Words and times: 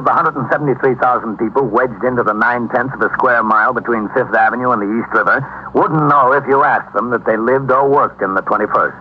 of 0.00 0.08
the 0.08 0.16
173,000 0.16 1.36
people 1.36 1.68
wedged 1.68 2.00
into 2.08 2.24
the 2.24 2.32
nine 2.32 2.72
tenths 2.72 2.96
of 2.96 3.04
a 3.04 3.12
square 3.20 3.44
mile 3.44 3.76
between 3.76 4.08
Fifth 4.16 4.32
Avenue 4.32 4.72
and 4.72 4.80
the 4.80 4.88
East 4.88 5.12
River 5.12 5.44
wouldn't 5.76 6.08
know 6.08 6.32
if 6.32 6.40
you 6.48 6.64
asked 6.64 6.96
them 6.96 7.12
that 7.12 7.28
they 7.28 7.36
lived 7.36 7.68
or 7.68 7.84
worked 7.84 8.24
in 8.24 8.32
the 8.32 8.40
21st. 8.48 8.96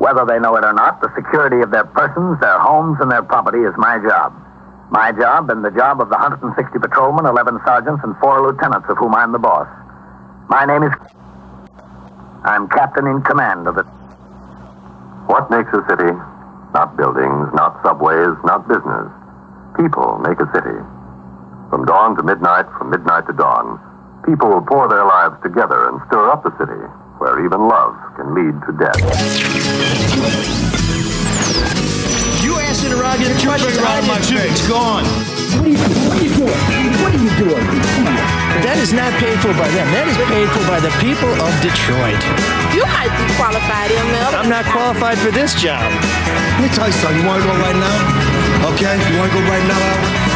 Whether 0.00 0.24
they 0.24 0.40
know 0.40 0.56
it 0.56 0.64
or 0.64 0.72
not, 0.72 1.04
the 1.04 1.12
security 1.12 1.60
of 1.60 1.68
their 1.68 1.84
persons, 1.84 2.40
their 2.40 2.56
homes, 2.56 2.96
and 3.04 3.12
their 3.12 3.22
property 3.22 3.60
is 3.60 3.76
my 3.76 4.00
job. 4.00 4.32
My 4.88 5.12
job 5.12 5.52
and 5.52 5.60
the 5.60 5.70
job 5.70 6.00
of 6.00 6.08
the 6.08 6.16
160 6.16 6.56
patrolmen, 6.80 7.28
11 7.28 7.60
sergeants, 7.68 8.00
and 8.00 8.16
four 8.16 8.40
lieutenants 8.40 8.88
of 8.88 8.96
whom 8.96 9.12
I'm 9.12 9.32
the 9.36 9.42
boss. 9.42 9.68
My 10.48 10.64
name 10.64 10.80
is. 10.80 10.96
I'm 12.44 12.68
captain 12.72 13.04
in 13.04 13.20
command 13.20 13.68
of 13.68 13.76
the. 13.76 13.84
What 15.28 15.50
makes 15.52 15.68
a 15.76 15.84
city? 15.92 16.12
Not 16.72 16.96
buildings, 16.96 17.52
not 17.52 17.76
subways, 17.84 18.32
not 18.48 18.64
business. 18.64 19.12
People 19.76 20.16
make 20.24 20.40
a 20.40 20.48
city. 20.56 20.78
From 21.68 21.84
dawn 21.84 22.16
to 22.16 22.22
midnight, 22.22 22.64
from 22.78 22.88
midnight 22.88 23.28
to 23.28 23.34
dawn, 23.36 23.76
people 24.24 24.48
will 24.48 24.64
pour 24.64 24.88
their 24.88 25.04
lives 25.04 25.36
together 25.44 25.92
and 25.92 26.00
stir 26.08 26.32
up 26.32 26.40
the 26.42 26.52
city 26.56 26.80
where 27.20 27.44
even 27.44 27.60
love 27.60 27.92
can 28.16 28.32
lead 28.32 28.56
to 28.64 28.72
death. 28.80 28.96
You 32.40 32.56
ass 32.56 32.80
interrogator, 32.88 33.36
you 33.36 33.52
bring 33.52 33.76
around 33.76 34.08
my 34.08 34.16
face. 34.24 34.48
It's 34.48 34.64
gone. 34.64 35.04
What 35.60 35.68
are 35.68 35.68
you, 35.68 35.76
what 35.76 36.16
are 36.16 36.24
you 36.24 36.32
doing? 36.32 36.56
What 37.04 37.12
are 37.12 37.20
you 37.20 37.32
doing? 37.36 37.66
That 38.64 38.80
is 38.80 38.96
not 38.96 39.12
paid 39.20 39.36
for 39.44 39.52
by 39.60 39.68
them. 39.76 39.92
That 39.92 40.08
is 40.08 40.16
paid 40.24 40.48
for 40.56 40.64
by 40.64 40.80
the 40.80 40.92
people 41.04 41.28
of 41.36 41.52
Detroit. 41.60 42.20
You 42.72 42.88
might 42.96 43.12
be 43.12 43.28
qualified, 43.36 43.92
ML. 43.92 44.40
I'm 44.40 44.48
not 44.48 44.64
qualified 44.72 45.20
for 45.20 45.28
this 45.30 45.52
job. 45.52 45.84
Let 45.84 46.64
me 46.64 46.68
tell 46.72 46.88
you 46.88 46.96
something. 46.96 47.20
You 47.20 47.28
want 47.28 47.44
to 47.44 47.48
go 47.48 47.56
right 47.60 47.76
now? 47.76 48.25
Okay? 48.64 48.94
You 49.12 49.18
want 49.18 49.32
to 49.32 49.38
go 49.38 49.44
right 49.48 49.66
now? 49.68 50.26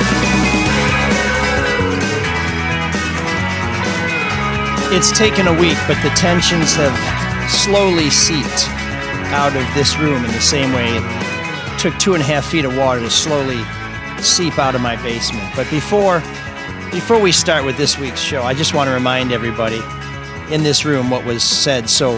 It's 4.92 5.16
taken 5.16 5.46
a 5.46 5.52
week, 5.52 5.78
but 5.86 6.02
the 6.02 6.10
tensions 6.16 6.74
have 6.74 6.96
slowly 7.48 8.10
seeped 8.10 8.68
out 9.32 9.54
of 9.54 9.64
this 9.74 9.96
room 9.98 10.24
in 10.24 10.32
the 10.32 10.40
same 10.40 10.72
way 10.72 10.96
it 10.96 11.78
took 11.78 11.96
two 11.98 12.14
and 12.14 12.22
a 12.22 12.26
half 12.26 12.44
feet 12.44 12.64
of 12.64 12.76
water 12.76 13.00
to 13.00 13.10
slowly 13.10 13.62
seep 14.20 14.58
out 14.58 14.74
of 14.74 14.80
my 14.80 14.96
basement. 15.02 15.48
But 15.56 15.70
before 15.70 16.20
before 16.90 17.20
we 17.20 17.30
start 17.30 17.64
with 17.64 17.76
this 17.76 17.98
week's 17.98 18.20
show, 18.20 18.42
I 18.42 18.52
just 18.52 18.74
want 18.74 18.88
to 18.88 18.92
remind 18.92 19.32
everybody 19.32 19.80
in 20.52 20.64
this 20.64 20.84
room 20.84 21.08
what 21.08 21.24
was 21.24 21.44
said 21.44 21.88
so 21.88 22.16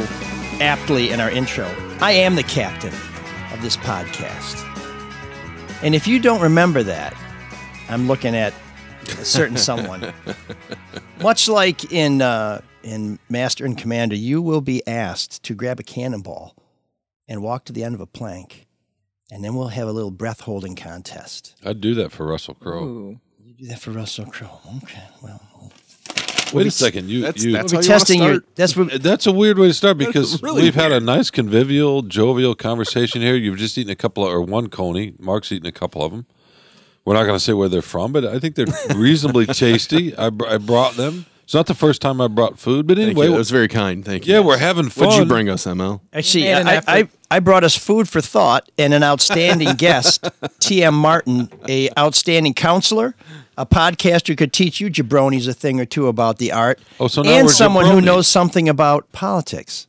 aptly 0.60 1.10
in 1.10 1.20
our 1.20 1.30
intro. 1.30 1.66
I 2.00 2.12
am 2.12 2.34
the 2.34 2.42
captain 2.42 2.94
of 3.52 3.60
this 3.60 3.76
podcast. 3.76 4.71
And 5.82 5.94
if 5.96 6.06
you 6.06 6.20
don't 6.20 6.40
remember 6.40 6.82
that, 6.84 7.16
I'm 7.88 8.06
looking 8.06 8.36
at 8.36 8.54
a 9.18 9.24
certain 9.24 9.56
someone. 9.68 10.12
Much 11.20 11.48
like 11.48 11.92
in 11.92 12.22
uh, 12.22 12.60
in 12.82 13.18
Master 13.28 13.64
and 13.64 13.76
Commander, 13.76 14.14
you 14.14 14.40
will 14.40 14.60
be 14.60 14.86
asked 14.86 15.42
to 15.44 15.54
grab 15.54 15.80
a 15.80 15.82
cannonball 15.82 16.56
and 17.26 17.42
walk 17.42 17.64
to 17.64 17.72
the 17.72 17.82
end 17.82 17.94
of 17.94 18.00
a 18.00 18.06
plank, 18.06 18.66
and 19.30 19.44
then 19.44 19.54
we'll 19.54 19.68
have 19.68 19.88
a 19.88 19.92
little 19.92 20.10
breath 20.10 20.40
holding 20.40 20.76
contest. 20.76 21.54
I'd 21.64 21.80
do 21.80 21.94
that 21.94 22.12
for 22.12 22.26
Russell 22.26 22.54
Crowe. 22.54 23.18
You 23.40 23.54
do 23.54 23.66
that 23.66 23.80
for 23.80 23.90
Russell 23.90 24.26
Crowe. 24.26 24.60
Okay, 24.84 25.02
well, 25.20 25.40
Wait 26.52 26.66
a 26.66 26.70
second, 26.70 27.08
you 27.08 27.22
That's- 27.22 27.44
you. 27.44 27.52
that's 27.52 27.72
we'll 27.72 27.80
how 27.82 27.82
be 27.82 27.86
you 27.86 27.90
wanna 27.90 27.98
testing 27.98 28.22
your. 28.22 28.44
That's 28.54 28.76
what, 28.76 29.02
That's 29.02 29.26
a 29.26 29.32
weird 29.32 29.58
way 29.58 29.68
to 29.68 29.74
start 29.74 29.98
because 29.98 30.42
really 30.42 30.62
we've 30.62 30.74
had 30.74 30.92
a 30.92 31.00
nice 31.00 31.30
convivial, 31.30 32.02
jovial 32.02 32.54
conversation 32.54 33.22
here. 33.22 33.34
You've 33.34 33.58
just 33.58 33.76
eaten 33.78 33.90
a 33.90 33.96
couple 33.96 34.26
of, 34.26 34.32
or 34.32 34.40
one 34.40 34.68
coney. 34.68 35.14
Mark's 35.18 35.50
eaten 35.52 35.66
a 35.66 35.72
couple 35.72 36.02
of 36.02 36.12
them. 36.12 36.26
We're 37.04 37.14
not 37.14 37.24
going 37.24 37.34
to 37.36 37.40
say 37.40 37.52
where 37.52 37.68
they're 37.68 37.82
from, 37.82 38.12
but 38.12 38.24
I 38.24 38.38
think 38.38 38.54
they're 38.54 38.66
reasonably 38.96 39.46
tasty. 39.46 40.16
I, 40.16 40.30
br- 40.30 40.46
I 40.46 40.58
brought 40.58 40.94
them. 40.94 41.26
It's 41.42 41.54
not 41.54 41.66
the 41.66 41.74
first 41.74 42.00
time 42.00 42.20
I 42.20 42.28
brought 42.28 42.58
food, 42.60 42.86
but 42.86 42.98
anyway, 42.98 43.26
it 43.26 43.30
was 43.30 43.50
very 43.50 43.66
kind. 43.66 44.04
Thank 44.04 44.26
you. 44.26 44.34
yeah, 44.34 44.40
we're 44.40 44.56
having 44.58 44.88
fun. 44.88 45.06
What'd 45.08 45.20
you 45.20 45.26
bring 45.26 45.48
us, 45.48 45.64
ML? 45.66 46.00
Actually, 46.12 46.44
made 46.44 46.52
an 46.60 46.68
I. 46.68 46.82
I, 46.86 47.08
I 47.32 47.40
brought 47.40 47.64
us 47.64 47.76
food 47.76 48.08
for 48.08 48.20
thought 48.20 48.70
and 48.78 48.94
an 48.94 49.02
outstanding 49.02 49.74
guest, 49.74 50.24
T.M. 50.60 50.94
Martin, 50.94 51.50
a 51.68 51.88
outstanding 51.98 52.54
counselor, 52.54 53.16
a 53.62 53.66
podcaster 53.66 54.36
could 54.36 54.52
teach 54.52 54.80
you 54.80 54.88
jabronis 54.90 55.48
a 55.48 55.54
thing 55.54 55.80
or 55.80 55.84
two 55.84 56.08
about 56.08 56.38
the 56.38 56.52
art, 56.52 56.80
Oh, 57.00 57.08
so 57.08 57.22
now 57.22 57.30
and 57.30 57.46
we're 57.46 57.52
someone 57.52 57.86
who 57.86 58.00
knows 58.00 58.26
something 58.26 58.68
about 58.68 59.10
politics. 59.12 59.86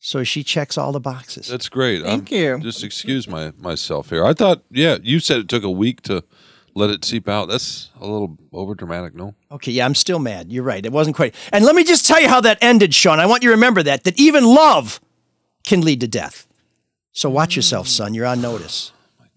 So 0.00 0.24
she 0.24 0.42
checks 0.42 0.76
all 0.76 0.90
the 0.90 0.98
boxes. 1.00 1.46
That's 1.46 1.68
great. 1.68 2.02
Thank 2.02 2.32
I'm- 2.32 2.40
you. 2.40 2.58
Just 2.58 2.82
excuse 2.82 3.28
my 3.28 3.52
myself 3.58 4.10
here. 4.10 4.24
I 4.26 4.34
thought, 4.34 4.62
yeah, 4.70 4.98
you 5.02 5.20
said 5.20 5.38
it 5.38 5.48
took 5.48 5.62
a 5.62 5.70
week 5.70 6.02
to 6.02 6.24
let 6.74 6.90
it 6.90 7.04
seep 7.04 7.28
out. 7.28 7.48
That's 7.48 7.90
a 8.00 8.06
little 8.06 8.36
over 8.52 8.74
dramatic, 8.74 9.14
no? 9.14 9.34
Okay, 9.52 9.70
yeah, 9.70 9.84
I'm 9.84 9.94
still 9.94 10.18
mad. 10.18 10.50
You're 10.50 10.64
right. 10.64 10.84
It 10.84 10.90
wasn't 10.90 11.14
quite. 11.14 11.34
And 11.52 11.64
let 11.64 11.76
me 11.76 11.84
just 11.84 12.06
tell 12.06 12.20
you 12.20 12.28
how 12.28 12.40
that 12.40 12.58
ended, 12.60 12.92
Sean. 12.94 13.20
I 13.20 13.26
want 13.26 13.42
you 13.44 13.50
to 13.50 13.54
remember 13.54 13.82
that 13.84 14.02
that 14.04 14.18
even 14.18 14.44
love 14.44 15.00
can 15.64 15.82
lead 15.82 16.00
to 16.00 16.08
death. 16.08 16.48
So 17.12 17.30
watch 17.30 17.54
yourself, 17.54 17.86
son. 17.86 18.12
You're 18.14 18.26
on 18.26 18.40
notice. 18.40 18.90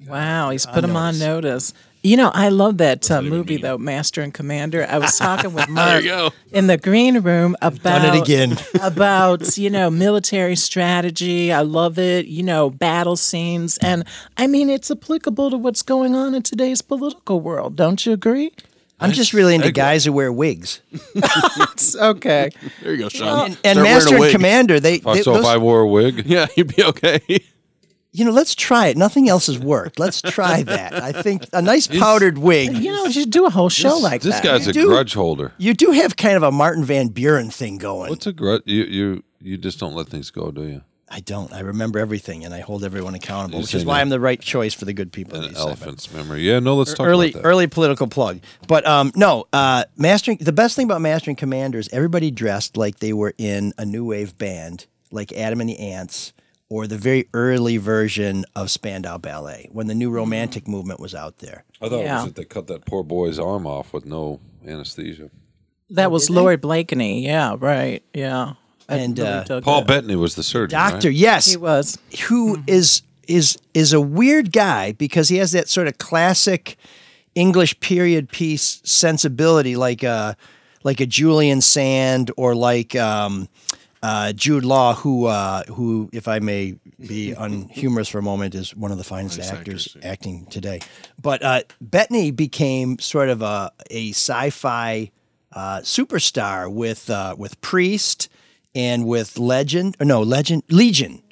Wow, 0.07 0.49
he's 0.49 0.65
put 0.65 0.83
him 0.83 0.95
on 0.95 1.19
notice. 1.19 1.73
You 2.05 2.17
know, 2.17 2.29
I 2.31 2.49
love 2.49 2.77
that 2.77 3.09
uh, 3.09 3.23
movie 3.23 3.57
though, 3.57 3.79
Master 3.79 4.21
and 4.21 4.31
Commander. 4.31 4.85
I 4.87 4.99
was 4.99 5.17
talking 5.17 5.53
with 5.53 5.67
Mark 5.67 6.03
in 6.51 6.67
the 6.67 6.77
green 6.77 7.21
room 7.21 7.55
about 7.63 8.03
Done 8.03 8.15
it 8.15 8.21
again. 8.21 8.57
about 8.83 9.57
you 9.57 9.71
know 9.71 9.89
military 9.89 10.55
strategy. 10.55 11.51
I 11.51 11.61
love 11.61 11.97
it. 11.97 12.27
You 12.27 12.43
know, 12.43 12.69
battle 12.69 13.15
scenes, 13.15 13.79
and 13.79 14.03
I 14.37 14.45
mean 14.45 14.69
it's 14.69 14.91
applicable 14.91 15.49
to 15.49 15.57
what's 15.57 15.81
going 15.81 16.13
on 16.15 16.35
in 16.35 16.43
today's 16.43 16.83
political 16.83 17.39
world. 17.41 17.75
Don't 17.75 18.05
you 18.05 18.13
agree? 18.13 18.51
I'm 18.99 19.11
just 19.11 19.33
really 19.33 19.55
into 19.55 19.71
guys 19.71 20.05
who 20.05 20.13
wear 20.13 20.31
wigs. 20.31 20.81
Okay. 21.97 22.49
There 22.81 22.93
you 22.93 22.97
go, 22.97 23.09
Sean. 23.09 23.45
And, 23.45 23.57
and 23.63 23.75
Start 23.75 23.75
wearing 23.75 23.83
Master 23.83 24.15
and 24.15 24.19
wig. 24.21 24.31
Commander, 24.31 24.79
they, 24.79 24.95
If 24.95 25.03
they 25.03 25.21
so 25.21 25.35
if 25.35 25.37
those- 25.37 25.45
I 25.45 25.57
wore 25.57 25.81
a 25.81 25.87
wig, 25.87 26.25
Yeah, 26.25 26.47
you'd 26.55 26.75
be 26.75 26.83
okay. 26.83 27.19
You 28.15 28.23
know, 28.23 28.31
let's 28.31 28.55
try 28.55 28.87
it. 28.87 28.97
Nothing 28.97 29.27
else 29.27 29.47
has 29.47 29.59
worked. 29.59 29.99
Let's 29.99 30.21
try 30.21 30.63
that. 30.63 30.93
I 30.93 31.11
think 31.11 31.47
a 31.53 31.61
nice 31.61 31.87
powdered 31.87 32.37
wig. 32.37 32.73
You 32.75 32.91
know, 32.91 33.07
just 33.09 33.29
do 33.29 33.45
a 33.45 33.49
whole 33.49 33.69
show 33.69 33.97
like 33.97 34.21
this 34.21 34.35
that. 34.35 34.43
This 34.43 34.51
guy's 34.51 34.67
a 34.67 34.73
do. 34.73 34.87
grudge 34.87 35.13
holder. 35.13 35.51
You 35.57 35.73
do 35.73 35.91
have 35.91 36.15
kind 36.15 36.37
of 36.37 36.43
a 36.43 36.51
Martin 36.51 36.83
Van 36.85 37.09
Buren 37.09 37.49
thing 37.49 37.77
going. 37.77 38.09
What's 38.09 38.27
a 38.27 38.33
grudge? 38.33 38.61
You 38.65 38.83
you 38.83 39.23
you 39.41 39.57
just 39.57 39.79
don't 39.79 39.93
let 39.93 40.07
things 40.07 40.31
go, 40.31 40.51
do 40.51 40.63
you? 40.63 40.81
I 41.07 41.19
don't. 41.19 41.53
I 41.53 41.59
remember 41.59 41.99
everything, 41.99 42.45
and 42.45 42.53
I 42.53 42.61
hold 42.61 42.83
everyone 42.83 43.13
accountable, 43.13 43.59
which 43.59 43.75
is 43.75 43.85
why. 43.85 44.01
I'm 44.01 44.09
the 44.09 44.19
right 44.19 44.39
choice 44.39 44.73
for 44.73 44.85
the 44.85 44.93
good 44.93 45.11
people. 45.11 45.35
An 45.35 45.43
these 45.43 45.57
segments. 45.57 45.81
elephant's 45.81 46.13
memory. 46.13 46.41
Yeah, 46.41 46.59
no, 46.59 46.75
let's 46.75 46.93
talk 46.93 47.05
early 47.05 47.29
about 47.29 47.43
that. 47.43 47.47
early 47.47 47.67
political 47.67 48.07
plug. 48.07 48.39
But 48.67 48.87
um, 48.87 49.11
no, 49.15 49.45
uh, 49.53 49.85
mastering 49.97 50.37
the 50.37 50.51
best 50.51 50.75
thing 50.75 50.85
about 50.85 51.01
mastering 51.01 51.35
commanders, 51.35 51.89
everybody 51.91 52.31
dressed 52.31 52.75
like 52.75 52.99
they 52.99 53.13
were 53.13 53.33
in 53.37 53.73
a 53.77 53.85
new 53.85 54.03
wave 54.03 54.37
band, 54.37 54.87
like 55.11 55.31
Adam 55.33 55.61
and 55.61 55.69
the 55.69 55.79
Ants, 55.79 56.33
or 56.69 56.87
the 56.87 56.97
very 56.97 57.27
early 57.33 57.77
version 57.77 58.45
of 58.55 58.71
Spandau 58.71 59.17
Ballet 59.17 59.69
when 59.71 59.87
the 59.87 59.95
new 59.95 60.09
romantic 60.09 60.67
movement 60.67 60.99
was 60.99 61.13
out 61.13 61.37
there. 61.39 61.63
I 61.81 61.89
thought 61.89 61.99
it 62.01 62.09
was 62.11 62.25
that 62.25 62.35
they 62.35 62.45
cut 62.45 62.67
that 62.67 62.85
poor 62.85 63.03
boy's 63.03 63.37
arm 63.39 63.67
off 63.67 63.93
with 63.93 64.05
no 64.05 64.39
anesthesia. 64.65 65.29
That 65.91 66.09
was 66.11 66.29
Lord 66.29 66.61
Blakeney. 66.61 67.23
Yeah, 67.23 67.55
right. 67.59 68.01
Yeah. 68.13 68.53
I 68.89 68.97
And, 68.97 69.17
really 69.17 69.29
uh, 69.29 69.61
Paul 69.61 69.81
that. 69.81 69.87
Bettany 69.87 70.15
was 70.15 70.35
the 70.35 70.43
surgeon. 70.43 70.77
Doctor, 70.77 71.09
right? 71.09 71.15
yes, 71.17 71.51
He 71.51 71.57
was. 71.57 71.97
who 72.27 72.61
is 72.67 73.01
is 73.27 73.57
is 73.73 73.91
a 73.93 74.01
weird 74.01 74.51
guy 74.51 74.91
because 74.91 75.29
he 75.29 75.37
has 75.37 75.51
that 75.53 75.67
sort 75.67 75.87
of 75.87 75.97
classic 75.97 76.77
English 77.33 77.79
period 77.79 78.29
piece 78.29 78.81
sensibility, 78.83 79.75
like 79.75 80.03
a 80.03 80.35
like 80.83 80.99
a 81.01 81.05
Julian 81.07 81.61
Sand 81.61 82.31
or 82.37 82.53
like 82.55 82.95
um, 82.95 83.49
uh, 84.05 84.33
Jude 84.33 84.65
Law, 84.65 84.93
who 84.93 85.25
uh, 85.25 85.63
who, 85.63 86.09
if 86.13 86.27
I 86.27 86.37
may 86.37 86.75
be 86.99 87.33
unhumorous 87.37 88.07
for 88.07 88.19
a 88.19 88.21
moment, 88.21 88.53
is 88.53 88.75
one 88.75 88.91
of 88.91 88.99
the 88.99 89.03
finest 89.03 89.39
actors 89.39 89.97
acting 90.03 90.45
today. 90.45 90.81
But 91.19 91.41
uh, 91.41 91.63
Bettany 91.81 92.29
became 92.29 92.99
sort 92.99 93.29
of 93.29 93.41
a 93.41 93.71
a 93.89 94.11
sci-fi 94.11 95.09
uh, 95.51 95.79
superstar 95.79 96.71
with 96.71 97.09
uh, 97.09 97.35
with 97.35 97.59
Priest 97.61 98.29
and 98.75 99.07
with 99.07 99.39
Legend, 99.39 99.97
or 99.99 100.05
no 100.05 100.21
Legend 100.21 100.61
Legion, 100.69 101.23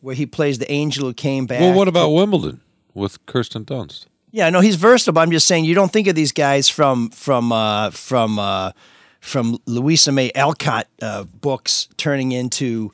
where 0.00 0.14
he 0.14 0.26
plays 0.26 0.58
the 0.58 0.70
angel 0.70 1.06
who 1.06 1.14
came 1.14 1.46
back. 1.46 1.60
Well, 1.60 1.74
what 1.74 1.88
about 1.88 2.10
Wimbledon 2.10 2.60
with 2.94 3.24
Kirsten 3.26 3.64
Dunst? 3.64 4.06
Yeah, 4.30 4.48
no, 4.48 4.60
he's 4.60 4.76
versatile. 4.76 5.14
But 5.14 5.22
I'm 5.22 5.32
just 5.32 5.48
saying, 5.48 5.64
you 5.64 5.74
don't 5.74 5.92
think 5.92 6.06
of 6.06 6.14
these 6.14 6.32
guys 6.32 6.68
from 6.68 7.10
from 7.10 7.50
uh, 7.50 7.90
from 7.90 8.38
uh, 8.38 8.70
from 9.22 9.56
Louisa 9.66 10.10
May 10.12 10.30
Alcott 10.34 10.88
uh, 11.00 11.22
books 11.24 11.88
turning 11.96 12.32
into 12.32 12.92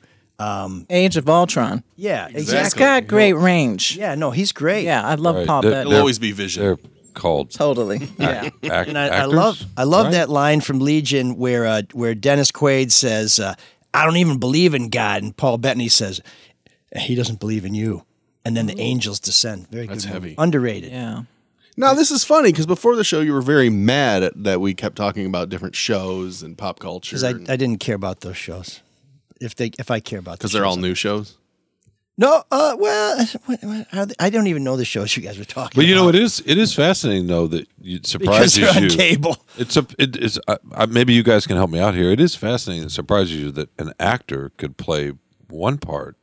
Age 0.89 1.17
of 1.17 1.27
Ultron. 1.27 1.83
yeah, 1.97 2.29
he's 2.29 2.73
got 2.73 3.07
great 3.07 3.33
range. 3.33 3.97
Yeah, 3.97 4.15
no, 4.15 4.31
he's 4.31 4.51
great. 4.53 4.85
Yeah, 4.85 5.05
I 5.05 5.15
love 5.15 5.35
Right, 5.35 5.47
Paul 5.47 5.63
They're- 5.63 5.83
He'll 5.83 5.97
always 5.97 6.19
be 6.19 6.31
Vision. 6.31 6.63
They're 6.63 6.77
called 7.15 7.51
Totally. 7.51 8.07
Yeah. 8.17 8.49
act- 8.71 8.87
and 8.89 8.97
I, 8.97 9.05
I 9.07 9.07
actors, 9.17 9.33
love 9.33 9.63
I 9.75 9.83
love 9.83 10.05
right? 10.05 10.11
that 10.13 10.29
line 10.29 10.61
from 10.61 10.79
Legion 10.79 11.35
where 11.35 11.65
uh, 11.65 11.81
where 11.91 12.15
Dennis 12.15 12.51
Quaid 12.51 12.91
says, 12.93 13.39
uh, 13.39 13.55
"I 13.93 14.05
don't 14.05 14.15
even 14.17 14.37
believe 14.37 14.73
in 14.73 14.87
God," 14.89 15.23
and 15.23 15.35
Paul 15.35 15.57
Bettany 15.57 15.89
says, 15.89 16.21
"He 16.95 17.15
doesn't 17.15 17.39
believe 17.41 17.65
in 17.65 17.73
you." 17.73 18.03
And 18.45 18.55
then 18.55 18.67
the 18.67 18.79
angels 18.79 19.19
descend. 19.19 19.67
Very 19.69 19.87
That's 19.87 20.05
good. 20.05 20.13
movie. 20.13 20.27
heavy. 20.29 20.35
Underrated. 20.37 20.91
yeah. 20.93 21.23
Now 21.79 21.93
this 21.93 22.11
is 22.11 22.25
funny 22.25 22.51
because 22.51 22.65
before 22.65 22.97
the 22.97 23.05
show 23.05 23.21
you 23.21 23.31
were 23.31 23.41
very 23.41 23.69
mad 23.69 24.21
at, 24.21 24.43
that 24.43 24.59
we 24.59 24.73
kept 24.73 24.97
talking 24.97 25.25
about 25.25 25.47
different 25.47 25.75
shows 25.75 26.43
and 26.43 26.57
pop 26.57 26.79
culture 26.79 27.15
Because 27.15 27.23
I, 27.23 27.53
I 27.53 27.55
didn't 27.55 27.77
care 27.77 27.95
about 27.95 28.19
those 28.19 28.35
shows. 28.35 28.81
If 29.39 29.55
they 29.55 29.71
if 29.79 29.89
I 29.89 30.01
care 30.01 30.19
about 30.19 30.33
the 30.33 30.37
because 30.39 30.51
they're 30.51 30.65
all 30.65 30.75
new 30.75 30.93
shows. 30.93 31.37
No, 32.17 32.43
uh, 32.51 32.75
well, 32.77 33.25
what, 33.45 33.63
what, 33.63 33.87
are 33.93 34.05
they, 34.07 34.15
I 34.19 34.29
don't 34.29 34.47
even 34.47 34.61
know 34.65 34.75
the 34.75 34.83
shows 34.83 35.15
you 35.15 35.23
guys 35.23 35.37
were 35.37 35.45
talking. 35.45 35.67
About. 35.67 35.75
But 35.75 35.85
you 35.85 35.95
know, 35.95 36.09
it 36.09 36.15
is 36.15 36.43
it 36.45 36.57
is 36.57 36.73
fascinating 36.73 37.27
though 37.27 37.47
that 37.47 37.61
it 37.61 37.69
because 37.79 38.09
surprises 38.09 38.55
they're 38.55 38.75
on 38.75 38.83
you. 38.83 38.89
cable. 38.89 39.37
It's 39.57 39.77
a 39.77 39.85
it 39.97 40.17
is 40.17 40.37
uh, 40.49 40.57
uh, 40.73 40.85
maybe 40.87 41.13
you 41.13 41.23
guys 41.23 41.47
can 41.47 41.55
help 41.55 41.69
me 41.69 41.79
out 41.79 41.95
here. 41.95 42.11
It 42.11 42.19
is 42.19 42.35
fascinating. 42.35 42.87
It 42.87 42.91
surprises 42.91 43.37
you 43.37 43.51
that 43.51 43.69
an 43.79 43.93
actor 44.01 44.51
could 44.57 44.75
play 44.75 45.13
one 45.47 45.77
part 45.77 46.17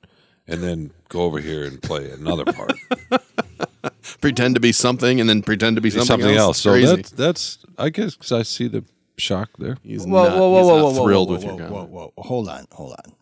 and 0.46 0.62
then 0.62 0.92
go 1.08 1.22
over 1.22 1.38
here 1.40 1.64
and 1.64 1.80
play 1.82 2.10
another 2.10 2.44
part, 2.44 2.72
Pretend 4.20 4.54
to 4.54 4.60
be 4.60 4.72
something 4.72 5.20
and 5.20 5.28
then 5.28 5.42
pretend 5.42 5.76
to 5.76 5.82
be 5.82 5.90
something, 5.90 6.06
something 6.06 6.34
else. 6.36 6.58
So 6.60 6.72
Crazy. 6.72 6.94
that's 6.96 7.10
that's 7.10 7.58
I 7.78 7.90
guess 7.90 8.14
'cause 8.16 8.32
I 8.32 8.42
see 8.42 8.68
the 8.68 8.84
shock 9.18 9.50
there. 9.58 9.76
he's 9.82 10.04
Whoa, 10.06 10.24
not, 10.28 10.36
whoa, 10.38 10.50
whoa, 10.50 10.58
he's 10.58 10.66
whoa, 10.66 10.76
not 10.76 10.82
whoa, 10.84 10.92
whoa, 11.00 11.04
thrilled 11.04 11.28
whoa, 11.28 11.34
with 11.34 11.44
your 11.44 11.52
whoa, 11.54 11.58
comment. 11.68 11.90
whoa, 11.90 12.12
whoa, 12.16 12.22
Hold 12.24 12.48
on, 12.48 12.66
hold 12.72 12.92
on. 12.92 13.12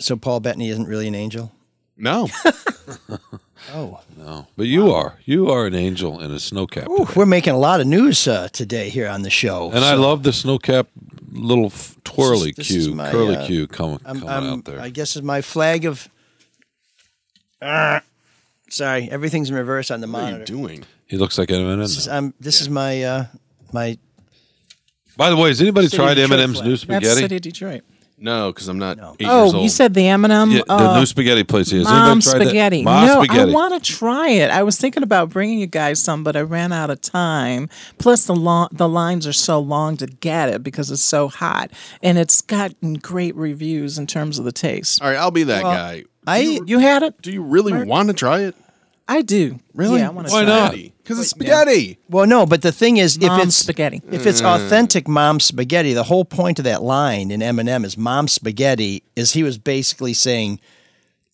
So 0.00 0.16
Paul 0.16 0.40
Bettany 0.40 0.68
isn't 0.70 0.86
really 0.86 1.08
an 1.08 1.14
angel. 1.14 1.52
No, 1.96 2.28
Oh, 3.72 4.00
No, 4.18 4.46
but 4.56 4.66
you 4.66 4.90
are 4.92 5.18
you 5.24 5.48
are 5.50 5.66
an 5.66 5.74
angel 5.74 6.20
in 6.20 6.30
a 6.30 6.40
snow 6.40 6.66
cap. 6.66 6.88
Ooh, 6.90 7.06
we're 7.16 7.24
making 7.26 7.54
a 7.54 7.58
lot 7.58 7.80
of 7.80 7.86
news 7.86 8.26
uh, 8.28 8.48
today 8.52 8.88
here 8.90 9.08
on 9.08 9.22
the 9.22 9.30
show. 9.30 9.70
And 9.72 9.84
I 9.84 9.94
love 9.94 10.22
the 10.22 10.32
snow 10.32 10.58
cap 10.58 10.88
little 11.32 11.66
f- 11.66 11.96
twirly 12.04 12.52
this 12.52 12.70
is 12.70 12.86
cue, 12.86 12.94
my, 12.94 13.10
curly 13.10 13.36
uh, 13.36 13.46
cue 13.46 13.66
coming 13.66 14.00
I'm, 14.04 14.20
coming 14.20 14.28
I'm- 14.28 14.44
out 14.58 14.64
there. 14.64 14.80
I 14.80 14.90
guess 14.90 15.16
is 15.16 15.22
my 15.22 15.40
flag 15.40 15.84
of. 15.84 16.08
Ah, 17.62 18.02
sorry, 18.68 19.08
everything's 19.10 19.50
in 19.50 19.56
reverse 19.56 19.90
on 19.90 20.00
the 20.00 20.06
what 20.06 20.16
are 20.22 20.26
you 20.26 20.32
monitor. 20.32 20.44
doing? 20.52 20.84
he 21.06 21.16
looks 21.16 21.38
like 21.38 21.48
Eminem. 21.50 21.78
This 21.78 21.96
is, 21.98 22.06
now. 22.06 22.18
um, 22.18 22.34
this 22.40 22.60
is 22.60 22.68
my 22.68 23.02
uh, 23.02 23.24
my 23.72 23.98
By 25.16 25.30
the 25.30 25.36
way, 25.36 25.48
has 25.48 25.60
anybody 25.60 25.88
City 25.88 26.02
of 26.02 26.06
tried 26.06 26.14
Detroit 26.14 26.40
Eminem's 26.40 26.54
flag. 26.56 26.64
new 26.64 26.70
That's 26.72 26.82
spaghetti? 26.82 27.20
City 27.20 27.36
of 27.36 27.42
Detroit. 27.42 27.82
No, 28.16 28.52
because 28.52 28.68
I'm 28.68 28.78
not 28.78 28.96
No. 28.96 29.14
eight 29.18 29.22
years 29.26 29.30
Oh, 29.32 29.54
old. 29.56 29.62
you 29.64 29.68
said 29.68 29.92
the 29.92 30.06
M&M? 30.06 30.50
Yeah, 30.52 30.62
the 30.66 30.72
uh, 30.72 30.98
new 30.98 31.04
spaghetti 31.04 31.42
place. 31.42 31.72
Has 31.72 31.84
Mom 31.84 31.94
anybody 31.94 32.20
tried 32.22 32.38
that? 32.38 32.44
spaghetti. 32.46 32.82
Mom 32.84 33.06
no, 33.06 33.22
spaghetti. 33.24 33.50
I 33.50 33.54
want 33.54 33.84
to 33.84 33.92
try 33.92 34.28
it. 34.30 34.50
I 34.50 34.62
was 34.62 34.78
thinking 34.78 35.02
about 35.02 35.30
bringing 35.30 35.58
you 35.58 35.66
guys 35.66 36.00
some, 36.00 36.22
but 36.22 36.36
I 36.36 36.40
ran 36.42 36.72
out 36.72 36.90
of 36.90 37.00
time. 37.00 37.68
Plus, 37.98 38.24
the 38.26 38.34
long, 38.36 38.68
the 38.70 38.88
lines 38.88 39.26
are 39.26 39.32
so 39.32 39.58
long 39.58 39.96
to 39.98 40.06
get 40.06 40.48
it 40.48 40.62
because 40.62 40.92
it's 40.92 41.02
so 41.02 41.26
hot, 41.28 41.72
and 42.04 42.16
it's 42.16 42.40
gotten 42.40 42.94
great 42.94 43.34
reviews 43.34 43.98
in 43.98 44.06
terms 44.06 44.38
of 44.38 44.44
the 44.44 44.52
taste. 44.52 45.02
All 45.02 45.08
right, 45.08 45.18
I'll 45.18 45.32
be 45.32 45.42
that 45.42 45.64
Well, 45.64 45.74
guy. 45.74 46.04
I 46.26 46.60
You 46.66 46.78
had 46.78 47.02
it? 47.02 47.20
Do 47.20 47.32
you 47.32 47.42
really 47.42 47.84
want 47.84 48.08
to 48.08 48.14
try 48.14 48.40
it? 48.40 48.54
I 49.06 49.22
do. 49.22 49.60
Really? 49.74 50.00
Yeah, 50.00 50.08
I 50.08 50.10
want 50.12 50.28
to 50.28 50.32
Why 50.32 50.44
try 50.44 50.50
not? 50.50 50.74
It. 50.74 50.92
Because 51.02 51.20
it's 51.20 51.28
spaghetti. 51.28 51.98
well 52.08 52.26
no, 52.26 52.46
but 52.46 52.62
the 52.62 52.72
thing 52.72 52.96
is, 52.96 53.20
Mom 53.20 53.40
if 53.40 53.46
it's 53.46 53.56
spaghetti. 53.56 54.00
if 54.10 54.26
it's 54.26 54.40
mm. 54.40 54.46
authentic 54.46 55.06
mom 55.06 55.40
spaghetti, 55.40 55.92
the 55.92 56.04
whole 56.04 56.24
point 56.24 56.58
of 56.58 56.64
that 56.64 56.82
line 56.82 57.30
in 57.30 57.40
Eminem 57.40 57.84
is 57.84 57.98
mom 57.98 58.28
spaghetti 58.28 59.02
is 59.14 59.32
he 59.32 59.42
was 59.42 59.58
basically 59.58 60.14
saying 60.14 60.58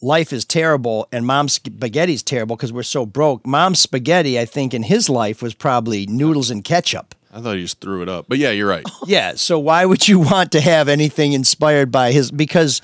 life 0.02 0.32
is 0.32 0.44
terrible 0.44 1.06
and 1.12 1.24
mom 1.26 1.48
spaghetti 1.48 2.14
is 2.14 2.22
terrible 2.22 2.56
because 2.56 2.72
we're 2.72 2.82
so 2.82 3.06
broke. 3.06 3.46
Mom 3.46 3.76
spaghetti, 3.76 4.38
I 4.40 4.44
think, 4.44 4.74
in 4.74 4.82
his 4.82 5.08
life 5.08 5.40
was 5.40 5.54
probably 5.54 6.06
noodles 6.06 6.50
and 6.50 6.64
ketchup. 6.64 7.14
I 7.32 7.40
thought 7.40 7.56
he 7.56 7.62
just 7.62 7.80
threw 7.80 8.02
it 8.02 8.08
up, 8.08 8.26
but 8.28 8.38
yeah, 8.38 8.50
you're 8.50 8.68
right. 8.68 8.84
Yeah. 9.06 9.34
So 9.34 9.58
why 9.58 9.84
would 9.84 10.08
you 10.08 10.18
want 10.18 10.52
to 10.52 10.60
have 10.60 10.88
anything 10.88 11.32
inspired 11.32 11.92
by 11.92 12.12
his? 12.12 12.30
Because, 12.30 12.82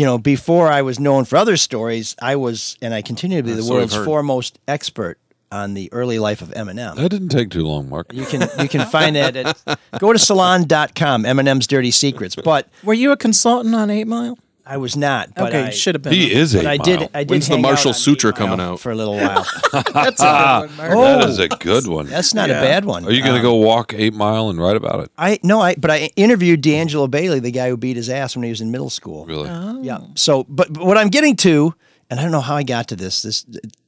you 0.00 0.06
know, 0.06 0.16
before 0.16 0.68
I 0.68 0.80
was 0.80 0.98
known 0.98 1.26
for 1.26 1.36
other 1.36 1.58
stories, 1.58 2.16
I 2.22 2.36
was, 2.36 2.78
and 2.80 2.94
I 2.94 3.02
continue 3.02 3.36
to 3.36 3.42
be 3.42 3.52
the 3.52 3.60
so 3.62 3.68
we've 3.68 3.76
world's 3.80 3.94
heard. 3.94 4.06
foremost 4.06 4.58
expert 4.66 5.18
on 5.52 5.74
the 5.74 5.92
early 5.92 6.18
life 6.18 6.40
of 6.40 6.48
Eminem. 6.52 6.96
That 6.96 7.10
didn't 7.10 7.28
take 7.28 7.50
too 7.50 7.66
long, 7.66 7.90
Mark. 7.90 8.10
You 8.14 8.24
can 8.24 8.48
you 8.58 8.66
can 8.66 8.86
find 8.88 9.14
that 9.16 9.36
at 9.36 9.78
go 9.98 10.14
to 10.14 10.18
salon.com, 10.18 11.24
Eminem's 11.24 11.66
Dirty 11.66 11.90
Secrets. 11.90 12.34
But 12.34 12.70
Were 12.82 12.94
you 12.94 13.12
a 13.12 13.16
consultant 13.18 13.74
on 13.74 13.90
Eight 13.90 14.06
Mile? 14.06 14.38
I 14.72 14.76
was 14.76 14.96
not. 14.96 15.34
But 15.34 15.48
okay, 15.48 15.62
I, 15.64 15.70
should 15.70 15.96
have 15.96 16.02
been. 16.02 16.12
He 16.12 16.32
is 16.32 16.54
a 16.54 16.58
But 16.58 16.66
I 16.68 16.76
did. 16.76 17.10
I 17.12 17.24
did. 17.24 17.30
When's 17.30 17.48
the 17.48 17.58
Marshall 17.58 17.88
on 17.88 17.94
Sutra 17.94 18.32
coming 18.32 18.60
out? 18.60 18.78
for 18.78 18.92
a 18.92 18.94
little 18.94 19.16
while? 19.24 19.44
That's 19.92 20.22
a 20.22 20.60
good 20.68 20.68
one, 20.68 20.76
Mark. 20.76 20.92
Oh. 20.92 21.02
That 21.02 21.28
is 21.28 21.38
a 21.40 21.48
good 21.48 21.86
one. 21.88 22.06
That's 22.06 22.34
not 22.34 22.48
Yeah. 22.50 22.60
a 22.60 22.62
bad 22.62 22.84
one. 22.84 23.04
Are 23.04 23.10
you 23.10 23.20
going 23.20 23.32
to 23.32 23.38
Um, 23.40 23.42
go 23.42 23.56
walk 23.56 23.92
eight 23.96 24.14
mile 24.14 24.48
and 24.48 24.60
write 24.60 24.76
about 24.76 25.00
it? 25.04 25.10
I 25.18 25.40
no, 25.42 25.60
I 25.60 25.74
but 25.74 25.90
I 25.90 26.10
interviewed 26.14 26.60
D'Angelo 26.60 27.08
Bailey, 27.08 27.40
the 27.40 27.50
guy 27.50 27.68
who 27.68 27.76
beat 27.76 27.96
his 27.96 28.08
ass 28.08 28.36
when 28.36 28.44
he 28.44 28.50
was 28.50 28.60
in 28.60 28.70
middle 28.70 28.90
school. 28.90 29.26
Really? 29.26 29.48
Yeah. 29.84 29.98
So, 30.14 30.44
but, 30.48 30.72
but 30.72 30.84
what 30.84 30.96
I'm 30.96 31.08
getting 31.08 31.34
to, 31.38 31.74
and 32.08 32.20
I 32.20 32.22
don't 32.22 32.32
know 32.32 32.40
how 32.40 32.54
I 32.54 32.62
got 32.62 32.86
to 32.88 32.96
this. 32.96 33.22
This 33.22 33.44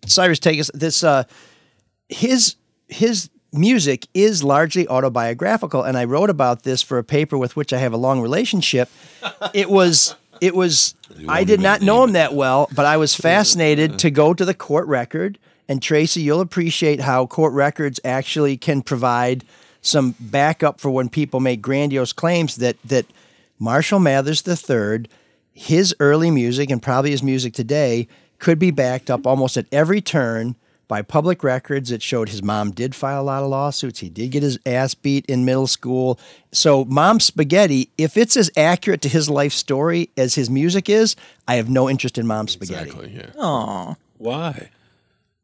Cyrus 0.06 0.40
take 0.40 0.58
us 0.58 0.68
this. 0.74 1.04
Uh, 1.04 1.22
his 2.08 2.56
his 2.88 3.30
music 3.52 4.06
is 4.14 4.42
largely 4.42 4.88
autobiographical, 4.88 5.82
and 5.84 5.96
I 5.96 6.04
wrote 6.04 6.30
about 6.30 6.62
this 6.64 6.82
for 6.82 6.98
a 6.98 7.04
paper 7.04 7.36
with 7.38 7.54
which 7.54 7.72
I 7.72 7.78
have 7.78 7.92
a 7.92 7.96
long 7.98 8.20
relationship. 8.20 8.88
It 9.54 9.70
was 9.70 10.16
it 10.42 10.56
was. 10.56 10.96
I 11.28 11.44
did 11.44 11.60
not 11.60 11.82
know 11.82 12.02
him 12.02 12.12
that 12.12 12.34
well, 12.34 12.68
but 12.74 12.84
I 12.84 12.96
was 12.96 13.14
fascinated 13.30 14.00
to 14.00 14.10
go 14.10 14.34
to 14.34 14.44
the 14.44 14.54
court 14.54 14.86
record. 14.88 15.38
And 15.68 15.80
Tracy, 15.80 16.20
you'll 16.20 16.40
appreciate 16.40 17.00
how 17.00 17.26
court 17.26 17.52
records 17.52 18.00
actually 18.04 18.56
can 18.56 18.82
provide 18.82 19.44
some 19.80 20.16
backup 20.18 20.80
for 20.80 20.90
when 20.90 21.08
people 21.08 21.38
make 21.38 21.62
grandiose 21.62 22.12
claims 22.12 22.56
that 22.56 22.76
that 22.84 23.06
Marshall 23.60 24.00
Mathers 24.00 24.42
III, 24.46 25.06
his 25.52 25.94
early 26.00 26.32
music 26.32 26.70
and 26.70 26.82
probably 26.82 27.12
his 27.12 27.22
music 27.22 27.54
today 27.54 28.08
could 28.40 28.58
be 28.58 28.72
backed 28.72 29.08
up 29.08 29.24
almost 29.24 29.56
at 29.56 29.66
every 29.70 30.00
turn 30.00 30.56
by 30.92 31.00
public 31.00 31.42
records 31.42 31.90
it 31.90 32.02
showed 32.02 32.28
his 32.28 32.42
mom 32.42 32.70
did 32.70 32.94
file 32.94 33.22
a 33.22 33.24
lot 33.24 33.42
of 33.42 33.48
lawsuits. 33.48 34.00
He 34.00 34.10
did 34.10 34.30
get 34.30 34.42
his 34.42 34.58
ass 34.66 34.94
beat 34.94 35.24
in 35.24 35.46
middle 35.46 35.66
school. 35.66 36.20
So, 36.52 36.84
Mom 36.84 37.18
Spaghetti, 37.18 37.88
if 37.96 38.18
it's 38.18 38.36
as 38.36 38.50
accurate 38.58 39.00
to 39.00 39.08
his 39.08 39.30
life 39.30 39.54
story 39.54 40.10
as 40.18 40.34
his 40.34 40.50
music 40.50 40.90
is, 40.90 41.16
I 41.48 41.54
have 41.54 41.70
no 41.70 41.88
interest 41.88 42.18
in 42.18 42.26
Mom 42.26 42.46
Spaghetti 42.46 42.90
Exactly. 42.90 43.10
Yeah. 43.16 43.42
Aw. 43.42 43.94
Why? 44.18 44.68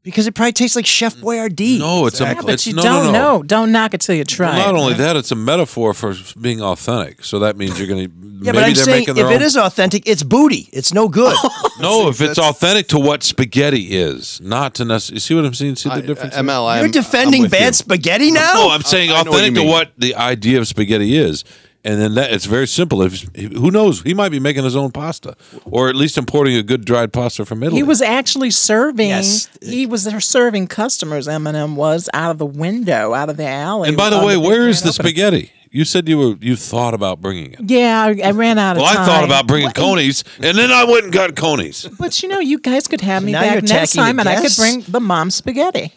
Because 0.02 0.26
it 0.26 0.34
probably 0.34 0.52
tastes 0.52 0.76
like 0.76 0.86
Chef 0.86 1.16
mm. 1.16 1.22
Boyardee. 1.22 1.78
No, 1.78 2.06
it's 2.06 2.20
Yeah, 2.20 2.32
a. 2.32 2.42
but 2.42 2.54
it's, 2.54 2.66
you 2.66 2.72
no, 2.74 2.82
don't 2.82 3.06
no, 3.06 3.12
no. 3.12 3.18
know. 3.38 3.42
Don't 3.42 3.72
knock 3.72 3.94
it 3.94 4.00
till 4.00 4.14
you 4.14 4.24
try. 4.24 4.56
Well, 4.56 4.72
not 4.72 4.80
only 4.80 4.94
that, 4.94 5.16
it's 5.16 5.30
a 5.32 5.36
metaphor 5.36 5.92
for 5.94 6.14
being 6.40 6.62
authentic. 6.62 7.24
So 7.24 7.40
that 7.40 7.56
means 7.56 7.78
you're 7.78 7.88
going 7.88 8.06
to. 8.06 8.12
Yeah, 8.40 8.52
maybe 8.52 8.52
but 8.52 8.56
I'm 8.56 8.74
they're 8.74 8.74
saying 8.84 8.98
making 9.00 9.10
if 9.10 9.16
their 9.16 9.32
it 9.32 9.36
own- 9.36 9.42
is 9.42 9.56
authentic, 9.56 10.06
it's 10.06 10.22
booty. 10.22 10.68
It's 10.72 10.92
no 10.94 11.08
good. 11.08 11.36
No, 11.80 12.08
if 12.08 12.20
it's 12.20 12.40
authentic 12.40 12.88
to 12.88 12.98
what 12.98 13.22
spaghetti 13.22 13.96
is, 13.96 14.40
not 14.40 14.74
to 14.74 14.84
necessarily. 14.84 15.16
You 15.16 15.20
see 15.20 15.34
what 15.36 15.44
I'm 15.44 15.54
saying? 15.54 15.76
See 15.76 15.88
the 15.88 15.94
I- 15.94 15.98
uh, 15.98 16.00
difference? 16.00 16.34
ML, 16.34 16.68
I'm, 16.68 16.76
You're 16.78 16.84
I'm 16.86 16.90
defending 16.90 17.42
with 17.42 17.52
bad 17.52 17.68
you. 17.68 17.72
spaghetti 17.74 18.32
now? 18.32 18.52
No, 18.54 18.70
I'm 18.70 18.82
saying 18.82 19.10
I 19.10 19.22
know 19.22 19.30
what 19.30 19.38
authentic 19.38 19.54
to 19.54 19.60
mean. 19.60 19.68
what 19.70 19.92
the 19.96 20.16
idea 20.16 20.58
of 20.58 20.66
spaghetti 20.66 21.16
is. 21.16 21.44
And 21.84 22.00
then 22.00 22.14
that 22.14 22.32
it's 22.32 22.44
very 22.44 22.66
simple. 22.66 23.02
If 23.02 23.22
who 23.36 23.70
knows, 23.70 24.02
he 24.02 24.12
might 24.12 24.30
be 24.30 24.40
making 24.40 24.64
his 24.64 24.74
own 24.74 24.90
pasta, 24.90 25.36
or 25.64 25.88
at 25.88 25.94
least 25.94 26.18
importing 26.18 26.56
a 26.56 26.62
good 26.62 26.84
dried 26.84 27.12
pasta 27.12 27.44
from 27.46 27.62
Italy. 27.62 27.76
He 27.78 27.82
was 27.84 28.02
actually 28.02 28.50
serving. 28.50 29.08
Yes. 29.10 29.48
He 29.62 29.86
was 29.86 30.04
there 30.04 30.20
serving 30.20 30.66
customers. 30.66 31.28
Eminem 31.28 31.76
was 31.76 32.10
out 32.12 32.32
of 32.32 32.38
the 32.38 32.46
window, 32.46 33.14
out 33.14 33.30
of 33.30 33.36
the 33.36 33.46
alley. 33.46 33.88
And 33.88 33.96
by 33.96 34.10
the 34.10 34.18
way, 34.18 34.34
big 34.36 34.44
where 34.44 34.68
is 34.68 34.82
the 34.82 34.88
opening. 34.88 35.06
spaghetti? 35.12 35.52
You 35.70 35.84
said 35.84 36.08
you 36.08 36.18
were 36.18 36.34
you 36.40 36.56
thought 36.56 36.94
about 36.94 37.20
bringing 37.20 37.52
it. 37.52 37.60
Yeah, 37.66 38.02
I, 38.02 38.28
I 38.28 38.30
ran 38.32 38.58
out 38.58 38.76
of 38.76 38.82
Well, 38.82 38.92
time. 38.92 39.02
I 39.02 39.06
thought 39.06 39.24
about 39.24 39.46
bringing 39.46 39.70
conies, 39.70 40.24
and 40.42 40.58
then 40.58 40.72
I 40.72 40.84
went 40.84 41.04
and 41.04 41.12
got 41.12 41.36
conies. 41.36 41.86
But 41.98 42.22
you 42.22 42.28
know, 42.28 42.40
you 42.40 42.58
guys 42.58 42.88
could 42.88 43.02
have 43.02 43.22
me 43.22 43.32
Now 43.32 43.42
back 43.42 43.62
next 43.62 43.92
time, 43.92 44.18
and 44.18 44.28
I 44.28 44.42
could 44.42 44.56
bring 44.56 44.80
the 44.88 45.00
mom 45.00 45.30
spaghetti. 45.30 45.92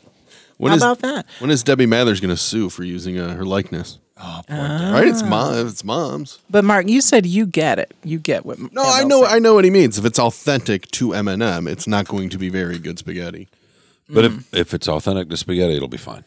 When 0.57 0.69
How 0.69 0.75
is- 0.75 0.83
about 0.83 1.00
that? 1.00 1.25
When 1.39 1.50
is 1.50 1.63
Debbie 1.63 1.88
Mathers 1.88 2.19
going 2.19 2.29
to 2.29 2.38
sue 2.38 2.69
for 2.69 2.83
using 2.83 3.17
uh, 3.17 3.33
her 3.35 3.45
likeness? 3.45 3.97
Oh, 4.24 4.42
right. 4.50 5.08
It's 5.08 5.24
mom. 5.24 5.68
It's 5.68 5.84
mom's. 5.84 6.38
But 6.50 6.63
Mark, 6.63 6.88
you 6.88 7.01
said 7.01 7.25
you 7.25 7.46
get 7.48 7.80
it. 7.80 7.92
You 8.04 8.20
get 8.20 8.46
what? 8.46 8.60
No, 8.72 8.84
I 8.84 9.04
know. 9.04 9.25
I 9.25 9.40
know 9.40 9.56
what 9.56 9.63
he 9.66 9.72
means. 9.72 9.98
If 9.98 10.06
it's 10.06 10.20
authentic 10.20 10.90
to 10.92 11.10
Eminem, 11.10 11.68
it's 11.68 11.88
not 11.88 12.08
going 12.08 12.30
to 12.30 12.38
be 12.38 12.50
very 12.50 12.78
good 12.78 13.00
spaghetti. 13.00 13.48
But 14.10 14.25
Mm. 14.25 14.38
if 14.40 14.54
if 14.54 14.74
it's 14.74 14.88
authentic 14.88 15.30
to 15.30 15.38
spaghetti, 15.38 15.75
it'll 15.75 15.88
be 15.88 15.98
fine. 15.98 16.24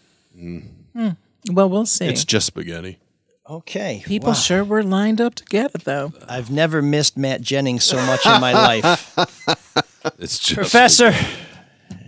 Well, 1.50 1.68
we'll 1.68 1.86
see. 1.86 2.06
It's 2.06 2.24
just 2.24 2.46
spaghetti. 2.46 2.98
Okay. 3.48 4.02
People 4.06 4.28
wow. 4.30 4.34
sure 4.34 4.64
were 4.64 4.82
lined 4.82 5.20
up 5.20 5.34
to 5.36 5.44
get 5.44 5.74
it, 5.74 5.84
though. 5.84 6.12
I've 6.28 6.50
never 6.50 6.80
missed 6.80 7.16
Matt 7.18 7.42
Jennings 7.42 7.84
so 7.84 7.96
much 8.06 8.24
in 8.24 8.40
my 8.40 8.52
life. 8.80 9.14
It's 10.18 10.38
just 10.38 10.54
Professor, 10.54 11.12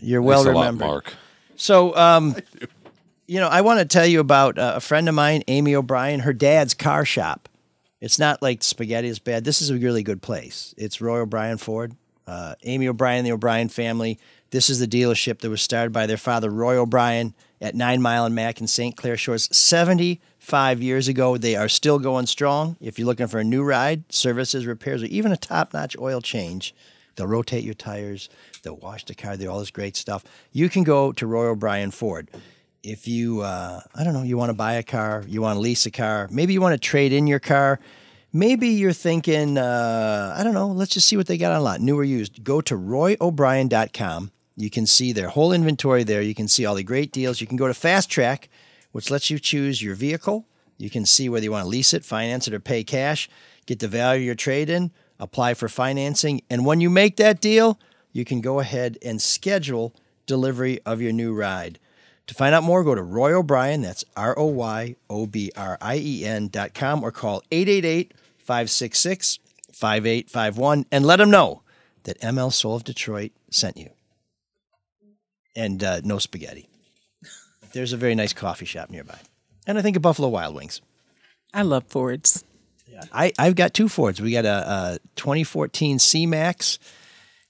you're 0.00 0.23
well 0.23 0.45
Thanks 0.45 0.52
a 0.55 0.57
lot, 0.57 0.61
remembered. 0.62 0.87
Mark. 0.87 1.12
So, 1.57 1.95
um, 1.97 2.37
you 3.26 3.40
know, 3.40 3.49
I 3.49 3.61
want 3.61 3.80
to 3.80 3.85
tell 3.85 4.06
you 4.06 4.21
about 4.21 4.59
uh, 4.59 4.75
a 4.76 4.80
friend 4.80 5.09
of 5.09 5.14
mine, 5.14 5.42
Amy 5.49 5.75
O'Brien, 5.75 6.21
her 6.21 6.33
dad's 6.33 6.75
car 6.75 7.04
shop. 7.04 7.49
It's 8.00 8.18
not 8.18 8.42
like 8.42 8.62
spaghetti 8.62 9.09
is 9.09 9.18
bad. 9.18 9.45
This 9.45 9.62
is 9.62 9.71
a 9.71 9.76
really 9.76 10.02
good 10.02 10.23
place. 10.23 10.75
It's 10.76 11.00
Roy 11.00 11.21
O'Brien 11.21 11.59
Ford. 11.59 11.97
Uh, 12.26 12.54
Amy 12.64 12.88
O'Brien, 12.88 13.25
the 13.25 13.33
O'Brien 13.33 13.68
family. 13.68 14.18
This 14.50 14.68
is 14.68 14.78
the 14.78 14.87
dealership 14.87 15.38
that 15.40 15.50
was 15.50 15.62
started 15.62 15.92
by 15.92 16.06
their 16.06 16.16
father, 16.16 16.50
Roy 16.50 16.76
O'Brien, 16.76 17.35
at 17.61 17.75
Nine 17.75 18.02
Mile 18.02 18.26
and 18.26 18.35
Mac 18.35 18.61
in 18.61 18.66
St. 18.66 18.97
Clair 18.97 19.16
Shores 19.16 19.49
75 19.50 20.83
years 20.83 21.09
ago. 21.09 21.37
They 21.37 21.56
are 21.56 21.68
still 21.68 21.99
going 21.99 22.26
strong. 22.26 22.76
If 22.80 22.99
you're 22.99 23.06
looking 23.06 23.28
for 23.28 23.38
a 23.38 23.45
new 23.45 23.62
ride, 23.62 24.12
services, 24.12 24.66
repairs, 24.66 25.02
or 25.02 25.06
even 25.06 25.33
a 25.33 25.37
top 25.37 25.73
notch 25.73 25.97
oil 25.99 26.21
change, 26.21 26.75
They'll 27.16 27.26
rotate 27.26 27.64
your 27.64 27.75
tires, 27.75 28.28
they'll 28.62 28.76
wash 28.76 29.04
the 29.04 29.14
car, 29.14 29.37
they're 29.37 29.50
all 29.50 29.61
this 29.61 29.71
great 29.71 29.97
stuff. 29.97 30.25
You 30.52 30.68
can 30.68 30.85
go 30.85 31.12
to 31.12 31.26
Roy 31.26 31.47
O'Brien 31.47 31.90
Ford. 31.90 32.28
If 32.83 33.09
you, 33.09 33.40
uh, 33.40 33.80
I 33.95 34.04
don't 34.04 34.12
know, 34.12 34.23
you 34.23 34.37
want 34.37 34.50
to 34.50 34.54
buy 34.54 34.75
a 34.75 34.83
car, 34.83 35.25
you 35.26 35.42
want 35.42 35.56
to 35.56 35.61
lease 35.61 35.87
a 35.87 35.90
car, 35.90 36.28
maybe 36.30 36.52
you 36.52 36.61
want 36.61 36.75
to 36.75 36.78
trade 36.78 37.12
in 37.12 37.26
your 37.26 37.40
car. 37.40 37.80
Maybe 38.33 38.68
you're 38.68 38.92
thinking, 38.92 39.56
uh, 39.56 40.35
I 40.37 40.45
don't 40.45 40.52
know, 40.52 40.68
let's 40.68 40.92
just 40.92 41.09
see 41.09 41.16
what 41.16 41.26
they 41.26 41.38
got 41.38 41.52
on 41.52 41.62
lot, 41.62 41.80
new 41.80 41.99
or 41.99 42.04
used. 42.04 42.45
Go 42.45 42.61
to 42.61 42.75
royobrien.com. 42.75 44.30
You 44.56 44.71
can 44.71 44.87
see 44.87 45.12
their 45.12 45.28
whole 45.28 45.52
inventory 45.52 46.04
there. 46.04 46.21
You 46.21 46.35
can 46.35 46.49
see 46.49 46.66
all 46.66 46.75
the 46.75 46.83
great 46.83 47.12
deals. 47.12 47.40
You 47.40 47.47
can 47.47 47.56
go 47.56 47.66
to 47.66 47.75
Fast 47.75 48.11
Track, 48.11 48.50
which 48.92 49.11
lets 49.11 49.30
you 49.30 49.38
choose 49.38 49.83
your 49.83 49.95
vehicle. 49.95 50.47
You 50.78 50.90
can 50.90 51.06
see 51.06 51.28
whether 51.28 51.45
you 51.45 51.52
want 51.52 51.64
to 51.64 51.68
lease 51.68 51.95
it, 51.95 52.04
finance 52.04 52.47
it, 52.47 52.54
or 52.54 52.61
pay 52.61 52.85
cash, 52.85 53.28
get 53.64 53.78
the 53.78 53.88
value 53.88 54.23
of 54.23 54.26
your 54.26 54.35
trade 54.35 54.68
in, 54.68 54.90
apply 55.18 55.54
for 55.54 55.68
financing. 55.68 56.42
And 56.50 56.66
when 56.66 56.80
you 56.80 56.90
make 56.90 57.16
that 57.16 57.40
deal, 57.40 57.78
you 58.12 58.25
can 58.25 58.40
go 58.40 58.61
ahead 58.61 58.99
and 59.02 59.21
schedule 59.21 59.95
delivery 60.26 60.80
of 60.85 61.00
your 61.00 61.12
new 61.12 61.35
ride. 61.35 61.78
To 62.28 62.35
find 62.35 62.54
out 62.54 62.64
more, 62.64 62.83
go 62.83 62.95
to 62.95 63.02
Roy 63.02 63.33
O'Brien, 63.33 63.83
that's 63.83 64.04
R 64.16 64.37
O 64.38 64.47
Y 64.47 64.97
O 65.09 65.26
B 65.26 65.52
R 65.56 65.78
I 65.80 65.97
E 65.97 66.25
N 66.25 66.49
dot 66.49 66.75
com, 66.75 67.04
or 67.04 67.12
call 67.12 67.42
888 67.50 68.14
566 68.38 69.38
5851 69.73 70.87
and 70.90 71.04
let 71.04 71.16
them 71.16 71.30
know 71.30 71.62
that 72.04 72.21
ML 72.21 72.52
Soul 72.52 72.76
of 72.76 72.85
Detroit 72.85 73.33
sent 73.50 73.76
you. 73.76 73.90
And 75.54 75.83
uh, 75.83 76.00
no 76.04 76.18
spaghetti. 76.18 76.68
There's 77.73 77.92
a 77.92 77.97
very 77.97 78.14
nice 78.14 78.33
coffee 78.33 78.64
shop 78.64 78.90
nearby. 78.90 79.18
And 79.66 79.78
I 79.78 79.83
think 79.83 79.97
of 79.97 80.02
Buffalo 80.02 80.28
Wild 80.28 80.54
Wings. 80.54 80.80
I 81.52 81.62
love 81.62 81.85
Fords. 81.85 82.45
I, 83.12 83.33
I've 83.38 83.56
got 83.56 83.75
two 83.75 83.88
Fords. 83.88 84.21
We 84.21 84.33
got 84.33 84.45
a, 84.45 84.95
a 84.95 84.99
2014 85.16 85.99
C 85.99 86.26
Max 86.26 86.78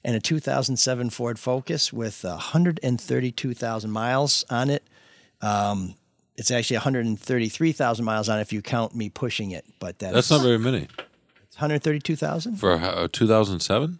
and 0.06 0.14
a 0.14 0.20
2007 0.20 1.10
Ford 1.10 1.36
Focus 1.36 1.92
with 1.92 2.22
132,000 2.22 3.90
miles 3.90 4.44
on 4.48 4.70
it. 4.70 4.84
Um, 5.42 5.96
it's 6.36 6.52
actually 6.52 6.76
133,000 6.76 8.04
miles 8.04 8.28
on 8.28 8.38
it 8.38 8.42
if 8.42 8.52
you 8.52 8.62
count 8.62 8.94
me 8.94 9.10
pushing 9.10 9.50
it, 9.50 9.64
but 9.80 9.98
that's, 9.98 10.14
That's 10.14 10.30
not 10.30 10.42
very 10.42 10.58
many 10.58 10.86
It's 11.42 11.56
132,000. 11.56 12.56
for 12.56 12.72
a 12.72 13.08
2007. 13.08 13.98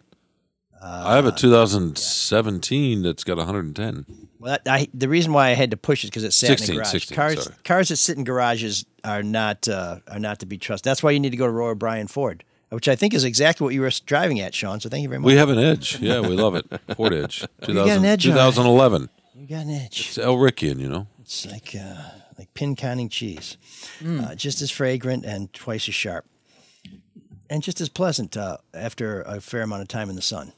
I 0.81 1.15
have 1.15 1.25
a 1.25 1.31
2017 1.31 3.01
that's 3.01 3.23
got 3.25 3.37
110. 3.37 4.05
Well, 4.39 4.57
that, 4.63 4.71
I, 4.71 4.87
the 4.93 5.09
reason 5.09 5.33
why 5.33 5.49
I 5.49 5.53
had 5.55 5.71
to 5.71 5.77
push 5.77 6.05
it 6.05 6.07
because 6.07 6.23
it 6.23 6.31
sat 6.31 6.59
16, 6.59 6.69
in 6.69 6.79
a 6.79 6.83
garage. 6.83 6.91
16, 6.91 7.15
cars, 7.15 7.43
sorry. 7.43 7.55
cars 7.65 7.89
that 7.89 7.95
sit 7.97 8.17
in 8.17 8.23
garages 8.23 8.85
are 9.03 9.23
not 9.23 9.67
uh, 9.67 9.99
are 10.07 10.19
not 10.19 10.39
to 10.39 10.45
be 10.45 10.57
trusted. 10.57 10.89
That's 10.89 11.01
why 11.01 11.11
you 11.11 11.19
need 11.19 11.31
to 11.31 11.37
go 11.37 11.47
to 11.47 11.51
Roy 11.51 11.71
O'Brien 11.71 12.07
Ford, 12.07 12.43
which 12.69 12.87
I 12.87 12.95
think 12.95 13.13
is 13.13 13.23
exactly 13.23 13.63
what 13.65 13.73
you 13.73 13.81
were 13.81 13.91
driving 14.05 14.39
at, 14.39 14.53
Sean. 14.53 14.79
So 14.79 14.89
thank 14.89 15.03
you 15.03 15.09
very 15.09 15.19
much. 15.19 15.27
We 15.27 15.35
have 15.35 15.49
an 15.49 15.57
Edge. 15.59 15.99
Yeah, 15.99 16.19
we 16.21 16.29
love 16.35 16.55
it. 16.55 16.65
Ford 16.95 17.13
Edge. 17.13 17.45
You 17.67 17.73
got 17.73 17.87
an 17.89 18.05
Edge, 18.05 18.27
all 18.27 18.33
right. 18.35 18.53
2011. 18.53 19.09
you 19.35 19.47
got 19.47 19.65
an 19.65 19.69
edge. 19.71 20.07
It's 20.09 20.17
Elrickian, 20.17 20.79
you 20.79 20.89
know. 20.89 21.07
It's 21.21 21.45
like 21.45 21.75
uh, 21.75 22.01
like 22.37 22.53
pin 22.53 22.75
counting 22.75 23.09
cheese, 23.09 23.57
uh, 24.05 24.35
just 24.35 24.61
as 24.61 24.71
fragrant 24.71 25.25
and 25.25 25.51
twice 25.53 25.87
as 25.89 25.95
sharp, 25.95 26.25
and 27.49 27.61
just 27.61 27.81
as 27.81 27.89
pleasant 27.89 28.37
uh, 28.37 28.57
after 28.73 29.21
a 29.23 29.41
fair 29.41 29.61
amount 29.63 29.81
of 29.81 29.87
time 29.89 30.09
in 30.09 30.15
the 30.15 30.21
sun. 30.21 30.53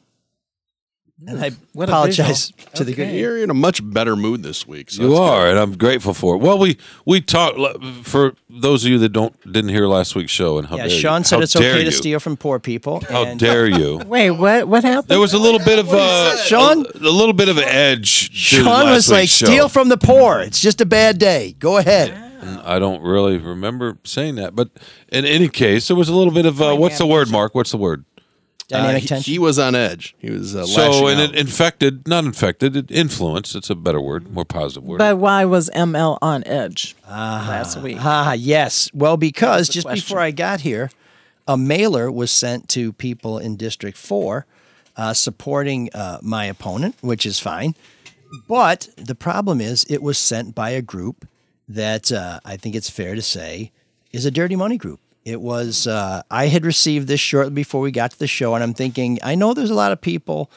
And 1.27 1.43
I 1.43 1.51
What 1.73 1.89
apologize 1.89 2.51
visual. 2.51 2.71
to 2.75 2.83
the 2.85 2.93
good. 2.93 3.13
You're 3.13 3.37
in 3.43 3.49
a 3.49 3.53
much 3.53 3.81
better 3.83 4.15
mood 4.15 4.41
this 4.41 4.65
week. 4.65 4.89
So 4.89 5.01
You 5.03 5.09
that's 5.09 5.19
are, 5.19 5.41
good. 5.43 5.49
and 5.49 5.59
I'm 5.59 5.77
grateful 5.77 6.13
for 6.13 6.35
it. 6.35 6.37
Well, 6.37 6.57
we 6.57 6.77
we 7.05 7.19
talked 7.19 7.57
for 8.03 8.35
those 8.49 8.85
of 8.85 8.91
you 8.91 8.99
that 8.99 9.09
don't 9.09 9.35
didn't 9.51 9.69
hear 9.71 9.85
last 9.87 10.15
week's 10.15 10.31
show, 10.31 10.57
and 10.57 10.67
how 10.67 10.77
Yeah, 10.77 10.83
dare 10.87 10.93
you- 10.93 10.99
Sean 11.01 11.23
said 11.25 11.35
how 11.37 11.41
it's 11.43 11.53
dare 11.53 11.73
okay 11.75 11.83
to 11.83 11.91
steal 11.91 12.19
from 12.21 12.37
poor 12.37 12.57
people. 12.59 13.01
How 13.09 13.25
and 13.25 13.37
dare 13.39 13.67
you? 13.67 13.97
Wait, 14.07 14.31
what? 14.31 14.67
What 14.69 14.83
happened? 14.85 15.09
There 15.09 15.19
was 15.19 15.33
a 15.33 15.39
little 15.39 15.59
bit 15.59 15.77
of 15.79 15.89
uh, 15.93 16.37
Sean? 16.37 16.85
a, 16.85 16.97
a 16.99 17.11
little 17.11 17.33
bit 17.33 17.49
of 17.49 17.57
an 17.57 17.65
edge. 17.65 18.31
Sean 18.33 18.63
last 18.65 18.95
was 18.95 19.11
like, 19.11 19.27
show. 19.29 19.45
"Steal 19.45 19.67
from 19.67 19.89
the 19.89 19.97
poor. 19.97 20.39
It's 20.39 20.61
just 20.61 20.79
a 20.79 20.85
bad 20.85 21.17
day. 21.19 21.53
Go 21.59 21.77
ahead." 21.77 22.11
And 22.41 22.61
I 22.61 22.79
don't 22.79 23.01
really 23.01 23.37
remember 23.37 23.97
saying 24.05 24.35
that, 24.35 24.55
but 24.55 24.69
in 25.11 25.25
any 25.25 25.49
case, 25.49 25.89
there 25.89 25.97
was 25.97 26.07
a 26.07 26.15
little 26.15 26.31
bit 26.31 26.45
of 26.45 26.61
uh, 26.61 26.73
what's 26.73 26.97
the 26.97 27.05
word, 27.05 27.29
Mark? 27.29 27.53
What's 27.53 27.71
the 27.71 27.77
word? 27.77 28.05
Dynamic 28.69 28.95
Uh, 28.95 28.99
he, 29.01 29.07
tension. 29.07 29.33
he 29.33 29.39
was 29.39 29.59
on 29.59 29.75
edge. 29.75 30.15
He 30.19 30.29
was 30.29 30.55
uh, 30.55 30.65
So, 30.65 30.81
lashing 30.89 31.09
and 31.09 31.19
out. 31.21 31.29
it 31.33 31.35
infected, 31.39 32.07
not 32.07 32.23
infected, 32.23 32.75
it 32.77 32.89
influenced. 32.91 33.55
It's 33.55 33.69
a 33.69 33.75
better 33.75 33.99
word, 33.99 34.31
more 34.31 34.45
positive 34.45 34.83
word. 34.83 34.99
But 34.99 35.17
why 35.17 35.43
was 35.45 35.69
ML 35.71 36.17
on 36.21 36.43
edge 36.45 36.95
last 37.09 37.81
week? 37.81 37.97
Ah, 37.99 38.33
yes. 38.33 38.89
Well, 38.93 39.17
because 39.17 39.67
just 39.69 39.85
question. 39.87 40.05
before 40.05 40.19
I 40.21 40.31
got 40.31 40.61
here, 40.61 40.89
a 41.47 41.57
mailer 41.57 42.11
was 42.11 42.31
sent 42.31 42.69
to 42.69 42.93
people 42.93 43.37
in 43.39 43.55
District 43.57 43.97
4 43.97 44.45
uh, 44.95 45.13
supporting 45.13 45.89
uh, 45.93 46.19
my 46.21 46.45
opponent, 46.45 46.95
which 47.01 47.25
is 47.25 47.39
fine. 47.39 47.73
But 48.47 48.89
the 48.97 49.15
problem 49.15 49.59
is, 49.59 49.83
it 49.89 50.03
was 50.03 50.17
sent 50.19 50.53
by 50.53 50.69
a 50.71 50.81
group 50.83 51.27
that 51.67 52.11
uh, 52.11 52.39
I 52.45 52.57
think 52.57 52.75
it's 52.75 52.89
fair 52.89 53.15
to 53.15 53.21
say 53.23 53.71
is 54.11 54.25
a 54.25 54.31
dirty 54.31 54.55
money 54.55 54.77
group. 54.77 54.99
It 55.25 55.41
was, 55.41 55.85
uh, 55.85 56.23
I 56.31 56.47
had 56.47 56.65
received 56.65 57.07
this 57.07 57.19
shortly 57.19 57.53
before 57.53 57.81
we 57.81 57.91
got 57.91 58.11
to 58.11 58.19
the 58.19 58.27
show, 58.27 58.55
and 58.55 58.63
I'm 58.63 58.73
thinking, 58.73 59.19
I 59.21 59.35
know 59.35 59.53
there's 59.53 59.69
a 59.69 59.75
lot 59.75 59.91
of 59.91 60.01
people 60.01 60.49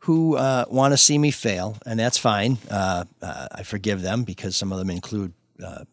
who 0.00 0.36
uh, 0.36 0.66
want 0.68 0.92
to 0.92 0.98
see 0.98 1.16
me 1.16 1.30
fail, 1.30 1.78
and 1.86 1.98
that's 1.98 2.18
fine. 2.18 2.58
Uh, 2.70 3.04
uh, 3.22 3.48
I 3.50 3.62
forgive 3.62 4.02
them 4.02 4.24
because 4.24 4.56
some 4.56 4.70
of 4.72 4.78
them 4.78 4.90
include 4.90 5.32
uh, 5.64 5.84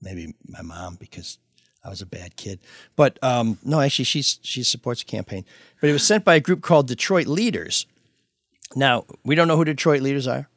maybe 0.00 0.34
my 0.46 0.62
mom 0.62 0.96
because 0.98 1.38
I 1.84 1.90
was 1.90 2.00
a 2.00 2.06
bad 2.06 2.36
kid. 2.36 2.60
But 2.96 3.22
um, 3.22 3.58
no, 3.64 3.80
actually, 3.80 4.06
she's 4.06 4.38
she 4.42 4.62
supports 4.62 5.02
the 5.04 5.10
campaign. 5.10 5.44
But 5.80 5.90
it 5.90 5.92
was 5.92 6.02
sent 6.06 6.24
by 6.24 6.34
a 6.34 6.40
group 6.40 6.62
called 6.62 6.88
Detroit 6.88 7.26
Leaders. 7.26 7.86
Now 8.74 9.04
we 9.24 9.34
don't 9.34 9.48
know 9.48 9.56
who 9.56 9.64
Detroit 9.64 10.02
Leaders 10.02 10.26
are. 10.26 10.48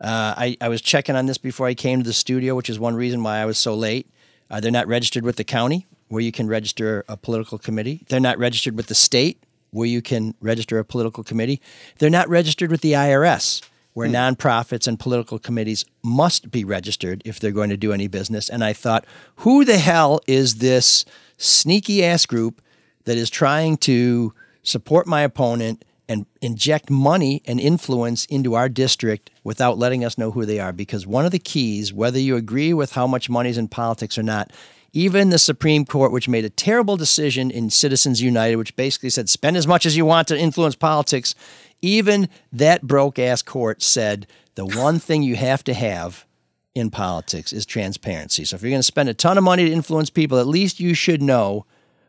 Uh, 0.00 0.34
I, 0.36 0.56
I 0.60 0.68
was 0.68 0.82
checking 0.82 1.14
on 1.14 1.26
this 1.26 1.38
before 1.38 1.66
I 1.66 1.74
came 1.74 2.02
to 2.02 2.06
the 2.06 2.12
studio, 2.12 2.56
which 2.56 2.68
is 2.68 2.78
one 2.78 2.96
reason 2.96 3.22
why 3.22 3.38
I 3.38 3.44
was 3.44 3.56
so 3.56 3.74
late. 3.74 4.10
Uh, 4.50 4.60
they're 4.60 4.72
not 4.72 4.88
registered 4.88 5.24
with 5.24 5.36
the 5.36 5.44
county, 5.44 5.86
where 6.12 6.20
you 6.20 6.30
can 6.30 6.46
register 6.46 7.06
a 7.08 7.16
political 7.16 7.56
committee. 7.56 8.04
They're 8.10 8.20
not 8.20 8.36
registered 8.36 8.76
with 8.76 8.88
the 8.88 8.94
state, 8.94 9.42
where 9.70 9.88
you 9.88 10.02
can 10.02 10.34
register 10.42 10.78
a 10.78 10.84
political 10.84 11.24
committee. 11.24 11.58
They're 12.00 12.10
not 12.10 12.28
registered 12.28 12.70
with 12.70 12.82
the 12.82 12.92
IRS, 12.92 13.62
where 13.94 14.06
hmm. 14.06 14.16
nonprofits 14.16 14.86
and 14.86 15.00
political 15.00 15.38
committees 15.38 15.86
must 16.02 16.50
be 16.50 16.66
registered 16.66 17.22
if 17.24 17.40
they're 17.40 17.50
going 17.50 17.70
to 17.70 17.78
do 17.78 17.94
any 17.94 18.08
business. 18.08 18.50
And 18.50 18.62
I 18.62 18.74
thought, 18.74 19.06
who 19.36 19.64
the 19.64 19.78
hell 19.78 20.20
is 20.26 20.56
this 20.56 21.06
sneaky 21.38 22.04
ass 22.04 22.26
group 22.26 22.60
that 23.04 23.16
is 23.16 23.30
trying 23.30 23.78
to 23.78 24.34
support 24.62 25.06
my 25.06 25.22
opponent 25.22 25.82
and 26.10 26.26
inject 26.42 26.90
money 26.90 27.40
and 27.46 27.58
influence 27.58 28.26
into 28.26 28.52
our 28.52 28.68
district 28.68 29.30
without 29.44 29.78
letting 29.78 30.04
us 30.04 30.18
know 30.18 30.30
who 30.30 30.44
they 30.44 30.60
are. 30.60 30.72
Because 30.72 31.06
one 31.06 31.24
of 31.24 31.32
the 31.32 31.38
keys, 31.38 31.90
whether 31.90 32.18
you 32.18 32.36
agree 32.36 32.74
with 32.74 32.92
how 32.92 33.06
much 33.06 33.30
money's 33.30 33.56
in 33.56 33.68
politics 33.68 34.18
or 34.18 34.22
not, 34.22 34.52
even 34.92 35.30
the 35.30 35.38
Supreme 35.38 35.84
Court, 35.86 36.12
which 36.12 36.28
made 36.28 36.44
a 36.44 36.50
terrible 36.50 36.96
decision 36.96 37.50
in 37.50 37.70
Citizens 37.70 38.20
United, 38.20 38.56
which 38.56 38.76
basically 38.76 39.10
said 39.10 39.28
spend 39.28 39.56
as 39.56 39.66
much 39.66 39.86
as 39.86 39.96
you 39.96 40.04
want 40.04 40.28
to 40.28 40.38
influence 40.38 40.74
politics, 40.74 41.34
even 41.80 42.28
that 42.52 42.82
broke 42.82 43.18
ass 43.18 43.42
court 43.42 43.82
said 43.82 44.26
the 44.54 44.66
one 44.66 44.98
thing 44.98 45.22
you 45.22 45.36
have 45.36 45.64
to 45.64 45.74
have 45.74 46.26
in 46.74 46.90
politics 46.90 47.52
is 47.52 47.66
transparency. 47.66 48.44
So 48.44 48.56
if 48.56 48.62
you're 48.62 48.70
going 48.70 48.78
to 48.78 48.84
spend 48.84 49.08
a 49.08 49.14
ton 49.14 49.38
of 49.38 49.44
money 49.44 49.64
to 49.64 49.72
influence 49.72 50.10
people, 50.10 50.38
at 50.38 50.46
least 50.46 50.80
you 50.80 50.94
should 50.94 51.22
know 51.22 51.66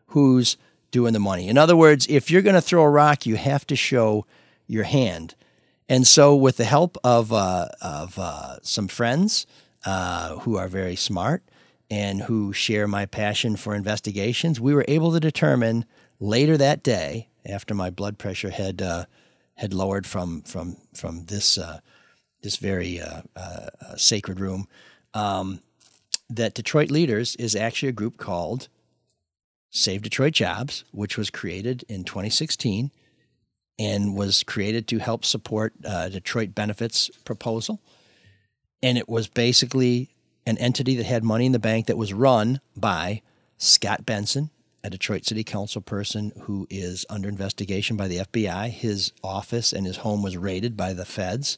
who's 0.08 0.58
doing 0.92 1.14
the 1.14 1.20
money. 1.20 1.48
In 1.48 1.58
other 1.58 1.76
words, 1.76 2.06
if 2.08 2.30
you're 2.30 2.42
going 2.42 2.56
to 2.56 2.62
throw 2.62 2.84
a 2.84 2.90
rock, 2.90 3.26
you 3.26 3.36
have 3.36 3.66
to 3.68 3.76
show 3.76 4.26
your 4.68 4.84
hand. 4.84 5.36
And 5.90 6.08
so, 6.08 6.34
with 6.36 6.58
the 6.58 6.64
help 6.64 6.98
of 7.04 7.34
uh, 7.34 7.68
of 7.82 8.18
uh, 8.18 8.58
some 8.62 8.88
friends 8.88 9.46
uh, 9.86 10.38
who 10.40 10.56
are 10.56 10.70
very 10.70 10.96
smart 10.96 11.44
and 11.94 12.24
who 12.24 12.52
share 12.52 12.88
my 12.88 13.06
passion 13.06 13.56
for 13.56 13.76
investigations, 13.76 14.60
we 14.60 14.74
were 14.74 14.84
able 14.88 15.12
to 15.12 15.20
determine 15.20 15.86
later 16.20 16.58
that 16.58 16.82
day, 16.82 17.30
after 17.46 17.76
my 17.76 17.92
blood 17.92 18.18
pressure 18.18 18.50
had 18.50 18.82
uh, 18.82 19.06
had 19.54 19.76
lowered 19.76 20.08
from 20.08 20.42
from 20.42 20.76
from 20.96 21.26
this 21.26 21.56
uh, 21.56 21.82
this 22.42 22.56
very 22.56 23.00
uh, 23.00 23.22
uh, 23.36 23.68
uh, 23.80 23.96
sacred 23.96 24.40
room, 24.40 24.68
um, 25.14 25.62
that 26.32 26.56
Detroit 26.56 26.90
Leaders 26.90 27.36
is 27.36 27.56
actually 27.56 27.90
a 27.90 28.00
group 28.02 28.18
called 28.18 28.70
Save 29.70 30.02
Detroit 30.02 30.34
Jobs, 30.34 30.86
which 30.92 31.16
was 31.16 31.30
created 31.30 31.86
in 31.88 32.06
2016 32.06 32.90
and 33.78 34.16
was 34.16 34.42
created 34.42 34.88
to 34.88 34.98
help 34.98 35.26
support 35.26 35.74
uh, 35.86 36.10
Detroit 36.10 36.56
benefits 36.56 37.12
proposal. 37.24 37.80
And 38.82 38.98
it 38.98 39.08
was 39.08 39.28
basically 39.28 40.10
an 40.46 40.58
entity 40.58 40.96
that 40.96 41.06
had 41.06 41.24
money 41.24 41.46
in 41.46 41.52
the 41.52 41.60
bank 41.60 41.88
that 41.88 41.98
was 41.98 42.14
run 42.14 42.60
by 42.76 43.22
Scott 43.58 44.06
Benson, 44.06 44.50
a 44.84 44.90
Detroit 44.90 45.26
City 45.26 45.44
Council 45.44 45.82
person 45.82 46.34
who 46.42 46.68
is 46.70 47.06
under 47.10 47.30
investigation 47.30 47.96
by 47.96 48.08
the 48.08 48.18
FBI. 48.18 48.70
His 48.70 49.14
office 49.24 49.72
and 49.72 49.86
his 49.86 49.98
home 49.98 50.22
was 50.22 50.36
raided 50.38 50.76
by 50.76 50.94
the 50.94 51.06
feds. 51.06 51.58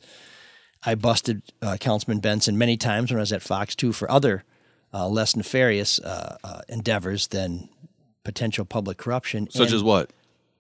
I 0.84 0.94
busted 0.96 1.42
uh, 1.64 1.78
Councilman 1.80 2.20
Benson 2.20 2.58
many 2.58 2.78
times 2.78 3.10
when 3.12 3.18
I 3.18 3.22
was 3.22 3.34
at 3.34 3.42
Fox 3.42 3.76
2 3.76 3.92
for 3.92 4.10
other 4.12 4.44
uh, 4.94 5.08
less 5.10 5.36
nefarious 5.36 6.00
uh, 6.00 6.38
uh, 6.44 6.62
endeavors 6.70 7.28
than 7.28 7.70
potential 8.24 8.66
public 8.66 8.98
corruption. 8.98 9.50
Such 9.50 9.68
And- 9.68 9.76
as 9.76 9.84
what? 9.84 10.12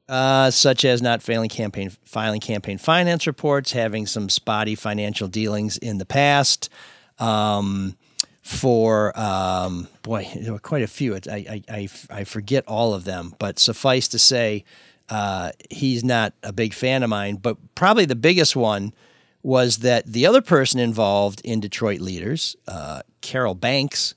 uh, 0.10 0.51
such 0.51 0.86
as 0.86 1.01
not 1.01 1.24
failing 1.24 1.50
campaign 1.50 1.91
filing 2.03 2.39
campaign 2.39 2.77
finance 2.77 3.25
reports, 3.25 3.72
having 3.72 4.05
some 4.05 4.29
spotty 4.29 4.75
financial 4.75 5.27
dealings 5.27 5.77
in 5.77 5.98
the 5.98 6.05
past. 6.05 6.70
Um, 7.17 7.96
for 8.45 9.11
um, 9.19 9.87
boy, 10.03 10.29
there 10.35 10.53
were 10.53 10.59
quite 10.59 10.83
a 10.83 10.87
few. 10.87 11.15
I, 11.15 11.19
I, 11.27 11.61
I, 11.67 11.89
I 12.11 12.23
forget 12.25 12.63
all 12.67 12.93
of 12.93 13.03
them, 13.03 13.33
but 13.39 13.57
suffice 13.57 14.07
to 14.09 14.19
say, 14.19 14.65
uh, 15.09 15.51
he's 15.71 16.03
not 16.03 16.35
a 16.43 16.53
big 16.53 16.75
fan 16.75 17.01
of 17.01 17.09
mine. 17.09 17.37
But 17.37 17.57
probably 17.73 18.05
the 18.05 18.15
biggest 18.15 18.55
one 18.55 18.93
was 19.41 19.79
that 19.79 20.05
the 20.05 20.27
other 20.27 20.41
person 20.41 20.79
involved 20.79 21.41
in 21.43 21.59
Detroit 21.59 22.01
Leaders, 22.01 22.55
uh, 22.67 23.01
Carol 23.21 23.55
Banks, 23.55 24.13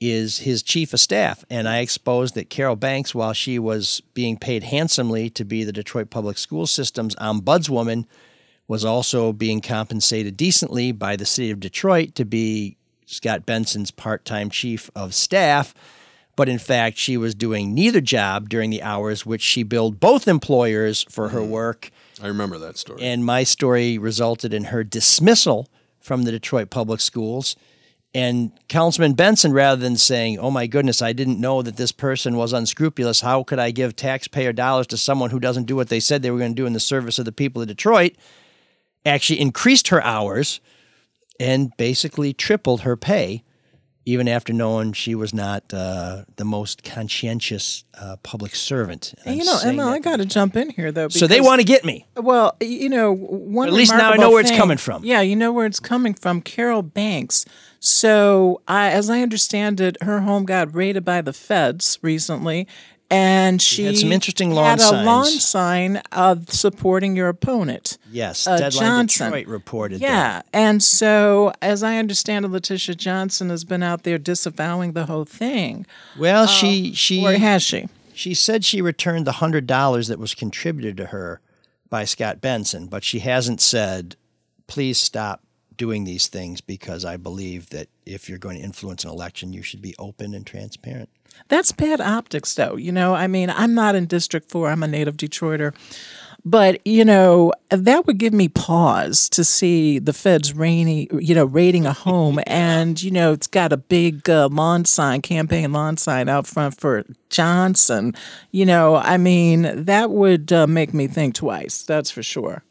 is 0.00 0.38
his 0.38 0.62
chief 0.62 0.94
of 0.94 1.00
staff. 1.00 1.44
And 1.50 1.68
I 1.68 1.80
exposed 1.80 2.34
that 2.36 2.48
Carol 2.48 2.76
Banks, 2.76 3.14
while 3.14 3.34
she 3.34 3.58
was 3.58 4.00
being 4.14 4.38
paid 4.38 4.62
handsomely 4.62 5.28
to 5.30 5.44
be 5.44 5.64
the 5.64 5.72
Detroit 5.72 6.08
Public 6.08 6.38
School 6.38 6.66
System's 6.66 7.14
ombudswoman, 7.16 8.06
was 8.66 8.86
also 8.86 9.34
being 9.34 9.60
compensated 9.60 10.38
decently 10.38 10.92
by 10.92 11.16
the 11.16 11.26
city 11.26 11.50
of 11.50 11.60
Detroit 11.60 12.14
to 12.14 12.24
be 12.24 12.78
Scott 13.10 13.44
Benson's 13.44 13.90
part 13.90 14.24
time 14.24 14.50
chief 14.50 14.90
of 14.94 15.14
staff. 15.14 15.74
But 16.36 16.48
in 16.48 16.58
fact, 16.58 16.96
she 16.96 17.16
was 17.16 17.34
doing 17.34 17.74
neither 17.74 18.00
job 18.00 18.48
during 18.48 18.70
the 18.70 18.82
hours 18.82 19.26
which 19.26 19.42
she 19.42 19.62
billed 19.62 20.00
both 20.00 20.26
employers 20.26 21.04
for 21.10 21.30
her 21.30 21.40
mm. 21.40 21.48
work. 21.48 21.90
I 22.22 22.28
remember 22.28 22.58
that 22.58 22.78
story. 22.78 23.02
And 23.02 23.24
my 23.24 23.42
story 23.42 23.98
resulted 23.98 24.54
in 24.54 24.64
her 24.64 24.84
dismissal 24.84 25.68
from 25.98 26.22
the 26.22 26.30
Detroit 26.30 26.70
Public 26.70 27.00
Schools. 27.00 27.56
And 28.14 28.52
Councilman 28.68 29.14
Benson, 29.14 29.52
rather 29.52 29.80
than 29.80 29.96
saying, 29.96 30.38
Oh 30.38 30.50
my 30.50 30.66
goodness, 30.66 31.02
I 31.02 31.12
didn't 31.12 31.40
know 31.40 31.62
that 31.62 31.76
this 31.76 31.92
person 31.92 32.36
was 32.36 32.52
unscrupulous. 32.52 33.20
How 33.20 33.42
could 33.42 33.58
I 33.58 33.70
give 33.70 33.94
taxpayer 33.94 34.52
dollars 34.52 34.86
to 34.88 34.96
someone 34.96 35.30
who 35.30 35.40
doesn't 35.40 35.66
do 35.66 35.76
what 35.76 35.88
they 35.88 36.00
said 36.00 36.22
they 36.22 36.30
were 36.30 36.38
going 36.38 36.52
to 36.52 36.62
do 36.62 36.66
in 36.66 36.72
the 36.72 36.80
service 36.80 37.18
of 37.18 37.24
the 37.24 37.32
people 37.32 37.60
of 37.60 37.68
Detroit? 37.68 38.16
Actually 39.04 39.40
increased 39.40 39.88
her 39.88 40.02
hours 40.02 40.60
and 41.40 41.76
basically 41.76 42.32
tripled 42.32 42.82
her 42.82 42.96
pay, 42.96 43.42
even 44.06 44.28
after 44.28 44.52
knowing 44.52 44.92
she 44.92 45.14
was 45.14 45.32
not 45.34 45.72
uh, 45.74 46.24
the 46.36 46.44
most 46.44 46.82
conscientious 46.84 47.84
uh, 48.00 48.16
public 48.22 48.54
servant. 48.54 49.12
And 49.24 49.36
you 49.36 49.42
I'm 49.42 49.46
know, 49.46 49.60
Emma, 49.64 49.84
that- 49.84 49.92
I 49.94 49.98
got 49.98 50.16
to 50.18 50.24
jump 50.26 50.54
in 50.56 50.70
here 50.70 50.92
though. 50.92 51.08
so 51.08 51.26
they 51.26 51.36
because- 51.36 51.46
want 51.46 51.60
to 51.60 51.64
get 51.66 51.84
me. 51.84 52.06
Well, 52.16 52.56
you 52.60 52.88
know, 52.88 53.12
one. 53.12 53.68
At 53.68 53.74
least 53.74 53.92
now 53.92 53.96
I 53.96 54.00
remarkable 54.12 54.24
know 54.24 54.30
where 54.30 54.40
it's 54.40 54.50
thing- 54.50 54.58
coming 54.58 54.76
from. 54.78 55.04
Yeah, 55.04 55.20
you 55.22 55.34
know 55.36 55.52
where 55.52 55.66
it's 55.66 55.80
coming 55.80 56.14
from. 56.14 56.40
Carol 56.42 56.82
Banks. 56.82 57.44
So, 57.82 58.60
I, 58.68 58.90
as 58.90 59.08
I 59.08 59.22
understand 59.22 59.80
it, 59.80 59.96
her 60.02 60.20
home 60.20 60.44
got 60.44 60.74
raided 60.74 61.02
by 61.04 61.22
the 61.22 61.32
feds 61.32 61.98
recently, 62.02 62.66
and 63.10 63.60
she 63.60 63.84
had 63.84 63.98
some 63.98 64.12
interesting 64.12 64.52
lawn 64.52 64.78
had 64.78 64.80
a 64.80 65.02
lawn 65.02 65.26
sign 65.26 65.96
of 66.12 66.48
supporting 66.50 67.16
your 67.16 67.28
opponent. 67.28 67.98
Yes, 68.10 68.46
uh, 68.46 68.56
Deadline 68.56 69.08
Johnson. 69.08 69.26
Detroit 69.26 69.46
reported 69.48 70.00
that. 70.00 70.04
Yeah, 70.04 70.42
and 70.52 70.82
so 70.82 71.52
as 71.60 71.82
I 71.82 71.96
understand 71.98 72.44
it, 72.44 72.52
Latisha 72.52 72.96
Johnson 72.96 73.50
has 73.50 73.64
been 73.64 73.82
out 73.82 74.04
there 74.04 74.18
disavowing 74.18 74.92
the 74.92 75.06
whole 75.06 75.24
thing. 75.24 75.86
Well, 76.18 76.46
she 76.46 76.92
she 76.94 77.26
Or 77.26 77.32
has 77.32 77.62
she? 77.62 77.88
She 78.14 78.34
said 78.34 78.64
she 78.64 78.80
returned 78.80 79.26
the 79.26 79.32
hundred 79.32 79.66
dollars 79.66 80.08
that 80.08 80.18
was 80.18 80.34
contributed 80.34 80.96
to 80.98 81.06
her 81.06 81.40
by 81.88 82.04
Scott 82.04 82.40
Benson, 82.40 82.86
but 82.86 83.02
she 83.02 83.18
hasn't 83.20 83.60
said, 83.60 84.14
"Please 84.68 84.98
stop 84.98 85.42
doing 85.76 86.04
these 86.04 86.28
things 86.28 86.60
because 86.60 87.04
I 87.04 87.16
believe 87.16 87.70
that 87.70 87.88
if 88.06 88.28
you're 88.28 88.38
going 88.38 88.58
to 88.58 88.62
influence 88.62 89.02
an 89.02 89.10
election, 89.10 89.52
you 89.52 89.62
should 89.62 89.82
be 89.82 89.96
open 89.98 90.34
and 90.34 90.46
transparent." 90.46 91.08
That's 91.48 91.72
bad 91.72 92.00
optics, 92.00 92.54
though. 92.54 92.76
You 92.76 92.92
know, 92.92 93.14
I 93.14 93.26
mean, 93.26 93.50
I'm 93.50 93.74
not 93.74 93.94
in 93.94 94.06
District 94.06 94.50
4, 94.50 94.70
I'm 94.70 94.82
a 94.82 94.88
native 94.88 95.16
Detroiter. 95.16 95.74
But, 96.44 96.84
you 96.86 97.04
know, 97.04 97.52
that 97.68 98.06
would 98.06 98.18
give 98.18 98.32
me 98.32 98.48
pause 98.48 99.28
to 99.30 99.44
see 99.44 99.98
the 99.98 100.12
feds 100.12 100.54
rainy, 100.54 101.08
you 101.12 101.34
know, 101.34 101.44
raiding 101.44 101.86
a 101.86 101.92
home 101.92 102.40
and, 102.46 103.02
you 103.02 103.10
know, 103.10 103.32
it's 103.32 103.46
got 103.46 103.72
a 103.72 103.76
big 103.76 104.28
uh, 104.30 104.48
lawn 104.50 104.84
sign, 104.84 105.20
campaign 105.22 105.72
lawn 105.72 105.96
sign 105.96 106.28
out 106.28 106.46
front 106.46 106.80
for 106.80 107.04
Johnson. 107.28 108.14
You 108.52 108.64
know, 108.66 108.96
I 108.96 109.18
mean, 109.18 109.84
that 109.84 110.10
would 110.10 110.52
uh, 110.52 110.66
make 110.66 110.94
me 110.94 111.06
think 111.06 111.34
twice, 111.34 111.82
that's 111.82 112.10
for 112.10 112.22
sure. 112.22 112.62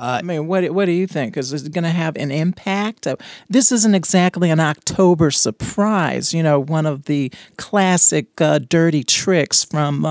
I 0.00 0.22
mean, 0.22 0.46
what 0.46 0.70
what 0.70 0.86
do 0.86 0.92
you 0.92 1.06
think? 1.06 1.36
Is 1.36 1.52
it 1.52 1.72
going 1.72 1.84
to 1.84 1.90
have 1.90 2.16
an 2.16 2.30
impact? 2.30 3.06
Uh, 3.06 3.16
This 3.48 3.70
isn't 3.70 3.94
exactly 3.94 4.50
an 4.50 4.58
October 4.58 5.30
surprise. 5.30 6.32
You 6.32 6.42
know, 6.42 6.58
one 6.58 6.86
of 6.86 7.04
the 7.04 7.30
classic 7.56 8.40
uh, 8.40 8.58
dirty 8.60 9.04
tricks 9.04 9.62
from 9.62 10.04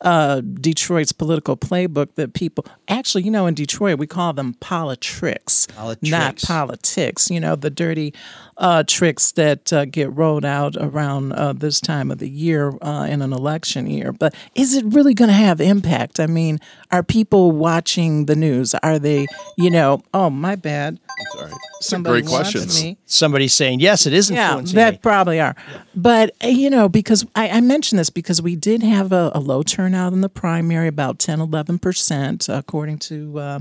uh, 0.00 0.40
Detroit's 0.40 1.12
political 1.12 1.56
playbook 1.56 2.14
that 2.14 2.32
people 2.32 2.64
actually, 2.88 3.24
you 3.24 3.30
know, 3.30 3.46
in 3.46 3.54
Detroit 3.54 3.98
we 3.98 4.06
call 4.06 4.32
them 4.32 4.54
politricks, 4.60 5.66
not 6.02 6.40
politics. 6.42 7.30
You 7.30 7.40
know, 7.40 7.56
the 7.56 7.70
dirty 7.70 8.14
uh, 8.56 8.84
tricks 8.86 9.32
that 9.32 9.72
uh, 9.72 9.84
get 9.84 10.12
rolled 10.14 10.44
out 10.44 10.76
around 10.78 11.32
uh, 11.32 11.52
this 11.52 11.80
time 11.80 12.10
of 12.10 12.18
the 12.18 12.28
year 12.28 12.72
uh, 12.82 13.06
in 13.08 13.22
an 13.22 13.32
election 13.32 13.86
year. 13.88 14.12
But 14.12 14.34
is 14.54 14.74
it 14.74 14.84
really 14.86 15.14
going 15.14 15.28
to 15.28 15.34
have 15.34 15.60
impact? 15.60 16.20
I 16.20 16.26
mean, 16.26 16.58
are 16.90 17.02
people 17.02 17.52
watching 17.52 18.26
the 18.26 18.36
news? 18.36 18.74
Are 18.82 18.98
they, 18.98 19.26
you 19.56 19.70
know, 19.70 20.02
oh 20.14 20.30
my 20.30 20.56
bad. 20.56 20.98
Sorry. 21.34 21.50
It's 21.78 21.86
a 21.86 21.90
Somebody 21.90 22.22
great 22.22 22.30
question. 22.30 22.96
Somebody's 23.06 23.52
saying, 23.52 23.80
"Yes, 23.80 24.06
it 24.06 24.12
is 24.12 24.30
Yeah, 24.30 24.60
that 24.60 24.94
me." 24.94 24.98
probably 25.02 25.40
are. 25.40 25.56
But, 25.94 26.34
uh, 26.42 26.48
you 26.48 26.70
know, 26.70 26.88
because 26.88 27.26
I, 27.34 27.48
I 27.48 27.60
mentioned 27.60 27.98
this 27.98 28.10
because 28.10 28.40
we 28.40 28.54
did 28.56 28.82
have 28.82 29.12
a, 29.12 29.32
a 29.34 29.40
low 29.40 29.62
turnout 29.88 30.12
in 30.12 30.20
the 30.20 30.28
primary, 30.28 30.86
about 30.86 31.18
10, 31.18 31.38
11%, 31.38 32.58
according 32.58 32.98
to 32.98 33.38
uh, 33.38 33.58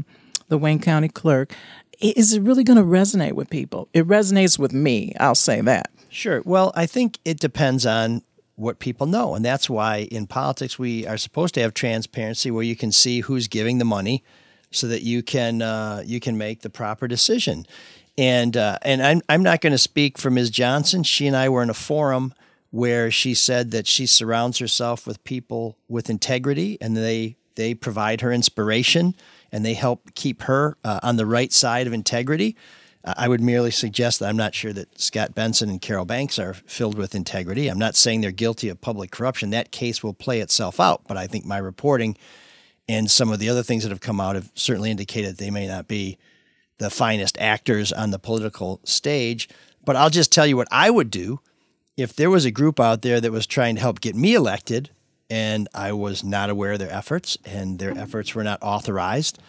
the 0.50 0.58
Wayne 0.58 0.80
County 0.80 1.08
clerk. 1.08 1.54
Is 2.02 2.34
it 2.34 2.42
really 2.42 2.66
going 2.66 2.78
to 2.78 2.84
resonate 2.84 3.32
with 3.32 3.50
people? 3.50 3.88
It 3.94 4.06
resonates 4.06 4.60
with 4.60 4.74
me, 4.74 5.14
I'll 5.22 5.36
say 5.36 5.62
that. 5.62 5.90
Sure. 6.10 6.42
Well, 6.44 6.74
I 6.76 6.86
think 6.86 7.18
it 7.24 7.40
depends 7.40 7.86
on 7.86 8.24
what 8.56 8.80
people 8.80 9.08
know. 9.08 9.36
And 9.36 9.46
that's 9.46 9.70
why 9.70 10.08
in 10.12 10.28
politics, 10.28 10.78
we 10.78 11.08
are 11.08 11.18
supposed 11.18 11.54
to 11.54 11.62
have 11.62 11.74
transparency 11.74 12.52
where 12.52 12.64
you 12.64 12.76
can 12.76 12.92
see 12.92 13.22
who's 13.22 13.48
giving 13.48 13.78
the 13.78 13.86
money 13.86 14.22
so 14.70 14.88
that 14.88 15.04
you 15.04 15.24
can, 15.24 15.62
uh, 15.62 16.04
you 16.06 16.20
can 16.20 16.38
make 16.38 16.62
the 16.62 16.70
proper 16.70 17.08
decision. 17.08 17.66
And, 18.18 18.58
uh, 18.58 18.80
and 18.82 19.02
I'm, 19.02 19.22
I'm 19.30 19.44
not 19.44 19.62
going 19.62 19.72
to 19.72 19.78
speak 19.78 20.18
for 20.18 20.30
Ms. 20.30 20.50
Johnson. 20.50 21.04
She 21.04 21.26
and 21.26 21.38
I 21.38 21.48
were 21.48 21.64
in 21.64 21.70
a 21.70 21.76
forum 21.76 22.34
where 22.72 23.10
she 23.10 23.34
said 23.34 23.72
that 23.72 23.88
she 23.88 24.06
surrounds 24.06 24.60
herself 24.60 25.08
with 25.08 25.24
people 25.24 25.78
with 25.88 26.10
integrity 26.10 26.78
and 26.82 26.98
they, 26.98 27.38
they 27.56 27.74
provide 27.74 28.22
her 28.22 28.32
inspiration 28.32 29.16
and 29.52 29.66
they 29.66 29.74
help 29.74 30.14
keep 30.16 30.44
her 30.44 30.78
uh, 30.84 31.00
on 31.04 31.16
the 31.16 31.26
right 31.26 31.54
side 31.54 31.88
of 31.88 31.94
integrity. 31.94 32.56
Uh, 33.04 33.14
I 33.18 33.28
would 33.30 33.42
merely 33.42 33.72
suggest 33.72 34.20
that 34.20 34.28
I'm 34.28 34.38
not 34.38 34.54
sure 34.54 34.74
that 34.74 35.00
Scott 35.00 35.34
Benson 35.34 35.70
and 35.70 35.82
Carol 35.82 36.06
Banks 36.06 36.38
are 36.38 36.54
filled 36.54 36.98
with 36.98 37.16
integrity. 37.16 37.68
I'm 37.68 37.80
not 37.80 37.96
saying 37.96 38.22
they're 38.22 38.32
guilty 38.32 38.70
of 38.70 38.82
public 38.82 39.12
corruption. 39.12 39.52
That 39.52 39.72
case 39.72 40.04
will 40.04 40.14
play 40.14 40.42
itself 40.42 40.80
out. 40.80 41.04
But 41.08 41.18
I 41.18 41.28
think 41.28 41.46
my 41.46 41.58
reporting 41.58 42.18
and 42.90 43.10
some 43.10 43.32
of 43.32 43.40
the 43.40 43.50
other 43.50 43.64
things 43.64 43.84
that 43.84 43.90
have 43.90 44.02
come 44.02 44.20
out 44.20 44.36
have 44.36 44.52
certainly 44.56 44.92
indicated 44.92 45.38
they 45.38 45.52
may 45.52 45.68
not 45.68 45.88
be 45.88 46.18
the 46.80 46.90
finest 46.90 47.38
actors 47.40 47.92
on 47.92 48.12
the 48.12 48.20
political 48.20 48.80
stage. 48.84 49.50
But 49.84 49.96
I'll 49.96 50.10
just 50.10 50.32
tell 50.32 50.46
you 50.46 50.58
what 50.58 50.68
I 50.70 50.90
would 50.90 51.10
do 51.10 51.40
if 51.98 52.16
there 52.16 52.30
was 52.30 52.46
a 52.46 52.52
group 52.52 52.80
out 52.80 53.02
there 53.02 53.20
that 53.20 53.32
was 53.32 53.48
trying 53.48 53.76
to 53.76 53.82
help 53.82 54.00
get 54.00 54.16
me 54.16 54.36
elected 54.36 54.92
and 55.30 55.68
I 55.74 55.92
was 55.92 56.24
not 56.24 56.50
aware 56.50 56.74
of 56.74 56.80
their 56.80 56.92
efforts 56.92 57.38
and 57.44 57.80
their 57.80 57.98
efforts 57.98 58.34
were 58.36 58.44
not 58.44 58.60
authorized, 58.62 59.40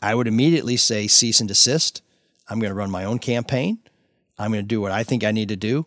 I 0.00 0.14
would 0.14 0.26
immediately 0.26 0.78
say 0.78 1.06
cease 1.06 1.38
and 1.38 1.48
desist. 1.48 2.02
I'm 2.48 2.58
going 2.58 2.70
to 2.70 2.74
run 2.74 2.90
my 2.90 3.04
own 3.04 3.18
campaign. 3.18 3.78
I'm 4.38 4.50
going 4.50 4.64
to 4.64 4.66
do 4.66 4.80
what 4.80 4.90
I 4.90 5.04
think 5.04 5.22
I 5.22 5.32
need 5.32 5.50
to 5.50 5.56
do. 5.56 5.86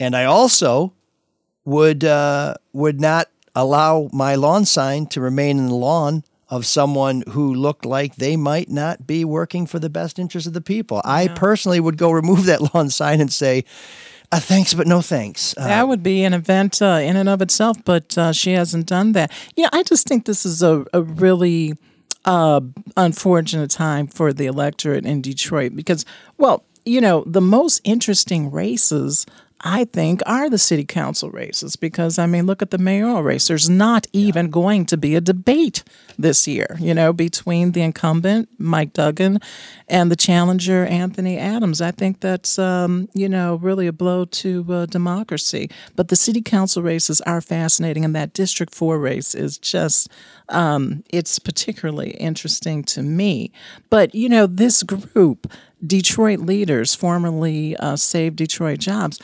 And 0.00 0.16
I 0.16 0.24
also 0.24 0.94
would 1.64 2.02
uh, 2.02 2.54
would 2.72 3.00
not 3.00 3.28
allow 3.54 4.08
my 4.12 4.36
lawn 4.36 4.64
sign 4.64 5.06
to 5.06 5.20
remain 5.20 5.58
in 5.58 5.66
the 5.66 5.74
lawn 5.74 6.24
of 6.48 6.64
someone 6.64 7.22
who 7.28 7.52
looked 7.52 7.84
like 7.84 8.16
they 8.16 8.36
might 8.36 8.70
not 8.70 9.06
be 9.06 9.24
working 9.24 9.66
for 9.66 9.78
the 9.78 9.90
best 9.90 10.18
interest 10.18 10.46
of 10.46 10.54
the 10.54 10.60
people. 10.62 11.02
I 11.04 11.28
personally 11.28 11.78
would 11.78 11.98
go 11.98 12.10
remove 12.10 12.46
that 12.46 12.62
lawn 12.74 12.88
sign 12.88 13.20
and 13.20 13.30
say, 13.30 13.64
uh, 14.32 14.40
"Thanks, 14.40 14.74
but 14.74 14.86
no 14.86 15.00
thanks." 15.00 15.54
Uh, 15.56 15.66
That 15.66 15.88
would 15.88 16.02
be 16.02 16.24
an 16.24 16.34
event 16.34 16.82
uh, 16.82 17.00
in 17.02 17.16
and 17.16 17.28
of 17.28 17.42
itself, 17.42 17.76
but 17.84 18.16
uh, 18.18 18.32
she 18.32 18.52
hasn't 18.52 18.86
done 18.86 19.12
that. 19.12 19.32
Yeah, 19.56 19.68
I 19.72 19.82
just 19.82 20.06
think 20.06 20.24
this 20.24 20.44
is 20.44 20.62
a, 20.62 20.84
a 20.92 21.02
really 21.02 21.74
uh, 22.24 22.60
unfortunate 22.96 23.70
time 23.70 24.06
for 24.06 24.32
the 24.32 24.46
electorate 24.46 25.06
in 25.06 25.22
Detroit 25.22 25.74
because, 25.74 26.04
well, 26.36 26.64
you 26.84 27.00
know, 27.00 27.24
the 27.26 27.40
most 27.40 27.80
interesting 27.84 28.50
races 28.50 29.26
I 29.60 29.86
think, 29.86 30.22
are 30.24 30.48
the 30.48 30.58
city 30.58 30.84
council 30.84 31.30
races 31.30 31.74
because, 31.74 32.16
I 32.16 32.26
mean, 32.26 32.46
look 32.46 32.62
at 32.62 32.70
the 32.70 32.78
mayoral 32.78 33.24
race. 33.24 33.48
There's 33.48 33.68
not 33.68 34.06
even 34.12 34.50
going 34.50 34.86
to 34.86 34.96
be 34.96 35.16
a 35.16 35.20
debate 35.20 35.82
this 36.16 36.46
year, 36.46 36.76
you 36.78 36.94
know, 36.94 37.12
between 37.12 37.72
the 37.72 37.82
incumbent, 37.82 38.48
Mike 38.58 38.92
Duggan, 38.92 39.40
and 39.88 40.12
the 40.12 40.16
challenger, 40.16 40.86
Anthony 40.86 41.38
Adams. 41.38 41.80
I 41.80 41.90
think 41.90 42.20
that's, 42.20 42.56
um, 42.56 43.08
you 43.14 43.28
know, 43.28 43.56
really 43.56 43.88
a 43.88 43.92
blow 43.92 44.26
to 44.26 44.64
uh, 44.68 44.86
democracy. 44.86 45.70
But 45.96 46.06
the 46.06 46.16
city 46.16 46.40
council 46.40 46.82
races 46.82 47.20
are 47.22 47.40
fascinating, 47.40 48.04
and 48.04 48.14
that 48.14 48.34
District 48.34 48.72
4 48.72 48.96
race 48.98 49.34
is 49.34 49.58
just, 49.58 50.08
um, 50.50 51.02
it's 51.10 51.40
particularly 51.40 52.10
interesting 52.12 52.84
to 52.84 53.02
me. 53.02 53.50
But, 53.90 54.14
you 54.14 54.28
know, 54.28 54.46
this 54.46 54.84
group, 54.84 55.52
Detroit 55.84 56.40
Leaders, 56.40 56.94
formerly 56.94 57.76
uh, 57.76 57.96
Save 57.96 58.36
Detroit 58.36 58.78
Jobs, 58.78 59.20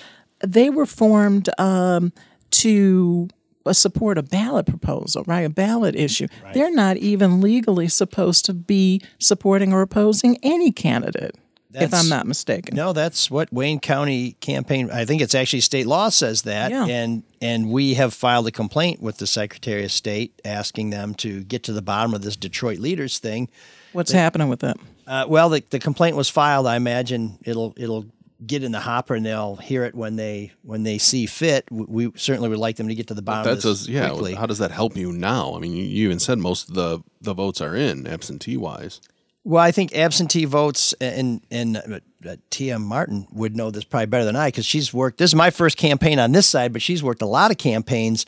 they 0.47 0.71
were 0.71 0.87
formed 0.87 1.49
um, 1.59 2.13
to 2.51 3.29
uh, 3.67 3.73
support 3.73 4.19
a 4.19 4.23
ballot 4.23 4.67
proposal, 4.67 5.25
right? 5.27 5.41
A 5.45 5.49
ballot 5.51 5.97
issue. 5.97 6.27
They're 6.53 6.71
not 6.75 6.97
even 6.99 7.41
legally 7.41 7.89
supposed 7.89 8.45
to 8.47 8.55
be 8.55 9.01
supporting 9.19 9.73
or 9.73 9.83
opposing 9.83 10.39
any 10.43 10.71
candidate, 10.71 11.35
if 11.73 11.93
I'm 11.93 12.09
not 12.09 12.27
mistaken. 12.27 12.77
No, 12.77 12.93
that's 12.93 13.31
what 13.31 13.53
Wayne 13.53 13.81
County 13.81 14.33
campaign. 14.41 14.91
I 14.91 15.05
think 15.05 15.23
it's 15.23 15.35
actually 15.35 15.61
state 15.61 15.87
law 15.87 16.09
says 16.11 16.43
that, 16.43 16.71
Yeah. 16.71 16.87
and 16.87 17.23
and 17.41 17.71
we 17.71 17.95
have 17.95 18.15
filed 18.15 18.47
a 18.47 18.51
complaint 18.53 19.03
with 19.03 19.19
the 19.19 19.27
Secretary 19.27 19.85
of 19.85 19.93
State 19.93 20.41
asking 20.45 20.91
them 20.91 21.15
to 21.17 21.43
get 21.45 21.63
to 21.65 21.73
the 21.73 21.83
bottom 21.83 22.15
of 22.15 22.23
this 22.23 22.37
Detroit 22.37 22.79
leaders 22.79 23.19
thing. 23.19 23.49
What's 23.93 24.13
happening 24.13 24.49
with 24.49 24.61
that? 24.61 24.77
Uh, 25.07 25.27
well, 25.29 25.51
the, 25.51 25.63
the 25.71 25.79
complaint 25.79 26.17
was 26.17 26.29
filed. 26.31 26.67
I 26.67 26.77
imagine 26.77 27.39
it'll 27.45 27.75
it'll 27.77 28.07
get 28.47 28.63
in 28.63 28.73
the 28.73 28.81
hopper 28.81 29.15
and 29.15 29.25
they'll 29.25 29.57
hear 29.57 29.85
it 29.85 29.95
when 29.95 30.17
they 30.17 30.53
when 30.63 30.83
they 30.83 30.99
see 30.99 31.27
fit. 31.27 31.65
We, 31.71 32.13
certainly 32.17 32.49
would 32.49 32.59
like 32.59 32.77
them 32.77 32.89
to 32.89 32.95
get 32.95 33.09
to 33.09 33.15
the 33.15 33.23
bottom 33.23 33.53
That's 33.53 33.65
of 33.65 33.79
this 33.79 33.89
a, 33.89 33.91
yeah. 33.91 34.09
quickly. 34.09 34.35
How 34.35 34.47
does 34.47 34.59
that 34.59 34.71
help 34.71 34.97
you 34.97 35.13
now? 35.13 35.55
I 35.55 35.59
mean, 35.59 35.73
you, 35.73 35.85
you 35.85 36.07
even 36.07 36.19
said 36.19 36.39
most 36.39 36.69
of 36.69 36.75
the 36.75 37.01
the 37.21 37.35
votes 37.35 37.61
are 37.61 37.75
in 37.75 38.07
absentee 38.07 38.57
wise. 38.57 39.01
Well, 39.45 39.63
I 39.63 39.73
think 39.73 39.95
absentee 39.95 40.47
votes 40.47 40.95
and 41.01 41.43
and 41.51 41.77
uh, 41.77 42.01
uh, 42.27 42.37
T.M. 42.51 42.83
Martin 42.83 43.27
would 43.33 43.57
know 43.57 43.71
this 43.71 43.85
probably 43.85 44.07
better 44.07 44.25
than 44.25 44.37
I 44.37 44.49
because 44.49 44.67
she's 44.67 44.93
worked. 44.93 45.19
This 45.19 45.31
is 45.31 45.35
my 45.35 45.51
first 45.51 45.77
campaign 45.77 46.19
on 46.19 46.33
this 46.33 46.47
side, 46.47 46.73
but 46.73 46.83
she's 46.83 47.03
worked 47.03 47.23
a 47.23 47.27
lot 47.27 47.51
of 47.51 47.59
campaigns. 47.59 48.25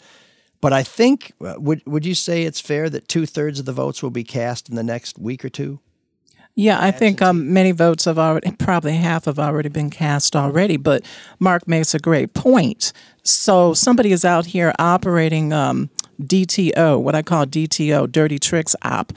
But 0.61 0.73
I 0.73 0.83
think 0.83 1.33
uh, 1.41 1.55
would 1.59 1.83
would 1.87 2.05
you 2.05 2.15
say 2.15 2.43
it's 2.43 2.61
fair 2.61 2.91
that 2.91 3.09
two 3.09 3.27
thirds 3.27 3.59
of 3.59 3.67
the 3.67 3.73
votes 3.73 4.03
will 4.03 4.11
be 4.11 4.25
cast 4.25 4.69
in 4.69 4.75
the 4.75 4.83
next 4.83 5.19
week 5.19 5.45
or 5.45 5.49
two? 5.49 5.81
Yeah, 6.59 6.79
I 6.81 6.91
think 6.91 7.21
um, 7.21 7.53
many 7.53 7.73
votes 7.73 8.07
have 8.07 8.19
already, 8.19 8.51
probably 8.53 8.95
half 8.95 9.27
have 9.27 9.39
already 9.39 9.69
been 9.69 9.91
cast 9.91 10.35
already. 10.35 10.79
But 10.79 11.05
Mark 11.39 11.69
makes 11.69 11.95
a 11.95 11.99
great 11.99 12.33
point. 12.33 12.95
So 13.23 13.75
somebody 13.75 14.11
is 14.11 14.25
out 14.25 14.47
here 14.47 14.73
operating 14.79 15.53
um, 15.53 15.91
DTO, 16.23 16.99
what 17.03 17.15
I 17.15 17.21
call 17.21 17.45
DTO, 17.45 18.11
Dirty 18.11 18.39
Tricks 18.39 18.75
Op. 18.83 19.13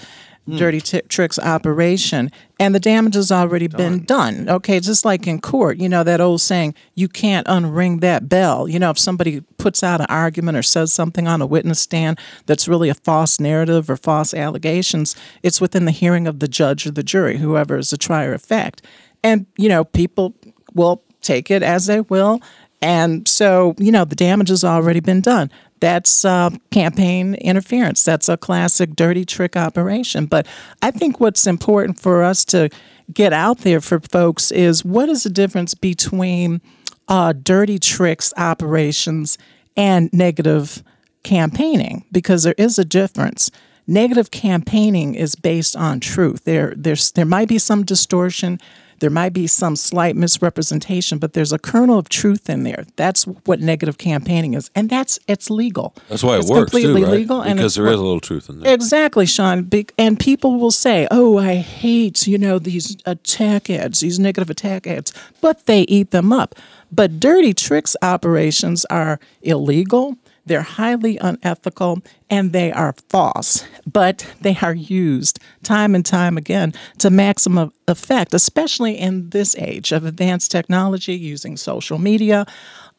Mm. 0.49 0.57
Dirty 0.57 0.81
t- 0.81 1.01
tricks 1.07 1.37
operation, 1.37 2.31
and 2.59 2.73
the 2.73 2.79
damage 2.79 3.13
has 3.13 3.31
already 3.31 3.67
been 3.67 4.03
done. 4.03 4.49
Okay, 4.49 4.79
just 4.79 5.05
like 5.05 5.27
in 5.27 5.39
court, 5.39 5.77
you 5.77 5.87
know 5.87 6.03
that 6.03 6.19
old 6.19 6.41
saying, 6.41 6.73
"You 6.95 7.07
can't 7.07 7.45
unring 7.45 8.01
that 8.01 8.27
bell." 8.27 8.67
You 8.67 8.79
know, 8.79 8.89
if 8.89 8.97
somebody 8.97 9.41
puts 9.57 9.83
out 9.83 10.01
an 10.01 10.07
argument 10.09 10.57
or 10.57 10.63
says 10.63 10.91
something 10.91 11.27
on 11.27 11.41
a 11.41 11.45
witness 11.45 11.79
stand 11.79 12.17
that's 12.47 12.67
really 12.67 12.89
a 12.89 12.95
false 12.95 13.39
narrative 13.39 13.89
or 13.89 13.95
false 13.95 14.33
allegations, 14.33 15.15
it's 15.43 15.61
within 15.61 15.85
the 15.85 15.91
hearing 15.91 16.25
of 16.25 16.39
the 16.39 16.47
judge 16.47 16.87
or 16.87 16.91
the 16.91 17.03
jury, 17.03 17.37
whoever 17.37 17.77
is 17.77 17.91
the 17.91 17.97
trier 17.97 18.33
of 18.33 18.41
fact. 18.41 18.81
And 19.23 19.45
you 19.55 19.69
know, 19.69 19.83
people 19.83 20.33
will 20.73 21.03
take 21.21 21.51
it 21.51 21.61
as 21.61 21.85
they 21.85 22.01
will, 22.01 22.41
and 22.81 23.27
so 23.27 23.75
you 23.77 23.91
know 23.91 24.05
the 24.05 24.15
damage 24.15 24.49
has 24.49 24.63
already 24.63 24.99
been 24.99 25.21
done. 25.21 25.51
That's 25.79 26.25
uh, 26.25 26.49
campaign 26.71 27.35
interference. 27.35 28.03
That's 28.03 28.27
a 28.27 28.37
classic 28.37 28.95
dirty 28.95 29.25
trick 29.25 29.55
operation. 29.55 30.25
But 30.25 30.45
I 30.81 30.91
think 30.91 31.19
what's 31.19 31.47
important 31.47 31.99
for 31.99 32.23
us 32.23 32.43
to 32.45 32.69
get 33.13 33.33
out 33.33 33.59
there 33.59 33.81
for 33.81 33.99
folks 33.99 34.51
is 34.51 34.83
what 34.83 35.09
is 35.09 35.23
the 35.23 35.29
difference 35.29 35.73
between 35.73 36.61
uh, 37.07 37.33
dirty 37.33 37.79
tricks 37.79 38.33
operations 38.37 39.37
and 39.77 40.11
negative 40.13 40.83
campaigning? 41.23 42.05
Because 42.11 42.43
there 42.43 42.55
is 42.57 42.77
a 42.77 42.85
difference. 42.85 43.49
Negative 43.87 44.29
campaigning 44.29 45.15
is 45.15 45.35
based 45.35 45.75
on 45.75 45.99
truth. 45.99 46.43
There, 46.43 46.73
there's, 46.75 47.11
there 47.11 47.25
might 47.25 47.47
be 47.47 47.57
some 47.57 47.83
distortion. 47.83 48.59
There 48.99 49.09
might 49.09 49.33
be 49.33 49.47
some 49.47 49.75
slight 49.75 50.15
misrepresentation, 50.15 51.17
but 51.17 51.33
there's 51.33 51.53
a 51.53 51.59
kernel 51.59 51.97
of 51.97 52.09
truth 52.09 52.49
in 52.49 52.63
there. 52.63 52.85
That's 52.95 53.25
what 53.25 53.59
negative 53.59 53.97
campaigning 53.97 54.53
is, 54.53 54.69
and 54.75 54.89
that's 54.89 55.19
it's 55.27 55.49
legal. 55.49 55.95
That's 56.09 56.23
why 56.23 56.35
it 56.35 56.39
it's 56.39 56.49
works 56.49 56.71
completely 56.71 57.01
too, 57.01 57.07
right? 57.07 57.19
legal, 57.19 57.41
and 57.41 57.57
because 57.57 57.77
it's 57.77 57.83
there 57.83 57.87
is 57.87 57.99
a 57.99 58.03
little 58.03 58.19
truth 58.19 58.49
in 58.49 58.59
there. 58.59 58.73
Exactly, 58.73 59.25
Sean. 59.25 59.69
And 59.97 60.19
people 60.19 60.59
will 60.59 60.71
say, 60.71 61.07
"Oh, 61.11 61.37
I 61.37 61.55
hate 61.55 62.27
you 62.27 62.37
know 62.37 62.59
these 62.59 62.97
attack 63.05 63.69
ads, 63.69 64.01
these 64.01 64.19
negative 64.19 64.49
attack 64.49 64.87
ads," 64.87 65.13
but 65.41 65.65
they 65.65 65.81
eat 65.83 66.11
them 66.11 66.31
up. 66.33 66.55
But 66.91 67.19
dirty 67.19 67.53
tricks 67.53 67.95
operations 68.01 68.85
are 68.85 69.19
illegal. 69.41 70.17
They're 70.49 70.63
highly 70.63 71.19
unethical 71.19 72.01
and 72.27 72.53
they 72.53 72.71
are 72.71 72.95
false, 73.07 73.63
but 73.85 74.25
they 74.41 74.57
are 74.63 74.73
used 74.73 75.37
time 75.61 75.93
and 75.93 76.03
time 76.03 76.37
again 76.37 76.73
to 76.97 77.11
maximum 77.11 77.71
effect, 77.87 78.33
especially 78.33 78.97
in 78.97 79.29
this 79.29 79.55
age 79.57 79.91
of 79.91 80.05
advanced 80.05 80.49
technology 80.49 81.13
using 81.13 81.55
social 81.55 81.99
media. 81.99 82.47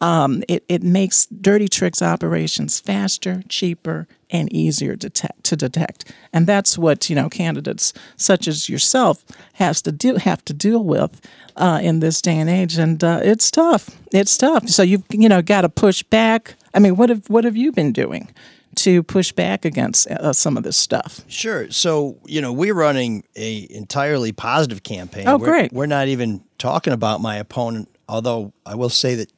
Um, 0.01 0.45
it, 0.49 0.65
it 0.69 0.85
makes 0.85 1.27
dirty 1.27 1.67
tricks 1.67 2.01
operations 2.03 2.79
faster, 2.79 3.43
cheaper, 3.49 4.07
and 4.31 4.51
easier 4.53 4.95
to, 4.95 5.11
to 5.11 5.57
detect. 5.57 6.13
And 6.33 6.47
that's 6.47 6.79
what 6.79 7.11
you 7.11 7.17
know 7.17 7.29
candidates 7.29 7.93
such 8.17 8.47
as 8.47 8.69
yourself 8.69 9.25
has 9.55 9.83
to 9.83 9.93
do 9.93 10.15
have 10.15 10.45
to 10.45 10.55
deal 10.55 10.85
with 10.85 11.21
uh, 11.57 11.81
in 11.83 11.99
this 11.99 12.23
day 12.23 12.39
and 12.39 12.49
age. 12.49 12.79
And 12.79 13.03
uh, 13.03 13.21
it's 13.25 13.51
tough. 13.51 13.91
It's 14.13 14.37
tough. 14.39 14.69
So 14.69 14.85
you've 14.85 15.03
you 15.11 15.29
know 15.29 15.43
got 15.43 15.63
to 15.63 15.69
push 15.69 16.05
back. 16.05 16.55
I 16.75 16.79
mean, 16.79 16.97
what 16.97 17.09
have 17.11 17.29
what 17.29 17.45
have 17.45 17.57
you 17.57 17.73
been 17.73 17.93
doing 17.93 18.29
to 18.77 19.03
push 19.03 19.33
back 19.33 19.65
against 19.65 20.07
uh, 20.09 20.33
some 20.33 20.57
of 20.57 20.63
this 20.63 20.77
stuff? 20.77 21.23
Sure. 21.29 21.71
So 21.71 22.19
you 22.27 22.41
know 22.41 22.53
we're 22.53 22.75
running 22.75 23.25
a 23.37 23.67
entirely 23.71 24.33
positive 24.33 24.83
campaign. 24.83 25.27
Oh, 25.29 25.37
We're- 25.39 25.51
great. 25.53 25.73
We're 25.73 25.87
not 25.87 26.09
even 26.09 26.43
talking 26.59 26.93
about 26.93 27.21
my 27.21 27.37
opponent, 27.37 27.89
although 28.09 28.53
I 28.65 28.75
will 28.77 28.91
say 28.91 29.15
that 29.17 29.33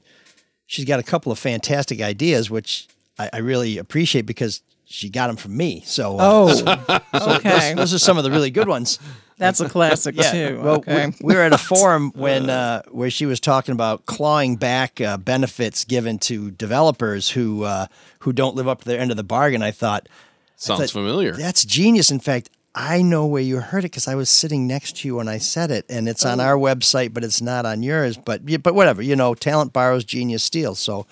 she's 0.67 0.85
got 0.85 1.01
a 1.01 1.03
couple 1.03 1.33
of 1.33 1.39
fantastic 1.39 2.01
ideas, 2.03 2.51
which 2.51 2.89
I, 3.19 3.31
I 3.33 3.39
really 3.39 3.79
appreciate 3.79 4.27
because 4.27 4.63
she 4.85 5.09
got 5.09 5.29
them 5.29 5.37
from 5.37 5.57
me. 5.57 5.83
So 5.87 6.19
uh, 6.19 6.21
Oh, 6.23 7.01
okay. 7.37 7.73
those 7.75 7.95
are 7.95 7.99
some 7.99 8.19
of 8.19 8.25
the 8.25 8.31
really 8.31 8.51
good 8.51 8.69
ones. 8.69 8.99
That's 9.43 9.61
a 9.61 9.69
classic 9.69 10.17
too. 10.17 10.61
Well, 10.63 10.77
okay. 10.77 11.07
we, 11.07 11.15
we 11.23 11.35
were 11.35 11.43
at 11.43 11.53
a 11.53 11.59
forum 11.73 12.13
when 12.15 12.49
uh, 12.49 12.83
where 12.91 13.11
she 13.11 13.27
was 13.27 13.41
talking 13.41 13.73
about 13.73 14.07
clawing 14.07 14.57
back 14.57 15.01
uh, 15.01 15.17
benefits 15.17 15.85
given 15.85 16.19
to 16.21 16.51
developers 16.53 17.31
who 17.31 17.65
uh, 17.65 17.87
who 18.21 18.33
don't 18.33 18.57
live 18.57 18.69
up 18.69 18.83
to 18.83 18.89
their 18.89 19.01
end 19.01 19.11
of 19.11 19.17
the 19.17 19.25
bargain. 19.25 19.63
I 19.63 19.71
thought 19.71 20.09
Sounds 20.57 20.81
thought, 20.81 20.91
familiar. 20.91 21.33
That's 21.33 21.65
genius. 21.65 22.11
In 22.11 22.21
fact, 22.21 22.51
I 22.75 23.03
know 23.03 23.27
where 23.27 23.43
you 23.43 23.61
heard 23.61 23.81
it 23.81 23.91
because 23.91 24.09
I 24.09 24.15
was 24.15 24.31
sitting 24.31 24.67
next 24.67 24.97
to 24.99 25.09
you 25.09 25.17
when 25.17 25.29
I 25.29 25.39
said 25.39 25.71
it, 25.71 25.85
and 25.91 26.09
it's 26.09 26.25
on 26.25 26.41
our 26.41 26.57
website, 26.57 27.13
but 27.13 27.25
it's 27.25 27.43
not 27.43 27.67
on 27.67 27.83
yours. 27.83 28.17
But 28.17 28.43
but 28.63 28.75
whatever, 28.75 29.03
you 29.03 29.17
know, 29.17 29.35
talent 29.35 29.73
borrows, 29.73 30.05
genius 30.05 30.43
steals. 30.43 30.79
So 30.79 31.07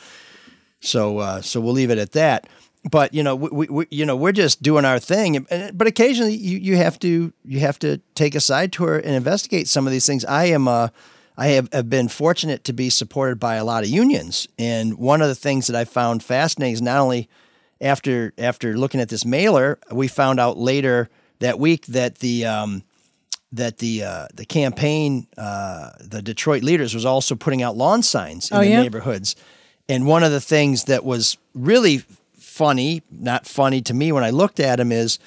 so 0.80 1.18
uh, 1.18 1.42
so 1.42 1.60
we'll 1.60 1.74
leave 1.74 1.90
it 1.90 1.98
at 1.98 2.12
that. 2.12 2.46
But 2.88 3.12
you 3.12 3.22
know, 3.22 3.36
we, 3.36 3.66
we 3.68 3.86
you 3.90 4.06
know 4.06 4.16
we're 4.16 4.32
just 4.32 4.62
doing 4.62 4.84
our 4.84 4.98
thing. 4.98 5.46
And- 5.50 5.76
But 5.76 5.86
occasionally 5.86 6.34
you, 6.34 6.58
you 6.58 6.76
have 6.76 6.98
to 7.00 7.32
you 7.44 7.60
have 7.60 7.78
to 7.80 7.98
take 8.14 8.34
a 8.34 8.40
side 8.40 8.72
tour 8.72 8.96
and 8.96 9.14
investigate 9.14 9.68
some 9.68 9.86
of 9.86 9.92
these 9.92 10.06
things. 10.06 10.24
I 10.24 10.46
am 10.46 10.66
uh, 10.66 10.88
I 11.36 11.48
have, 11.48 11.68
have 11.72 11.88
been 11.90 12.08
fortunate 12.08 12.64
to 12.64 12.72
be 12.72 12.90
supported 12.90 13.38
by 13.38 13.56
a 13.56 13.64
lot 13.64 13.82
of 13.84 13.90
unions, 13.90 14.48
and 14.58 14.98
one 14.98 15.20
of 15.22 15.28
the 15.28 15.34
things 15.34 15.66
that 15.66 15.76
I 15.76 15.84
found 15.84 16.22
fascinating 16.22 16.74
is 16.74 16.82
not 16.82 16.98
only 16.98 17.28
after 17.82 18.32
after 18.38 18.76
looking 18.76 19.00
at 19.00 19.08
this 19.10 19.24
mailer, 19.24 19.78
we 19.92 20.08
found 20.08 20.40
out 20.40 20.56
later 20.58 21.08
that 21.40 21.58
week 21.58 21.86
that 21.86 22.16
the 22.20 22.46
um, 22.46 22.82
that 23.52 23.78
the 23.78 24.04
uh, 24.04 24.26
the 24.34 24.46
campaign, 24.46 25.26
uh, 25.36 25.90
the 26.00 26.22
Detroit 26.22 26.62
leaders, 26.62 26.94
was 26.94 27.04
also 27.04 27.34
putting 27.34 27.62
out 27.62 27.76
lawn 27.76 28.02
signs 28.02 28.50
in 28.50 28.56
Oh, 28.56 28.60
the 28.60 28.68
yeah? 28.68 28.82
neighborhoods. 28.82 29.36
And 29.88 30.06
one 30.06 30.22
of 30.22 30.30
the 30.30 30.40
things 30.40 30.84
that 30.84 31.04
was 31.04 31.36
really 31.54 32.04
funny, 32.60 33.02
not 33.10 33.46
funny 33.46 33.80
to 33.80 33.94
me 33.94 34.12
when 34.12 34.22
I 34.22 34.28
looked 34.28 34.60
at 34.60 34.78
him 34.78 34.92
is 34.92 35.18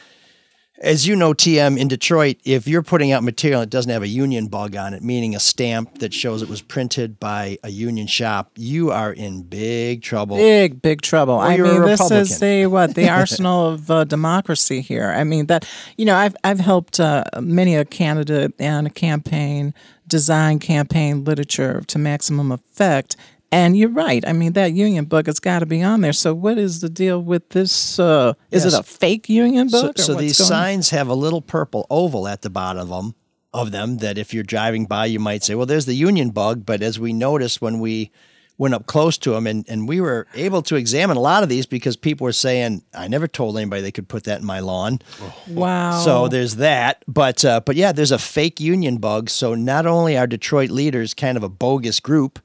as 0.80 1.08
you 1.08 1.16
know, 1.16 1.34
TM 1.34 1.80
in 1.80 1.88
Detroit, 1.88 2.38
if 2.44 2.68
you're 2.68 2.84
putting 2.84 3.12
out 3.12 3.24
material 3.24 3.62
that 3.62 3.70
doesn't 3.70 3.92
have 3.92 4.04
a 4.04 4.08
union 4.08 4.48
bug 4.48 4.76
on 4.76 4.94
it, 4.94 5.02
meaning 5.02 5.34
a 5.34 5.40
stamp 5.40 6.00
that 6.00 6.14
shows 6.14 6.42
it 6.42 6.50
was 6.50 6.62
printed 6.62 7.20
by 7.20 7.58
a 7.64 7.70
union 7.70 8.06
shop, 8.06 8.52
you 8.56 8.92
are 8.92 9.14
in 9.14 9.44
big 9.44 10.02
trouble. 10.04 10.36
Big, 10.36 10.82
big 10.82 11.02
trouble. 11.02 11.40
I 11.40 11.58
mean, 11.58 11.84
this 11.84 12.12
is 12.12 12.40
the 12.40 12.68
what 12.68 12.96
the 12.96 13.10
arsenal 13.20 13.70
of 13.70 13.90
uh, 13.90 14.04
democracy 14.04 14.82
here. 14.82 15.10
I 15.10 15.24
mean 15.24 15.46
that 15.48 15.68
you 15.98 16.06
know 16.06 16.16
I've 16.16 16.36
I've 16.44 16.60
helped 16.60 17.00
uh, 17.00 17.24
many 17.40 17.76
a 17.76 17.86
candidate 17.86 18.54
and 18.60 18.86
a 18.86 18.92
campaign 18.92 19.74
design 20.08 20.60
campaign 20.60 21.24
literature 21.24 21.82
to 21.88 21.98
maximum 21.98 22.52
effect. 22.52 23.16
And 23.54 23.78
you're 23.78 23.90
right. 23.90 24.24
I 24.28 24.34
mean, 24.34 24.54
that 24.54 24.74
union 24.74 25.06
bug 25.06 25.28
has 25.28 25.40
got 25.40 25.60
to 25.60 25.66
be 25.66 25.84
on 25.84 26.02
there. 26.02 26.14
So, 26.14 26.34
what 26.34 26.58
is 26.58 26.80
the 26.82 26.90
deal 26.90 27.22
with 27.22 27.50
this? 27.50 28.00
Uh, 28.00 28.34
is 28.52 28.66
Yes. 28.66 28.74
it 28.74 28.80
a 28.80 28.84
fake 28.84 29.30
union 29.30 29.70
So, 29.70 29.84
book? 29.84 30.00
or 30.00 30.02
so 30.02 30.14
these 30.16 30.38
going 30.40 30.46
on? 30.46 30.48
signs 30.50 30.90
have 30.90 31.08
a 31.08 31.14
little 31.14 31.42
purple 31.42 31.86
oval 31.90 32.28
at 32.28 32.42
the 32.42 32.50
bottom 32.50 32.82
of 32.82 32.90
them, 32.90 33.16
of 33.54 33.72
them 33.72 33.98
that 33.98 34.18
if 34.18 34.34
you're 34.34 34.44
driving 34.44 34.86
by, 34.88 35.06
you 35.06 35.20
might 35.20 35.44
say, 35.44 35.54
well, 35.56 35.68
there's 35.68 35.86
the 35.86 35.94
union 35.94 36.32
bug. 36.32 36.66
But 36.66 36.82
as 36.82 37.00
we 37.00 37.14
noticed 37.14 37.62
when 37.62 37.80
we 37.80 38.10
went 38.58 38.74
up 38.74 38.86
close 38.88 39.18
to 39.20 39.32
them, 39.32 39.46
and, 39.48 39.66
and 39.68 39.88
we 39.88 40.00
were 40.02 40.26
able 40.36 40.62
to 40.64 40.76
examine 40.76 41.18
a 41.18 41.20
lot 41.20 41.44
of 41.44 41.50
these 41.50 41.66
because 41.68 41.96
people 41.96 42.26
were 42.26 42.32
saying, 42.34 42.82
I 42.94 43.08
never 43.08 43.28
told 43.28 43.58
anybody 43.58 43.82
they 43.84 43.92
could 43.92 44.08
put 44.08 44.24
that 44.26 44.40
in 44.42 44.46
my 44.46 44.60
lawn. 44.62 45.00
Wow. 45.48 46.00
So 46.04 46.28
there's 46.28 46.56
that, 46.56 47.04
but 47.08 47.44
uh, 47.46 47.62
but 47.66 47.76
yeah, 47.76 47.92
there's 47.92 48.12
a 48.12 48.20
fake 48.20 48.60
union 48.60 48.98
bug. 48.98 49.30
So 49.30 49.54
not 49.56 49.86
only 49.86 50.18
are 50.18 50.28
Detroit 50.28 50.70
leaders 50.70 51.14
kind 51.14 51.38
of 51.38 51.44
a 51.44 51.50
bogus 51.50 52.00
group, 52.00 52.40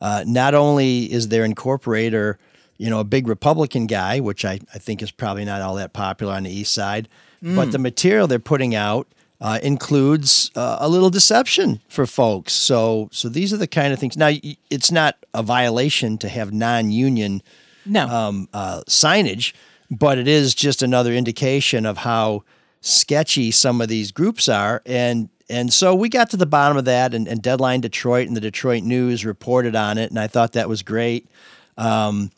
uh, 0.00 0.24
not 0.26 0.54
only 0.54 1.10
is 1.12 1.28
their 1.28 1.46
incorporator, 1.46 2.36
you 2.78 2.88
know, 2.88 3.00
a 3.00 3.04
big 3.04 3.28
Republican 3.28 3.86
guy, 3.86 4.20
which 4.20 4.44
I, 4.44 4.60
I 4.74 4.78
think 4.78 5.02
is 5.02 5.10
probably 5.10 5.44
not 5.44 5.60
all 5.60 5.74
that 5.76 5.92
popular 5.92 6.34
on 6.34 6.44
the 6.44 6.50
east 6.50 6.72
side, 6.72 7.08
but 7.42 7.72
the 7.72 7.78
material 7.78 8.26
they're 8.26 8.38
putting 8.38 8.74
out 8.74 9.06
uh, 9.40 9.58
includes 9.62 10.50
uh, 10.54 10.76
a 10.80 10.88
little 10.88 11.10
deception 11.10 11.80
for 11.88 12.06
folks. 12.06 12.52
So 12.52 13.08
so 13.12 13.28
these 13.28 13.52
are 13.52 13.56
the 13.56 13.66
kind 13.66 13.92
of 13.92 13.98
things. 13.98 14.16
Now 14.16 14.30
it's 14.68 14.90
not 14.90 15.16
a 15.32 15.42
violation 15.42 16.18
to 16.18 16.28
have 16.28 16.52
non-union 16.52 17.42
no. 17.86 18.06
um, 18.06 18.48
uh, 18.52 18.82
signage, 18.88 19.54
but 19.90 20.18
it 20.18 20.28
is 20.28 20.54
just 20.54 20.82
another 20.82 21.12
indication 21.12 21.86
of 21.86 21.98
how 21.98 22.44
sketchy 22.82 23.50
some 23.50 23.80
of 23.80 23.88
these 23.88 24.12
groups 24.12 24.48
are. 24.48 24.82
And 24.84 25.28
and 25.50 25.72
so 25.72 25.94
we 25.94 26.08
got 26.08 26.30
to 26.30 26.36
the 26.36 26.46
bottom 26.46 26.76
of 26.76 26.84
that, 26.86 27.12
and, 27.14 27.28
and 27.28 27.42
Deadline 27.42 27.80
Detroit 27.80 28.28
and 28.28 28.36
the 28.36 28.40
Detroit 28.40 28.82
News 28.82 29.24
reported 29.24 29.76
on 29.76 29.98
it, 29.98 30.10
and 30.10 30.18
I 30.18 30.28
thought 30.28 30.52
that 30.52 30.68
was 30.68 30.82
great. 30.82 31.28
Um, 31.76 32.30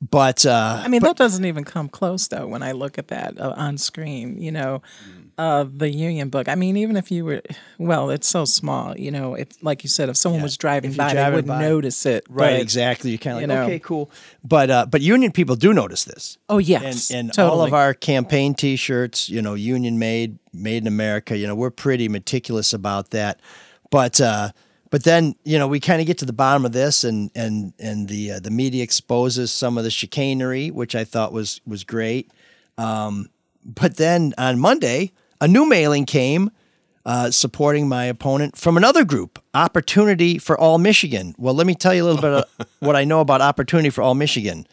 but 0.00 0.46
uh, 0.46 0.80
I 0.84 0.88
mean, 0.88 1.02
that 1.02 1.16
doesn't 1.16 1.44
even 1.44 1.64
come 1.64 1.88
close, 1.88 2.28
though, 2.28 2.46
when 2.46 2.62
I 2.62 2.72
look 2.72 2.98
at 2.98 3.08
that 3.08 3.40
uh, 3.40 3.54
on 3.56 3.78
screen, 3.78 4.40
you 4.40 4.52
know, 4.52 4.82
uh, 5.38 5.64
the 5.72 5.88
union 5.88 6.28
bug. 6.28 6.48
I 6.48 6.56
mean, 6.56 6.76
even 6.76 6.96
if 6.96 7.12
you 7.12 7.24
were, 7.24 7.42
well, 7.78 8.10
it's 8.10 8.28
so 8.28 8.44
small, 8.44 8.98
you 8.98 9.12
know, 9.12 9.34
it's 9.34 9.62
like 9.62 9.84
you 9.84 9.88
said, 9.88 10.08
if 10.08 10.16
someone 10.16 10.42
was 10.42 10.56
driving 10.56 10.92
by, 10.92 11.12
driving 11.12 11.24
they 11.24 11.30
wouldn't 11.36 11.46
by- 11.46 11.60
notice 11.60 12.04
it. 12.04 12.26
right, 12.28 12.54
but- 12.54 12.60
exactly, 12.60 13.10
you're 13.10 13.18
kind 13.18 13.36
of 13.36 13.42
you 13.42 13.46
like, 13.46 13.56
know. 13.56 13.64
okay, 13.64 13.78
cool. 13.78 14.10
But 14.42 14.68
uh, 14.68 14.86
but 14.86 15.00
union 15.00 15.30
people 15.30 15.54
do 15.54 15.72
notice 15.72 16.04
this. 16.04 16.36
Oh, 16.48 16.58
yes. 16.58 17.10
and, 17.10 17.20
and 17.20 17.32
totally. 17.32 17.60
all 17.60 17.64
of 17.64 17.72
our 17.72 17.94
campaign 17.94 18.54
T-shirts, 18.54 19.28
you 19.28 19.40
know, 19.40 19.54
union 19.54 19.98
made, 19.98 20.38
made 20.52 20.82
in 20.82 20.88
America. 20.88 21.36
You 21.36 21.46
know, 21.46 21.54
we're 21.54 21.70
pretty 21.70 22.08
meticulous 22.08 22.72
about 22.72 23.10
that. 23.10 23.38
But 23.90 24.20
uh, 24.20 24.50
but 24.90 25.04
then 25.04 25.36
you 25.44 25.58
know 25.58 25.68
we 25.68 25.78
kind 25.80 26.00
of 26.00 26.06
get 26.06 26.18
to 26.18 26.24
the 26.24 26.32
bottom 26.32 26.64
of 26.66 26.72
this, 26.72 27.04
and 27.04 27.30
and 27.36 27.72
and 27.78 28.08
the 28.08 28.32
uh, 28.32 28.40
the 28.40 28.50
media 28.50 28.82
exposes 28.82 29.52
some 29.52 29.78
of 29.78 29.84
the 29.84 29.90
chicanery, 29.90 30.70
which 30.70 30.94
I 30.96 31.04
thought 31.04 31.32
was 31.32 31.60
was 31.64 31.84
great. 31.84 32.30
Um, 32.76 33.28
but 33.64 33.96
then 33.96 34.34
on 34.36 34.58
Monday, 34.58 35.12
a 35.40 35.48
new 35.48 35.66
mailing 35.66 36.06
came. 36.06 36.50
Uh, 37.06 37.30
supporting 37.30 37.88
my 37.88 38.04
opponent 38.04 38.54
from 38.54 38.76
another 38.76 39.02
group, 39.02 39.42
Opportunity 39.54 40.36
for 40.36 40.58
All 40.58 40.76
Michigan. 40.76 41.34
Well, 41.38 41.54
let 41.54 41.66
me 41.66 41.74
tell 41.74 41.94
you 41.94 42.04
a 42.04 42.06
little 42.06 42.20
bit 42.20 42.32
of 42.58 42.66
what 42.80 42.96
I 42.96 43.04
know 43.04 43.20
about 43.20 43.40
Opportunity 43.40 43.88
for 43.88 44.02
All 44.02 44.14
Michigan. 44.14 44.66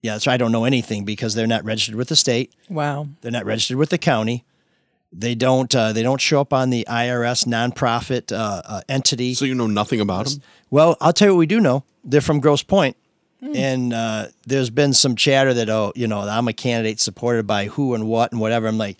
Yeah, 0.00 0.16
so 0.16 0.30
I 0.30 0.38
don't 0.38 0.50
know 0.50 0.64
anything 0.64 1.04
because 1.04 1.34
they're 1.34 1.46
not 1.46 1.62
registered 1.62 1.94
with 1.94 2.08
the 2.08 2.16
state. 2.16 2.54
wow. 2.70 3.06
They're 3.20 3.32
not 3.32 3.44
registered 3.44 3.76
with 3.76 3.90
the 3.90 3.98
county. 3.98 4.44
They 5.12 5.34
don't. 5.34 5.74
Uh, 5.74 5.92
they 5.92 6.02
don't 6.02 6.20
show 6.22 6.40
up 6.40 6.54
on 6.54 6.70
the 6.70 6.86
IRS 6.88 7.46
nonprofit 7.46 8.32
uh, 8.32 8.62
uh, 8.64 8.80
entity. 8.88 9.34
So 9.34 9.44
you 9.44 9.54
know 9.54 9.66
nothing 9.66 10.00
about 10.00 10.26
them? 10.26 10.42
Well, 10.70 10.96
I'll 11.02 11.12
tell 11.12 11.28
you 11.28 11.34
what 11.34 11.38
we 11.40 11.46
do 11.46 11.60
know. 11.60 11.84
They're 12.02 12.22
from 12.22 12.40
Grosse 12.40 12.62
Pointe. 12.62 12.96
And 13.54 13.92
uh, 13.92 14.28
there's 14.46 14.70
been 14.70 14.94
some 14.94 15.16
chatter 15.16 15.52
that, 15.52 15.68
oh, 15.68 15.92
you 15.94 16.06
know, 16.06 16.20
I'm 16.20 16.48
a 16.48 16.54
candidate 16.54 16.98
supported 16.98 17.46
by 17.46 17.66
who 17.66 17.92
and 17.94 18.08
what 18.08 18.32
and 18.32 18.40
whatever. 18.40 18.66
I'm 18.66 18.78
like, 18.78 18.96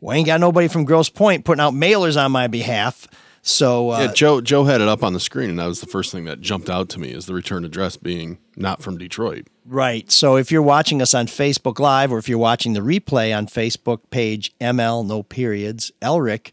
well, 0.00 0.14
I 0.14 0.18
ain't 0.18 0.26
got 0.26 0.40
nobody 0.40 0.68
from 0.68 0.84
Grosse 0.84 1.08
Pointe 1.08 1.44
putting 1.44 1.60
out 1.60 1.74
mailers 1.74 2.22
on 2.22 2.32
my 2.32 2.46
behalf. 2.46 3.06
So, 3.42 3.92
uh, 3.92 4.00
yeah, 4.00 4.12
Joe 4.12 4.40
Joe 4.40 4.64
had 4.64 4.80
it 4.80 4.88
up 4.88 5.04
on 5.04 5.12
the 5.12 5.20
screen, 5.20 5.50
and 5.50 5.58
that 5.60 5.66
was 5.66 5.80
the 5.80 5.86
first 5.86 6.10
thing 6.10 6.24
that 6.24 6.40
jumped 6.40 6.68
out 6.68 6.88
to 6.90 6.98
me 6.98 7.12
is 7.12 7.26
the 7.26 7.34
return 7.34 7.64
address 7.64 7.96
being 7.96 8.38
not 8.56 8.82
from 8.82 8.98
Detroit. 8.98 9.46
Right. 9.64 10.10
So 10.10 10.36
if 10.36 10.50
you're 10.50 10.62
watching 10.62 11.02
us 11.02 11.14
on 11.14 11.26
Facebook 11.26 11.78
Live 11.78 12.12
or 12.12 12.18
if 12.18 12.28
you're 12.28 12.38
watching 12.38 12.72
the 12.72 12.80
replay 12.80 13.36
on 13.36 13.46
Facebook 13.46 14.00
page 14.10 14.52
ML 14.60 15.06
no 15.06 15.22
periods 15.22 15.92
Elrick, 16.02 16.52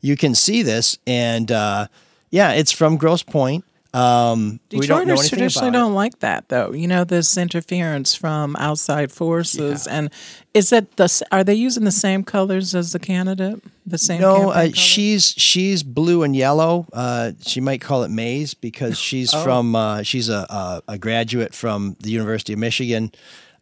you 0.00 0.16
can 0.16 0.34
see 0.34 0.62
this. 0.62 0.98
And 1.06 1.50
uh, 1.50 1.88
yeah, 2.30 2.52
it's 2.52 2.72
from 2.72 2.96
Grosse 2.96 3.22
Pointe. 3.22 3.64
Um, 3.94 4.58
we 4.72 4.86
don't 4.88 5.06
Detroiters 5.06 5.28
traditionally 5.28 5.70
don't 5.70 5.94
like 5.94 6.18
that, 6.18 6.48
though. 6.48 6.72
You 6.72 6.88
know, 6.88 7.04
this 7.04 7.36
interference 7.38 8.14
from 8.14 8.56
outside 8.56 9.12
forces, 9.12 9.86
and 9.86 10.10
is 10.54 10.72
it 10.72 10.96
the? 10.96 11.22
Are 11.32 11.42
they 11.44 11.54
using 11.54 11.84
the 11.84 11.90
same 11.92 12.22
colors 12.24 12.74
as 12.74 12.92
the 12.92 12.98
candidate? 12.98 13.62
The 13.86 13.98
same? 13.98 14.20
No, 14.20 14.50
uh, 14.50 14.70
she's 14.72 15.30
she's 15.36 15.82
blue 15.82 16.22
and 16.22 16.34
yellow. 16.34 16.86
Uh, 16.92 17.32
she 17.44 17.60
might 17.60 17.80
call 17.80 18.04
it 18.04 18.08
maize 18.10 18.54
because 18.54 18.98
she's 19.08 19.34
Oh. 19.34 19.42
from 19.42 19.74
uh, 19.76 20.02
she's 20.02 20.28
a, 20.28 20.46
a 20.48 20.82
a 20.94 20.98
graduate 20.98 21.54
from 21.54 21.96
the 22.00 22.10
University 22.10 22.52
of 22.52 22.58
Michigan. 22.60 23.12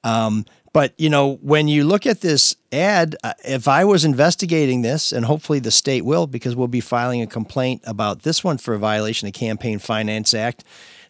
Um, 0.04 0.44
but 0.74 0.94
you 0.98 1.10
know, 1.10 1.34
when 1.42 1.68
you 1.68 1.84
look 1.84 2.06
at 2.06 2.20
this 2.20 2.56
ad, 2.72 3.16
uh, 3.24 3.34
if 3.44 3.68
I 3.68 3.84
was 3.84 4.04
investigating 4.04 4.82
this, 4.82 5.12
and 5.12 5.24
hopefully 5.24 5.58
the 5.58 5.70
state 5.70 6.04
will, 6.04 6.26
because 6.26 6.54
we'll 6.56 6.68
be 6.68 6.80
filing 6.80 7.20
a 7.22 7.26
complaint 7.26 7.82
about 7.84 8.22
this 8.22 8.42
one 8.44 8.58
for 8.58 8.74
a 8.74 8.78
violation 8.78 9.26
of 9.28 9.32
the 9.34 9.38
Campaign 9.38 9.78
Finance 9.78 10.32
Act. 10.34 10.64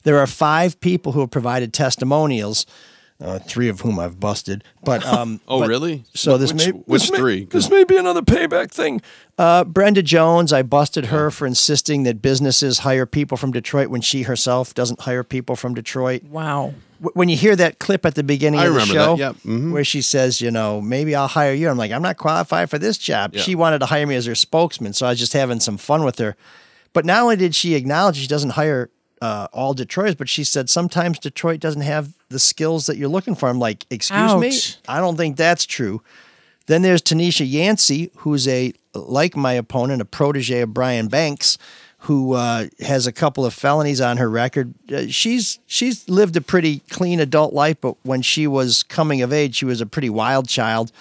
There 0.05 0.19
are 0.19 0.27
five 0.27 0.81
people 0.81 1.13
who 1.13 1.21
have 1.21 1.31
provided 1.31 1.73
testimonials, 1.73 2.67
uh, 3.23 3.39
three 3.39 3.69
of 3.69 3.81
whom 3.81 3.99
I've 3.99 4.19
busted. 4.19 4.65
But 4.85 5.05
um, 5.07 5.41
Oh, 5.47 5.61
but- 5.61 5.69
really? 5.69 6.05
So 6.15 6.37
this 6.39 6.53
Which- 6.53 6.67
may 6.67 6.73
which 6.73 7.03
this 7.11 7.21
may- 7.21 7.45
this 7.45 7.71
may 7.71 7.85
be 7.85 7.97
another 7.97 8.23
payback 8.23 8.71
thing. 8.71 9.01
Uh, 9.39 9.65
Brenda 9.65 10.03
Jones, 10.03 10.53
I 10.53 10.63
busted 10.63 11.07
her 11.07 11.31
for 11.31 11.47
insisting 11.47 12.03
that 12.03 12.21
businesses 12.21 12.81
hire 12.81 13.07
people 13.07 13.37
from 13.37 13.51
Detroit 13.53 13.89
when 13.89 14.01
she 14.03 14.23
herself 14.23 14.75
doesn't 14.75 15.01
hire 15.01 15.25
people 15.25 15.57
from 15.57 15.75
Detroit. 15.75 16.23
wow. 16.25 16.75
W- 17.01 17.13
When 17.15 17.29
you 17.29 17.37
hear 17.37 17.57
that 17.57 17.79
clip 17.81 18.05
at 18.07 18.15
the 18.15 18.23
beginning 18.23 18.61
I 18.61 18.67
of 18.67 18.75
the 18.75 18.81
remember 18.81 18.95
show, 18.95 19.17
that, 19.17 19.19
yep, 19.19 19.37
mhm. 19.45 19.73
where 19.73 19.83
she 19.85 20.03
says, 20.03 20.41
you 20.41 20.51
know, 20.53 20.81
maybe 20.81 21.15
I'll 21.17 21.27
hire 21.27 21.53
you. 21.55 21.69
I'm 21.69 21.77
like, 21.79 21.91
I'm 21.91 22.03
not 22.03 22.17
qualified 22.17 22.71
for 22.71 22.79
this 22.79 22.97
job. 22.99 23.35
Yeah. 23.35 23.41
She 23.43 23.55
wanted 23.57 23.81
to 23.81 23.87
hire 23.87 24.07
me 24.07 24.15
as 24.15 24.27
her 24.27 24.35
spokesman, 24.37 24.93
so 24.93 25.07
I 25.07 25.11
was 25.11 25.19
just 25.19 25.33
having 25.33 25.59
some 25.59 25.79
fun 25.79 26.05
with 26.05 26.19
her. 26.19 26.37
But 26.93 27.05
not 27.05 27.23
only 27.23 27.37
did 27.37 27.55
she 27.57 27.75
acknowledge 27.75 28.17
she 28.19 28.27
doesn't 28.29 28.51
hire 28.51 28.91
uh, 29.21 29.49
all 29.53 29.75
Detroiters, 29.75 30.17
but 30.17 30.29
she 30.29 30.45
said 30.45 30.69
sometimes 30.71 31.19
Detroit 31.19 31.59
doesn't 31.59 31.81
have 31.83 32.13
the 32.33 32.39
skills 32.39 32.87
that 32.87 32.97
you're 32.97 33.09
looking 33.09 33.35
for. 33.35 33.49
I'm 33.49 33.59
like, 33.59 33.87
excuse 33.91 34.35
me, 34.37 34.53
I 34.89 35.01
don't 35.01 35.17
think 35.17 35.37
that's 35.37 35.67
true. 35.67 36.03
Then 36.67 36.83
there's 36.83 37.03
Tenisha 37.03 37.49
Yancey, 37.49 38.11
who's 38.17 38.47
a 38.49 38.73
like 38.95 39.37
my 39.37 39.53
opponent, 39.53 40.03
a 40.03 40.05
protege 40.05 40.61
of 40.61 40.75
Brian 40.75 41.09
Banks, 41.09 41.59
who 41.99 42.33
uh, 42.35 42.67
has 42.81 43.07
a 43.07 43.13
couple 43.13 43.47
of 43.47 43.55
felonies 43.55 44.01
on 44.01 44.17
her 44.17 44.29
record. 44.29 44.75
Uh, 44.93 45.07
she's 45.09 45.59
she's 45.67 46.09
lived 46.09 46.37
a 46.37 46.41
pretty 46.41 46.81
clean 46.91 47.21
adult 47.21 47.53
life, 47.53 47.77
but 47.81 47.97
when 48.05 48.23
she 48.23 48.47
was 48.47 48.83
coming 48.83 49.23
of 49.23 49.33
age, 49.33 49.57
she 49.57 49.65
was 49.65 49.81
a 49.81 49.87
pretty 49.87 50.11
wild 50.11 50.49
child. 50.49 50.93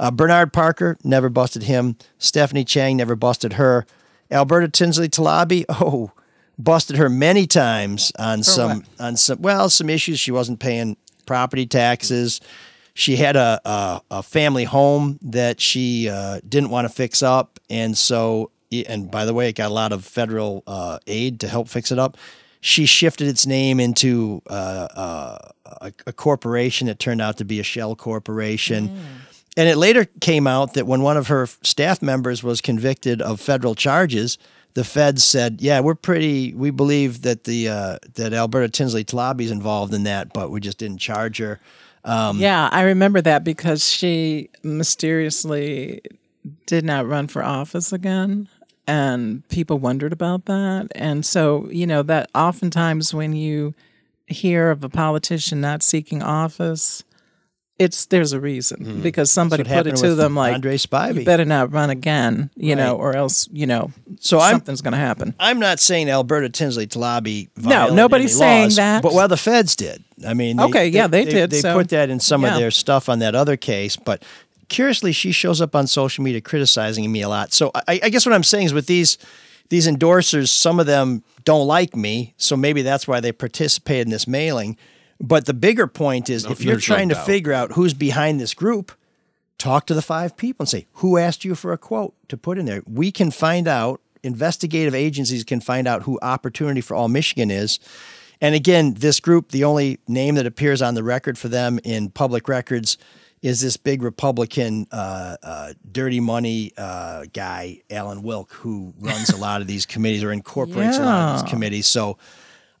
Uh, 0.00 0.10
Bernard 0.10 0.52
Parker 0.52 0.96
never 1.02 1.28
busted 1.28 1.64
him. 1.64 1.96
Stephanie 2.18 2.64
Chang 2.64 2.96
never 2.96 3.16
busted 3.16 3.54
her. 3.54 3.84
Alberta 4.30 4.68
Tinsley 4.68 5.08
Talabi, 5.08 5.64
oh, 5.68 6.12
busted 6.58 6.96
her 6.96 7.08
many 7.08 7.46
times 7.46 8.12
on 8.18 8.42
some 8.42 8.84
on 8.98 9.16
some 9.16 9.40
well 9.40 9.70
some 9.70 9.88
issues. 9.88 10.18
She 10.18 10.32
wasn't 10.32 10.60
paying 10.60 10.96
property 11.26 11.66
taxes. 11.66 12.40
She 12.94 13.16
had 13.16 13.36
a 13.36 13.60
a, 13.64 14.00
a 14.10 14.22
family 14.22 14.64
home 14.64 15.18
that 15.22 15.60
she 15.60 16.08
uh, 16.08 16.40
didn't 16.46 16.70
want 16.70 16.86
to 16.86 16.92
fix 16.92 17.22
up, 17.22 17.60
and 17.70 17.96
so 17.96 18.50
and 18.88 19.10
by 19.10 19.24
the 19.24 19.34
way, 19.34 19.48
it 19.48 19.54
got 19.54 19.70
a 19.70 19.74
lot 19.74 19.92
of 19.92 20.04
federal 20.04 20.62
uh, 20.66 20.98
aid 21.06 21.40
to 21.40 21.48
help 21.48 21.68
fix 21.68 21.92
it 21.92 21.98
up. 21.98 22.16
She 22.60 22.86
shifted 22.86 23.28
its 23.28 23.46
name 23.46 23.78
into 23.78 24.42
uh, 24.50 24.52
uh, 24.94 25.38
a, 25.80 25.92
a 26.08 26.12
corporation 26.12 26.88
that 26.88 26.98
turned 26.98 27.22
out 27.22 27.36
to 27.38 27.44
be 27.44 27.60
a 27.60 27.62
shell 27.62 27.94
corporation. 27.94 28.98
And 29.56 29.68
it 29.68 29.76
later 29.76 30.06
came 30.20 30.46
out 30.46 30.74
that 30.74 30.86
when 30.86 31.02
one 31.02 31.16
of 31.16 31.28
her 31.28 31.46
staff 31.62 32.02
members 32.02 32.42
was 32.42 32.60
convicted 32.60 33.22
of 33.22 33.40
federal 33.40 33.74
charges, 33.74 34.38
the 34.78 34.84
feds 34.84 35.24
said, 35.24 35.60
"Yeah, 35.60 35.80
we're 35.80 35.96
pretty. 35.96 36.54
We 36.54 36.70
believe 36.70 37.22
that 37.22 37.42
the 37.42 37.68
uh, 37.68 37.98
that 38.14 38.32
Alberta 38.32 38.68
Tinsley 38.68 39.04
Talabi's 39.04 39.50
involved 39.50 39.92
in 39.92 40.04
that, 40.04 40.32
but 40.32 40.52
we 40.52 40.60
just 40.60 40.78
didn't 40.78 40.98
charge 40.98 41.38
her." 41.38 41.58
Um, 42.04 42.38
Yeah, 42.38 42.68
I 42.70 42.82
remember 42.82 43.20
that 43.22 43.42
because 43.42 43.84
she 43.84 44.50
mysteriously 44.62 46.00
did 46.66 46.84
not 46.84 47.08
run 47.08 47.26
for 47.26 47.42
office 47.42 47.92
again. 47.92 48.48
And 48.86 49.46
people 49.48 49.80
wondered 49.80 50.12
about 50.12 50.44
that. 50.44 50.92
And 50.94 51.26
so, 51.26 51.68
you 51.70 51.86
know, 51.86 52.02
that 52.04 52.30
oftentimes 52.34 53.12
when 53.12 53.32
you 53.34 53.74
hear 54.28 54.70
of 54.70 54.84
a 54.84 54.88
politician 54.88 55.60
not 55.60 55.82
seeking 55.82 56.22
office, 56.22 57.02
it's 57.78 58.06
there's 58.06 58.32
a 58.32 58.40
reason 58.40 58.84
hmm. 58.84 59.02
because 59.02 59.30
somebody 59.30 59.62
put 59.62 59.86
it 59.86 59.96
to 59.96 60.14
them 60.14 60.34
like 60.34 60.54
Andre 60.54 60.76
Spivey. 60.76 61.20
you 61.20 61.24
better 61.24 61.44
not 61.44 61.72
run 61.72 61.90
again, 61.90 62.50
you 62.56 62.74
know, 62.74 62.96
or 62.96 63.16
else 63.16 63.48
you 63.52 63.66
know 63.66 63.92
So 64.20 64.40
something's 64.40 64.82
going 64.82 64.92
to 64.92 64.98
happen. 64.98 65.34
I'm 65.38 65.60
not 65.60 65.78
saying 65.78 66.10
Alberta 66.10 66.48
Tinsley 66.48 66.86
Talabi. 66.86 67.48
No, 67.56 67.68
violated 67.68 67.96
nobody's 67.96 68.32
any 68.32 68.38
saying 68.38 68.62
laws, 68.64 68.76
that. 68.76 69.02
But 69.02 69.14
well, 69.14 69.28
the 69.28 69.36
feds 69.36 69.76
did. 69.76 70.02
I 70.26 70.34
mean, 70.34 70.58
Okay, 70.60 70.88
yeah, 70.88 71.06
they 71.06 71.24
did, 71.24 71.50
They 71.50 71.60
so- 71.60 71.74
put 71.74 71.88
that 71.90 72.10
in 72.10 72.18
some 72.18 72.42
yeah. 72.42 72.54
of 72.54 72.58
their 72.58 72.72
stuff 72.72 73.08
on 73.08 73.20
that 73.20 73.34
other 73.34 73.56
case. 73.56 73.96
But 73.96 74.24
curiously, 74.68 75.12
she 75.12 75.30
shows 75.30 75.60
up 75.60 75.76
on 75.76 75.86
social 75.86 76.24
media 76.24 76.40
criticizing 76.40 77.10
me 77.10 77.22
a 77.22 77.28
lot. 77.28 77.52
So 77.52 77.70
I, 77.74 78.00
I 78.02 78.08
guess 78.08 78.26
what 78.26 78.34
I'm 78.34 78.42
saying 78.42 78.66
is 78.66 78.74
with 78.74 78.86
these 78.86 79.18
these 79.68 79.86
endorsers, 79.86 80.48
some 80.48 80.80
of 80.80 80.86
them 80.86 81.22
don't 81.44 81.66
like 81.66 81.94
me, 81.94 82.34
so 82.38 82.56
maybe 82.56 82.82
that's 82.82 83.06
why 83.06 83.20
they 83.20 83.32
participate 83.32 84.00
in 84.00 84.10
this 84.10 84.26
mailing. 84.26 84.76
But 85.20 85.46
the 85.46 85.54
bigger 85.54 85.86
point 85.86 86.30
is, 86.30 86.44
No, 86.44 86.52
if 86.52 86.60
you're 86.62 86.74
there's 86.74 86.88
no 86.88 86.94
trying 86.94 87.08
to 87.08 87.16
figure 87.16 87.52
out 87.52 87.72
who's 87.72 87.94
behind 87.94 88.40
this 88.40 88.54
group, 88.54 88.92
talk 89.58 89.86
to 89.86 89.94
the 89.94 90.02
five 90.02 90.36
people 90.36 90.62
and 90.62 90.68
say, 90.68 90.86
who 90.94 91.18
asked 91.18 91.44
you 91.44 91.54
for 91.54 91.72
a 91.72 91.78
quote 91.78 92.14
to 92.28 92.36
put 92.36 92.58
in 92.58 92.66
there? 92.66 92.82
We 92.86 93.10
can 93.10 93.30
find 93.30 93.66
out, 93.66 94.00
investigative 94.22 94.94
agencies 94.94 95.44
can 95.44 95.60
find 95.60 95.86
out 95.86 96.02
who 96.02 96.18
Opportunity 96.22 96.80
for 96.80 96.94
All 96.94 97.08
Michigan 97.08 97.50
is. 97.50 97.80
And 98.40 98.54
again, 98.54 98.94
this 98.94 99.18
group, 99.18 99.50
the 99.50 99.64
only 99.64 99.98
name 100.06 100.36
that 100.36 100.46
appears 100.46 100.80
on 100.80 100.94
the 100.94 101.02
record 101.02 101.36
for 101.36 101.48
them 101.48 101.80
in 101.82 102.10
public 102.10 102.48
records 102.48 102.96
is 103.42 103.60
this 103.60 103.76
big 103.76 104.02
Republican 104.02 104.86
uh, 104.90 105.36
uh, 105.42 105.72
dirty 105.90 106.20
money 106.20 106.72
uh, 106.76 107.24
guy, 107.32 107.80
Alan 107.90 108.22
Wilk, 108.22 108.52
who 108.52 108.94
runs 108.98 109.30
a 109.30 109.36
lot 109.40 109.60
of 109.60 109.66
these 109.66 109.86
committees 109.86 110.22
or 110.24 110.32
incorporates 110.32 110.98
a 110.98 111.04
lot 111.04 111.34
of 111.34 111.42
these 111.42 111.50
committees. 111.50 111.86
So 111.86 112.18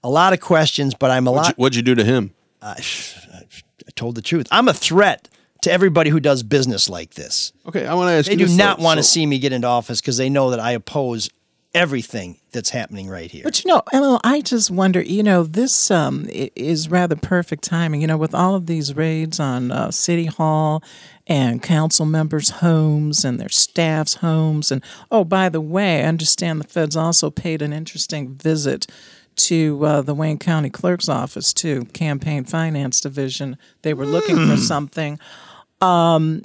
a 0.04 0.10
lot 0.10 0.32
of 0.32 0.40
questions, 0.40 0.94
but 0.94 1.10
I'm 1.10 1.26
a 1.26 1.32
What'd 1.32 1.44
lot. 1.44 1.48
you, 1.58 1.62
what'd 1.62 1.76
you 1.76 1.82
do 1.82 1.94
to 1.94 2.04
him? 2.04 2.32
I 2.62 2.80
told 3.94 4.14
the 4.14 4.22
truth. 4.22 4.46
I'm 4.50 4.68
a 4.68 4.74
threat 4.74 5.28
to 5.62 5.72
everybody 5.72 6.10
who 6.10 6.20
does 6.20 6.42
business 6.42 6.88
like 6.88 7.14
this. 7.14 7.52
Okay, 7.66 7.86
I 7.86 7.94
want 7.94 8.08
to 8.08 8.12
ask 8.12 8.26
They 8.26 8.32
you 8.32 8.38
do 8.38 8.44
this, 8.46 8.56
not 8.56 8.78
though. 8.78 8.84
want 8.84 8.98
to 8.98 9.02
So- 9.02 9.08
see 9.14 9.26
me 9.26 9.38
get 9.38 9.52
into 9.52 9.66
office 9.66 10.00
because 10.00 10.16
they 10.16 10.30
know 10.30 10.50
that 10.50 10.60
I 10.60 10.72
oppose 10.72 11.30
everything 11.74 12.38
that's 12.52 12.70
happening 12.70 13.08
right 13.08 13.30
here. 13.30 13.42
But 13.44 13.62
you 13.62 13.68
know, 13.70 13.82
ML, 13.92 14.20
I 14.24 14.40
just 14.40 14.70
wonder. 14.70 15.00
You 15.02 15.22
know, 15.22 15.42
this 15.42 15.90
um, 15.90 16.26
is 16.30 16.88
rather 16.88 17.14
perfect 17.16 17.62
timing. 17.64 18.00
You 18.00 18.06
know, 18.06 18.16
with 18.16 18.34
all 18.34 18.54
of 18.54 18.66
these 18.66 18.94
raids 18.96 19.38
on 19.38 19.70
uh, 19.70 19.90
City 19.90 20.26
Hall 20.26 20.82
and 21.26 21.62
council 21.62 22.06
members' 22.06 22.50
homes 22.50 23.24
and 23.24 23.38
their 23.38 23.50
staff's 23.50 24.14
homes, 24.14 24.72
and 24.72 24.82
oh, 25.10 25.24
by 25.24 25.48
the 25.48 25.60
way, 25.60 26.00
I 26.02 26.08
understand 26.08 26.60
the 26.60 26.66
feds 26.68 26.96
also 26.96 27.30
paid 27.30 27.60
an 27.62 27.72
interesting 27.72 28.34
visit 28.34 28.86
to 29.38 29.84
uh, 29.84 30.02
the 30.02 30.14
Wayne 30.14 30.38
County 30.38 30.70
Clerk's 30.70 31.08
office 31.08 31.52
too, 31.52 31.84
Campaign 31.86 32.44
Finance 32.44 33.00
Division. 33.00 33.56
They 33.82 33.94
were 33.94 34.06
looking 34.06 34.36
for 34.46 34.56
something. 34.56 35.18
Um, 35.80 36.42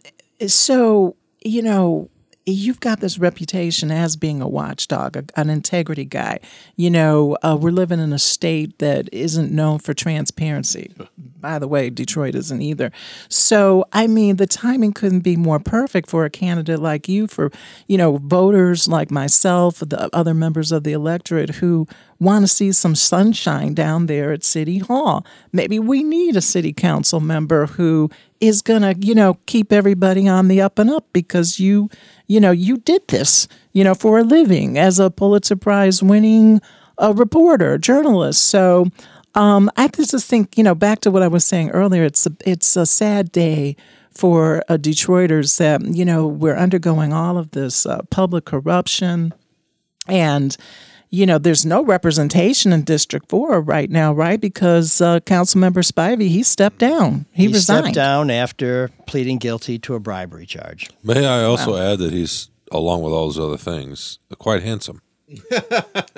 so 0.48 1.16
you 1.44 1.62
know 1.62 2.10
you've 2.46 2.80
got 2.80 3.00
this 3.00 3.18
reputation 3.18 3.92
as 3.92 4.16
being 4.16 4.42
a 4.42 4.48
watchdog 4.48 5.16
a, 5.16 5.24
an 5.36 5.50
integrity 5.50 6.06
guy. 6.06 6.40
You 6.76 6.90
know 6.90 7.38
uh, 7.44 7.58
we're 7.60 7.72
living 7.72 8.00
in 8.00 8.14
a 8.14 8.20
state 8.20 8.80
that 8.80 9.10
isn't 9.12 9.52
known 9.52 9.80
for 9.80 9.94
transparency. 9.94 10.94
By 11.18 11.60
the 11.60 11.68
way 11.68 11.90
detroit 11.90 12.36
isn't 12.36 12.62
either. 12.62 12.92
So 13.30 13.86
i 13.94 14.08
mean 14.08 14.38
the 14.38 14.48
timing 14.48 14.94
couldn't 14.94 15.22
be 15.22 15.36
more 15.36 15.60
perfect 15.60 16.10
for 16.10 16.26
a 16.26 16.30
candidate 16.30 16.80
like 16.80 17.08
you 17.08 17.28
for 17.28 17.52
you 17.88 17.98
know 17.98 18.18
voters 18.18 18.88
like 18.88 19.12
myself 19.12 19.80
the 19.80 20.10
other 20.14 20.34
members 20.34 20.72
of 20.72 20.84
the 20.84 20.94
electorate 20.94 21.50
who 21.50 21.88
want 22.24 22.44
to 22.44 22.48
see 22.48 22.72
some 22.72 22.96
sunshine 22.96 23.74
down 23.74 24.06
there 24.06 24.32
at 24.32 24.44
City 24.44 24.80
Hall. 24.80 25.26
Maybe 25.52 25.78
we 25.78 26.04
need 26.04 26.36
a 26.36 26.42
city 26.42 26.74
council 26.74 27.20
member 27.20 27.66
who 27.66 28.10
is 28.44 28.62
going 28.62 28.82
to, 28.82 28.94
you 29.00 29.16
know, 29.16 29.38
keep 29.46 29.72
everybody 29.72 30.28
on 30.28 30.50
the 30.50 30.62
up 30.62 30.78
and 30.78 30.90
up 30.90 31.06
because 31.14 31.62
you, 31.62 31.90
you 32.28 32.42
know, 32.42 32.52
you 32.52 32.78
did 32.78 33.08
this, 33.08 33.48
you 33.72 33.86
know, 33.86 33.96
for 33.96 34.20
a 34.20 34.24
living 34.24 34.78
as 34.78 35.00
a 35.00 35.10
Pulitzer 35.10 35.56
Prize 35.56 36.04
winning 36.04 36.62
uh, 37.02 37.14
reporter, 37.16 37.78
journalist. 37.78 38.46
So 38.46 38.88
um, 39.34 39.72
I 39.78 39.88
just 39.88 40.28
think, 40.28 40.58
you 40.58 40.64
know, 40.64 40.76
back 40.76 41.00
to 41.02 41.12
what 41.12 41.24
I 41.24 41.30
was 41.30 41.46
saying 41.46 41.70
earlier, 41.72 42.04
it's 42.04 42.26
a, 42.26 42.32
it's 42.46 42.76
a 42.76 42.86
sad 42.86 43.32
day 43.32 43.78
for 44.12 44.62
uh, 44.68 44.76
Detroiters 44.76 45.58
that, 45.58 45.82
you 45.86 46.04
know, 46.04 46.28
we're 46.28 46.58
undergoing 46.58 47.14
all 47.14 47.38
of 47.38 47.52
this 47.52 47.86
uh, 47.86 48.02
public 48.12 48.44
corruption 48.44 49.34
and 50.08 50.58
you 51.14 51.28
know 51.28 51.38
there's 51.38 51.64
no 51.64 51.84
representation 51.84 52.74
in 52.74 52.84
district 52.84 53.30
4 53.30 53.62
right 53.62 53.90
now 53.92 54.12
right 54.12 54.42
because 54.42 55.00
uh, 55.00 55.20
councilmember 55.20 55.84
spivey 55.86 56.28
he 56.28 56.42
stepped 56.42 56.80
down 56.80 57.28
he, 57.32 57.44
he 57.44 57.48
resigned 57.54 57.84
stepped 57.86 57.96
down 57.96 58.32
after 58.32 58.90
pleading 59.06 59.38
guilty 59.38 59.78
to 59.80 59.94
a 59.94 60.00
bribery 60.00 60.48
charge. 60.48 60.90
May 61.04 61.26
I 61.28 61.44
also 61.44 61.78
add 61.78 62.00
that 62.00 62.12
he's, 62.14 62.50
along 62.72 63.04
with 63.04 63.14
all 63.14 63.28
those 63.28 63.38
other 63.40 63.58
things, 63.58 64.18
quite 64.40 64.64
handsome. 64.64 65.02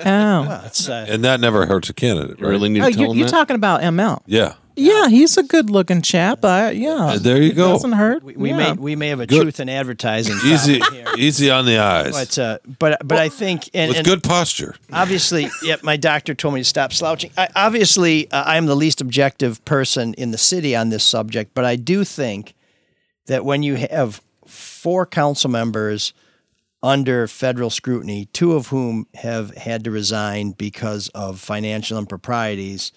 oh, 0.04 0.62
It's, 0.66 0.88
uh, 0.88 1.06
And 1.08 1.24
that 1.24 1.40
never 1.40 1.66
hurts 1.66 1.90
a 1.90 1.94
candidate, 1.94 2.38
You 2.38 2.46
right? 2.46 2.50
really 2.50 2.68
need 2.70 2.82
oh 2.82 2.86
to 2.86 2.92
tell 2.92 3.00
you're, 3.02 3.10
him 3.12 3.18
you're 3.18 3.26
that? 3.26 3.30
talking 3.32 3.56
about 3.56 3.80
ml 3.82 4.22
yeah. 4.26 4.54
Yeah 4.76 5.08
he's 5.08 5.36
a 5.38 5.42
good 5.42 5.70
looking 5.70 6.02
chap 6.02 6.44
I, 6.44 6.70
yeah 6.70 7.06
Uh, 7.06 7.18
there 7.18 7.40
you 7.42 7.52
go. 7.52 7.72
doesn't 7.72 7.92
hurt 7.92 8.22
we, 8.22 8.36
we 8.36 8.50
yeah. 8.50 8.56
may 8.56 8.72
we 8.74 8.96
may 8.96 9.08
have 9.08 9.20
a 9.20 9.26
Good. 9.26 9.42
truth 9.42 9.60
in 9.60 9.68
advertising 9.68 10.36
Easy, 10.44 10.78
problem 10.78 11.06
here. 11.06 11.14
easy 11.18 11.50
on 11.50 11.64
the 11.64 11.78
eyes. 11.78 12.12
But 12.12 12.38
uh, 12.38 12.58
but 12.78 13.06
but 13.06 13.18
I 13.18 13.28
think 13.28 13.70
and, 13.74 13.88
with 13.88 13.98
and 13.98 14.06
good 14.06 14.22
posture. 14.22 14.74
obviously, 14.92 15.48
yep. 15.62 15.82
My 15.82 15.96
doctor 15.96 16.34
told 16.34 16.54
me 16.54 16.60
to 16.60 16.64
stop 16.64 16.92
slouching. 16.92 17.30
I, 17.36 17.48
obviously, 17.56 18.30
uh, 18.30 18.42
I 18.44 18.56
am 18.56 18.66
the 18.66 18.76
least 18.76 19.00
objective 19.00 19.64
person 19.64 20.14
in 20.14 20.30
the 20.30 20.38
city 20.38 20.76
on 20.76 20.90
this 20.90 21.04
subject, 21.04 21.52
but 21.54 21.64
I 21.64 21.76
do 21.76 22.04
think 22.04 22.54
that 23.26 23.44
when 23.44 23.62
you 23.62 23.74
have 23.76 24.20
four 24.46 25.06
council 25.06 25.50
members 25.50 26.12
under 26.82 27.26
federal 27.26 27.70
scrutiny, 27.70 28.26
two 28.32 28.52
of 28.52 28.68
whom 28.68 29.06
have 29.14 29.54
had 29.56 29.82
to 29.84 29.90
resign 29.90 30.52
because 30.52 31.08
of 31.14 31.40
financial 31.40 31.98
improprieties, 31.98 32.92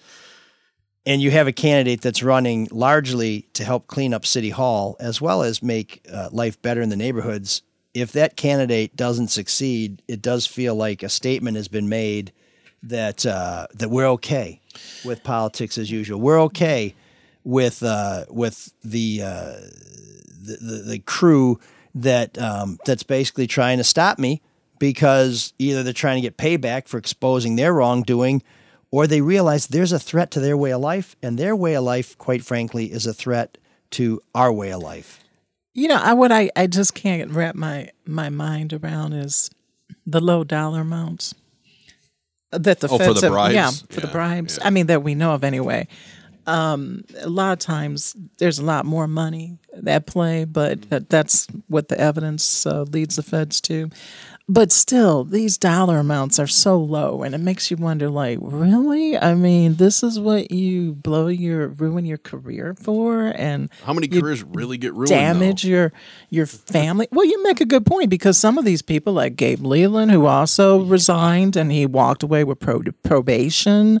and 1.06 1.22
you 1.22 1.30
have 1.30 1.46
a 1.46 1.52
candidate 1.52 2.00
that's 2.02 2.22
running 2.22 2.68
largely 2.70 3.48
to 3.54 3.64
help 3.64 3.86
clean 3.86 4.12
up 4.12 4.26
City 4.26 4.50
Hall 4.50 4.96
as 5.00 5.20
well 5.20 5.42
as 5.42 5.62
make 5.62 6.06
uh, 6.12 6.28
life 6.30 6.60
better 6.60 6.82
in 6.82 6.88
the 6.88 6.96
neighborhoods, 6.96 7.62
if 7.94 8.12
that 8.12 8.36
candidate 8.36 8.96
doesn't 8.96 9.28
succeed, 9.28 10.02
it 10.06 10.22
does 10.22 10.46
feel 10.46 10.74
like 10.74 11.02
a 11.02 11.08
statement 11.08 11.56
has 11.56 11.68
been 11.68 11.88
made 11.88 12.32
that 12.82 13.26
uh, 13.26 13.66
that 13.74 13.90
we're 13.90 14.06
okay 14.06 14.60
with 15.04 15.22
politics 15.24 15.76
as 15.76 15.90
usual. 15.90 16.20
We're 16.20 16.40
okay 16.42 16.94
with 17.44 17.82
uh, 17.82 18.26
with 18.28 18.72
the, 18.84 19.22
uh, 19.22 19.52
the 20.42 20.56
the 20.60 20.82
the 20.86 20.98
crew 21.00 21.58
that 21.94 22.38
um, 22.38 22.78
that's 22.86 23.02
basically 23.02 23.46
trying 23.46 23.78
to 23.78 23.84
stop 23.84 24.18
me 24.18 24.40
because 24.78 25.52
either 25.58 25.82
they're 25.82 25.92
trying 25.92 26.16
to 26.16 26.22
get 26.22 26.36
payback 26.36 26.88
for 26.88 26.96
exposing 26.96 27.56
their 27.56 27.74
wrongdoing, 27.74 28.42
or 28.90 29.06
they 29.06 29.20
realize 29.20 29.66
there's 29.68 29.92
a 29.92 29.98
threat 29.98 30.30
to 30.32 30.40
their 30.40 30.56
way 30.56 30.72
of 30.72 30.80
life, 30.80 31.16
and 31.22 31.38
their 31.38 31.54
way 31.54 31.74
of 31.74 31.84
life, 31.84 32.16
quite 32.18 32.44
frankly, 32.44 32.86
is 32.92 33.06
a 33.06 33.14
threat 33.14 33.56
to 33.92 34.20
our 34.34 34.52
way 34.52 34.72
of 34.72 34.82
life. 34.82 35.20
you 35.74 35.88
know 35.88 35.96
I, 36.02 36.14
what 36.14 36.32
I, 36.32 36.50
I 36.56 36.66
just 36.66 36.94
can't 36.94 37.30
wrap 37.30 37.54
my 37.54 37.90
my 38.06 38.28
mind 38.28 38.72
around 38.72 39.12
is 39.12 39.50
the 40.06 40.20
low 40.20 40.44
dollar 40.44 40.80
amounts 40.80 41.34
that 42.52 42.80
the 42.80 42.88
Oh, 42.88 42.98
for 42.98 43.04
feds 43.04 43.20
the 43.20 43.26
have, 43.26 43.32
bribes? 43.32 43.54
yeah 43.54 43.70
for 43.70 44.00
the 44.00 44.06
Yeah, 44.06 44.12
bribes 44.12 44.58
i 44.62 44.70
mean 44.70 44.86
that 44.86 45.02
we 45.02 45.14
know 45.14 45.32
of 45.34 45.44
anyway 45.44 45.86
um, 46.46 47.04
a 47.20 47.28
lot 47.28 47.52
of 47.52 47.58
times 47.60 48.16
there's 48.38 48.58
a 48.58 48.64
lot 48.64 48.84
more 48.84 49.06
money 49.06 49.58
at 49.86 50.06
play, 50.06 50.44
but 50.46 50.88
that, 50.90 51.08
that's 51.08 51.46
what 51.68 51.88
the 51.88 52.00
evidence 52.00 52.66
uh, 52.66 52.82
leads 52.82 53.14
the 53.16 53.22
feds 53.22 53.60
to. 53.62 53.90
But 54.52 54.72
still, 54.72 55.22
these 55.22 55.56
dollar 55.56 55.98
amounts 55.98 56.40
are 56.40 56.48
so 56.48 56.76
low, 56.76 57.22
and 57.22 57.36
it 57.36 57.40
makes 57.40 57.70
you 57.70 57.76
wonder, 57.76 58.10
like, 58.10 58.38
really? 58.42 59.16
I 59.16 59.36
mean, 59.36 59.76
this 59.76 60.02
is 60.02 60.18
what 60.18 60.50
you 60.50 60.94
blow 60.94 61.28
your 61.28 61.68
ruin 61.68 62.04
your 62.04 62.18
career 62.18 62.74
for, 62.74 63.26
and 63.36 63.70
How 63.84 63.92
many 63.92 64.08
careers 64.08 64.42
really 64.42 64.76
get 64.76 64.92
ruined? 64.92 65.06
damage 65.08 65.64
your 65.64 65.92
your 66.30 66.46
family. 66.46 67.06
Well, 67.12 67.26
you 67.26 67.40
make 67.44 67.60
a 67.60 67.64
good 67.64 67.86
point 67.86 68.10
because 68.10 68.38
some 68.38 68.58
of 68.58 68.64
these 68.64 68.82
people, 68.82 69.12
like 69.12 69.36
Gabe 69.36 69.64
Leland, 69.64 70.10
who 70.10 70.26
also 70.26 70.82
resigned 70.82 71.54
and 71.54 71.70
he 71.70 71.86
walked 71.86 72.24
away 72.24 72.42
with 72.42 72.58
pro- 72.58 72.82
probation. 73.04 74.00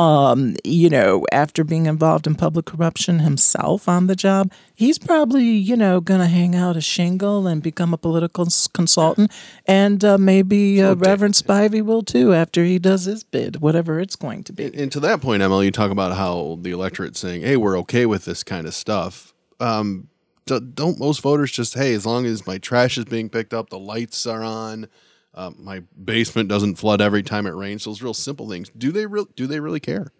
Um, 0.00 0.56
you 0.64 0.88
know, 0.88 1.26
after 1.30 1.62
being 1.62 1.84
involved 1.84 2.26
in 2.26 2.34
public 2.34 2.64
corruption 2.64 3.18
himself 3.18 3.86
on 3.86 4.06
the 4.06 4.16
job, 4.16 4.50
he's 4.74 4.98
probably 4.98 5.44
you 5.44 5.76
know 5.76 6.00
going 6.00 6.20
to 6.20 6.26
hang 6.26 6.54
out 6.54 6.74
a 6.74 6.80
shingle 6.80 7.46
and 7.46 7.62
become 7.62 7.92
a 7.92 7.98
political 7.98 8.48
consultant, 8.72 9.30
and 9.66 10.02
uh, 10.02 10.16
maybe 10.16 10.80
uh, 10.80 10.94
Reverend 10.94 11.34
Spivey 11.34 11.82
will 11.82 12.02
too 12.02 12.32
after 12.32 12.64
he 12.64 12.78
does 12.78 13.04
his 13.04 13.24
bid, 13.24 13.60
whatever 13.60 14.00
it's 14.00 14.16
going 14.16 14.42
to 14.44 14.54
be. 14.54 14.64
And, 14.64 14.74
and 14.74 14.92
to 14.92 15.00
that 15.00 15.20
point, 15.20 15.42
Emily, 15.42 15.66
you 15.66 15.70
talk 15.70 15.90
about 15.90 16.16
how 16.16 16.58
the 16.62 16.70
electorate 16.70 17.14
saying, 17.14 17.42
"Hey, 17.42 17.58
we're 17.58 17.78
okay 17.80 18.06
with 18.06 18.24
this 18.24 18.42
kind 18.42 18.66
of 18.66 18.72
stuff." 18.72 19.34
Um, 19.60 20.08
do, 20.46 20.60
don't 20.60 20.98
most 20.98 21.20
voters 21.20 21.52
just, 21.52 21.74
"Hey, 21.74 21.92
as 21.92 22.06
long 22.06 22.24
as 22.24 22.46
my 22.46 22.56
trash 22.56 22.96
is 22.96 23.04
being 23.04 23.28
picked 23.28 23.52
up, 23.52 23.68
the 23.68 23.78
lights 23.78 24.26
are 24.26 24.42
on, 24.42 24.88
uh, 25.34 25.50
my 25.56 25.80
basement 26.02 26.48
doesn't 26.48 26.76
flood 26.76 27.00
every 27.00 27.22
time 27.22 27.46
it 27.46 27.54
rains," 27.54 27.84
those 27.84 28.02
real 28.02 28.14
simple 28.14 28.48
things. 28.48 28.70
Do 28.76 28.92
they 28.92 29.06
real? 29.06 29.26
Do 29.36 29.46
they 29.46 29.60
really 29.60 29.80
care? 29.80 30.12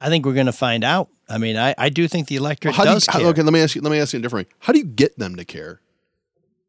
I 0.00 0.08
think 0.08 0.24
we're 0.24 0.34
going 0.34 0.46
to 0.46 0.52
find 0.52 0.82
out. 0.82 1.08
I 1.28 1.38
mean, 1.38 1.56
I, 1.56 1.74
I 1.76 1.90
do 1.90 2.08
think 2.08 2.26
the 2.28 2.36
electorate 2.36 2.74
How 2.74 2.84
do 2.84 2.90
you, 2.90 2.96
does 2.96 3.06
how- 3.06 3.18
care. 3.18 3.28
okay, 3.28 3.42
let 3.42 3.52
me 3.52 3.60
ask 3.60 3.74
you. 3.74 3.82
Let 3.82 3.90
me 3.92 3.98
ask 4.00 4.12
you 4.12 4.18
a 4.18 4.22
different 4.22 4.48
way. 4.48 4.54
How 4.60 4.72
do 4.72 4.78
you 4.78 4.84
get 4.86 5.18
them 5.18 5.36
to 5.36 5.44
care? 5.44 5.80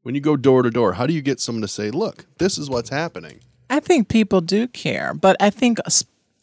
When 0.04 0.16
you 0.16 0.22
go 0.22 0.36
door 0.36 0.64
to 0.64 0.70
door, 0.72 0.94
how 0.94 1.06
do 1.06 1.14
you 1.14 1.22
get 1.22 1.40
someone 1.40 1.62
to 1.62 1.68
say, 1.68 1.92
"Look, 1.92 2.26
this 2.40 2.58
is 2.58 2.70
what's 2.70 2.90
happening"? 2.90 3.40
I 3.70 3.80
think 3.80 4.10
people 4.10 4.42
do 4.42 4.68
care, 4.68 5.14
but 5.14 5.38
I 5.40 5.50
think 5.50 5.80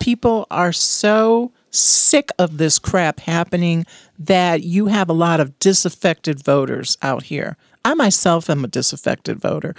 people 0.00 0.46
are 0.50 0.72
so 0.72 1.52
sick 1.70 2.30
of 2.38 2.56
this 2.56 2.78
crap 2.78 3.20
happening 3.20 3.84
that 4.18 4.62
you 4.62 4.86
have 4.86 5.10
a 5.10 5.12
lot 5.12 5.38
of 5.40 5.58
disaffected 5.58 6.42
voters 6.42 6.96
out 7.02 7.24
here. 7.24 7.56
I 7.84 7.94
myself 7.94 8.48
am 8.48 8.64
a 8.64 8.68
disaffected 8.68 9.38
voter. 9.38 9.74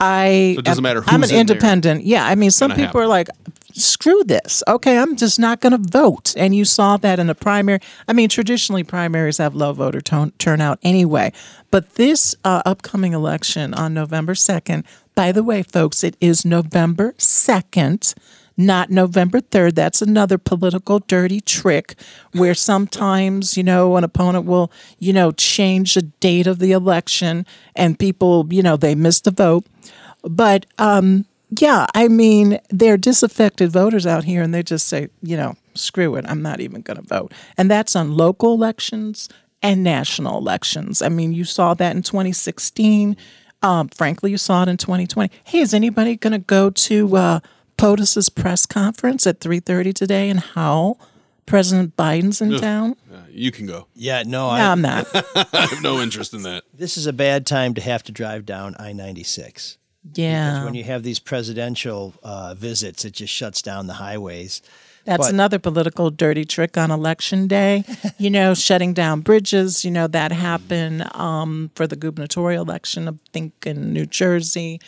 I 0.00 0.52
So 0.54 0.60
it 0.60 0.64
doesn't 0.64 0.80
am- 0.86 0.88
matter 0.96 1.04
I'm 1.06 1.22
an 1.22 1.30
in 1.30 1.34
there. 1.34 1.40
independent. 1.40 2.04
Yeah, 2.04 2.24
I 2.26 2.34
mean, 2.34 2.50
some 2.50 2.72
people 2.72 3.00
are 3.00 3.06
like, 3.06 3.28
"Screw 3.72 4.22
this." 4.24 4.62
Okay, 4.66 4.96
I'm 4.98 5.14
just 5.16 5.38
not 5.38 5.60
going 5.60 5.72
to 5.72 5.90
vote. 5.90 6.34
And 6.36 6.54
you 6.54 6.64
saw 6.64 6.96
that 6.98 7.18
in 7.18 7.26
the 7.26 7.34
primary. 7.34 7.80
I 8.08 8.12
mean, 8.12 8.28
traditionally 8.28 8.82
primaries 8.82 9.38
have 9.38 9.54
low 9.54 9.72
voter 9.72 10.00
ton- 10.00 10.32
turnout 10.38 10.78
anyway, 10.82 11.32
but 11.70 11.94
this 11.96 12.34
uh, 12.44 12.62
upcoming 12.64 13.12
election 13.12 13.74
on 13.74 13.92
November 13.94 14.34
second. 14.34 14.84
By 15.14 15.32
the 15.32 15.42
way, 15.42 15.62
folks, 15.62 16.02
it 16.02 16.16
is 16.20 16.44
November 16.46 17.14
second. 17.18 18.14
Not 18.56 18.90
November 18.90 19.40
3rd. 19.40 19.74
That's 19.74 20.02
another 20.02 20.38
political 20.38 20.98
dirty 21.00 21.40
trick 21.40 21.94
where 22.32 22.54
sometimes, 22.54 23.56
you 23.56 23.62
know, 23.62 23.96
an 23.96 24.04
opponent 24.04 24.44
will, 24.44 24.70
you 24.98 25.12
know, 25.12 25.32
change 25.32 25.94
the 25.94 26.02
date 26.02 26.46
of 26.46 26.58
the 26.58 26.72
election 26.72 27.46
and 27.74 27.98
people, 27.98 28.46
you 28.50 28.62
know, 28.62 28.76
they 28.76 28.94
miss 28.94 29.20
the 29.20 29.30
vote. 29.30 29.66
But 30.22 30.66
um, 30.78 31.24
yeah, 31.58 31.86
I 31.94 32.08
mean, 32.08 32.60
they're 32.70 32.96
disaffected 32.96 33.70
voters 33.70 34.06
out 34.06 34.24
here, 34.24 34.42
and 34.42 34.54
they 34.54 34.62
just 34.62 34.86
say, 34.86 35.08
you 35.22 35.36
know, 35.36 35.56
screw 35.74 36.14
it, 36.16 36.24
I'm 36.28 36.42
not 36.42 36.60
even 36.60 36.82
going 36.82 36.96
to 36.96 37.06
vote. 37.06 37.32
And 37.56 37.70
that's 37.70 37.96
on 37.96 38.16
local 38.16 38.54
elections 38.54 39.28
and 39.62 39.82
national 39.82 40.38
elections. 40.38 41.02
I 41.02 41.08
mean, 41.08 41.32
you 41.32 41.44
saw 41.44 41.74
that 41.74 41.96
in 41.96 42.02
2016. 42.02 43.16
Um, 43.62 43.88
frankly, 43.88 44.30
you 44.30 44.38
saw 44.38 44.62
it 44.62 44.68
in 44.68 44.76
2020. 44.76 45.30
Hey, 45.44 45.58
is 45.58 45.74
anybody 45.74 46.16
going 46.16 46.32
to 46.32 46.38
go 46.38 46.70
to 46.70 47.16
uh, 47.16 47.40
POTUS's 47.80 48.28
press 48.28 48.66
conference 48.66 49.26
at 49.26 49.40
3:30 49.40 49.94
today 49.94 50.28
and 50.28 50.40
how 50.40 50.98
President 51.46 51.96
Biden's 51.96 52.40
in 52.42 52.58
town. 52.58 52.94
Uh, 53.12 53.22
you 53.30 53.50
can 53.50 53.66
go. 53.66 53.86
yeah, 53.94 54.22
no, 54.22 54.46
No, 54.46 54.48
I, 54.50 54.60
I'm 54.70 54.82
not. 54.82 55.06
I 55.54 55.66
have 55.66 55.82
no 55.82 56.00
interest 56.00 56.34
in 56.34 56.42
that. 56.42 56.64
this 56.74 56.96
is 56.96 57.06
a 57.06 57.12
bad 57.12 57.46
time 57.46 57.74
to 57.74 57.80
have 57.80 58.02
to 58.04 58.12
drive 58.12 58.44
down 58.44 58.76
I 58.78 58.92
96. 58.92 59.78
Yeah, 60.14 60.64
When 60.64 60.74
you 60.74 60.84
have 60.84 61.02
these 61.02 61.18
presidential 61.18 62.14
uh, 62.22 62.54
visits, 62.54 63.04
it 63.04 63.12
just 63.14 63.32
shuts 63.32 63.60
down 63.62 63.86
the 63.86 63.94
highways. 63.94 64.62
That's 65.04 65.26
But- 65.26 65.32
another 65.34 65.58
political 65.58 66.10
dirty 66.10 66.44
trick 66.44 66.76
on 66.78 66.90
election 66.90 67.48
day. 67.48 67.84
you 68.18 68.30
know, 68.30 68.54
shutting 68.54 68.92
down 68.94 69.20
bridges. 69.22 69.84
You 69.84 69.90
know, 69.90 70.06
that 70.06 70.32
happened 70.32 71.04
um, 71.14 71.70
for 71.74 71.86
the 71.86 71.96
gubernatorial 71.96 72.62
election, 72.62 73.08
I 73.08 73.12
think, 73.32 73.52
in 73.66 73.92
New 73.92 74.06
Jersey. 74.06 74.80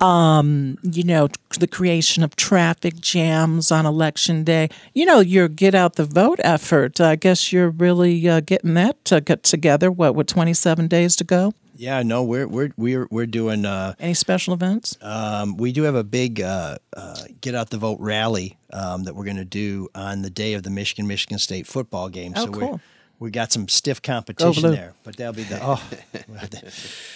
Um, 0.00 0.76
you 0.82 1.04
know, 1.04 1.28
the 1.58 1.66
creation 1.66 2.22
of 2.22 2.36
traffic 2.36 2.96
jams 3.00 3.72
on 3.72 3.86
election 3.86 4.44
day. 4.44 4.68
You 4.92 5.06
know, 5.06 5.20
your 5.20 5.48
get 5.48 5.74
out 5.74 5.94
the 5.96 6.04
vote 6.04 6.38
effort. 6.44 7.00
I 7.00 7.16
guess 7.16 7.50
you're 7.52 7.70
really 7.70 8.28
uh, 8.28 8.40
getting 8.40 8.74
that 8.74 9.02
to 9.06 9.20
get 9.22 9.42
together. 9.42 9.90
What, 9.90 10.14
with 10.14 10.26
27 10.26 10.86
days 10.88 11.16
to 11.16 11.24
go? 11.24 11.54
Yeah, 11.78 12.02
no, 12.02 12.22
we're 12.22 12.48
we're 12.48 12.72
we're 12.76 13.06
we're 13.10 13.26
doing. 13.26 13.64
Uh, 13.66 13.94
Any 13.98 14.14
special 14.14 14.54
events? 14.54 14.96
um, 15.02 15.56
we 15.56 15.72
do 15.72 15.82
have 15.82 15.94
a 15.94 16.04
big 16.04 16.40
uh, 16.40 16.78
uh, 16.96 17.16
get 17.40 17.54
out 17.54 17.70
the 17.70 17.76
vote 17.78 17.98
rally 18.00 18.56
um, 18.72 19.04
that 19.04 19.14
we're 19.14 19.24
going 19.24 19.36
to 19.36 19.44
do 19.44 19.88
on 19.94 20.22
the 20.22 20.30
day 20.30 20.54
of 20.54 20.62
the 20.62 20.70
Michigan 20.70 21.06
Michigan 21.06 21.38
State 21.38 21.66
football 21.66 22.08
game. 22.08 22.32
Oh, 22.34 22.46
so 22.46 22.50
cool. 22.50 22.80
We 23.18 23.30
got 23.30 23.52
some 23.52 23.68
stiff 23.68 24.02
competition 24.02 24.62
Blue. 24.62 24.72
there, 24.72 24.94
but 25.02 25.16
that'll 25.16 25.32
be 25.32 25.44
the 25.44 25.58
oh. 25.62 25.82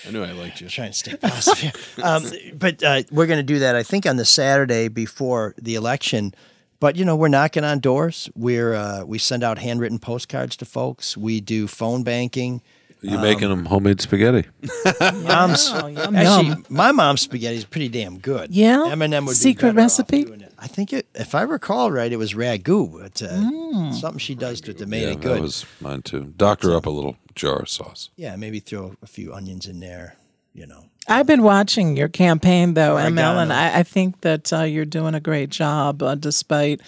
I 0.07 0.11
knew 0.11 0.23
I 0.23 0.33
liked 0.33 0.61
you. 0.61 0.69
trying 0.69 0.93
to 0.93 0.97
stay 0.97 1.17
positive. 1.17 1.77
Um, 2.03 2.25
but 2.55 2.83
uh, 2.83 3.03
we're 3.11 3.27
going 3.27 3.39
to 3.39 3.43
do 3.43 3.59
that, 3.59 3.77
I 3.77 3.83
think, 3.83 4.07
on 4.07 4.17
the 4.17 4.25
Saturday 4.25 4.89
before 4.89 5.55
the 5.61 5.75
election. 5.75 6.35
But 6.79 6.97
you 6.97 7.05
know, 7.05 7.15
we're 7.15 7.29
knocking 7.29 7.63
on 7.65 7.81
doors. 7.81 8.31
We're 8.35 8.73
uh, 8.75 9.05
we 9.05 9.19
send 9.19 9.45
out 9.45 9.59
handwritten 9.59 9.99
postcards 9.99 10.57
to 10.57 10.65
folks. 10.65 11.17
We 11.17 11.41
do 11.41 11.67
phone 11.67 12.03
banking. 12.03 12.63
You're 13.03 13.21
making 13.21 13.49
them 13.49 13.65
homemade 13.65 14.01
spaghetti? 14.01 14.47
Mom's 15.01 15.71
Oh, 15.73 15.87
yum, 15.87 16.15
actually, 16.17 16.49
yum. 16.49 16.67
my 16.69 16.93
mom's 16.93 17.23
spaghetti 17.23 17.57
is 17.57 17.65
pretty 17.65 17.89
damn 17.89 18.19
good. 18.19 18.55
Yeah? 18.55 18.77
Eminem 18.89 19.27
would 19.27 19.37
Secret 19.37 19.71
be 19.71 19.77
better 19.77 19.81
off 19.81 19.85
recipe? 19.85 20.25
Doing 20.61 20.71
it. 20.71 20.73
I 20.73 20.75
think 20.75 20.93
it, 20.93 21.07
if 21.15 21.35
I 21.35 21.43
recall 21.43 21.91
right, 21.91 22.13
it 22.13 22.17
was 22.17 22.35
ragu. 22.35 23.01
But 23.01 23.23
uh, 23.23 23.29
Mm. 23.31 23.95
something 23.95 24.19
she 24.19 24.35
does 24.35 24.61
to 24.63 24.71
it 24.73 24.79
that 24.79 24.89
made 24.89 25.03
yeah, 25.03 25.11
it 25.13 25.21
good. 25.21 25.37
that 25.37 25.43
was 25.43 25.65
mine 25.81 26.03
too. 26.03 26.33
Doctor 26.37 26.75
up 26.75 26.87
a 26.87 26.91
little 26.91 27.17
jar 27.35 27.61
of 27.61 27.69
sauce. 27.69 28.11
yeah, 28.17 28.37
maybe 28.37 28.59
throw 28.61 28.95
a 29.03 29.07
few 29.07 29.33
onions 29.33 29.67
in 29.67 29.81
there. 29.81 30.17
You 30.53 30.67
know. 30.67 30.87
I've 31.09 31.27
been 31.27 31.43
watching 31.43 31.97
your 31.97 32.09
campaign 32.09 32.75
though, 32.75 32.97
ML, 32.97 33.05
Oregano. 33.05 33.39
and 33.41 33.53
I, 33.53 33.79
I 33.79 33.83
think 33.85 34.21
that 34.23 34.53
uh, 34.53 34.63
you're 34.63 34.85
doing 34.85 35.15
a 35.15 35.21
great 35.21 35.49
job 35.51 36.03
uh, 36.03 36.15
despite 36.17 36.81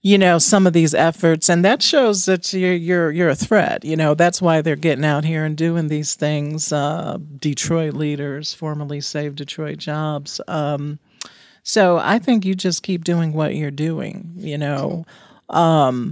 you 0.00 0.16
know 0.16 0.38
some 0.38 0.64
of 0.66 0.72
these 0.72 0.94
efforts, 0.94 1.48
and 1.48 1.64
that 1.64 1.82
shows 1.82 2.24
that 2.26 2.52
you're 2.52 2.72
you're 2.72 3.10
you're 3.10 3.28
a 3.28 3.34
threat. 3.34 3.84
You 3.84 3.96
know 3.96 4.14
that's 4.14 4.40
why 4.40 4.62
they're 4.62 4.76
getting 4.76 5.04
out 5.04 5.24
here 5.24 5.44
and 5.44 5.56
doing 5.56 5.88
these 5.88 6.14
things. 6.14 6.72
Uh, 6.72 7.18
Detroit 7.38 7.94
leaders, 7.94 8.54
formerly 8.54 9.00
Save 9.00 9.34
Detroit 9.34 9.78
Jobs. 9.78 10.40
Um, 10.46 11.00
so 11.68 11.98
I 11.98 12.18
think 12.18 12.46
you 12.46 12.54
just 12.54 12.82
keep 12.82 13.04
doing 13.04 13.34
what 13.34 13.54
you're 13.54 13.70
doing. 13.70 14.32
You 14.36 14.56
know, 14.56 15.04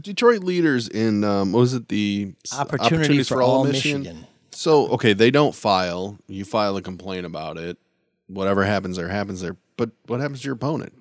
Detroit 0.02 0.44
leaders 0.44 0.86
in 0.88 1.24
um, 1.24 1.52
what 1.52 1.60
was 1.60 1.72
it 1.74 1.88
the 1.88 2.34
s- 2.44 2.58
Opportunity 2.58 3.22
for 3.22 3.40
All 3.42 3.64
Michigan. 3.64 4.26
So 4.52 4.88
okay, 4.88 5.12
they 5.14 5.30
don't 5.30 5.54
file. 5.54 6.18
You 6.28 6.44
file 6.44 6.76
a 6.76 6.82
complaint 6.82 7.24
about 7.26 7.56
it. 7.56 7.78
Whatever 8.26 8.64
happens 8.64 8.96
there 8.96 9.08
happens 9.08 9.40
there. 9.40 9.56
But 9.76 9.90
what 10.06 10.20
happens 10.20 10.40
to 10.42 10.46
your 10.46 10.54
opponent? 10.54 10.92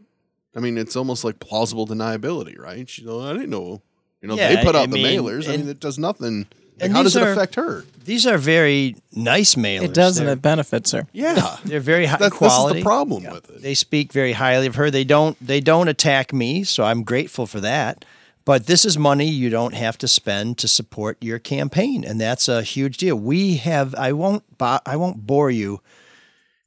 I 0.55 0.59
mean, 0.61 0.77
it's 0.77 0.95
almost 0.95 1.23
like 1.25 1.39
plausible 1.39 1.85
deniability, 1.85 2.57
right? 2.57 2.87
She, 2.89 3.05
oh, 3.07 3.21
I 3.21 3.33
didn't 3.33 3.49
know. 3.49 3.81
You 4.21 4.29
know, 4.29 4.35
Yeah, 4.35 4.55
they 4.55 4.63
put 4.63 4.75
I 4.75 4.83
out 4.83 4.89
the 4.89 4.95
mean, 5.03 5.19
mailers. 5.21 5.47
I 5.51 5.57
mean, 5.57 5.67
it 5.67 5.79
does 5.81 5.97
nothing. 5.97 6.47
Like, 6.75 6.85
and 6.85 6.93
how 6.93 7.03
does 7.03 7.13
these 7.13 7.21
it 7.23 7.27
are- 7.27 7.31
affect 7.31 7.55
her? 7.55 7.83
These 8.03 8.27
are 8.27 8.37
very 8.37 8.95
nice 9.13 9.55
mailers. 9.55 9.85
it 9.85 9.93
doesn't. 9.95 10.25
They're, 10.25 10.33
It 10.35 10.41
benefits 10.41 10.91
her. 10.91 11.07
Yeah, 11.11 11.57
they're 11.65 11.79
very 11.79 12.05
high 12.05 12.17
that's, 12.17 12.35
quality. 12.35 12.73
This 12.73 12.77
is 12.79 12.83
the 12.83 12.87
problem 12.87 13.23
with 13.23 13.49
it. 13.49 13.61
They 13.63 13.73
speak 13.73 14.13
very 14.13 14.33
highly 14.33 14.67
of 14.67 14.75
her. 14.75 14.91
They 14.91 15.03
don't 15.03 15.35
they 15.45 15.59
don't 15.59 15.87
attack 15.87 16.31
me, 16.31 16.63
so 16.63 16.83
I'm 16.83 17.01
grateful 17.03 17.47
for 17.47 17.59
that. 17.61 18.05
But 18.43 18.67
this 18.67 18.85
is 18.85 18.95
money 18.95 19.27
you 19.27 19.49
don't 19.49 19.73
have 19.73 19.97
to 19.97 20.07
spend 20.07 20.59
to 20.59 20.67
support 20.67 21.17
your 21.19 21.39
campaign, 21.39 22.03
and 22.03 22.21
that's 22.21 22.47
a 22.47 22.61
huge 22.61 22.97
deal. 22.97 23.15
We 23.15 23.55
have 23.57 23.95
I 23.95 24.13
won't 24.13 24.43
bo- 24.59 24.81
I 24.85 24.97
won't 24.97 25.25
bore 25.25 25.49
you 25.49 25.81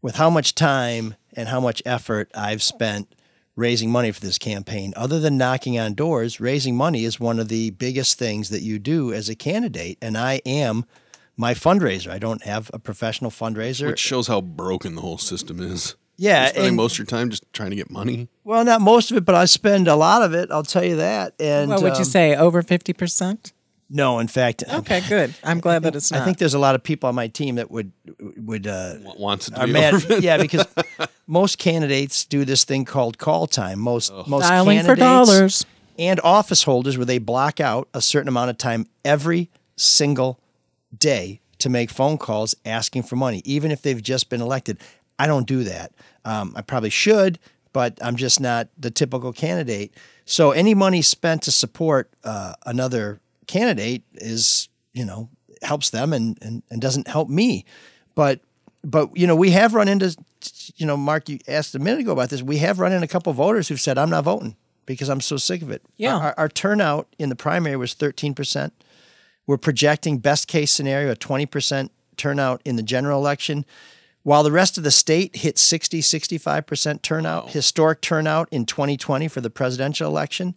with 0.02 0.16
how 0.16 0.28
much 0.30 0.56
time 0.56 1.14
and 1.34 1.48
how 1.48 1.60
much 1.60 1.80
effort 1.86 2.30
I've 2.34 2.64
spent 2.64 3.14
raising 3.58 3.90
money 3.90 4.12
for 4.12 4.20
this 4.20 4.38
campaign. 4.38 4.94
Other 4.96 5.18
than 5.18 5.36
knocking 5.36 5.78
on 5.78 5.94
doors, 5.94 6.38
raising 6.40 6.76
money 6.76 7.04
is 7.04 7.18
one 7.18 7.40
of 7.40 7.48
the 7.48 7.70
biggest 7.70 8.16
things 8.18 8.50
that 8.50 8.62
you 8.62 8.78
do 8.78 9.12
as 9.12 9.28
a 9.28 9.34
candidate, 9.34 9.98
and 10.00 10.16
I 10.16 10.40
am 10.46 10.84
my 11.36 11.54
fundraiser. 11.54 12.08
I 12.10 12.18
don't 12.20 12.42
have 12.44 12.70
a 12.72 12.78
professional 12.78 13.30
fundraiser. 13.32 13.88
Which 13.88 13.98
shows 13.98 14.28
how 14.28 14.40
broken 14.40 14.94
the 14.94 15.00
whole 15.00 15.18
system 15.18 15.60
is. 15.60 15.96
yeah, 16.16 16.42
You're 16.42 16.48
spending 16.50 16.68
and- 16.68 16.76
most 16.76 16.92
of 16.94 16.98
your 17.00 17.06
time 17.06 17.30
just 17.30 17.52
trying 17.52 17.70
to 17.70 17.76
get 17.76 17.90
money. 17.90 18.28
Well, 18.44 18.64
not 18.64 18.80
most 18.80 19.10
of 19.10 19.16
it, 19.16 19.24
but 19.24 19.34
I 19.34 19.44
spend 19.44 19.88
a 19.88 19.96
lot 19.96 20.22
of 20.22 20.32
it. 20.34 20.50
I'll 20.52 20.62
tell 20.62 20.84
you 20.84 20.96
that. 20.96 21.34
And 21.40 21.68
What 21.70 21.82
would 21.82 21.92
you 21.94 21.98
um, 21.98 22.04
say? 22.04 22.36
Over 22.36 22.62
fifty 22.62 22.92
percent? 22.92 23.52
No, 23.90 24.18
in 24.18 24.28
fact, 24.28 24.62
Okay, 24.70 25.00
good. 25.08 25.34
I'm 25.42 25.60
glad 25.60 25.82
that 25.84 25.96
it's 25.96 26.10
not. 26.10 26.20
I 26.20 26.24
think 26.24 26.36
there's 26.38 26.54
a 26.54 26.58
lot 26.58 26.74
of 26.74 26.82
people 26.82 27.08
on 27.08 27.14
my 27.14 27.28
team 27.28 27.54
that 27.54 27.70
would 27.70 27.90
would 28.36 28.66
uh, 28.66 28.96
Wants 29.16 29.46
to 29.50 29.64
be 29.64 29.72
mad. 29.72 30.04
yeah, 30.20 30.36
because 30.36 30.66
most 31.26 31.58
candidates 31.58 32.24
do 32.26 32.44
this 32.44 32.64
thing 32.64 32.84
called 32.84 33.16
call 33.18 33.46
time. 33.46 33.78
Most 33.78 34.12
most 34.26 34.42
Dialing 34.42 34.80
for 34.80 34.94
candidates 34.96 35.28
dollars. 35.30 35.66
and 35.98 36.20
office 36.20 36.64
holders 36.64 36.98
where 36.98 37.06
they 37.06 37.18
block 37.18 37.60
out 37.60 37.88
a 37.94 38.02
certain 38.02 38.28
amount 38.28 38.50
of 38.50 38.58
time 38.58 38.86
every 39.06 39.48
single 39.76 40.38
day 40.96 41.40
to 41.58 41.68
make 41.70 41.90
phone 41.90 42.18
calls 42.18 42.54
asking 42.66 43.04
for 43.04 43.16
money, 43.16 43.40
even 43.44 43.70
if 43.70 43.80
they've 43.82 44.02
just 44.02 44.28
been 44.28 44.40
elected. 44.42 44.78
I 45.18 45.26
don't 45.26 45.46
do 45.46 45.64
that. 45.64 45.92
Um, 46.24 46.52
I 46.54 46.62
probably 46.62 46.90
should, 46.90 47.38
but 47.72 47.98
I'm 48.02 48.16
just 48.16 48.38
not 48.38 48.68
the 48.78 48.90
typical 48.90 49.32
candidate. 49.32 49.94
So 50.26 50.52
any 50.52 50.74
money 50.74 51.00
spent 51.02 51.42
to 51.44 51.50
support 51.50 52.12
uh, 52.22 52.52
another 52.66 53.18
candidate 53.48 54.04
is, 54.14 54.68
you 54.92 55.04
know, 55.04 55.28
helps 55.62 55.90
them 55.90 56.12
and, 56.12 56.38
and 56.40 56.62
and 56.70 56.80
doesn't 56.80 57.08
help 57.08 57.28
me. 57.28 57.64
But 58.14 58.40
but 58.84 59.16
you 59.16 59.26
know, 59.26 59.34
we 59.34 59.50
have 59.50 59.74
run 59.74 59.88
into, 59.88 60.16
you 60.76 60.86
know, 60.86 60.96
Mark, 60.96 61.28
you 61.28 61.38
asked 61.48 61.74
a 61.74 61.80
minute 61.80 62.00
ago 62.00 62.12
about 62.12 62.30
this. 62.30 62.42
We 62.42 62.58
have 62.58 62.78
run 62.78 62.92
into 62.92 63.04
a 63.04 63.08
couple 63.08 63.32
voters 63.32 63.68
who've 63.68 63.80
said, 63.80 63.98
"I'm 63.98 64.10
not 64.10 64.24
voting 64.24 64.56
because 64.86 65.08
I'm 65.08 65.20
so 65.20 65.36
sick 65.36 65.62
of 65.62 65.70
it." 65.70 65.82
Yeah. 65.96 66.16
Our, 66.16 66.34
our, 66.38 66.48
turnout 66.48 67.08
in 67.18 67.28
the 67.28 67.36
primary 67.36 67.76
was 67.76 67.94
13 67.94 68.34
percent. 68.34 68.72
We're 69.46 69.56
projecting 69.56 70.18
best 70.18 70.46
case 70.46 70.70
scenario 70.70 71.10
a 71.10 71.16
20% 71.16 71.88
turnout 72.18 72.60
in 72.66 72.76
the 72.76 72.82
general 72.82 73.18
election. 73.18 73.64
While 74.22 74.42
the 74.42 74.52
rest 74.52 74.76
of 74.76 74.84
the 74.84 74.90
state 74.90 75.36
hit 75.36 75.56
60, 75.56 76.02
65% 76.02 77.00
turnout, 77.00 77.50
historic 77.50 78.02
turnout 78.02 78.48
in 78.50 78.66
2020 78.66 79.26
for 79.28 79.40
the 79.40 79.48
presidential 79.48 80.06
election, 80.06 80.54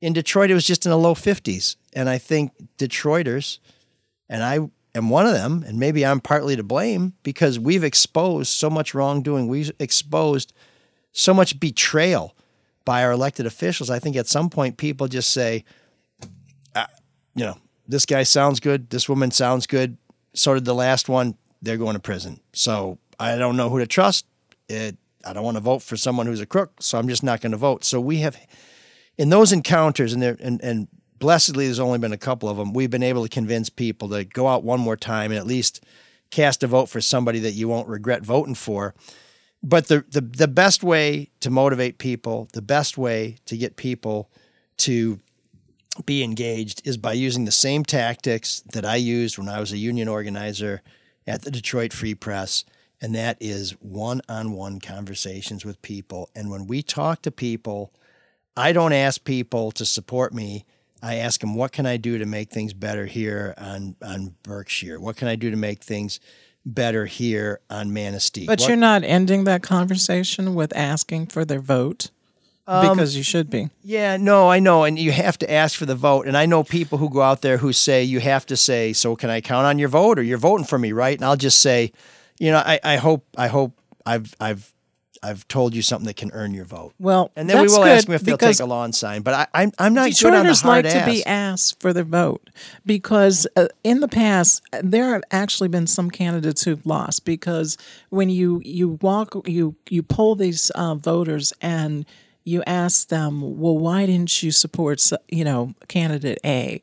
In 0.00 0.12
Detroit, 0.12 0.50
it 0.50 0.54
was 0.54 0.66
just 0.66 0.86
in 0.86 0.90
the 0.90 0.98
low 0.98 1.14
50s. 1.14 1.76
And 1.92 2.08
I 2.08 2.18
think 2.18 2.52
Detroiters, 2.78 3.58
and 4.28 4.42
I 4.42 4.60
am 4.94 5.10
one 5.10 5.26
of 5.26 5.32
them, 5.32 5.64
and 5.66 5.78
maybe 5.78 6.06
I'm 6.06 6.20
partly 6.20 6.56
to 6.56 6.62
blame 6.62 7.14
because 7.22 7.58
we've 7.58 7.84
exposed 7.84 8.50
so 8.50 8.70
much 8.70 8.94
wrongdoing. 8.94 9.48
We've 9.48 9.72
exposed 9.78 10.52
so 11.12 11.34
much 11.34 11.58
betrayal 11.58 12.36
by 12.84 13.04
our 13.04 13.12
elected 13.12 13.46
officials. 13.46 13.90
I 13.90 13.98
think 13.98 14.16
at 14.16 14.26
some 14.26 14.48
point 14.48 14.76
people 14.76 15.08
just 15.08 15.32
say, 15.32 15.64
ah, 16.74 16.88
you 17.34 17.44
know, 17.44 17.58
this 17.86 18.06
guy 18.06 18.22
sounds 18.22 18.60
good. 18.60 18.90
This 18.90 19.08
woman 19.08 19.30
sounds 19.30 19.66
good. 19.66 19.96
So 20.34 20.54
did 20.54 20.64
the 20.64 20.74
last 20.74 21.08
one. 21.08 21.36
They're 21.60 21.76
going 21.76 21.94
to 21.94 22.00
prison. 22.00 22.40
So 22.52 22.98
I 23.18 23.36
don't 23.36 23.56
know 23.56 23.68
who 23.68 23.78
to 23.80 23.86
trust. 23.86 24.26
It, 24.68 24.96
I 25.24 25.32
don't 25.32 25.44
want 25.44 25.56
to 25.56 25.62
vote 25.62 25.82
for 25.82 25.96
someone 25.96 26.26
who's 26.26 26.40
a 26.40 26.46
crook. 26.46 26.72
So 26.80 26.98
I'm 26.98 27.08
just 27.08 27.22
not 27.22 27.40
going 27.40 27.52
to 27.52 27.58
vote. 27.58 27.84
So 27.84 28.00
we 28.00 28.18
have, 28.18 28.38
in 29.18 29.28
those 29.28 29.52
encounters, 29.52 30.12
and 30.12 30.22
there, 30.22 30.36
and, 30.40 30.62
and 30.62 30.88
blessedly, 31.18 31.66
there's 31.66 31.80
only 31.80 31.98
been 31.98 32.12
a 32.12 32.18
couple 32.18 32.48
of 32.48 32.56
them. 32.56 32.72
We've 32.72 32.90
been 32.90 33.02
able 33.02 33.24
to 33.24 33.28
convince 33.28 33.68
people 33.68 34.08
to 34.10 34.24
go 34.24 34.46
out 34.46 34.62
one 34.62 34.80
more 34.80 34.96
time 34.96 35.32
and 35.32 35.38
at 35.38 35.46
least 35.46 35.84
cast 36.30 36.62
a 36.62 36.66
vote 36.66 36.88
for 36.88 37.00
somebody 37.00 37.40
that 37.40 37.52
you 37.52 37.68
won't 37.68 37.88
regret 37.88 38.22
voting 38.22 38.54
for. 38.54 38.94
But 39.62 39.88
the, 39.88 40.04
the, 40.08 40.20
the 40.20 40.48
best 40.48 40.84
way 40.84 41.30
to 41.40 41.50
motivate 41.50 41.98
people, 41.98 42.48
the 42.52 42.62
best 42.62 42.96
way 42.96 43.38
to 43.46 43.56
get 43.56 43.76
people 43.76 44.30
to 44.78 45.18
be 46.06 46.22
engaged 46.22 46.86
is 46.86 46.96
by 46.96 47.12
using 47.12 47.44
the 47.44 47.50
same 47.50 47.84
tactics 47.84 48.60
that 48.72 48.84
I 48.84 48.96
used 48.96 49.36
when 49.36 49.48
I 49.48 49.58
was 49.58 49.72
a 49.72 49.78
union 49.78 50.06
organizer 50.06 50.82
at 51.26 51.42
the 51.42 51.50
Detroit 51.50 51.92
Free 51.92 52.14
Press. 52.14 52.64
And 53.00 53.14
that 53.16 53.36
is 53.40 53.72
one 53.80 54.22
on 54.28 54.52
one 54.52 54.78
conversations 54.78 55.64
with 55.64 55.82
people. 55.82 56.30
And 56.36 56.50
when 56.50 56.66
we 56.68 56.82
talk 56.82 57.22
to 57.22 57.32
people, 57.32 57.92
I 58.58 58.72
don't 58.72 58.92
ask 58.92 59.22
people 59.24 59.70
to 59.72 59.84
support 59.86 60.34
me. 60.34 60.64
I 61.02 61.16
ask 61.16 61.40
them, 61.40 61.54
what 61.54 61.70
can 61.72 61.86
I 61.86 61.96
do 61.96 62.18
to 62.18 62.26
make 62.26 62.50
things 62.50 62.72
better 62.74 63.06
here 63.06 63.54
on, 63.56 63.94
on 64.02 64.34
Berkshire? 64.42 64.98
What 65.00 65.16
can 65.16 65.28
I 65.28 65.36
do 65.36 65.50
to 65.50 65.56
make 65.56 65.82
things 65.82 66.18
better 66.66 67.06
here 67.06 67.60
on 67.70 67.92
Manistee? 67.92 68.46
But 68.46 68.60
What- 68.60 68.68
you're 68.68 68.76
not 68.76 69.04
ending 69.04 69.44
that 69.44 69.62
conversation 69.62 70.54
with 70.54 70.76
asking 70.76 71.26
for 71.28 71.44
their 71.44 71.60
vote 71.60 72.10
Um, 72.66 72.90
because 72.96 73.16
you 73.16 73.22
should 73.22 73.48
be. 73.48 73.70
Yeah, 73.82 74.16
no, 74.16 74.50
I 74.50 74.58
know. 74.58 74.82
And 74.84 74.98
you 74.98 75.12
have 75.12 75.38
to 75.38 75.50
ask 75.50 75.78
for 75.78 75.86
the 75.86 75.94
vote. 75.94 76.26
And 76.26 76.36
I 76.36 76.46
know 76.46 76.64
people 76.64 76.98
who 76.98 77.08
go 77.08 77.22
out 77.22 77.42
there 77.42 77.58
who 77.58 77.72
say, 77.72 78.02
you 78.02 78.18
have 78.20 78.44
to 78.46 78.56
say, 78.56 78.92
so 78.92 79.14
can 79.16 79.30
I 79.30 79.40
count 79.40 79.66
on 79.66 79.78
your 79.78 79.88
vote 79.88 80.18
or 80.18 80.22
you're 80.22 80.36
voting 80.36 80.66
for 80.66 80.78
me, 80.78 80.92
right? 80.92 81.16
And 81.16 81.24
I'll 81.24 81.36
just 81.36 81.60
say, 81.60 81.92
you 82.40 82.50
know, 82.50 82.58
I, 82.58 82.80
I 82.84 82.96
hope, 82.96 83.24
I 83.36 83.46
hope 83.46 83.78
I've, 84.04 84.34
I've, 84.40 84.74
I've 85.22 85.46
told 85.48 85.74
you 85.74 85.82
something 85.82 86.06
that 86.06 86.16
can 86.16 86.30
earn 86.32 86.54
your 86.54 86.64
vote. 86.64 86.94
Well, 86.98 87.30
And 87.36 87.48
then 87.48 87.60
we 87.62 87.68
will 87.68 87.84
ask 87.84 88.06
them 88.06 88.14
if 88.14 88.22
they'll 88.22 88.38
take 88.38 88.60
a 88.60 88.64
lawn 88.64 88.92
sign. 88.92 89.22
But 89.22 89.34
I, 89.34 89.46
I'm, 89.54 89.72
I'm 89.78 89.94
not 89.94 90.10
good 90.18 90.34
on 90.34 90.46
the 90.46 90.54
hard 90.54 90.84
like 90.84 90.94
ass. 90.94 91.04
to 91.04 91.10
be 91.10 91.24
asked 91.26 91.80
for 91.80 91.92
their 91.92 92.04
vote 92.04 92.50
because 92.86 93.46
uh, 93.56 93.68
in 93.84 94.00
the 94.00 94.08
past 94.08 94.62
there 94.82 95.12
have 95.12 95.22
actually 95.30 95.68
been 95.68 95.86
some 95.86 96.10
candidates 96.10 96.64
who've 96.64 96.84
lost 96.86 97.24
because 97.24 97.76
when 98.10 98.30
you 98.30 98.60
you 98.64 98.98
walk 99.02 99.34
you 99.46 99.74
you 99.88 100.02
poll 100.02 100.34
these 100.34 100.70
uh, 100.70 100.94
voters 100.94 101.52
and 101.60 102.06
you 102.44 102.62
ask 102.66 103.08
them, 103.08 103.58
well, 103.58 103.76
why 103.76 104.06
didn't 104.06 104.42
you 104.42 104.50
support 104.50 105.02
you 105.28 105.44
know 105.44 105.74
candidate 105.88 106.38
A? 106.44 106.80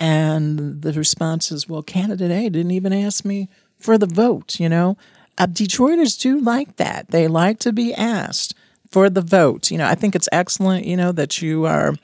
And 0.00 0.82
the 0.82 0.92
response 0.92 1.50
is, 1.50 1.68
well, 1.68 1.82
candidate 1.82 2.30
A 2.30 2.48
didn't 2.50 2.70
even 2.70 2.92
ask 2.92 3.24
me 3.24 3.48
for 3.78 3.98
the 3.98 4.06
vote. 4.06 4.60
You 4.60 4.68
know, 4.68 4.96
uh, 5.38 5.46
Detroiters 5.46 6.20
do 6.20 6.40
like 6.40 6.76
that. 6.76 7.08
They 7.08 7.28
like 7.28 7.58
to 7.60 7.72
be 7.72 7.94
asked 7.94 8.54
for 8.90 9.08
the 9.08 9.22
vote. 9.22 9.70
You 9.70 9.78
know, 9.78 9.86
I 9.86 9.94
think 9.94 10.14
it's 10.14 10.28
excellent. 10.32 10.84
You 10.84 10.96
know 10.96 11.12
that 11.12 11.40
you 11.40 11.64
are 11.64 11.94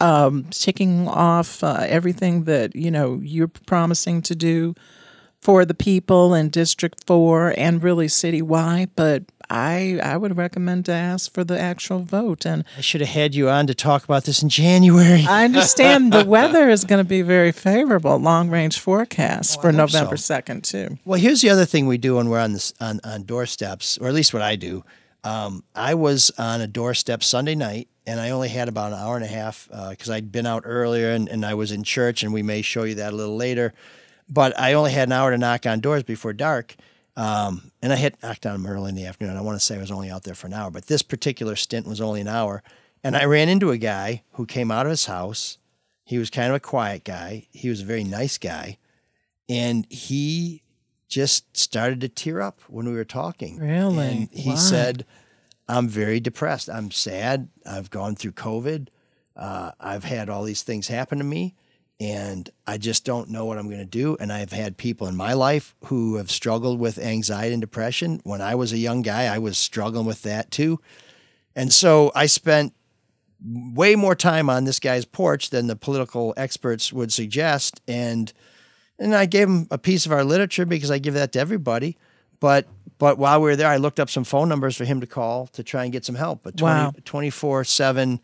um, 0.00 0.44
ticking 0.50 1.08
off 1.08 1.62
uh, 1.64 1.84
everything 1.88 2.44
that 2.44 2.74
you 2.76 2.90
know 2.90 3.20
you're 3.22 3.48
promising 3.48 4.22
to 4.22 4.34
do 4.34 4.74
for 5.40 5.64
the 5.64 5.74
people 5.74 6.34
in 6.34 6.48
District 6.48 7.02
Four 7.06 7.54
and 7.56 7.82
really 7.82 8.06
citywide. 8.06 8.90
But 8.96 9.24
I 9.50 10.00
I 10.02 10.16
would 10.16 10.36
recommend 10.36 10.86
to 10.86 10.92
ask 10.92 11.32
for 11.32 11.44
the 11.44 11.58
actual 11.58 12.00
vote. 12.00 12.44
And 12.44 12.64
I 12.76 12.80
should 12.80 13.00
have 13.00 13.10
had 13.10 13.34
you 13.34 13.48
on 13.48 13.66
to 13.66 13.74
talk 13.74 14.04
about 14.04 14.24
this 14.24 14.42
in 14.42 14.48
January. 14.48 15.24
I 15.28 15.44
understand 15.44 16.12
the 16.12 16.24
weather 16.26 16.68
is 16.68 16.84
going 16.84 17.02
to 17.02 17.08
be 17.08 17.22
very 17.22 17.52
favorable. 17.52 18.18
Long 18.18 18.50
range 18.50 18.78
forecast 18.78 19.60
for 19.60 19.68
hope 19.68 19.76
November 19.76 20.16
so. 20.16 20.22
second 20.22 20.64
too. 20.64 20.98
Well, 21.04 21.20
here's 21.20 21.40
the 21.40 21.50
other 21.50 21.64
thing 21.64 21.86
we 21.86 21.98
do 21.98 22.16
when 22.16 22.28
we're 22.28 22.40
on 22.40 22.52
this 22.52 22.72
on, 22.80 23.00
on 23.04 23.22
doorsteps, 23.24 23.98
or 23.98 24.08
at 24.08 24.14
least 24.14 24.32
what 24.32 24.42
I 24.42 24.56
do. 24.56 24.84
Um, 25.24 25.64
I 25.74 25.94
was 25.94 26.30
on 26.38 26.60
a 26.60 26.68
doorstep 26.68 27.24
Sunday 27.24 27.56
night, 27.56 27.88
and 28.06 28.20
I 28.20 28.30
only 28.30 28.48
had 28.48 28.68
about 28.68 28.92
an 28.92 28.98
hour 29.00 29.16
and 29.16 29.24
a 29.24 29.28
half 29.28 29.68
because 29.90 30.08
I'd 30.08 30.30
been 30.30 30.46
out 30.46 30.62
earlier, 30.64 31.10
and, 31.10 31.28
and 31.28 31.44
I 31.44 31.54
was 31.54 31.72
in 31.72 31.82
church, 31.82 32.22
and 32.22 32.32
we 32.32 32.42
may 32.44 32.62
show 32.62 32.84
you 32.84 32.94
that 32.96 33.12
a 33.12 33.16
little 33.16 33.36
later. 33.36 33.74
But 34.28 34.58
I 34.58 34.74
only 34.74 34.92
had 34.92 35.08
an 35.08 35.12
hour 35.12 35.30
to 35.32 35.38
knock 35.38 35.66
on 35.66 35.80
doors 35.80 36.04
before 36.04 36.32
dark, 36.32 36.76
um, 37.16 37.70
and 37.82 37.92
I 37.92 37.96
had 37.96 38.22
knocked 38.22 38.46
on 38.46 38.62
them 38.62 38.70
early 38.70 38.90
in 38.90 38.94
the 38.94 39.06
afternoon. 39.06 39.36
I 39.36 39.40
want 39.40 39.58
to 39.58 39.64
say 39.64 39.76
I 39.76 39.80
was 39.80 39.90
only 39.90 40.10
out 40.10 40.24
there 40.24 40.34
for 40.34 40.46
an 40.46 40.52
hour, 40.52 40.70
but 40.70 40.86
this 40.86 41.02
particular 41.02 41.56
stint 41.56 41.86
was 41.86 42.00
only 42.00 42.20
an 42.20 42.28
hour, 42.28 42.62
and 43.02 43.16
I 43.16 43.24
ran 43.24 43.48
into 43.48 43.70
a 43.70 43.78
guy 43.78 44.22
who 44.32 44.46
came 44.46 44.70
out 44.70 44.86
of 44.86 44.90
his 44.90 45.06
house. 45.06 45.58
He 46.04 46.18
was 46.18 46.30
kind 46.30 46.48
of 46.50 46.54
a 46.54 46.60
quiet 46.60 47.04
guy. 47.04 47.46
He 47.50 47.68
was 47.68 47.80
a 47.80 47.84
very 47.84 48.04
nice 48.04 48.38
guy 48.38 48.78
and 49.48 49.86
he 49.90 50.62
just 51.08 51.56
started 51.56 52.00
to 52.00 52.08
tear 52.08 52.40
up 52.40 52.60
when 52.68 52.86
we 52.86 52.94
were 52.94 53.04
talking. 53.04 53.58
Really? 53.58 54.06
And 54.06 54.28
he 54.32 54.56
said, 54.56 55.04
I'm 55.68 55.88
very 55.88 56.20
depressed. 56.20 56.68
I'm 56.68 56.90
sad. 56.90 57.48
I've 57.64 57.90
gone 57.90 58.16
through 58.16 58.32
COVID. 58.32 58.88
Uh, 59.36 59.72
I've 59.78 60.04
had 60.04 60.28
all 60.28 60.44
these 60.44 60.62
things 60.62 60.88
happen 60.88 61.18
to 61.18 61.24
me, 61.24 61.54
and 61.98 62.50
I 62.66 62.76
just 62.78 63.04
don't 63.04 63.30
know 63.30 63.46
what 63.46 63.58
I'm 63.58 63.68
going 63.68 63.78
to 63.78 63.84
do. 63.86 64.16
And 64.20 64.32
I've 64.32 64.52
had 64.52 64.76
people 64.76 65.06
in 65.06 65.16
my 65.16 65.32
life 65.32 65.74
who 65.84 66.16
have 66.16 66.30
struggled 66.30 66.78
with 66.78 66.98
anxiety 66.98 67.54
and 67.54 67.60
depression. 67.60 68.20
When 68.24 68.42
I 68.42 68.54
was 68.54 68.72
a 68.72 68.78
young 68.78 69.02
guy, 69.02 69.24
I 69.34 69.38
was 69.38 69.56
struggling 69.56 70.04
with 70.04 70.22
that 70.22 70.50
too. 70.50 70.80
And 71.54 71.72
so 71.72 72.12
I 72.14 72.26
spent 72.26 72.74
way 73.42 73.96
more 73.96 74.14
time 74.14 74.50
on 74.50 74.64
this 74.64 74.78
guy's 74.78 75.04
porch 75.04 75.50
than 75.50 75.68
the 75.68 75.76
political 75.76 76.34
experts 76.36 76.92
would 76.92 77.12
suggest. 77.12 77.80
And 77.88 78.32
and 78.98 79.14
I 79.14 79.26
gave 79.26 79.48
him 79.48 79.66
a 79.70 79.78
piece 79.78 80.06
of 80.06 80.12
our 80.12 80.24
literature 80.24 80.64
because 80.64 80.90
I 80.90 80.98
give 80.98 81.14
that 81.14 81.32
to 81.32 81.38
everybody. 81.38 81.96
But 82.40 82.66
but 82.98 83.18
while 83.18 83.40
we 83.40 83.48
were 83.48 83.56
there, 83.56 83.68
I 83.68 83.76
looked 83.76 84.00
up 84.00 84.10
some 84.10 84.24
phone 84.24 84.48
numbers 84.48 84.76
for 84.76 84.84
him 84.84 85.00
to 85.00 85.06
call 85.06 85.46
to 85.48 85.62
try 85.62 85.84
and 85.84 85.92
get 85.92 86.04
some 86.04 86.14
help. 86.14 86.46
A 86.46 86.52
Wow. 86.60 86.92
24 87.04 87.64
7 87.64 88.20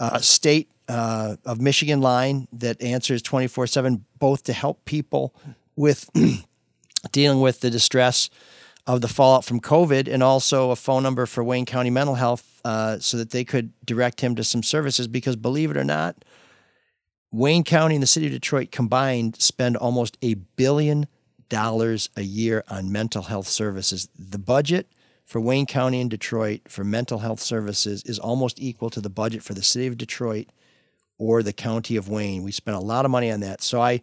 uh, 0.00 0.18
state 0.18 0.71
uh, 0.88 1.36
of 1.44 1.60
Michigan 1.60 2.00
line 2.00 2.48
that 2.52 2.80
answers 2.82 3.22
24 3.22 3.66
7, 3.66 4.04
both 4.18 4.44
to 4.44 4.52
help 4.52 4.84
people 4.84 5.34
with 5.76 6.10
dealing 7.12 7.40
with 7.40 7.60
the 7.60 7.70
distress 7.70 8.30
of 8.86 9.00
the 9.00 9.08
fallout 9.08 9.44
from 9.44 9.60
COVID, 9.60 10.12
and 10.12 10.22
also 10.22 10.70
a 10.70 10.76
phone 10.76 11.02
number 11.02 11.24
for 11.26 11.44
Wayne 11.44 11.66
County 11.66 11.90
Mental 11.90 12.16
Health 12.16 12.60
uh, 12.64 12.98
so 12.98 13.16
that 13.16 13.30
they 13.30 13.44
could 13.44 13.72
direct 13.84 14.20
him 14.20 14.34
to 14.34 14.44
some 14.44 14.62
services. 14.62 15.06
Because 15.06 15.36
believe 15.36 15.70
it 15.70 15.76
or 15.76 15.84
not, 15.84 16.24
Wayne 17.30 17.64
County 17.64 17.94
and 17.94 18.02
the 18.02 18.08
city 18.08 18.26
of 18.26 18.32
Detroit 18.32 18.70
combined 18.70 19.40
spend 19.40 19.76
almost 19.76 20.18
a 20.20 20.34
billion 20.34 21.06
dollars 21.48 22.10
a 22.16 22.22
year 22.22 22.64
on 22.68 22.90
mental 22.90 23.22
health 23.22 23.46
services. 23.46 24.08
The 24.18 24.38
budget 24.38 24.88
for 25.24 25.40
Wayne 25.40 25.66
County 25.66 26.00
and 26.00 26.10
Detroit 26.10 26.62
for 26.68 26.82
mental 26.82 27.20
health 27.20 27.40
services 27.40 28.02
is 28.04 28.18
almost 28.18 28.60
equal 28.60 28.90
to 28.90 29.00
the 29.00 29.10
budget 29.10 29.42
for 29.42 29.54
the 29.54 29.62
city 29.62 29.86
of 29.86 29.96
Detroit 29.96 30.48
or 31.18 31.42
the 31.42 31.52
county 31.52 31.96
of 31.96 32.08
Wayne. 32.08 32.42
We 32.42 32.52
spent 32.52 32.76
a 32.76 32.80
lot 32.80 33.04
of 33.04 33.10
money 33.10 33.30
on 33.30 33.40
that. 33.40 33.62
So 33.62 33.80
I 33.80 34.00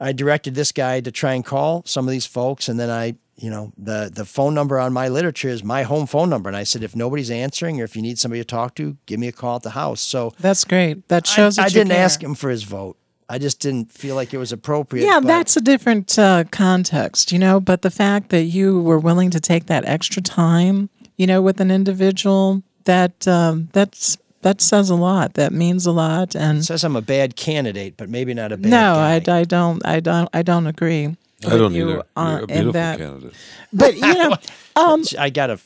I 0.00 0.12
directed 0.12 0.54
this 0.54 0.72
guy 0.72 1.00
to 1.00 1.10
try 1.10 1.34
and 1.34 1.44
call 1.44 1.82
some 1.86 2.06
of 2.06 2.12
these 2.12 2.26
folks 2.26 2.68
and 2.68 2.78
then 2.78 2.90
I 2.90 3.16
you 3.36 3.50
know 3.50 3.72
the 3.76 4.10
the 4.14 4.24
phone 4.24 4.54
number 4.54 4.78
on 4.78 4.92
my 4.92 5.08
literature 5.08 5.48
is 5.48 5.64
my 5.64 5.82
home 5.82 6.06
phone 6.06 6.30
number 6.30 6.48
and 6.48 6.56
I 6.56 6.64
said 6.64 6.82
if 6.82 6.94
nobody's 6.94 7.30
answering 7.30 7.80
or 7.80 7.84
if 7.84 7.96
you 7.96 8.02
need 8.02 8.18
somebody 8.18 8.40
to 8.40 8.46
talk 8.46 8.74
to 8.76 8.96
give 9.06 9.18
me 9.20 9.28
a 9.28 9.32
call 9.32 9.56
at 9.56 9.62
the 9.62 9.70
house 9.70 10.00
so 10.00 10.32
That's 10.38 10.64
great. 10.64 11.08
That 11.08 11.26
shows 11.26 11.58
I, 11.58 11.62
that 11.62 11.70
I 11.70 11.74
didn't 11.74 11.92
care. 11.92 12.04
ask 12.04 12.22
him 12.22 12.34
for 12.34 12.50
his 12.50 12.62
vote. 12.62 12.96
I 13.28 13.38
just 13.38 13.58
didn't 13.60 13.90
feel 13.90 14.14
like 14.14 14.32
it 14.32 14.38
was 14.38 14.52
appropriate. 14.52 15.04
Yeah, 15.04 15.18
but- 15.20 15.26
that's 15.26 15.56
a 15.56 15.60
different 15.60 16.16
uh, 16.18 16.44
context, 16.52 17.32
you 17.32 17.38
know. 17.40 17.58
But 17.58 17.82
the 17.82 17.90
fact 17.90 18.28
that 18.28 18.44
you 18.44 18.80
were 18.80 19.00
willing 19.00 19.30
to 19.30 19.40
take 19.40 19.66
that 19.66 19.84
extra 19.84 20.22
time, 20.22 20.88
you 21.16 21.26
know, 21.26 21.42
with 21.42 21.60
an 21.60 21.72
individual, 21.72 22.62
that 22.84 23.26
um, 23.26 23.68
that's 23.72 24.16
that 24.42 24.60
says 24.60 24.90
a 24.90 24.94
lot. 24.94 25.34
That 25.34 25.52
means 25.52 25.86
a 25.86 25.92
lot. 25.92 26.34
And 26.36 26.64
says 26.64 26.84
I'm 26.84 26.96
a 26.96 27.02
bad 27.02 27.36
candidate, 27.36 27.96
but 27.96 28.08
maybe 28.08 28.34
not 28.34 28.52
a 28.52 28.56
bad 28.56 28.70
no, 28.70 28.94
guy. 28.94 29.34
I, 29.34 29.40
I 29.40 29.44
don't, 29.44 29.84
I 29.86 30.00
don't, 30.00 30.28
I 30.32 30.42
don't 30.42 30.66
agree. 30.66 31.16
I 31.46 31.50
don't 31.56 31.74
you 31.74 31.90
either. 31.90 32.02
on- 32.16 32.28
You're 32.30 32.38
a 32.38 32.42
in 32.42 32.46
beautiful 32.46 32.72
that. 32.72 32.98
candidate. 32.98 33.34
But 33.72 33.94
you 33.96 34.14
know, 34.14 34.36
um, 34.76 35.02
I 35.18 35.30
got 35.30 35.50
a. 35.50 35.58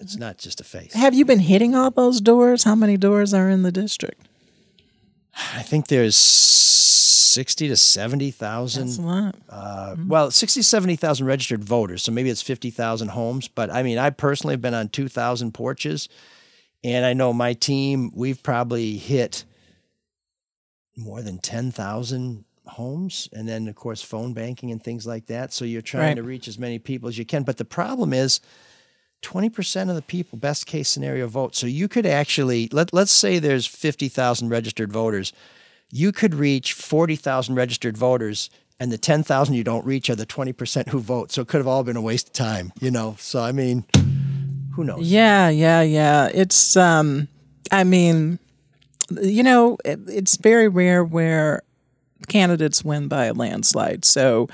It's 0.00 0.16
not 0.16 0.38
just 0.38 0.60
a 0.60 0.64
face. 0.64 0.92
have 0.94 1.14
you 1.14 1.24
been 1.24 1.40
hitting 1.40 1.74
all 1.74 1.90
those 1.90 2.20
doors? 2.20 2.62
How 2.62 2.76
many 2.76 2.96
doors 2.96 3.34
are 3.34 3.48
in 3.50 3.62
the 3.62 3.72
district? 3.72 4.28
I 5.52 5.62
think 5.62 5.88
there's 5.88 6.14
sixty 6.14 7.66
to 7.68 7.76
seventy 7.76 8.30
That's 8.30 8.98
a 8.98 9.02
lot. 9.02 9.34
Uh, 9.48 9.96
Well, 10.06 10.30
60, 10.30 10.62
70,000 10.62 11.26
registered 11.26 11.64
voters, 11.64 12.04
so 12.04 12.12
maybe 12.12 12.30
it's 12.30 12.42
fifty 12.42 12.70
thousand 12.70 13.08
homes. 13.08 13.48
But 13.48 13.70
I 13.70 13.82
mean, 13.82 13.98
I 13.98 14.10
personally 14.10 14.52
have 14.54 14.62
been 14.62 14.74
on 14.74 14.88
two 14.88 15.08
thousand 15.08 15.52
porches, 15.54 16.08
and 16.84 17.04
I 17.06 17.14
know 17.14 17.32
my 17.32 17.54
team. 17.54 18.12
We've 18.14 18.40
probably 18.42 18.96
hit 18.98 19.44
more 20.96 21.22
than 21.22 21.38
10,000 21.38 22.44
homes 22.66 23.28
and 23.32 23.48
then 23.48 23.66
of 23.68 23.74
course 23.74 24.00
phone 24.00 24.32
banking 24.32 24.70
and 24.70 24.82
things 24.82 25.06
like 25.06 25.26
that. 25.26 25.52
So 25.52 25.64
you're 25.64 25.82
trying 25.82 26.08
Right. 26.08 26.16
to 26.16 26.22
reach 26.22 26.46
as 26.46 26.58
many 26.58 26.78
people 26.78 27.08
as 27.08 27.18
you 27.18 27.24
can. 27.24 27.42
But 27.42 27.56
the 27.56 27.64
problem 27.64 28.12
is 28.12 28.40
20% 29.22 29.88
of 29.90 29.96
the 29.96 30.02
people 30.02 30.38
best 30.38 30.66
case 30.66 30.88
scenario 30.88 31.26
vote. 31.26 31.56
So 31.56 31.66
you 31.66 31.88
could 31.88 32.06
actually 32.06 32.68
let, 32.72 32.92
let's 32.92 33.12
say 33.12 33.38
there's 33.38 33.66
50,000 33.66 34.48
registered 34.50 34.92
voters. 34.92 35.32
You 35.90 36.12
could 36.12 36.34
reach 36.34 36.72
40,000 36.74 37.54
registered 37.54 37.96
voters 37.96 38.50
and 38.78 38.92
the 38.92 38.98
10,000 38.98 39.54
you 39.54 39.64
don't 39.64 39.84
reach 39.86 40.10
are 40.10 40.16
the 40.16 40.26
20% 40.26 40.88
who 40.88 41.00
vote. 41.00 41.32
So 41.32 41.42
it 41.42 41.48
could 41.48 41.58
have 41.58 41.66
all 41.68 41.84
been 41.84 41.96
a 41.96 42.02
waste 42.02 42.28
of 42.28 42.32
time 42.34 42.72
you 42.80 42.90
know? 42.90 43.16
So 43.18 43.40
i 43.42 43.52
mean 43.52 43.84
who 44.74 44.84
knows 44.84 45.10
Yeah, 45.10 45.48
yeah, 45.48 45.82
yeah. 45.82 46.28
It's 46.32 46.76
um 46.76 47.28
I 47.70 47.84
mean, 47.84 48.38
you 49.10 49.42
know, 49.42 49.78
it, 49.84 50.00
it's 50.06 50.36
very 50.36 50.68
rare 50.68 51.04
where 51.04 51.62
candidates 52.28 52.84
win 52.84 53.08
by 53.08 53.26
a 53.26 53.34
landslide. 53.34 54.04
So, 54.04 54.48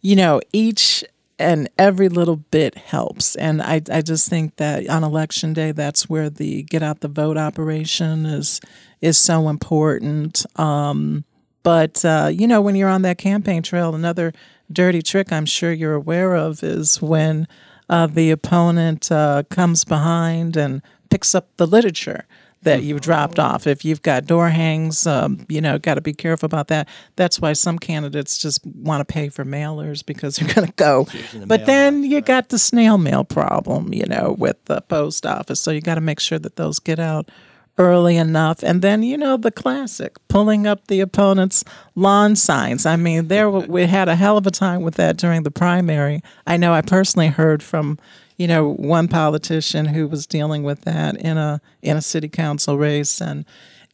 you 0.00 0.16
know, 0.16 0.40
each 0.52 1.04
and 1.38 1.68
every 1.78 2.08
little 2.08 2.36
bit 2.36 2.76
helps. 2.76 3.34
And 3.36 3.60
I, 3.60 3.80
I 3.90 4.02
just 4.02 4.28
think 4.28 4.56
that 4.56 4.88
on 4.88 5.02
election 5.02 5.52
day, 5.52 5.72
that's 5.72 6.08
where 6.08 6.30
the 6.30 6.62
get 6.62 6.82
out 6.82 7.00
the 7.00 7.08
vote 7.08 7.36
operation 7.36 8.26
is 8.26 8.60
is 9.00 9.18
so 9.18 9.48
important. 9.48 10.46
Um, 10.58 11.24
but 11.62 12.04
uh, 12.04 12.30
you 12.32 12.46
know, 12.46 12.60
when 12.60 12.76
you're 12.76 12.88
on 12.88 13.02
that 13.02 13.18
campaign 13.18 13.62
trail, 13.62 13.94
another 13.94 14.32
dirty 14.72 15.02
trick 15.02 15.32
I'm 15.32 15.46
sure 15.46 15.72
you're 15.72 15.94
aware 15.94 16.34
of 16.34 16.62
is 16.62 17.02
when 17.02 17.48
uh, 17.88 18.06
the 18.06 18.30
opponent 18.30 19.10
uh, 19.10 19.42
comes 19.50 19.84
behind 19.84 20.56
and 20.56 20.82
picks 21.10 21.34
up 21.34 21.48
the 21.56 21.66
literature 21.66 22.24
that 22.64 22.82
you've 22.82 23.02
dropped 23.02 23.38
off. 23.38 23.66
If 23.66 23.84
you've 23.84 24.02
got 24.02 24.24
door 24.26 24.48
hangs, 24.48 25.06
um, 25.06 25.44
you 25.48 25.60
know, 25.60 25.78
got 25.78 25.94
to 25.94 26.00
be 26.00 26.14
careful 26.14 26.46
about 26.46 26.68
that. 26.68 26.88
That's 27.16 27.40
why 27.40 27.52
some 27.52 27.78
candidates 27.78 28.38
just 28.38 28.66
want 28.66 29.06
to 29.06 29.12
pay 29.12 29.28
for 29.28 29.44
mailers 29.44 30.04
because 30.04 30.36
they're 30.36 30.52
going 30.52 30.66
to 30.66 30.72
go. 30.72 31.06
But 31.46 31.66
then 31.66 32.02
you 32.02 32.20
got 32.20 32.48
the 32.48 32.58
snail 32.58 32.98
mail 32.98 33.22
problem, 33.22 33.92
you 33.92 34.06
know, 34.06 34.34
with 34.38 34.56
the 34.64 34.80
post 34.80 35.26
office. 35.26 35.60
So 35.60 35.70
you 35.70 35.80
got 35.80 35.96
to 35.96 36.00
make 36.00 36.20
sure 36.20 36.38
that 36.38 36.56
those 36.56 36.78
get 36.78 36.98
out 36.98 37.30
early 37.78 38.16
enough. 38.16 38.62
And 38.62 38.82
then, 38.82 39.02
you 39.02 39.16
know, 39.16 39.36
the 39.36 39.50
classic 39.50 40.16
pulling 40.28 40.66
up 40.66 40.86
the 40.86 41.00
opponent's 41.00 41.64
lawn 41.94 42.36
signs. 42.36 42.86
I 42.86 42.96
mean, 42.96 43.28
there 43.28 43.50
we 43.50 43.86
had 43.86 44.08
a 44.08 44.14
hell 44.16 44.36
of 44.36 44.46
a 44.46 44.50
time 44.50 44.82
with 44.82 44.94
that 44.94 45.16
during 45.16 45.42
the 45.42 45.50
primary. 45.50 46.22
I 46.46 46.56
know 46.56 46.72
I 46.72 46.82
personally 46.82 47.28
heard 47.28 47.62
from, 47.62 47.98
you 48.38 48.46
know, 48.46 48.68
one 48.74 49.08
politician 49.08 49.86
who 49.86 50.06
was 50.06 50.26
dealing 50.26 50.62
with 50.62 50.82
that 50.82 51.16
in 51.16 51.36
a 51.36 51.60
in 51.82 51.96
a 51.96 52.02
city 52.02 52.28
council 52.28 52.78
race 52.78 53.20
and 53.20 53.44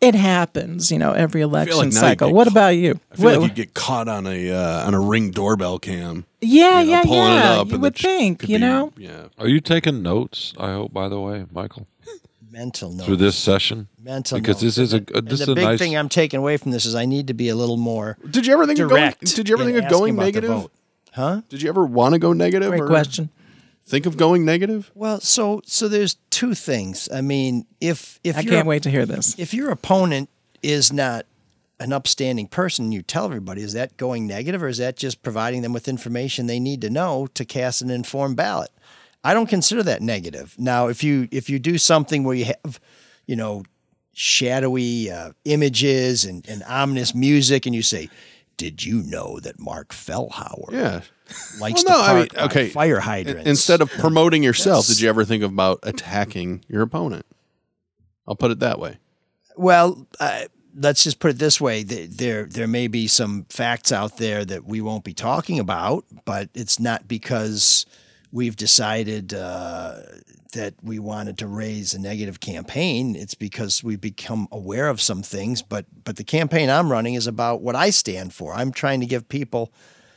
it 0.00 0.14
happens, 0.14 0.90
you 0.90 0.98
know, 0.98 1.12
every 1.12 1.42
election 1.42 1.76
like 1.78 1.92
cycle. 1.92 2.28
get 2.28 2.34
What 2.34 2.48
about 2.48 2.68
you? 2.70 2.98
I 3.12 3.16
feel 3.16 3.24
What- 3.24 3.40
like 3.40 3.48
you 3.50 3.64
get 3.64 3.74
caught 3.74 4.08
on 4.08 4.26
a 4.26 4.50
uh, 4.50 4.86
on 4.86 4.94
a 4.94 5.00
ring 5.00 5.30
doorbell 5.30 5.78
cam. 5.78 6.24
yeah, 6.40 6.80
you 6.80 6.86
know, 6.86 6.92
yeah, 6.92 7.02
pulling 7.02 7.32
it 7.32 7.34
yeah. 7.34 7.60
up 7.60 7.66
You 7.68 7.72
and 7.74 7.82
would 7.82 7.96
think, 7.96 8.38
could 8.40 8.48
you 8.48 8.56
be- 8.56 8.60
know. 8.62 8.92
Yeah. 8.96 9.24
Are 9.38 9.46
you 9.48 9.60
taking 9.60 10.02
notes? 10.02 10.54
I 10.58 10.72
hope, 10.72 10.92
by 10.94 11.10
the 11.10 11.20
way, 11.20 11.44
Michael, 11.52 11.86
mental 12.50 12.90
notes 12.92 13.06
through 13.06 13.16
this 13.16 13.36
session. 13.36 13.88
mental 14.02 14.38
because 14.38 14.62
notes. 14.62 14.76
this 14.76 14.78
is 14.78 14.92
a, 14.94 14.96
And 14.96 15.10
a 15.16 15.20
this 15.22 15.38
the 15.38 15.42
is 15.44 15.48
a 15.50 15.54
big 15.54 15.64
nice. 15.64 15.78
thing 15.78 15.96
I'm 15.96 16.08
taking 16.08 16.38
away 16.38 16.56
from 16.56 16.70
this 16.72 16.84
is 16.84 16.94
I 16.94 17.06
need 17.06 17.28
to 17.28 17.34
be 17.34 17.48
a 17.48 17.54
little 17.54 17.76
more 17.76 18.18
Did 18.28 18.46
you 18.46 18.52
ever 18.52 18.66
think 18.66 18.78
of 18.80 18.88
going? 18.88 19.00
direct. 19.02 19.36
Did 19.36 19.48
you 19.48 19.54
ever 19.54 19.62
in 19.62 19.68
think 19.68 19.78
of 19.78 19.84
asking 19.84 19.98
going 19.98 20.14
about 20.14 20.20
the 20.20 20.26
negative? 20.32 20.50
vote. 20.50 20.72
Huh? 21.12 21.42
Did 21.48 21.62
you 21.62 21.68
ever 21.68 21.84
want 21.84 22.14
to 22.14 22.18
go 22.18 22.32
negative? 22.32 22.68
Great 22.70 22.80
or 22.82 22.86
question. 22.86 23.30
Think 23.86 24.06
of 24.06 24.16
going 24.16 24.44
negative? 24.44 24.90
Well, 24.94 25.20
so 25.20 25.62
so 25.66 25.88
there's 25.88 26.16
two 26.30 26.54
things. 26.54 27.08
I 27.12 27.20
mean, 27.22 27.66
if 27.80 28.20
if 28.22 28.36
I 28.36 28.40
your- 28.40 28.52
can't 28.54 28.66
wait 28.68 28.82
to 28.84 28.90
hear 28.90 29.06
this. 29.06 29.34
If 29.38 29.52
your 29.54 29.70
opponent 29.70 30.28
is 30.62 30.92
not 30.92 31.26
an 31.80 31.92
upstanding 31.92 32.46
person, 32.46 32.92
you 32.92 33.00
tell 33.02 33.24
everybody, 33.24 33.62
is 33.62 33.72
that 33.72 33.96
going 33.96 34.26
negative 34.26 34.62
or 34.62 34.68
is 34.68 34.76
that 34.78 34.96
just 34.96 35.22
providing 35.22 35.62
them 35.62 35.72
with 35.72 35.88
information 35.88 36.46
they 36.46 36.60
need 36.60 36.82
to 36.82 36.90
know 36.90 37.26
to 37.34 37.44
cast 37.44 37.80
an 37.82 37.90
informed 37.90 38.36
ballot? 38.36 38.70
I 39.22 39.34
don't 39.34 39.48
consider 39.48 39.82
that 39.82 40.00
negative. 40.02 40.54
Now, 40.58 40.88
if 40.88 41.04
you 41.04 41.28
if 41.30 41.50
you 41.50 41.58
do 41.58 41.76
something 41.78 42.24
where 42.24 42.34
you 42.34 42.46
have, 42.46 42.80
you 43.26 43.36
know, 43.36 43.64
shadowy 44.12 45.10
uh, 45.10 45.32
images 45.44 46.24
and, 46.24 46.46
and 46.48 46.62
ominous 46.66 47.14
music, 47.14 47.66
and 47.66 47.74
you 47.74 47.82
say, 47.82 48.08
"Did 48.56 48.84
you 48.84 49.02
know 49.02 49.38
that 49.40 49.58
Mark 49.58 49.90
Fellhauer 49.92 50.72
Yeah. 50.72 51.00
likes 51.60 51.84
Well, 51.84 51.98
no, 51.98 52.04
to 52.04 52.10
I 52.10 52.14
mean, 52.18 52.26
park 52.28 52.50
okay. 52.50 52.68
fire 52.70 53.00
hydrants?" 53.00 53.48
Instead 53.48 53.80
of 53.82 53.90
promoting 53.90 54.42
yourself, 54.42 54.86
did 54.86 55.00
you 55.00 55.08
ever 55.08 55.24
think 55.24 55.42
about 55.42 55.80
attacking 55.82 56.64
your 56.68 56.82
opponent? 56.82 57.26
I'll 58.26 58.36
put 58.36 58.50
it 58.50 58.60
that 58.60 58.78
way. 58.78 58.98
Well, 59.56 60.06
uh, 60.18 60.44
let's 60.74 61.04
just 61.04 61.18
put 61.18 61.32
it 61.32 61.38
this 61.38 61.60
way: 61.60 61.82
there 61.82 62.46
there 62.46 62.68
may 62.68 62.86
be 62.86 63.06
some 63.06 63.44
facts 63.50 63.92
out 63.92 64.16
there 64.16 64.44
that 64.46 64.64
we 64.64 64.80
won't 64.80 65.04
be 65.04 65.12
talking 65.12 65.58
about, 65.58 66.04
but 66.24 66.48
it's 66.54 66.80
not 66.80 67.06
because 67.06 67.84
we've 68.32 68.56
decided 68.56 69.34
uh, 69.34 69.96
that 70.52 70.74
we 70.82 70.98
wanted 70.98 71.38
to 71.38 71.46
raise 71.46 71.94
a 71.94 71.98
negative 71.98 72.40
campaign. 72.40 73.14
It's 73.16 73.34
because 73.34 73.84
we've 73.84 74.00
become 74.00 74.48
aware 74.50 74.88
of 74.88 75.00
some 75.00 75.22
things. 75.22 75.62
But 75.62 75.86
but 76.04 76.16
the 76.16 76.24
campaign 76.24 76.70
I'm 76.70 76.90
running 76.90 77.14
is 77.14 77.26
about 77.26 77.60
what 77.60 77.76
I 77.76 77.90
stand 77.90 78.32
for. 78.34 78.54
I'm 78.54 78.72
trying 78.72 79.00
to 79.00 79.06
give 79.06 79.28
people 79.28 79.72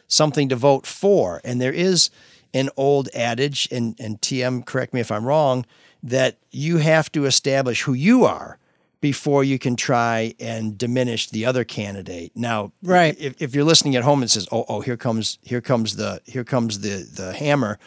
something 0.07 0.49
to 0.49 0.55
vote 0.55 0.85
for, 0.85 1.41
and 1.43 1.59
there 1.61 1.73
is 1.73 2.09
an 2.53 2.69
old 2.77 3.09
adage, 3.15 3.67
and 3.71 3.95
and 3.99 4.21
TM, 4.21 4.65
correct 4.65 4.93
me 4.93 5.01
if 5.01 5.11
I'm 5.11 5.25
wrong, 5.25 5.65
that 6.01 6.37
you 6.51 6.77
have 6.77 7.11
to 7.13 7.25
establish 7.25 7.83
who 7.83 7.93
you 7.93 8.25
are 8.25 8.57
before 9.01 9.43
you 9.43 9.59
can 9.59 9.75
try 9.75 10.33
and 10.39 10.77
diminish 10.77 11.29
the 11.29 11.45
other 11.45 11.65
candidate. 11.65 12.31
Now, 12.35 12.71
Right. 12.81 13.17
if, 13.19 13.41
if 13.41 13.53
you're 13.53 13.65
listening 13.65 13.97
at 13.97 14.03
home 14.03 14.21
and 14.21 14.31
says, 14.31 14.47
"Oh, 14.51 14.65
oh, 14.69 14.79
here 14.81 14.95
comes 14.97 15.39
here 15.41 15.61
comes 15.61 15.95
the 15.95 16.21
here 16.25 16.43
comes 16.45 16.79
the 16.79 17.05
the 17.15 17.33
hammer," 17.33 17.79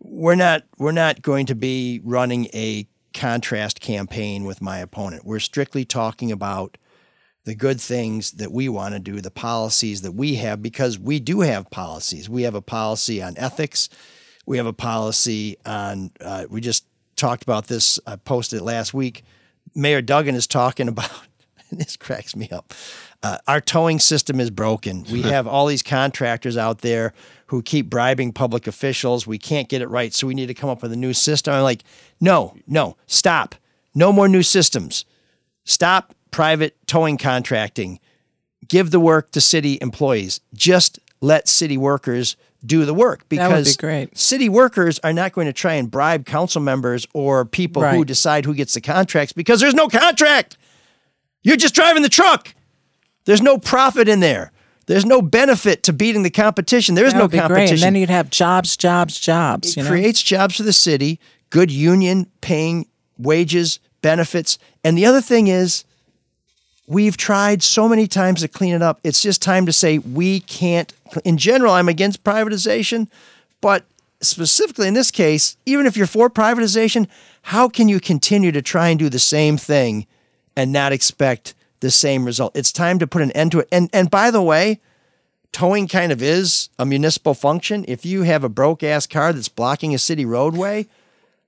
we're 0.00 0.34
not 0.34 0.64
we're 0.78 0.92
not 0.92 1.22
going 1.22 1.46
to 1.46 1.54
be 1.54 2.00
running 2.04 2.46
a 2.54 2.86
contrast 3.14 3.80
campaign 3.80 4.44
with 4.44 4.62
my 4.62 4.78
opponent. 4.78 5.24
We're 5.24 5.40
strictly 5.40 5.84
talking 5.84 6.30
about 6.30 6.78
the 7.44 7.54
good 7.54 7.80
things 7.80 8.32
that 8.32 8.52
we 8.52 8.68
want 8.68 8.94
to 8.94 9.00
do, 9.00 9.20
the 9.20 9.30
policies 9.30 10.02
that 10.02 10.12
we 10.12 10.34
have, 10.34 10.62
because 10.62 10.98
we 10.98 11.18
do 11.18 11.40
have 11.40 11.70
policies. 11.70 12.28
We 12.28 12.42
have 12.42 12.54
a 12.54 12.60
policy 12.60 13.22
on 13.22 13.38
ethics. 13.38 13.88
We 14.44 14.58
have 14.58 14.66
a 14.66 14.72
policy 14.72 15.56
on, 15.64 16.10
uh, 16.20 16.44
we 16.50 16.60
just 16.60 16.84
talked 17.16 17.42
about 17.42 17.66
this, 17.66 17.98
I 18.06 18.16
posted 18.16 18.60
it 18.60 18.64
last 18.64 18.92
week. 18.92 19.24
Mayor 19.74 20.02
Duggan 20.02 20.34
is 20.34 20.46
talking 20.46 20.88
about, 20.88 21.10
this 21.72 21.96
cracks 21.96 22.36
me 22.36 22.48
up. 22.50 22.74
Uh, 23.22 23.38
our 23.48 23.60
towing 23.60 23.98
system 23.98 24.38
is 24.38 24.50
broken. 24.50 25.04
We 25.10 25.22
have 25.22 25.46
all 25.46 25.66
these 25.66 25.82
contractors 25.82 26.56
out 26.56 26.82
there 26.82 27.12
who 27.46 27.62
keep 27.62 27.90
bribing 27.90 28.32
public 28.32 28.66
officials. 28.66 29.26
We 29.26 29.38
can't 29.38 29.68
get 29.68 29.82
it 29.82 29.88
right, 29.88 30.12
so 30.14 30.26
we 30.26 30.34
need 30.34 30.46
to 30.46 30.54
come 30.54 30.70
up 30.70 30.82
with 30.82 30.92
a 30.92 30.96
new 30.96 31.12
system. 31.14 31.54
I'm 31.54 31.62
like, 31.62 31.82
no, 32.20 32.54
no, 32.66 32.96
stop. 33.06 33.54
No 33.94 34.12
more 34.12 34.28
new 34.28 34.42
systems. 34.42 35.04
Stop 35.64 36.14
private 36.30 36.76
towing 36.86 37.16
contracting. 37.18 37.98
Give 38.68 38.90
the 38.90 39.00
work 39.00 39.30
to 39.32 39.40
city 39.40 39.78
employees. 39.80 40.40
Just 40.54 40.98
let 41.20 41.48
city 41.48 41.76
workers 41.78 42.36
do 42.64 42.84
the 42.84 42.94
work 42.94 43.20
That 43.30 43.48
would 43.48 43.54
be 43.54 43.60
because 43.60 43.76
great. 43.76 44.16
city 44.18 44.48
workers 44.48 44.98
are 45.04 45.12
not 45.12 45.32
going 45.32 45.46
to 45.46 45.52
try 45.52 45.74
and 45.74 45.90
bribe 45.90 46.26
council 46.26 46.60
members 46.60 47.06
or 47.14 47.44
people 47.44 47.82
who 47.96 48.04
decide 48.04 48.44
who 48.44 48.54
gets 48.54 48.74
the 48.74 48.80
contracts 48.80 49.32
because 49.32 49.60
there's 49.60 49.74
no 49.74 49.88
contract. 49.88 50.56
You're 51.42 51.56
just 51.56 51.74
driving 51.74 52.02
the 52.02 52.08
truck. 52.08 52.54
There's 53.28 53.42
no 53.42 53.58
profit 53.58 54.08
in 54.08 54.20
there. 54.20 54.52
There's 54.86 55.04
no 55.04 55.20
benefit 55.20 55.82
to 55.82 55.92
beating 55.92 56.22
the 56.22 56.30
competition. 56.30 56.94
There 56.94 57.04
is 57.04 57.12
no 57.12 57.28
be 57.28 57.36
great. 57.36 57.42
competition 57.42 57.74
And 57.74 57.82
then 57.82 58.00
you'd 58.00 58.08
have 58.08 58.30
jobs, 58.30 58.74
jobs, 58.74 59.20
jobs. 59.20 59.68
it 59.68 59.76
you 59.76 59.82
know? 59.82 59.90
creates 59.90 60.22
jobs 60.22 60.56
for 60.56 60.62
the 60.62 60.72
city, 60.72 61.20
good 61.50 61.70
union 61.70 62.26
paying 62.40 62.86
wages, 63.18 63.80
benefits. 64.00 64.58
And 64.82 64.96
the 64.96 65.04
other 65.04 65.20
thing 65.20 65.48
is, 65.48 65.84
we've 66.86 67.18
tried 67.18 67.62
so 67.62 67.86
many 67.86 68.06
times 68.06 68.40
to 68.40 68.48
clean 68.48 68.72
it 68.72 68.80
up. 68.80 68.98
It's 69.04 69.20
just 69.20 69.42
time 69.42 69.66
to 69.66 69.74
say 69.74 69.98
we 69.98 70.40
can't. 70.40 70.90
In 71.22 71.36
general, 71.36 71.74
I'm 71.74 71.90
against 71.90 72.24
privatization, 72.24 73.08
but 73.60 73.84
specifically 74.22 74.88
in 74.88 74.94
this 74.94 75.10
case, 75.10 75.58
even 75.66 75.84
if 75.84 75.98
you're 75.98 76.06
for 76.06 76.30
privatization, 76.30 77.06
how 77.42 77.68
can 77.68 77.88
you 77.88 78.00
continue 78.00 78.52
to 78.52 78.62
try 78.62 78.88
and 78.88 78.98
do 78.98 79.10
the 79.10 79.18
same 79.18 79.58
thing 79.58 80.06
and 80.56 80.72
not 80.72 80.92
expect 80.92 81.52
the 81.80 81.90
same 81.90 82.24
result? 82.24 82.56
It's 82.56 82.72
time 82.72 82.98
to 82.98 83.06
put 83.06 83.22
an 83.22 83.32
end 83.32 83.52
to 83.52 83.60
it. 83.60 83.68
And 83.72 83.90
and 83.92 84.10
by 84.10 84.30
the 84.30 84.42
way, 84.42 84.80
towing 85.52 85.88
kind 85.88 86.12
of 86.12 86.22
is 86.22 86.68
a 86.78 86.86
municipal 86.86 87.34
function. 87.34 87.84
If 87.88 88.04
you 88.04 88.22
have 88.22 88.44
a 88.44 88.48
broke 88.48 88.82
ass 88.82 89.06
car 89.06 89.32
that's 89.32 89.48
blocking 89.48 89.94
a 89.94 89.98
city 89.98 90.24
roadway, 90.24 90.86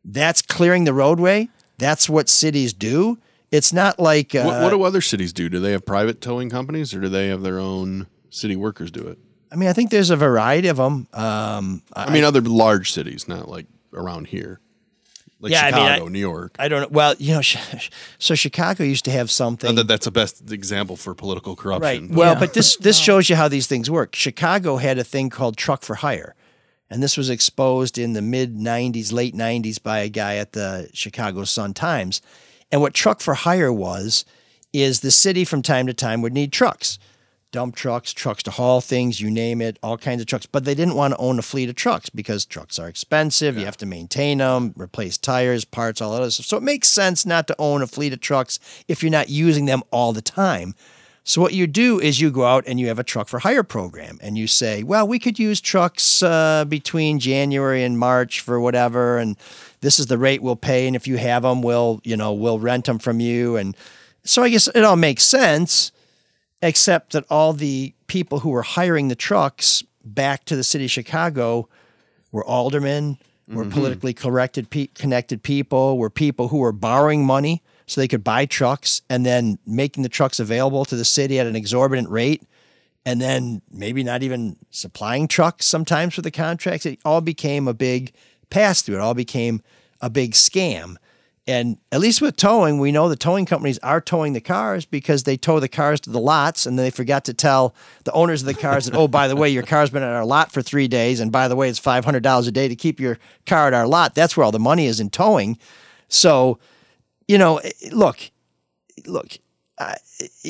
that's 0.04 0.42
clearing 0.42 0.84
the 0.84 0.94
roadway. 0.94 1.48
That's 1.78 2.08
what 2.08 2.28
cities 2.28 2.72
do. 2.72 3.18
It's 3.50 3.72
not 3.72 3.98
like 3.98 4.34
uh, 4.34 4.44
what, 4.44 4.62
what 4.62 4.70
do 4.70 4.82
other 4.82 5.00
cities 5.00 5.32
do? 5.32 5.48
Do 5.48 5.58
they 5.58 5.72
have 5.72 5.84
private 5.84 6.20
towing 6.20 6.50
companies, 6.50 6.94
or 6.94 7.00
do 7.00 7.08
they 7.08 7.28
have 7.28 7.42
their 7.42 7.58
own 7.58 8.06
city 8.30 8.54
workers 8.54 8.90
do 8.90 9.06
it? 9.08 9.18
I 9.52 9.56
mean, 9.56 9.68
I 9.68 9.72
think 9.72 9.90
there's 9.90 10.10
a 10.10 10.16
variety 10.16 10.68
of 10.68 10.76
them. 10.76 11.08
Um, 11.12 11.82
I 11.92 12.12
mean, 12.12 12.22
other 12.22 12.40
large 12.40 12.92
cities, 12.92 13.26
not 13.26 13.48
like 13.48 13.66
around 13.92 14.28
here. 14.28 14.60
Like 15.40 15.52
Yeah, 15.52 15.60
I 15.60 15.64
mean, 15.64 15.72
Chicago, 15.86 16.06
I- 16.06 16.08
New 16.08 16.18
York. 16.18 16.56
I 16.58 16.68
don't 16.68 16.82
know. 16.82 16.88
Well, 16.90 17.14
you 17.18 17.34
know, 17.34 17.40
so 18.18 18.34
Chicago 18.34 18.84
used 18.84 19.04
to 19.06 19.10
have 19.10 19.30
something. 19.30 19.68
Not 19.74 19.76
that 19.76 19.88
that's 19.88 20.04
the 20.04 20.10
best 20.10 20.50
example 20.52 20.96
for 20.96 21.14
political 21.14 21.56
corruption. 21.56 22.08
Right. 22.08 22.10
Well, 22.10 22.36
but 22.36 22.54
this 22.54 22.76
this 22.76 22.98
shows 22.98 23.28
you 23.30 23.36
how 23.36 23.48
these 23.48 23.66
things 23.66 23.90
work. 23.90 24.14
Chicago 24.14 24.76
had 24.76 24.98
a 24.98 25.04
thing 25.04 25.30
called 25.30 25.56
truck 25.56 25.82
for 25.82 25.96
hire. 25.96 26.34
And 26.92 27.00
this 27.02 27.16
was 27.16 27.30
exposed 27.30 27.98
in 27.98 28.14
the 28.14 28.22
mid 28.22 28.56
90s, 28.56 29.12
late 29.12 29.34
90s 29.34 29.80
by 29.80 30.00
a 30.00 30.08
guy 30.08 30.36
at 30.36 30.52
the 30.52 30.90
Chicago 30.92 31.44
Sun 31.44 31.74
Times. 31.74 32.20
And 32.72 32.80
what 32.80 32.94
truck 32.94 33.20
for 33.20 33.34
hire 33.34 33.72
was 33.72 34.24
is 34.72 35.00
the 35.00 35.10
city 35.10 35.44
from 35.44 35.62
time 35.62 35.86
to 35.86 35.94
time 35.94 36.20
would 36.22 36.32
need 36.32 36.52
trucks. 36.52 36.98
Dump 37.52 37.74
trucks, 37.74 38.12
trucks 38.12 38.44
to 38.44 38.50
haul 38.52 38.80
things, 38.80 39.20
you 39.20 39.30
name 39.30 39.60
it, 39.60 39.78
all 39.82 39.98
kinds 39.98 40.20
of 40.20 40.28
trucks. 40.28 40.46
But 40.46 40.64
they 40.64 40.74
didn't 40.74 40.94
want 40.94 41.14
to 41.14 41.18
own 41.18 41.38
a 41.38 41.42
fleet 41.42 41.68
of 41.68 41.74
trucks 41.74 42.08
because 42.08 42.44
trucks 42.44 42.78
are 42.78 42.88
expensive. 42.88 43.58
You 43.58 43.64
have 43.64 43.76
to 43.78 43.86
maintain 43.86 44.38
them, 44.38 44.72
replace 44.76 45.18
tires, 45.18 45.64
parts, 45.64 46.00
all 46.00 46.12
that 46.12 46.22
other 46.22 46.30
stuff. 46.30 46.46
So 46.46 46.56
it 46.56 46.62
makes 46.62 46.88
sense 46.88 47.26
not 47.26 47.48
to 47.48 47.56
own 47.58 47.82
a 47.82 47.88
fleet 47.88 48.12
of 48.12 48.20
trucks 48.20 48.60
if 48.86 49.02
you're 49.02 49.10
not 49.10 49.30
using 49.30 49.64
them 49.64 49.82
all 49.90 50.12
the 50.12 50.22
time. 50.22 50.74
So 51.22 51.40
what 51.40 51.52
you 51.52 51.66
do 51.66 52.00
is 52.00 52.20
you 52.20 52.30
go 52.30 52.44
out 52.44 52.64
and 52.66 52.80
you 52.80 52.88
have 52.88 52.98
a 52.98 53.04
truck 53.04 53.28
for 53.28 53.38
hire 53.38 53.62
program, 53.62 54.18
and 54.22 54.38
you 54.38 54.46
say, 54.46 54.82
well, 54.82 55.06
we 55.06 55.18
could 55.18 55.38
use 55.38 55.60
trucks 55.60 56.22
uh, 56.22 56.64
between 56.66 57.18
January 57.18 57.84
and 57.84 57.98
March 57.98 58.40
for 58.40 58.58
whatever, 58.58 59.18
and 59.18 59.36
this 59.80 59.98
is 59.98 60.06
the 60.06 60.18
rate 60.18 60.42
we'll 60.42 60.56
pay, 60.56 60.86
and 60.86 60.96
if 60.96 61.06
you 61.06 61.18
have 61.18 61.42
them, 61.42 61.62
we'll 61.62 62.00
you 62.04 62.16
know 62.16 62.32
we'll 62.32 62.58
rent 62.58 62.86
them 62.86 62.98
from 62.98 63.20
you, 63.20 63.56
and 63.56 63.76
so 64.24 64.42
I 64.42 64.48
guess 64.48 64.66
it 64.68 64.82
all 64.82 64.96
makes 64.96 65.22
sense, 65.22 65.92
except 66.62 67.12
that 67.12 67.24
all 67.30 67.52
the 67.52 67.94
people 68.06 68.40
who 68.40 68.50
were 68.50 68.62
hiring 68.62 69.08
the 69.08 69.14
trucks 69.14 69.82
back 70.04 70.44
to 70.46 70.56
the 70.56 70.64
city 70.64 70.84
of 70.84 70.90
Chicago 70.90 71.68
were 72.32 72.44
aldermen, 72.44 73.18
were 73.48 73.64
Mhm. 73.64 73.72
politically 73.72 74.12
corrected, 74.14 74.70
pe- 74.70 74.86
connected 74.88 75.42
people, 75.42 75.98
were 75.98 76.10
people 76.10 76.48
who 76.48 76.58
were 76.58 76.72
borrowing 76.72 77.24
money 77.24 77.62
so 77.86 78.00
they 78.00 78.08
could 78.08 78.22
buy 78.22 78.46
trucks 78.46 79.02
and 79.10 79.26
then 79.26 79.58
making 79.66 80.02
the 80.02 80.08
trucks 80.08 80.38
available 80.38 80.84
to 80.84 80.96
the 80.96 81.04
city 81.04 81.38
at 81.40 81.46
an 81.46 81.56
exorbitant 81.56 82.08
rate, 82.08 82.42
and 83.04 83.20
then 83.20 83.62
maybe 83.72 84.04
not 84.04 84.22
even 84.22 84.56
supplying 84.70 85.26
trucks 85.26 85.66
sometimes 85.66 86.14
for 86.14 86.22
the 86.22 86.30
contracts. 86.30 86.86
It 86.86 87.00
all 87.04 87.20
became 87.20 87.66
a 87.66 87.74
big 87.74 88.12
pass 88.50 88.82
through. 88.82 88.96
It 88.96 89.00
all 89.00 89.14
became 89.14 89.62
a 90.00 90.10
big 90.10 90.32
scam. 90.32 90.96
And 91.50 91.78
at 91.90 91.98
least 91.98 92.22
with 92.22 92.36
towing, 92.36 92.78
we 92.78 92.92
know 92.92 93.08
the 93.08 93.16
towing 93.16 93.44
companies 93.44 93.78
are 93.80 94.00
towing 94.00 94.34
the 94.34 94.40
cars 94.40 94.84
because 94.84 95.24
they 95.24 95.36
tow 95.36 95.58
the 95.58 95.68
cars 95.68 96.00
to 96.02 96.10
the 96.10 96.20
lots 96.20 96.64
and 96.64 96.78
they 96.78 96.90
forgot 96.90 97.24
to 97.24 97.34
tell 97.34 97.74
the 98.04 98.12
owners 98.12 98.42
of 98.42 98.46
the 98.46 98.54
cars 98.54 98.84
that, 98.84 98.94
oh, 98.94 99.08
by 99.08 99.26
the 99.26 99.34
way, 99.34 99.50
your 99.50 99.64
car's 99.64 99.90
been 99.90 100.04
at 100.04 100.12
our 100.12 100.24
lot 100.24 100.52
for 100.52 100.62
three 100.62 100.86
days. 100.86 101.18
And 101.18 101.32
by 101.32 101.48
the 101.48 101.56
way, 101.56 101.68
it's 101.68 101.80
$500 101.80 102.46
a 102.46 102.50
day 102.52 102.68
to 102.68 102.76
keep 102.76 103.00
your 103.00 103.18
car 103.46 103.66
at 103.66 103.74
our 103.74 103.88
lot. 103.88 104.14
That's 104.14 104.36
where 104.36 104.44
all 104.44 104.52
the 104.52 104.60
money 104.60 104.86
is 104.86 105.00
in 105.00 105.10
towing. 105.10 105.58
So, 106.06 106.60
you 107.26 107.36
know, 107.36 107.56
eh, 107.58 107.70
look, 107.90 108.30
look, 109.06 109.38
I, 109.80 109.96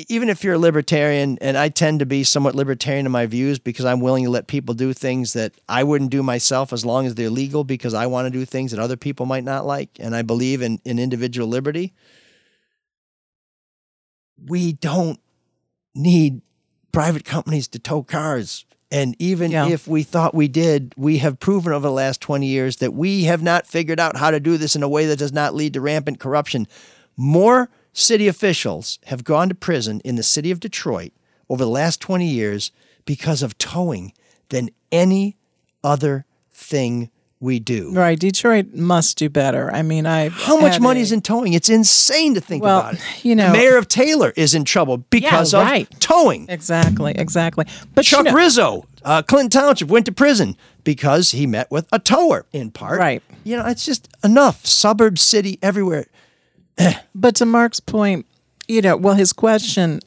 even 0.09 0.29
if 0.29 0.43
you're 0.43 0.55
a 0.55 0.59
libertarian, 0.59 1.39
and 1.41 1.57
I 1.57 1.69
tend 1.69 2.01
to 2.01 2.07
be 2.07 2.25
somewhat 2.25 2.57
libertarian 2.57 3.07
in 3.07 3.13
my 3.13 3.27
views 3.27 3.61
because 3.61 3.85
I'm 3.85 4.01
willing 4.01 4.25
to 4.25 4.31
let 4.31 4.49
people 4.49 4.75
do 4.75 4.93
things 4.93 5.35
that 5.35 5.53
I 5.69 5.85
wouldn't 5.85 6.11
do 6.11 6.23
myself 6.25 6.73
as 6.73 6.85
long 6.85 7.07
as 7.07 7.15
they're 7.15 7.31
legal 7.31 7.63
because 7.63 7.95
I 7.95 8.07
want 8.07 8.27
to 8.27 8.31
do 8.31 8.45
things 8.45 8.73
that 8.73 8.81
other 8.81 8.97
people 8.97 9.27
might 9.27 9.45
not 9.45 9.65
like. 9.65 9.91
And 10.01 10.17
I 10.17 10.23
believe 10.23 10.63
in, 10.63 10.81
in 10.85 10.99
individual 10.99 11.47
liberty. 11.47 11.95
We 14.45 14.73
don't 14.73 15.21
need 15.95 16.43
private 16.93 17.25
companies 17.25 17.69
to 17.69 17.79
tow 17.79 18.03
cars. 18.03 18.65
And 18.91 19.15
even 19.21 19.53
Yeah. 19.53 19.69
if 19.69 19.87
we 19.87 20.03
thought 20.03 20.35
we 20.35 20.49
did, 20.49 20.93
we 20.97 21.19
have 21.19 21.39
proven 21.39 21.73
over 21.73 21.87
the 21.87 21.93
last 21.93 22.21
20 22.21 22.47
years 22.47 22.77
that 22.79 22.93
we 22.95 23.25
have 23.25 23.43
not 23.43 23.67
figured 23.67 24.01
out 24.01 24.17
how 24.17 24.33
to 24.33 24.41
do 24.41 24.57
this 24.57 24.75
in 24.75 24.83
a 24.83 24.89
way 24.89 25.07
that 25.07 25.19
does 25.21 25.33
not 25.33 25.55
lead 25.55 25.75
to 25.75 25.81
rampant 25.81 26.19
corruption. 26.19 26.67
More 27.17 27.69
city 27.93 28.29
officials 28.29 28.99
have 29.07 29.25
gone 29.25 29.49
to 29.49 29.55
prison 29.55 30.01
in 30.05 30.17
the 30.17 30.23
city 30.23 30.51
of 30.51 30.61
Detroit 30.61 31.13
over 31.49 31.65
the 31.65 31.71
last 31.71 32.01
20 32.01 32.27
years 32.27 32.71
because 33.05 33.43
of 33.43 33.57
towing 33.59 34.13
than 34.51 34.71
any 34.93 35.37
other 35.83 36.25
thing 36.53 37.11
we 37.43 37.59
do. 37.59 37.91
Right. 37.95 38.19
Detroit 38.19 38.75
must 38.75 39.17
do 39.17 39.31
better. 39.31 39.73
I 39.73 39.81
mean, 39.81 40.05
I. 40.05 40.29
How 40.29 40.61
much 40.61 40.79
money 40.79 41.01
is 41.01 41.11
in 41.11 41.23
towing? 41.23 41.55
It's 41.55 41.71
insane 41.71 42.35
to 42.35 42.41
think 42.41 42.63
Well, 42.63 42.81
about 42.81 42.95
it. 42.95 43.01
you 43.25 43.35
know- 43.35 43.47
the 43.47 43.53
mayor 43.57 43.79
of 43.79 43.89
Taylor 43.89 44.35
is 44.37 44.55
in 44.55 44.65
trouble 44.65 44.99
because 45.09 45.55
Yeah, 45.55 45.61
of 45.61 45.67
right. 45.67 45.89
towing. 46.01 46.47
Exactly. 46.51 47.15
Exactly. 47.17 47.65
But 47.95 48.05
Chuck 48.05 48.27
you 48.27 48.33
know, 48.33 48.37
Rizzo, 48.37 48.85
uh, 49.07 49.23
Clinton 49.23 49.49
Township, 49.49 49.89
went 49.89 50.05
to 50.07 50.13
prison 50.13 50.55
because 50.85 51.31
he 51.31 51.47
met 51.47 51.71
with 51.71 51.87
a 51.93 51.99
tower 51.99 52.45
in 52.53 52.71
part. 52.71 52.99
Right. 52.99 53.23
You 53.43 53.57
know, 53.57 53.65
it's 53.67 53.87
just 53.87 54.07
enough. 54.23 54.67
Suburb, 54.67 55.19
city, 55.19 55.59
everywhere. 55.63 56.09
But 57.15 57.37
to 57.37 57.47
Mark's 57.47 57.81
point, 57.81 58.27
you 58.69 58.81
know, 58.81 58.97
well, 58.97 59.15
his 59.15 59.33
question 59.33 60.01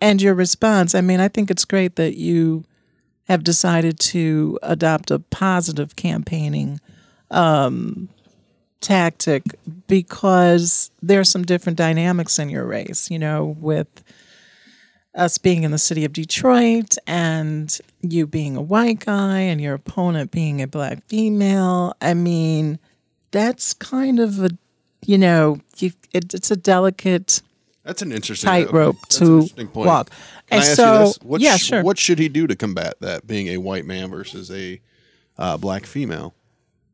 and 0.00 0.20
your 0.20 0.34
response, 0.34 0.94
I 0.94 1.00
mean, 1.00 1.20
I 1.20 1.28
think 1.28 1.50
it's 1.50 1.64
great 1.64 1.96
that 1.96 2.16
you 2.16 2.64
have 3.28 3.42
decided 3.42 3.98
to 3.98 4.58
adopt 4.62 5.10
a 5.10 5.18
positive 5.18 5.96
campaigning 5.96 6.80
um, 7.30 8.08
tactic 8.80 9.42
because 9.86 10.90
there 11.02 11.20
are 11.20 11.24
some 11.24 11.44
different 11.44 11.78
dynamics 11.78 12.38
in 12.38 12.48
your 12.48 12.64
race, 12.64 13.10
you 13.10 13.18
know, 13.18 13.56
with 13.58 14.04
us 15.14 15.38
being 15.38 15.64
in 15.64 15.70
the 15.70 15.78
city 15.78 16.04
of 16.04 16.12
Detroit 16.12 16.96
and 17.06 17.78
you 18.02 18.26
being 18.26 18.56
a 18.56 18.62
white 18.62 19.00
guy 19.00 19.38
and 19.40 19.60
your 19.60 19.74
opponent 19.74 20.30
being 20.30 20.60
a 20.60 20.66
black 20.66 21.04
female. 21.06 21.94
I 22.00 22.14
mean, 22.14 22.78
that's 23.30 23.74
kind 23.74 24.20
of 24.20 24.44
a, 24.44 24.50
you 25.06 25.18
know, 25.18 25.58
you, 25.78 25.92
it, 26.12 26.34
it's 26.34 26.50
a 26.50 26.56
delicate 26.56 27.42
That's 27.84 28.02
an 28.02 28.12
interesting 28.12 28.48
tightrope 28.48 28.96
to 29.10 29.24
interesting 29.24 29.68
point. 29.68 29.86
walk. 29.86 30.10
Can 30.50 30.58
and 30.58 30.64
so? 30.64 31.12
What 31.22 31.40
yeah, 31.40 31.56
sh- 31.56 31.64
sure. 31.64 31.82
What 31.82 31.98
should 31.98 32.18
he 32.18 32.28
do 32.28 32.46
to 32.46 32.54
combat 32.56 32.94
that? 33.00 33.26
Being 33.26 33.48
a 33.48 33.56
white 33.58 33.84
man 33.84 34.10
versus 34.10 34.50
a 34.50 34.80
uh, 35.38 35.56
black 35.56 35.86
female. 35.86 36.34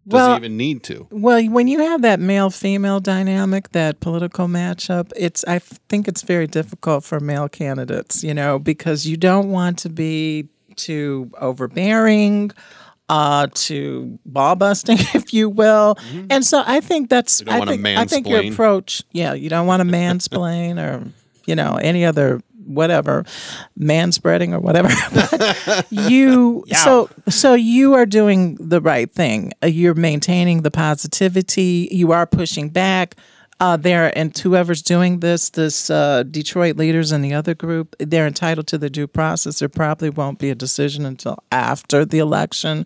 Does 0.07 0.15
Well- 0.15 0.31
he 0.33 0.37
even 0.39 0.57
need 0.57 0.83
to? 0.85 1.07
Well, 1.11 1.45
when 1.49 1.69
you 1.69 1.79
have 1.79 2.03
that 2.03 2.19
male 2.19 2.51
female 2.51 2.99
dynamic, 2.99 3.71
that 3.71 4.01
political 4.01 4.49
matchup, 4.49 5.13
it's 5.17 5.45
I 5.47 5.61
think 5.61 6.09
it's 6.09 6.23
very 6.23 6.47
difficult 6.49 7.05
for 7.05 7.21
male 7.21 7.49
candidates, 7.49 8.25
you 8.25 8.35
know, 8.35 8.59
because 8.59 9.07
you 9.07 9.17
don't 9.17 9.51
want 9.51 9.79
to 9.81 9.89
be 9.89 10.49
too 10.75 11.31
overbearing, 11.39 12.51
uh, 13.09 13.47
to 13.55 14.19
ball 14.25 14.57
busting, 14.57 14.99
if 15.15 15.35
you 15.35 15.49
will. 15.49 15.97
And 16.31 16.45
so 16.45 16.63
I 16.65 16.81
think 16.81 17.09
that's 17.11 17.43
Mm-hmm. 17.43 17.51
You 17.51 17.59
don't 17.59 17.69
I 17.69 17.77
think 17.77 17.99
I 17.99 18.05
think 18.05 18.29
your 18.29 18.53
approach, 18.53 19.03
yeah, 19.13 19.33
you 19.33 19.49
don't 19.49 19.67
want 19.67 19.81
to 19.81 19.89
mansplain 19.89 20.79
or 20.79 21.07
you 21.47 21.55
know 21.57 21.79
any 21.81 22.05
other 22.05 22.41
whatever 22.65 23.25
man 23.77 24.13
spreading 24.13 24.55
or 24.55 24.61
whatever. 24.61 24.89
You 25.91 26.65
so 26.73 27.11
so 27.29 27.55
you 27.55 27.95
are 27.95 28.07
doing 28.07 28.57
the 28.57 28.81
right 28.81 29.13
thing. 29.13 29.53
Uh, 29.63 29.67
you're 29.67 29.95
maintaining 29.95 30.63
the 30.63 30.71
positivity. 30.71 31.89
You 31.91 32.13
are 32.13 32.27
pushing 32.27 32.69
back 32.69 33.17
uh, 33.63 33.77
there 33.77 34.17
and 34.19 34.37
whoever's 34.37 34.83
doing 34.83 35.21
this 35.21 35.51
this 35.51 35.89
uh, 35.89 36.25
detroit 36.25 36.77
leaders 36.77 37.13
and 37.13 37.25
the 37.25 37.33
other 37.33 37.55
group 37.55 37.95
they're 38.01 38.27
entitled 38.27 38.67
to 38.67 38.77
the 38.77 38.91
due 38.91 39.07
process 39.07 39.61
there 39.61 39.69
probably 39.69 40.11
won't 40.11 40.41
be 40.41 40.51
a 40.51 40.55
decision 40.55 41.07
until 41.07 41.39
after 41.53 42.05
the 42.05 42.19
election 42.19 42.85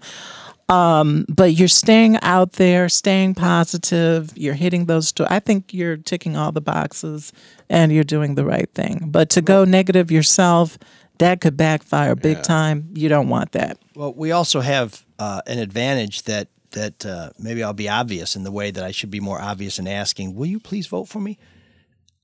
um, 0.69 1.25
but 1.29 1.53
you're 1.53 1.69
staying 1.69 2.19
out 2.23 2.55
there, 2.55 2.89
staying 2.89 3.35
positive. 3.35 4.33
You're 4.37 4.55
hitting 4.55 4.87
those. 4.87 5.07
Sto- 5.07 5.29
I 5.31 5.39
think 5.39 5.73
you're 5.73 5.97
ticking 5.97 6.37
all 6.37 6.51
the 6.51 6.61
boxes, 6.61 7.33
and 7.71 7.93
you're 7.93 8.03
doing 8.03 8.35
the 8.35 8.45
right 8.45 8.69
thing. 8.75 9.05
But 9.07 9.31
to 9.31 9.43
go 9.43 9.65
negative 9.65 10.11
yourself, 10.11 10.77
that 11.19 11.41
could 11.41 11.57
backfire 11.57 12.17
big 12.17 12.43
time. 12.43 12.89
You 12.95 13.09
don't 13.09 13.29
want 13.29 13.53
that. 13.53 13.79
Well, 13.95 14.13
we 14.13 14.33
also 14.33 14.61
have 14.61 15.07
uh, 15.21 15.41
an 15.47 15.61
advantage 15.61 16.25
that 16.25 16.49
that 16.73 17.05
uh, 17.07 17.31
maybe 17.39 17.63
I'll 17.63 17.73
be 17.73 17.89
obvious 17.89 18.37
in 18.37 18.45
the 18.45 18.53
way 18.53 18.71
that 18.71 18.85
I 18.85 18.91
should 18.91 19.11
be 19.11 19.21
more 19.21 19.41
obvious 19.41 19.79
in 19.79 19.89
asking, 19.89 20.35
"Will 20.35 20.47
you 20.47 20.61
please 20.61 20.87
vote 20.87 21.09
for 21.09 21.21
me?" 21.21 21.39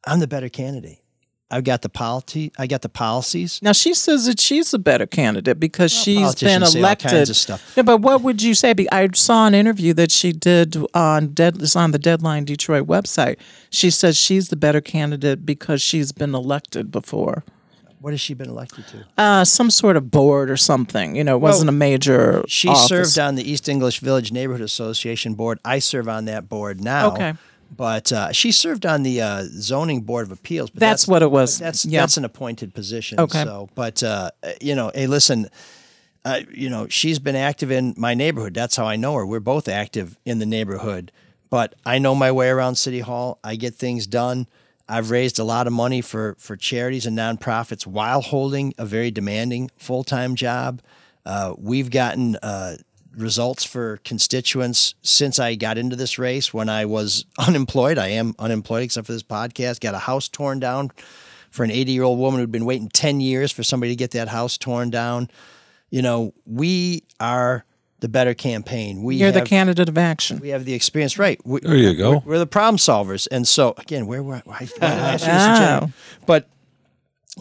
I'm 0.04 0.20
the 0.20 0.26
better 0.26 0.48
candidate. 0.48 0.98
I've 1.52 1.64
got 1.64 1.82
the 1.82 1.90
policy. 1.90 2.50
I 2.58 2.66
got 2.66 2.80
the 2.80 2.88
policies. 2.88 3.60
Now 3.62 3.72
she 3.72 3.92
says 3.92 4.24
that 4.24 4.40
she's 4.40 4.72
a 4.72 4.78
better 4.78 5.06
candidate 5.06 5.60
because 5.60 5.92
she's 5.92 6.16
been 6.16 6.22
politicians 6.22 6.72
say 6.72 6.78
all 6.78 6.84
elected. 6.84 7.10
kinds 7.10 7.30
of 7.30 7.36
stuff. 7.36 7.72
Yeah, 7.76 7.82
but 7.82 7.98
what 7.98 8.22
would 8.22 8.40
you 8.40 8.54
say? 8.54 8.74
I 8.90 9.10
saw 9.12 9.46
an 9.46 9.54
interview 9.54 9.92
that 9.94 10.10
she 10.10 10.32
did 10.32 10.76
on 10.94 11.28
dead. 11.28 11.62
On 11.76 11.90
the 11.90 11.98
Deadline 11.98 12.46
Detroit 12.46 12.86
website. 12.86 13.36
She 13.68 13.90
says 13.90 14.16
she's 14.16 14.48
the 14.48 14.56
better 14.56 14.80
candidate 14.80 15.44
because 15.44 15.82
she's 15.82 16.10
been 16.10 16.34
elected 16.34 16.90
before. 16.90 17.44
What 18.02 18.12
has 18.12 18.20
she 18.20 18.34
been 18.34 18.48
elected 18.50 18.84
to? 18.88 19.04
Uh, 19.16 19.44
some 19.44 19.70
sort 19.70 19.96
of 19.96 20.10
board 20.10 20.50
or 20.50 20.56
something. 20.56 21.14
You 21.16 21.24
know, 21.24 21.36
it 21.36 21.40
Well, 21.40 21.52
wasn't 21.52 21.68
a 21.68 21.72
major. 21.72 22.42
She 22.48 22.68
office. 22.68 22.88
served 22.88 23.18
on 23.18 23.36
the 23.36 23.48
East 23.50 23.68
English 23.68 24.00
Village 24.00 24.32
Neighborhood 24.32 24.60
Association 24.62 25.34
board. 25.34 25.58
I 25.64 25.78
serve 25.78 26.08
on 26.08 26.24
that 26.26 26.48
board 26.48 26.80
now. 26.82 27.12
Okay. 27.12 27.34
But 27.74 28.12
uh, 28.12 28.32
she 28.32 28.52
served 28.52 28.84
on 28.84 29.02
the 29.02 29.22
uh, 29.22 29.44
zoning 29.44 30.02
board 30.02 30.26
of 30.26 30.32
appeals. 30.32 30.68
But 30.70 30.80
That's 30.80 31.08
what 31.08 31.22
it 31.22 31.30
was. 31.30 31.58
That's 31.58 31.86
Yeah. 31.86 32.00
that's 32.00 32.18
an 32.18 32.24
appointed 32.26 32.74
position. 32.74 33.18
Okay. 33.18 33.44
So, 33.44 33.70
but 33.74 34.02
uh, 34.02 34.30
you 34.60 34.74
know, 34.74 34.90
hey, 34.94 35.06
listen. 35.06 35.48
Uh, 36.24 36.40
you 36.52 36.70
know, 36.70 36.86
she's 36.88 37.18
been 37.18 37.34
active 37.34 37.72
in 37.72 37.94
my 37.96 38.14
neighborhood. 38.14 38.54
That's 38.54 38.76
how 38.76 38.84
I 38.86 38.94
know 38.94 39.14
her. 39.14 39.26
We're 39.26 39.40
both 39.40 39.68
active 39.68 40.16
in 40.24 40.38
the 40.38 40.46
neighborhood. 40.46 41.10
but 41.50 41.74
I 41.84 41.98
know 41.98 42.14
my 42.14 42.30
way 42.32 42.48
around 42.48 42.76
City 42.76 43.00
Hall. 43.00 43.38
I 43.44 43.56
get 43.56 43.74
things 43.74 44.06
done. 44.06 44.46
I've 44.88 45.10
raised 45.10 45.38
a 45.38 45.44
lot 45.44 45.66
of 45.66 45.72
money 45.72 46.00
for 46.00 46.36
for 46.38 46.56
charities 46.56 47.06
and 47.06 47.16
nonprofits 47.16 47.86
while 47.86 48.20
holding 48.20 48.74
a 48.78 48.84
very 48.84 49.10
demanding 49.10 49.70
full 49.76 50.04
time 50.04 50.34
job. 50.34 50.82
Uh, 51.24 51.54
we've 51.56 51.90
gotten 51.90 52.36
uh, 52.36 52.76
results 53.16 53.64
for 53.64 53.98
constituents 53.98 54.94
since 55.02 55.38
I 55.38 55.54
got 55.54 55.78
into 55.78 55.96
this 55.96 56.18
race. 56.18 56.52
When 56.52 56.68
I 56.68 56.84
was 56.84 57.24
unemployed, 57.38 57.98
I 57.98 58.08
am 58.08 58.34
unemployed 58.38 58.82
except 58.84 59.06
for 59.06 59.12
this 59.12 59.22
podcast. 59.22 59.80
Got 59.80 59.94
a 59.94 59.98
house 59.98 60.28
torn 60.28 60.60
down 60.60 60.90
for 61.50 61.64
an 61.64 61.70
80 61.70 61.92
year 61.92 62.02
old 62.02 62.18
woman 62.18 62.40
who'd 62.40 62.52
been 62.52 62.64
waiting 62.64 62.88
10 62.88 63.20
years 63.20 63.52
for 63.52 63.62
somebody 63.62 63.92
to 63.92 63.96
get 63.96 64.12
that 64.12 64.28
house 64.28 64.58
torn 64.58 64.90
down. 64.90 65.28
You 65.90 66.02
know, 66.02 66.32
we 66.46 67.04
are 67.20 67.64
the 68.02 68.08
better 68.08 68.34
campaign. 68.34 69.04
We 69.04 69.16
You're 69.16 69.30
the 69.30 69.42
candidate 69.42 69.88
of 69.88 69.96
action. 69.96 70.40
we 70.40 70.48
have 70.48 70.64
the 70.64 70.74
experience, 70.74 71.18
right? 71.18 71.40
We, 71.46 71.60
There 71.60 71.76
you 71.76 71.94
go. 71.94 72.10
We're, 72.10 72.32
we're 72.32 72.38
the 72.38 72.46
problem 72.46 72.76
solvers, 72.76 73.28
and 73.30 73.46
so 73.46 73.74
again, 73.78 74.06
where 74.06 74.22
were 74.22 74.42
why, 74.44 74.56
why 74.56 74.58
did 74.66 74.82
I 74.82 75.14
ask 75.14 75.26
you 75.26 75.88
Oh. 75.88 75.92
But 76.26 76.48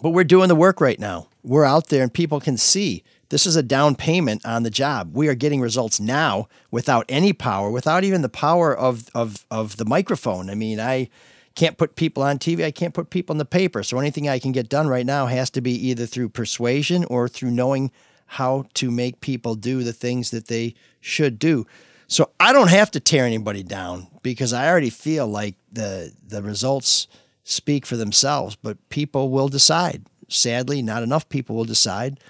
but 0.02 0.12
we're 0.12 0.24
doing 0.24 0.48
the 0.48 0.56
work 0.56 0.80
right 0.80 1.00
now. 1.00 1.28
We're 1.44 1.66
out 1.66 1.88
there, 1.88 2.04
and 2.04 2.14
people 2.14 2.40
can 2.40 2.58
see 2.58 3.04
this 3.30 3.48
is 3.48 3.56
a 3.56 3.64
down 3.64 3.96
payment 3.96 4.46
on 4.46 4.62
the 4.62 4.70
job. 4.70 5.16
We 5.16 5.28
are 5.28 5.36
getting 5.36 5.62
results 5.62 6.00
now 6.00 6.48
without 6.70 7.06
any 7.10 7.34
power, 7.34 7.72
without 7.72 8.04
even 8.04 8.22
the 8.22 8.30
power 8.30 8.78
of 8.78 9.10
of 9.16 9.46
of 9.50 9.78
the 9.78 9.86
microphone. 9.86 10.50
I 10.52 10.56
mean, 10.56 10.80
I 10.80 11.10
can't 11.56 11.76
put 11.76 11.96
people 11.96 12.22
on 12.22 12.38
TV. 12.38 12.64
I 12.64 12.72
can't 12.72 12.94
put 12.94 13.10
people 13.10 13.34
in 13.34 13.40
the 13.40 13.46
paper. 13.46 13.82
So 13.82 13.98
anything 13.98 14.30
I 14.30 14.38
can 14.38 14.52
get 14.52 14.70
done 14.70 14.88
right 14.88 15.08
now 15.08 15.26
has 15.26 15.50
to 15.52 15.62
be 15.62 15.74
either 15.88 16.06
through 16.06 16.30
persuasion 16.30 17.04
or 17.06 17.28
through 17.28 17.52
knowing 17.52 17.92
how 18.32 18.64
to 18.74 18.90
make 18.90 19.20
people 19.20 19.56
do 19.56 19.84
the 19.84 19.92
things 19.92 20.32
that 20.32 20.48
they 20.48 20.74
should 21.02 21.38
do. 21.38 21.68
So 22.08 22.32
I 22.40 22.54
don't 22.54 22.70
have 22.70 22.90
to 22.92 23.02
tear 23.02 23.26
anybody 23.26 23.62
down 23.62 24.08
because 24.24 24.54
I 24.54 24.70
already 24.70 24.90
feel 24.90 25.28
like 25.28 25.56
the 25.70 26.14
the 26.26 26.42
results 26.42 27.08
speak 27.44 27.86
for 27.86 27.98
themselves, 27.98 28.56
but 28.56 28.78
people 28.88 29.30
will 29.30 29.50
decide. 29.50 30.06
Sadly, 30.30 30.82
not 30.82 31.04
enough 31.04 31.28
people 31.28 31.58
will 31.58 31.66
decide. 31.66 32.22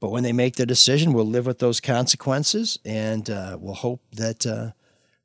But 0.00 0.10
when 0.10 0.22
they 0.22 0.32
make 0.32 0.56
their 0.56 0.64
decision, 0.64 1.12
we'll 1.12 1.26
live 1.26 1.44
with 1.44 1.58
those 1.58 1.80
consequences, 1.80 2.78
and 2.86 3.28
uh, 3.28 3.58
we'll 3.60 3.74
hope 3.74 4.00
that 4.12 4.46
uh, 4.46 4.70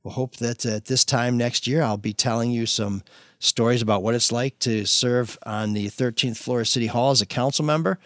we'll 0.03 0.13
hope 0.13 0.35
that 0.37 0.65
at 0.65 0.85
this 0.85 1.05
time 1.05 1.37
next 1.37 1.67
year, 1.67 1.81
I'll 1.81 1.95
be 1.95 2.13
telling 2.13 2.51
you 2.51 2.65
some 2.65 3.01
stories 3.39 3.81
about 3.81 4.03
what 4.03 4.13
it's 4.13 4.31
like 4.31 4.59
to 4.59 4.85
serve 4.85 5.39
on 5.45 5.71
the 5.71 5.87
13th 5.87 6.37
floor 6.37 6.61
of 6.61 6.67
City 6.67 6.87
Hall 6.87 7.11
as 7.11 7.21
a 7.21 7.25
council 7.25 7.63
member, 7.63 7.97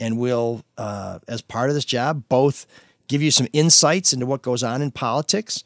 and 0.00 0.18
we'll, 0.18 0.62
uh, 0.78 1.18
as 1.28 1.40
part 1.42 1.68
of 1.70 1.74
this 1.74 1.84
job, 1.84 2.24
both 2.28 2.66
give 3.08 3.22
you 3.22 3.30
some 3.30 3.46
insights 3.52 4.12
into 4.12 4.26
what 4.26 4.42
goes 4.42 4.62
on 4.62 4.82
in 4.82 4.90
politics, 4.90 5.62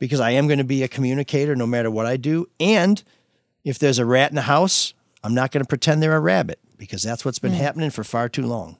because 0.00 0.20
I 0.20 0.30
am 0.32 0.46
going 0.46 0.58
to 0.58 0.64
be 0.64 0.82
a 0.82 0.88
communicator 0.88 1.56
no 1.56 1.66
matter 1.66 1.90
what 1.90 2.06
I 2.06 2.16
do, 2.16 2.48
and 2.60 3.02
if 3.64 3.78
there's 3.78 3.98
a 3.98 4.04
rat 4.04 4.30
in 4.30 4.34
the 4.36 4.42
house, 4.42 4.92
I'm 5.22 5.34
not 5.34 5.50
going 5.52 5.64
to 5.64 5.68
pretend 5.68 6.02
they're 6.02 6.16
a 6.16 6.20
rabbit 6.20 6.58
because 6.76 7.02
that's 7.02 7.24
what's 7.24 7.38
been 7.38 7.52
Mm. 7.52 7.56
happening 7.58 7.90
for 7.90 8.04
far 8.04 8.28
too 8.28 8.44
long. 8.46 8.76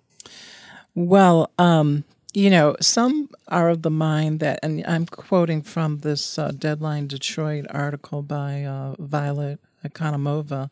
Well, 0.95 1.51
um, 1.59 2.05
you 2.35 2.51
know, 2.51 2.77
some 2.81 3.31
are 3.49 3.69
of 3.71 3.83
the 3.83 3.91
mind 3.91 4.41
that, 4.41 4.59
and 4.63 4.85
I'm 4.87 5.07
quoting 5.07 5.63
from 5.63 5.99
this 6.01 6.39
uh, 6.39 6.51
Deadline 6.51 7.07
Detroit 7.07 7.67
article 7.71 8.23
by 8.23 8.65
uh, 8.65 8.95
Violet 8.99 9.61
Ikonomova, 9.85 10.71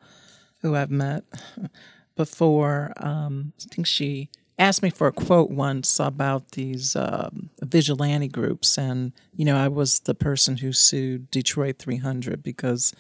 who 0.61 0.75
I've 0.75 0.91
met 0.91 1.25
before. 2.16 2.92
Um, 2.96 3.52
I 3.64 3.74
think 3.74 3.86
she 3.86 4.28
asked 4.58 4.82
me 4.82 4.90
for 4.90 5.06
a 5.06 5.12
quote 5.12 5.50
once 5.50 5.98
about 5.98 6.52
these 6.52 6.94
um, 6.96 7.50
vigilante 7.62 8.28
groups, 8.28 8.78
and 8.78 9.12
you 9.34 9.44
know, 9.44 9.56
I 9.56 9.68
was 9.68 10.00
the 10.00 10.14
person 10.14 10.58
who 10.58 10.72
sued 10.72 11.30
Detroit 11.30 11.78
300 11.78 12.42
because 12.42 12.92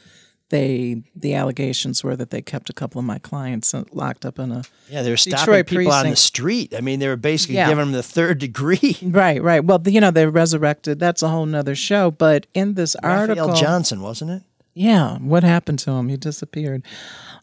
they 0.48 1.02
the 1.16 1.32
allegations 1.34 2.04
were 2.04 2.14
that 2.14 2.28
they 2.28 2.42
kept 2.42 2.68
a 2.68 2.74
couple 2.74 2.98
of 2.98 3.06
my 3.06 3.18
clients 3.18 3.74
locked 3.92 4.26
up 4.26 4.38
in 4.38 4.52
a 4.52 4.62
Yeah, 4.90 5.00
they 5.02 5.08
were 5.10 5.16
stopping 5.16 5.38
Detroit 5.38 5.66
people 5.66 5.92
on 5.92 6.10
the 6.10 6.16
street. 6.16 6.74
I 6.76 6.82
mean, 6.82 6.98
they 6.98 7.08
were 7.08 7.16
basically 7.16 7.54
Yeah. 7.54 7.68
giving 7.68 7.84
them 7.86 7.92
the 7.92 8.02
third 8.02 8.38
degree. 8.38 8.98
Right, 9.02 9.42
right. 9.42 9.64
Well, 9.64 9.80
you 9.86 10.00
know, 10.00 10.10
they 10.10 10.26
resurrected. 10.26 10.98
That's 10.98 11.22
a 11.22 11.28
whole 11.28 11.46
nother 11.46 11.74
show. 11.74 12.10
But 12.10 12.46
in 12.52 12.74
this 12.74 12.94
Raphael 13.02 13.20
article, 13.20 13.54
Johnson, 13.54 14.02
wasn't 14.02 14.30
it? 14.32 14.42
yeah, 14.74 15.16
what 15.18 15.42
happened 15.42 15.78
to 15.80 15.90
him? 15.92 16.08
He 16.08 16.16
disappeared. 16.18 16.82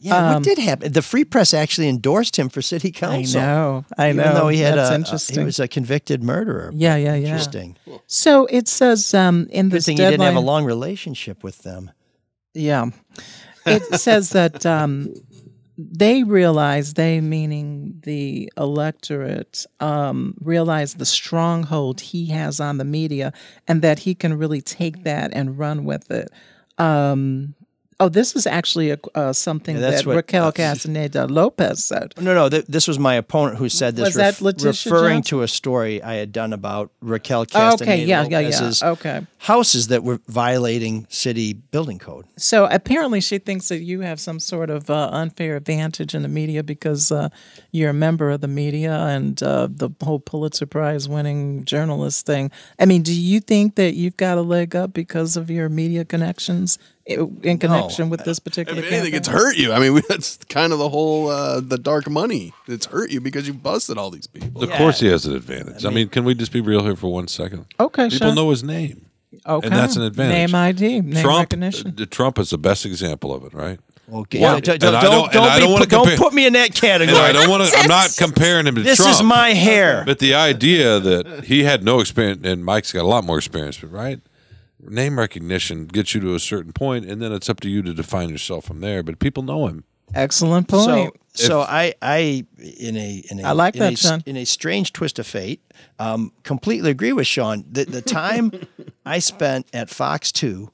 Yeah, 0.02 0.16
Um, 0.30 0.34
what 0.36 0.44
did 0.44 0.58
happen? 0.58 0.94
The 0.94 1.02
Free 1.02 1.26
Press 1.26 1.54
actually 1.54 1.90
endorsed 1.90 2.38
him 2.40 2.48
for 2.50 2.62
city 2.62 2.92
council. 2.92 3.42
I 3.42 3.46
know, 3.46 3.86
I 3.98 4.10
even 4.10 4.24
know. 4.24 4.34
though 4.34 4.48
he 4.48 4.60
had 4.60 4.78
That's 4.78 4.92
a, 4.92 4.96
interesting. 4.96 5.40
he 5.40 5.44
was 5.46 5.60
a 5.60 5.68
convicted 5.68 6.24
murderer. 6.24 6.72
yeah, 6.74 6.96
yeah, 6.96 7.16
yeah. 7.16 7.28
Interesting. 7.28 7.76
So 8.08 8.46
it 8.46 8.68
says 8.70 9.14
um, 9.14 9.48
in 9.52 9.68
Good 9.70 9.76
this 9.78 9.86
thing 9.86 9.98
he 9.98 10.04
didn't 10.04 10.22
have 10.22 10.36
a 10.36 10.40
long 10.40 10.64
relationship 10.64 11.44
with 11.44 11.60
them. 11.64 11.92
Yeah. 12.54 12.88
It 13.66 13.84
says 14.00 14.30
that 14.30 14.66
um, 14.66 15.14
they 15.78 16.24
realize, 16.24 16.94
they 16.94 17.20
meaning 17.22 18.00
the 18.04 18.52
electorate, 18.58 19.66
um, 19.82 20.34
realize 20.40 20.96
the 20.96 21.06
stronghold 21.06 22.00
he 22.02 22.28
has 22.28 22.60
on 22.62 22.78
the 22.78 22.86
media 22.86 23.34
and 23.68 23.82
that 23.82 24.00
he 24.00 24.16
can 24.16 24.38
really 24.38 24.62
take 24.62 25.04
that 25.04 25.32
and 25.34 25.58
run 25.60 25.84
with 25.84 26.10
it. 26.10 26.30
Um, 26.78 27.54
oh, 28.00 28.10
this 28.10 28.36
is 28.36 28.48
actually 28.48 28.92
a, 28.92 28.98
uh, 29.16 29.34
something 29.34 29.76
Yeah, 29.76 29.92
that 29.92 30.06
what, 30.06 30.16
Raquel 30.16 30.46
uh, 30.48 30.52
Castaneda 30.52 31.28
Lopez 31.28 31.84
said. 31.84 32.14
No, 32.20 32.34
no, 32.34 32.50
th- 32.50 32.66
this 32.68 32.88
was 32.88 32.98
my 32.98 33.16
opponent 33.16 33.58
who 33.58 33.70
said 33.70 33.96
this, 33.96 34.16
Was 34.16 34.40
that 34.40 34.64
referring 34.64 35.22
to 35.24 35.42
a 35.42 35.48
story 35.48 36.02
I 36.02 36.16
had 36.16 36.32
done 36.32 36.54
about 36.54 36.92
Raquel 37.02 37.46
Castaneda 37.46 37.84
okay, 37.84 38.06
yeah, 38.06 38.24
yeah, 38.24 38.40
yeah. 38.40 38.48
Lopez's 38.48 38.84
Okay. 38.84 39.22
houses 39.40 39.88
that 39.88 40.04
were 40.04 40.20
violating 40.28 41.08
city 41.10 41.54
building 41.54 42.00
code. 42.00 42.26
So 42.38 42.68
apparently, 42.72 43.22
she 43.22 43.38
thinks 43.38 43.68
that 43.68 43.80
you 43.80 44.02
have 44.02 44.20
some 44.20 44.40
sort 44.40 44.70
of 44.70 44.90
uh, 44.90 45.10
unfair 45.12 45.56
advantage 45.56 46.16
in 46.16 46.22
the 46.22 46.28
media 46.30 46.64
because 46.64 47.12
uh, 47.12 47.30
you're 47.72 47.90
a 47.90 47.94
member 47.94 48.32
of 48.32 48.42
the 48.42 48.48
media 48.48 48.94
and 48.94 49.42
uh, 49.44 49.68
the 49.70 49.90
whole 50.04 50.20
Pulitzer 50.20 50.66
Prize 50.66 51.10
winning 51.10 51.66
journalist 51.66 52.26
thing. 52.26 52.52
I 52.80 52.86
mean, 52.86 53.02
do 53.02 53.14
you 53.14 53.40
think 53.40 53.76
that 53.76 53.96
you've 53.96 54.18
got 54.18 54.38
a 54.38 54.42
leg 54.42 54.76
up 54.76 54.94
because 54.94 55.36
of 55.36 55.50
your 55.50 55.70
media 55.70 56.06
connections 56.06 56.78
in 57.10 57.58
connection 57.58 58.10
with 58.10 58.24
this 58.24 58.40
particular? 58.40 58.80
If 58.80 58.86
anything, 58.86 59.12
campaign? 59.12 59.16
it's 59.18 59.28
hurt 59.28 59.58
you. 59.58 59.74
I 59.74 59.80
mean, 59.80 60.02
that's 60.10 60.38
kind 60.50 60.72
of 60.74 60.80
the 60.80 60.90
whole 60.90 61.30
uh, 61.30 61.60
the 61.60 61.78
dark 61.78 62.10
money. 62.10 62.54
It's 62.68 62.86
hurt 62.86 63.12
you 63.12 63.20
because 63.22 63.48
you 63.48 63.54
busted 63.54 63.98
all 63.98 64.12
these 64.12 64.28
people. 64.28 64.64
Of 64.64 64.70
course, 64.72 65.00
he 65.00 65.08
has 65.08 65.26
an 65.26 65.36
advantage. 65.36 65.86
I 65.86 65.90
mean, 65.90 66.10
can 66.10 66.24
we 66.26 66.36
just 66.36 66.52
be 66.52 66.62
real 66.62 66.84
here 66.84 66.96
for 66.96 67.12
one 67.12 67.28
second? 67.28 67.66
Okay, 67.80 68.10
People 68.10 68.28
sure. 68.28 68.36
know 68.36 68.50
his 68.52 68.64
name, 68.64 69.06
Okay. 69.46 69.68
and 69.68 69.76
that's 69.76 69.96
an 69.96 70.04
advantage. 70.04 70.52
Name 70.52 70.56
ID, 70.56 71.02
name 71.02 71.24
Trump, 71.24 71.40
recognition. 71.40 71.96
uh, 72.00 72.06
Trump 72.10 72.38
is 72.40 72.50
the 72.52 72.58
best 72.58 72.86
example 72.86 73.34
of 73.34 73.44
it, 73.44 73.54
right? 73.54 73.80
Okay, 74.12 74.42
Well, 74.42 74.60
don't, 74.60 74.80
don't, 74.80 74.92
don't- 74.92 75.04
don't, 75.04 75.32
be 75.32 75.60
don't 75.60 75.72
wanna 75.72 75.86
put, 75.86 75.90
don't 75.90 76.18
put 76.18 76.34
me 76.34 76.48
in 76.48 76.54
that 76.54 76.74
category. 76.74 77.16
I 77.16 77.32
don't 77.32 77.48
want 77.48 77.64
to. 77.70 77.78
I'm 77.78 77.88
not 77.88 78.16
comparing 78.18 78.66
him 78.66 78.74
to 78.74 78.82
This 78.82 78.98
Trump. 78.98 79.10
This 79.12 79.18
is 79.20 79.24
my 79.24 79.50
hair. 79.50 80.02
But 80.04 80.18
the 80.18 80.34
idea 80.34 81.00
that 81.00 81.44
he 81.44 81.64
had 81.64 81.84
no 81.84 82.00
experience, 82.00 82.42
and 82.44 82.66
Mike's 82.66 82.92
got 82.92 83.04
a 83.04 83.08
lot 83.08 83.24
more 83.24 83.38
experience, 83.38 83.78
but 83.78 83.92
right? 83.92 84.20
Name 84.82 85.20
recognition 85.20 85.86
gets 85.86 86.16
you 86.16 86.22
to 86.22 86.36
a 86.36 86.40
certain 86.40 86.72
point, 86.74 87.06
and 87.06 87.22
then 87.22 87.32
it's 87.32 87.50
up 87.50 87.60
to 87.62 87.70
you 87.70 87.82
to 87.82 87.94
define 87.94 88.30
yourself 88.30 88.66
from 88.66 88.80
there. 88.80 89.04
But 89.04 89.20
people 89.20 89.44
know 89.44 89.68
him. 89.68 89.84
Excellent 90.14 90.72
So, 90.72 90.86
point. 90.86 91.16
so 91.34 91.62
I, 91.62 91.94
I, 92.02 92.46
in 92.58 92.98
a, 92.98 93.24
in 93.30 93.40
a, 93.42 93.44
I 93.44 93.52
like 93.52 93.76
in 93.76 93.82
that, 93.82 93.94
a, 93.94 93.98
Sean. 93.98 94.24
In 94.26 94.38
a 94.38 94.46
strange 94.46 94.94
twist 94.94 95.20
of 95.20 95.28
fate, 95.28 95.62
um, 96.00 96.32
completely 96.44 96.90
agree 96.90 97.14
with 97.14 97.28
Sean. 97.28 97.64
The, 97.70 97.86
the 97.86 98.02
time 98.02 98.52
I 99.06 99.20
spent 99.20 99.68
at 99.74 99.90
Fox 99.90 100.32
Two 100.32 100.72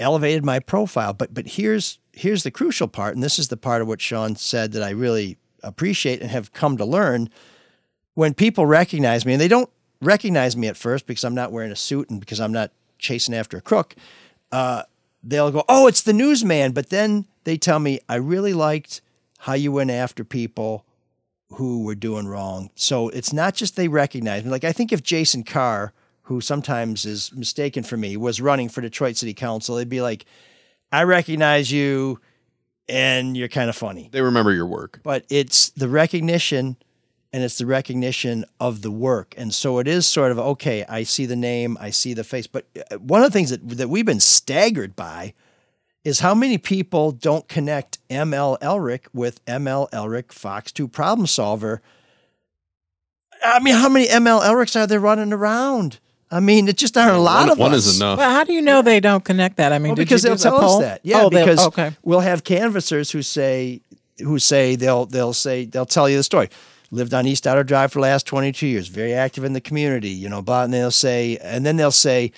elevated 0.00 0.44
my 0.44 0.58
profile. 0.58 1.12
But, 1.12 1.32
but 1.34 1.46
here's, 1.46 1.98
here's 2.12 2.42
the 2.42 2.50
crucial 2.50 2.88
part, 2.88 3.14
and 3.14 3.22
this 3.22 3.38
is 3.38 3.48
the 3.48 3.56
part 3.56 3.82
of 3.82 3.88
what 3.88 4.00
Sean 4.00 4.34
said 4.34 4.72
that 4.72 4.82
I 4.82 4.90
really 4.90 5.36
appreciate 5.62 6.22
and 6.22 6.30
have 6.30 6.52
come 6.52 6.76
to 6.78 6.84
learn. 6.84 7.28
When 8.14 8.34
people 8.34 8.66
recognize 8.66 9.24
me, 9.24 9.34
and 9.34 9.40
they 9.40 9.46
don't 9.46 9.70
recognize 10.00 10.56
me 10.56 10.66
at 10.66 10.76
first 10.76 11.06
because 11.06 11.22
I'm 11.22 11.34
not 11.34 11.52
wearing 11.52 11.70
a 11.70 11.76
suit 11.76 12.10
and 12.10 12.18
because 12.18 12.40
I'm 12.40 12.52
not 12.52 12.72
chasing 13.00 13.34
after 13.34 13.56
a 13.56 13.60
crook, 13.60 13.94
uh, 14.52 14.82
they'll 15.22 15.50
go, 15.50 15.64
"Oh, 15.68 15.86
it's 15.86 16.02
the 16.02 16.12
newsman." 16.12 16.72
But 16.72 16.90
then 16.90 17.26
they 17.44 17.56
tell 17.56 17.78
me, 17.78 18.00
"I 18.08 18.16
really 18.16 18.52
liked 18.52 19.00
how 19.40 19.54
you 19.54 19.72
went 19.72 19.90
after 19.90 20.24
people 20.24 20.84
who 21.54 21.82
were 21.82 21.94
doing 21.94 22.26
wrong." 22.26 22.70
So 22.74 23.08
it's 23.08 23.32
not 23.32 23.54
just 23.54 23.76
they 23.76 23.88
recognize 23.88 24.44
me. 24.44 24.50
Like 24.50 24.64
I 24.64 24.72
think 24.72 24.92
if 24.92 25.02
Jason 25.02 25.42
Carr, 25.42 25.92
who 26.22 26.40
sometimes 26.40 27.04
is 27.04 27.32
mistaken 27.34 27.82
for 27.82 27.96
me, 27.96 28.16
was 28.16 28.40
running 28.40 28.68
for 28.68 28.80
Detroit 28.80 29.16
City 29.16 29.34
Council, 29.34 29.76
they'd 29.76 29.88
be 29.88 30.02
like, 30.02 30.24
"I 30.92 31.02
recognize 31.04 31.72
you, 31.72 32.20
and 32.88 33.36
you're 33.36 33.48
kind 33.48 33.68
of 33.68 33.76
funny." 33.76 34.08
They 34.12 34.22
remember 34.22 34.52
your 34.52 34.66
work. 34.66 35.00
But 35.02 35.24
it's 35.28 35.70
the 35.70 35.88
recognition 35.88 36.76
and 37.32 37.42
it's 37.44 37.58
the 37.58 37.66
recognition 37.66 38.44
of 38.58 38.82
the 38.82 38.90
work. 38.90 39.34
And 39.36 39.54
so 39.54 39.78
it 39.78 39.86
is 39.86 40.06
sort 40.06 40.32
of 40.32 40.38
okay, 40.38 40.84
I 40.88 41.02
see 41.04 41.26
the 41.26 41.36
name, 41.36 41.76
I 41.80 41.90
see 41.90 42.12
the 42.14 42.24
face. 42.24 42.46
But 42.46 42.66
uh, 42.90 42.96
one 42.98 43.22
of 43.22 43.28
the 43.30 43.32
things 43.38 43.50
that, 43.50 43.68
that 43.76 43.88
we've 43.88 44.06
been 44.06 44.20
staggered 44.20 44.96
by 44.96 45.34
is 46.02 46.20
how 46.20 46.34
many 46.34 46.56
people 46.58 47.12
don't 47.12 47.46
connect 47.46 47.98
ML 48.08 48.58
Elrick 48.60 49.06
with 49.12 49.44
ML 49.44 49.90
Elrick 49.90 50.32
Fox 50.32 50.72
2 50.72 50.88
problem 50.88 51.26
solver. 51.26 51.82
I 53.44 53.60
mean, 53.60 53.74
how 53.74 53.88
many 53.88 54.06
ML 54.06 54.42
Elricks 54.42 54.78
are 54.78 54.86
there 54.86 55.00
running 55.00 55.32
around? 55.32 55.98
I 56.30 56.40
mean, 56.40 56.68
it 56.68 56.76
just 56.76 56.96
aren't 56.96 57.16
a 57.16 57.18
lot 57.18 57.42
one, 57.44 57.50
of 57.50 57.58
one 57.58 57.72
us. 57.74 57.86
is 57.86 57.96
enough. 58.00 58.18
Well, 58.18 58.30
how 58.30 58.44
do 58.44 58.52
you 58.52 58.62
know 58.62 58.82
they 58.82 59.00
don't 59.00 59.24
connect 59.24 59.56
that? 59.56 59.72
I 59.72 59.78
mean, 59.78 59.90
Well, 59.90 59.96
did 59.96 60.02
because 60.08 60.22
you 60.22 60.30
they'll 60.30 60.36
do 60.36 60.42
the 60.42 60.50
tell 60.50 60.58
us 60.58 60.70
poll? 60.70 60.80
that. 60.80 61.00
Yeah, 61.02 61.22
Oh, 61.24 61.30
because 61.30 61.66
okay. 61.66 61.92
we'll 62.02 62.20
have 62.20 62.44
canvassers 62.44 63.10
who 63.10 63.22
say 63.22 63.80
who 64.20 64.38
say 64.38 64.76
they'll 64.76 65.06
they'll 65.06 65.32
say 65.32 65.64
they'll 65.64 65.86
tell 65.86 66.08
you 66.08 66.16
the 66.18 66.22
story. 66.22 66.48
Lived 66.90 67.14
on 67.14 67.26
East 67.26 67.46
Outer 67.46 67.62
Drive 67.62 67.92
for 67.92 67.98
the 67.98 68.02
last 68.02 68.26
twenty 68.26 68.52
two 68.52 68.66
years, 68.66 68.88
very 68.88 69.14
active 69.14 69.44
in 69.44 69.52
the 69.52 69.60
community, 69.60 70.10
you 70.10 70.28
know, 70.28 70.42
blah, 70.42 70.64
and 70.64 70.72
they'll 70.72 70.90
say 70.90 71.36
and 71.38 71.64
then 71.64 71.76
they'll 71.76 71.92
say 71.92 72.32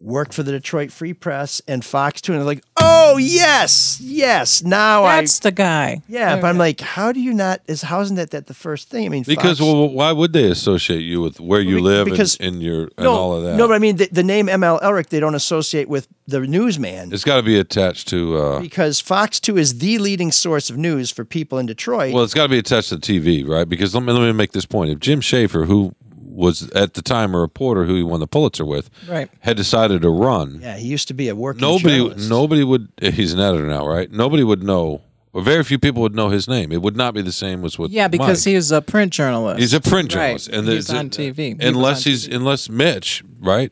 worked 0.00 0.34
for 0.34 0.42
the 0.42 0.52
Detroit 0.52 0.92
Free 0.92 1.14
Press 1.14 1.62
and 1.66 1.84
Fox 1.84 2.20
2. 2.20 2.32
and 2.32 2.40
they're 2.40 2.46
like, 2.46 2.64
Oh 2.88 3.16
yes, 3.18 3.98
yes. 4.00 4.62
Now 4.62 5.04
I 5.04 5.16
That's 5.20 5.40
I 5.40 5.48
the 5.48 5.52
guy. 5.52 6.02
Yeah, 6.08 6.40
but 6.40 6.46
I'm 6.48 6.58
like, 6.58 6.80
how 6.80 7.12
do 7.12 7.20
you 7.20 7.32
not 7.34 7.60
is 7.66 7.82
how 7.82 8.00
isn't 8.00 8.16
that 8.16 8.30
that 8.30 8.46
the 8.46 8.54
first 8.54 8.88
thing? 8.90 9.06
I 9.06 9.08
mean 9.08 9.24
Because 9.26 9.58
Fox- 9.58 9.60
well, 9.60 9.88
why 9.88 10.12
would 10.12 10.32
they 10.32 10.50
associate 10.50 11.00
you 11.00 11.20
with 11.20 11.40
where 11.40 11.60
you 11.60 11.76
Well, 11.76 11.84
be- 11.84 11.88
live 11.90 12.04
because- 12.06 12.36
and, 12.36 12.54
and 12.56 12.62
your 12.62 12.82
and 12.96 13.04
no, 13.04 13.12
all 13.12 13.36
of 13.36 13.44
that? 13.44 13.56
No, 13.56 13.66
but 13.68 13.74
I 13.74 13.78
mean 13.78 13.96
the, 13.96 14.08
the 14.12 14.22
name 14.22 14.46
ML 14.46 14.80
Elrick 14.82 15.08
they 15.08 15.20
don't 15.20 15.34
associate 15.34 15.88
with 15.88 16.08
the 16.26 16.40
newsman. 16.40 17.12
it's 17.12 17.24
got 17.24 17.36
to 17.36 17.42
be 17.42 17.58
attached 17.58 18.08
to. 18.08 18.36
Uh, 18.36 18.60
because 18.60 19.00
Fox 19.00 19.38
2 19.40 19.56
is 19.56 19.78
the 19.78 19.98
leading 19.98 20.32
source 20.32 20.70
of 20.70 20.76
news 20.76 21.10
for 21.10 21.24
people 21.24 21.58
in 21.58 21.66
Detroit. 21.66 22.12
well, 22.14 22.24
it's 22.24 22.34
got 22.34 22.44
to 22.44 22.48
be 22.48 22.58
attached 22.58 22.88
to 22.90 22.96
TV, 22.96 23.46
right? 23.46 23.68
Because 23.68 23.94
let 23.94 24.02
me 24.02 24.12
let 24.12 24.22
me 24.22 24.32
make 24.32 24.52
this 24.52 24.66
point. 24.66 24.90
If 24.90 24.98
Jim 24.98 25.20
Schaefer, 25.20 25.64
who 25.66 25.94
was 26.36 26.70
at 26.72 26.94
the 26.94 27.02
time 27.02 27.34
a 27.34 27.38
reporter 27.38 27.84
who 27.86 27.94
he 27.96 28.02
won 28.02 28.20
the 28.20 28.26
Pulitzer 28.26 28.64
with, 28.64 28.90
Right. 29.08 29.28
had 29.40 29.56
decided 29.56 30.02
to 30.02 30.10
run, 30.10 30.60
yeah, 30.62 30.76
he 30.76 30.86
used 30.86 31.08
to 31.08 31.14
be 31.14 31.28
a 31.28 31.34
working 31.34 31.60
nobody 31.62 31.96
journalist. 31.98 32.28
nobody 32.30 32.62
would. 32.64 32.88
He's 33.00 33.32
an 33.32 33.40
editor 33.40 33.66
now, 33.66 33.86
right? 33.86 34.10
Nobody 34.12 34.42
would 34.44 34.62
know. 34.62 35.00
Or 35.32 35.42
very 35.42 35.64
few 35.64 35.78
people 35.78 36.00
would 36.02 36.14
know 36.14 36.30
his 36.30 36.48
name. 36.48 36.72
It 36.72 36.80
would 36.80 36.96
not 36.96 37.12
be 37.12 37.20
the 37.20 37.32
same 37.32 37.62
as 37.64 37.78
with 37.78 37.90
Yeah, 37.90 38.08
because 38.08 38.46
Mike. 38.46 38.54
he's 38.54 38.70
a 38.70 38.80
print 38.80 39.12
journalist. 39.12 39.60
He's 39.60 39.74
a 39.74 39.80
print 39.80 40.14
Right. 40.14 40.22
journalist, 40.38 40.48
and 40.48 40.66
he's 40.68 40.86
there's- 40.86 40.98
on 40.98 41.10
TV. 41.10 41.56
He 41.60 41.66
Unless 41.68 42.06
on 42.06 42.10
he's 42.10 42.26
TV. 42.28 42.36
unless 42.36 42.68
Mitch, 42.70 43.22
right? 43.40 43.70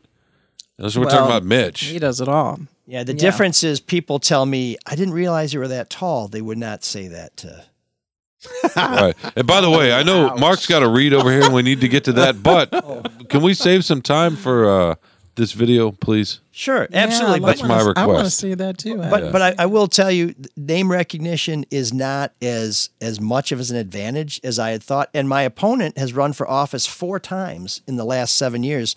Unless 0.78 0.96
we're 0.96 1.06
Well, 1.06 1.10
talking 1.14 1.26
about 1.26 1.44
Mitch. 1.44 1.84
he 1.84 1.98
does 1.98 2.20
it 2.20 2.28
all. 2.28 2.60
Yeah, 2.86 3.02
the 3.04 3.12
Yeah. 3.12 3.18
difference 3.18 3.62
is 3.64 3.80
people 3.80 4.18
tell 4.18 4.44
me, 4.44 4.76
I 4.86 4.94
didn't 4.94 5.14
realize 5.14 5.54
you 5.54 5.60
were 5.60 5.68
that 5.68 5.88
tall. 5.88 6.28
They 6.28 6.42
would 6.42 6.58
not 6.58 6.84
say 6.84 7.08
that 7.08 7.34
to. 7.38 7.64
right. 8.76 9.14
And 9.36 9.46
by 9.46 9.60
the 9.60 9.70
way, 9.70 9.92
I 9.92 10.02
know 10.02 10.34
Mark's 10.36 10.66
got 10.66 10.82
a 10.82 10.88
read 10.88 11.12
over 11.12 11.30
here, 11.30 11.42
and 11.44 11.54
we 11.54 11.62
need 11.62 11.80
to 11.82 11.88
get 11.88 12.04
to 12.04 12.12
that. 12.14 12.42
But 12.42 12.70
can 13.28 13.42
we 13.42 13.54
save 13.54 13.84
some 13.84 14.02
time 14.02 14.36
for 14.36 14.68
uh, 14.90 14.94
this 15.36 15.52
video, 15.52 15.90
please? 15.92 16.40
Sure, 16.52 16.86
Yeah, 16.90 16.98
absolutely. 16.98 17.42
I 17.44 17.46
That's 17.46 17.62
my 17.62 17.68
wanna- 17.68 17.92
I 17.96 18.06
want 18.06 18.18
to 18.18 18.22
request. 18.22 18.36
see 18.38 18.54
that 18.54 18.78
too. 18.78 18.96
but 18.96 19.32
but 19.32 19.42
I, 19.42 19.54
I 19.58 19.66
will 19.66 19.88
tell 19.88 20.10
you, 20.10 20.34
name 20.56 20.90
recognition 20.90 21.64
is 21.70 21.92
not 21.92 22.32
as 22.40 22.90
as 23.00 23.20
much 23.20 23.50
of 23.50 23.58
as 23.58 23.70
an 23.72 23.76
advantage 23.76 24.40
as 24.44 24.58
I 24.58 24.70
had 24.70 24.82
thought. 24.82 25.10
And 25.12 25.28
my 25.28 25.42
opponent 25.42 25.98
has 25.98 26.12
run 26.12 26.32
for 26.32 26.48
office 26.48 26.86
four 26.86 27.18
times 27.18 27.82
in 27.88 27.96
the 27.96 28.04
last 28.04 28.36
seven 28.36 28.62
years, 28.62 28.94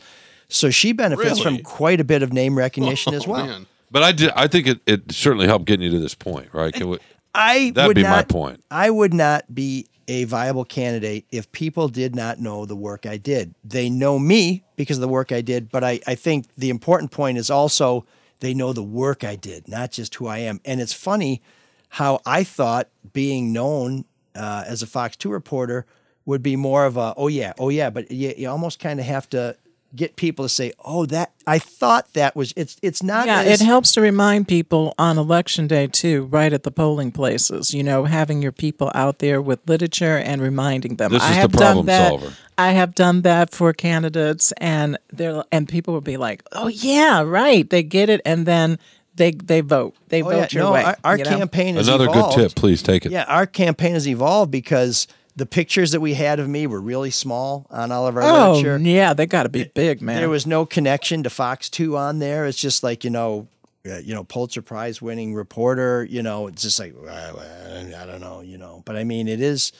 so 0.49 0.69
she 0.69 0.91
benefits 0.91 1.39
from 1.39 1.57
quite 1.63 1.99
a 1.99 2.03
bit 2.03 2.21
of 2.21 2.31
name 2.31 2.57
recognition 2.57 3.13
as 3.15 3.25
Oh, 3.27 3.31
well. 3.31 3.45
man. 3.47 3.65
But 3.89 4.03
I, 4.03 4.11
did, 4.11 4.31
I 4.35 4.47
think 4.47 4.67
it, 4.67 4.81
it 4.85 5.11
certainly 5.13 5.47
helped 5.47 5.63
getting 5.65 5.85
you 5.85 5.91
to 5.91 5.99
this 5.99 6.13
point, 6.13 6.49
right? 6.53 6.73
Can 6.73 6.89
we, 6.89 6.97
I 7.37 7.71
That'd 7.71 7.87
would 7.87 7.95
be 7.95 8.03
my 8.03 8.09
not, 8.09 8.29
point. 8.29 8.63
I 8.71 8.89
would 8.89 9.13
not 9.13 9.53
be 9.53 9.87
a 10.07 10.23
viable 10.23 10.65
candidate 10.65 11.25
if 11.31 11.51
people 11.51 11.87
did 11.87 12.15
not 12.15 12.39
know 12.39 12.65
the 12.65 12.75
work 12.75 13.05
I 13.05 13.17
did. 13.17 13.53
They 13.63 13.89
know 13.89 14.17
me 14.17 14.63
because 14.75 14.97
of 14.97 15.01
the 15.01 15.07
work 15.07 15.31
I 15.31 15.41
did, 15.41 15.69
but 15.69 15.83
I, 15.83 15.99
I 16.07 16.15
think 16.15 16.45
the 16.57 16.69
important 16.69 17.11
point 17.11 17.37
is 17.37 17.49
also 17.49 18.05
they 18.39 18.53
know 18.53 18.73
the 18.73 18.83
work 18.83 19.23
I 19.23 19.35
did, 19.35 19.67
not 19.67 19.91
just 19.91 20.15
who 20.15 20.27
I 20.27 20.39
am. 20.39 20.61
And 20.65 20.79
it's 20.81 20.93
funny 20.93 21.41
how 21.89 22.21
I 22.25 22.43
thought 22.43 22.89
being 23.13 23.53
known 23.53 24.05
uh, 24.35 24.63
as 24.65 24.81
a 24.81 24.87
Fox 24.87 25.15
2 25.17 25.29
reporter 25.29 25.85
would 26.25 26.43
be 26.43 26.55
more 26.55 26.85
of 26.85 26.97
a, 26.97 27.13
oh, 27.17 27.27
yeah, 27.27 27.53
oh, 27.59 27.69
yeah. 27.69 27.89
But 27.89 28.11
you, 28.11 28.33
you 28.37 28.49
almost 28.49 28.79
kind 28.79 28.99
of 28.99 29.05
have 29.05 29.29
to 29.29 29.57
get 29.97 30.15
people 30.15 30.45
to 30.45 30.49
say, 30.49 30.71
oh, 30.85 31.05
that, 31.07 31.33
I 31.45 31.59
thought 31.59 32.13
that 32.13 32.35
was, 32.35 32.53
it's, 32.55 32.77
it's 32.81 33.03
not 33.03 33.25
Yeah, 33.27 33.41
as, 33.41 33.59
it 33.61 33.65
helps 33.65 33.91
to 33.93 34.01
remind 34.01 34.47
people 34.47 34.93
on 34.97 35.17
election 35.17 35.67
day 35.67 35.87
too, 35.87 36.25
right 36.25 36.53
at 36.53 36.63
the 36.63 36.71
polling 36.71 37.11
places. 37.11 37.73
You 37.73 37.83
know, 37.83 38.05
having 38.05 38.41
your 38.41 38.51
people 38.53 38.91
out 38.95 39.19
there 39.19 39.41
with 39.41 39.59
literature 39.67 40.17
and 40.17 40.41
reminding 40.41 40.95
them. 40.95 41.11
This 41.11 41.21
I 41.23 41.29
is 41.29 41.35
the 41.35 41.41
have 41.41 41.51
problem 41.51 41.75
done 41.75 41.85
that. 41.87 42.07
solver. 42.09 42.33
I 42.57 42.71
have 42.71 42.95
done 42.95 43.21
that 43.23 43.51
for 43.51 43.73
candidates, 43.73 44.51
and 44.57 44.97
they're 45.13 45.43
and 45.51 45.67
people 45.69 45.93
will 45.93 46.01
be 46.01 46.17
like, 46.17 46.41
"Oh 46.53 46.67
yeah, 46.67 47.21
right." 47.21 47.69
They 47.69 47.83
get 47.83 48.09
it, 48.09 48.19
and 48.25 48.45
then 48.47 48.79
they 49.15 49.31
they 49.31 49.61
vote. 49.61 49.95
They 50.09 50.21
Oh, 50.23 50.29
vote 50.29 50.53
yeah. 50.53 50.59
your 50.59 50.63
no, 50.63 50.71
way. 50.71 50.83
Our, 50.83 50.97
our 51.03 51.17
you 51.17 51.23
know? 51.23 51.37
campaign 51.37 51.77
is 51.77 51.87
another 51.87 52.07
good 52.07 52.31
tip, 52.31 52.55
please 52.55 52.81
take 52.81 53.05
it. 53.05 53.11
Yeah, 53.11 53.25
our 53.27 53.45
campaign 53.45 53.93
has 53.93 54.07
evolved 54.07 54.51
because 54.51 55.07
the 55.37 55.45
pictures 55.45 55.91
that 55.91 56.01
we 56.01 56.15
had 56.15 56.39
of 56.39 56.49
me 56.49 56.67
were 56.67 56.81
really 56.81 57.11
small 57.11 57.65
on 57.69 57.91
all 57.91 58.07
of 58.07 58.17
our 58.17 58.23
Oh 58.23 58.53
literature. 58.55 58.83
yeah, 58.83 59.13
they 59.13 59.25
got 59.25 59.43
to 59.43 59.49
be 59.49 59.63
big, 59.65 60.01
man. 60.01 60.17
There 60.17 60.29
was 60.29 60.45
no 60.45 60.65
connection 60.65 61.23
to 61.23 61.29
Fox 61.29 61.69
Two 61.69 61.95
on 61.95 62.19
there. 62.19 62.45
It's 62.47 62.57
just 62.59 62.83
like 62.83 63.03
you 63.03 63.09
know, 63.11 63.47
uh, 63.89 63.99
you 63.99 64.13
know, 64.13 64.23
Pulitzer 64.23 64.61
Prize 64.61 65.01
winning 65.01 65.33
reporter. 65.33 66.05
You 66.09 66.23
know, 66.23 66.47
it's 66.47 66.61
just 66.63 66.79
like 66.79 66.93
I 67.07 68.05
don't 68.05 68.19
know, 68.19 68.41
you 68.41 68.57
know. 68.57 68.81
But 68.83 68.97
I 68.97 69.03
mean, 69.03 69.27
it 69.27 69.39
is, 69.39 69.71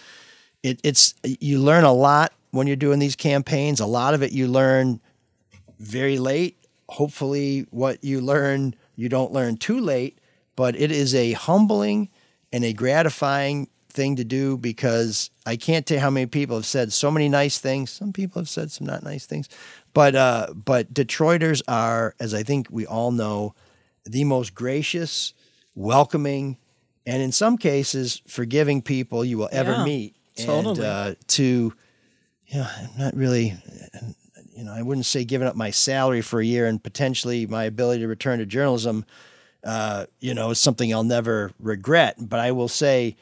it, 0.63 0.79
it's 0.83 1.15
you 1.23 1.59
learn 1.59 1.83
a 1.83 1.93
lot 1.93 2.31
when 2.51 2.67
you're 2.67 2.75
doing 2.75 2.99
these 2.99 3.15
campaigns. 3.15 3.79
A 3.79 3.85
lot 3.87 4.13
of 4.13 4.21
it 4.23 4.31
you 4.31 4.47
learn 4.47 5.01
very 5.79 6.19
late. 6.19 6.55
Hopefully, 6.87 7.65
what 7.71 8.03
you 8.03 8.21
learn 8.21 8.75
you 8.95 9.09
don't 9.09 9.33
learn 9.33 9.57
too 9.57 9.79
late. 9.79 10.19
But 10.55 10.75
it 10.79 10.91
is 10.91 11.13
a 11.13 11.33
humbling 11.33 12.09
and 12.53 12.63
a 12.63 12.73
gratifying 12.73 13.67
thing 13.97 14.15
to 14.15 14.23
do 14.23 14.57
because 14.57 15.31
I 15.45 15.57
can't 15.57 15.85
tell 15.85 15.95
you 15.97 16.01
how 16.01 16.11
many 16.11 16.27
people 16.27 16.55
have 16.55 16.65
said 16.65 16.93
so 16.93 17.09
many 17.11 17.27
nice 17.27 17.57
things. 17.59 17.89
Some 17.91 18.13
people 18.13 18.39
have 18.39 18.47
said 18.47 18.71
some 18.71 18.85
not 18.87 19.03
nice 19.03 19.25
things, 19.25 19.49
but 19.93 20.15
uh, 20.15 20.53
but 20.53 20.93
Detroiters 20.93 21.61
are, 21.67 22.13
as 22.19 22.33
I 22.33 22.43
think 22.43 22.67
we 22.69 22.85
all 22.85 23.11
know, 23.11 23.55
the 24.05 24.23
most 24.23 24.53
gracious, 24.55 25.33
welcoming, 25.75 26.57
and 27.05 27.21
in 27.21 27.31
some 27.31 27.57
cases 27.57 28.21
forgiving 28.27 28.81
people 28.81 29.25
you 29.25 29.37
will 29.37 29.49
ever 29.51 29.71
Yeah, 29.71 29.83
meet. 29.83 30.15
totally. 30.37 30.79
And 30.79 30.79
uh, 30.79 31.15
to, 31.27 31.73
you 32.47 32.57
know, 32.59 32.67
I'm 32.77 32.97
not 32.97 33.15
really, 33.15 33.55
you 34.55 34.63
know, 34.63 34.73
I 34.73 34.81
wouldn't 34.83 35.05
say 35.07 35.25
giving 35.25 35.47
up 35.47 35.55
my 35.55 35.71
salary 35.71 36.21
for 36.21 36.39
a 36.39 36.45
year 36.45 36.67
and 36.67 36.81
potentially 36.81 37.47
my 37.47 37.65
ability 37.65 38.01
to 38.01 38.07
return 38.07 38.39
to 38.39 38.45
journalism. 38.45 39.05
Uh, 39.63 40.05
you 40.21 40.33
know, 40.33 40.51
is 40.51 40.61
something 40.61 40.93
I'll 40.93 41.03
never 41.03 41.51
regret. 41.59 42.15
But 42.19 42.39
I 42.39 42.51
will 42.51 42.69
say, 42.69 43.17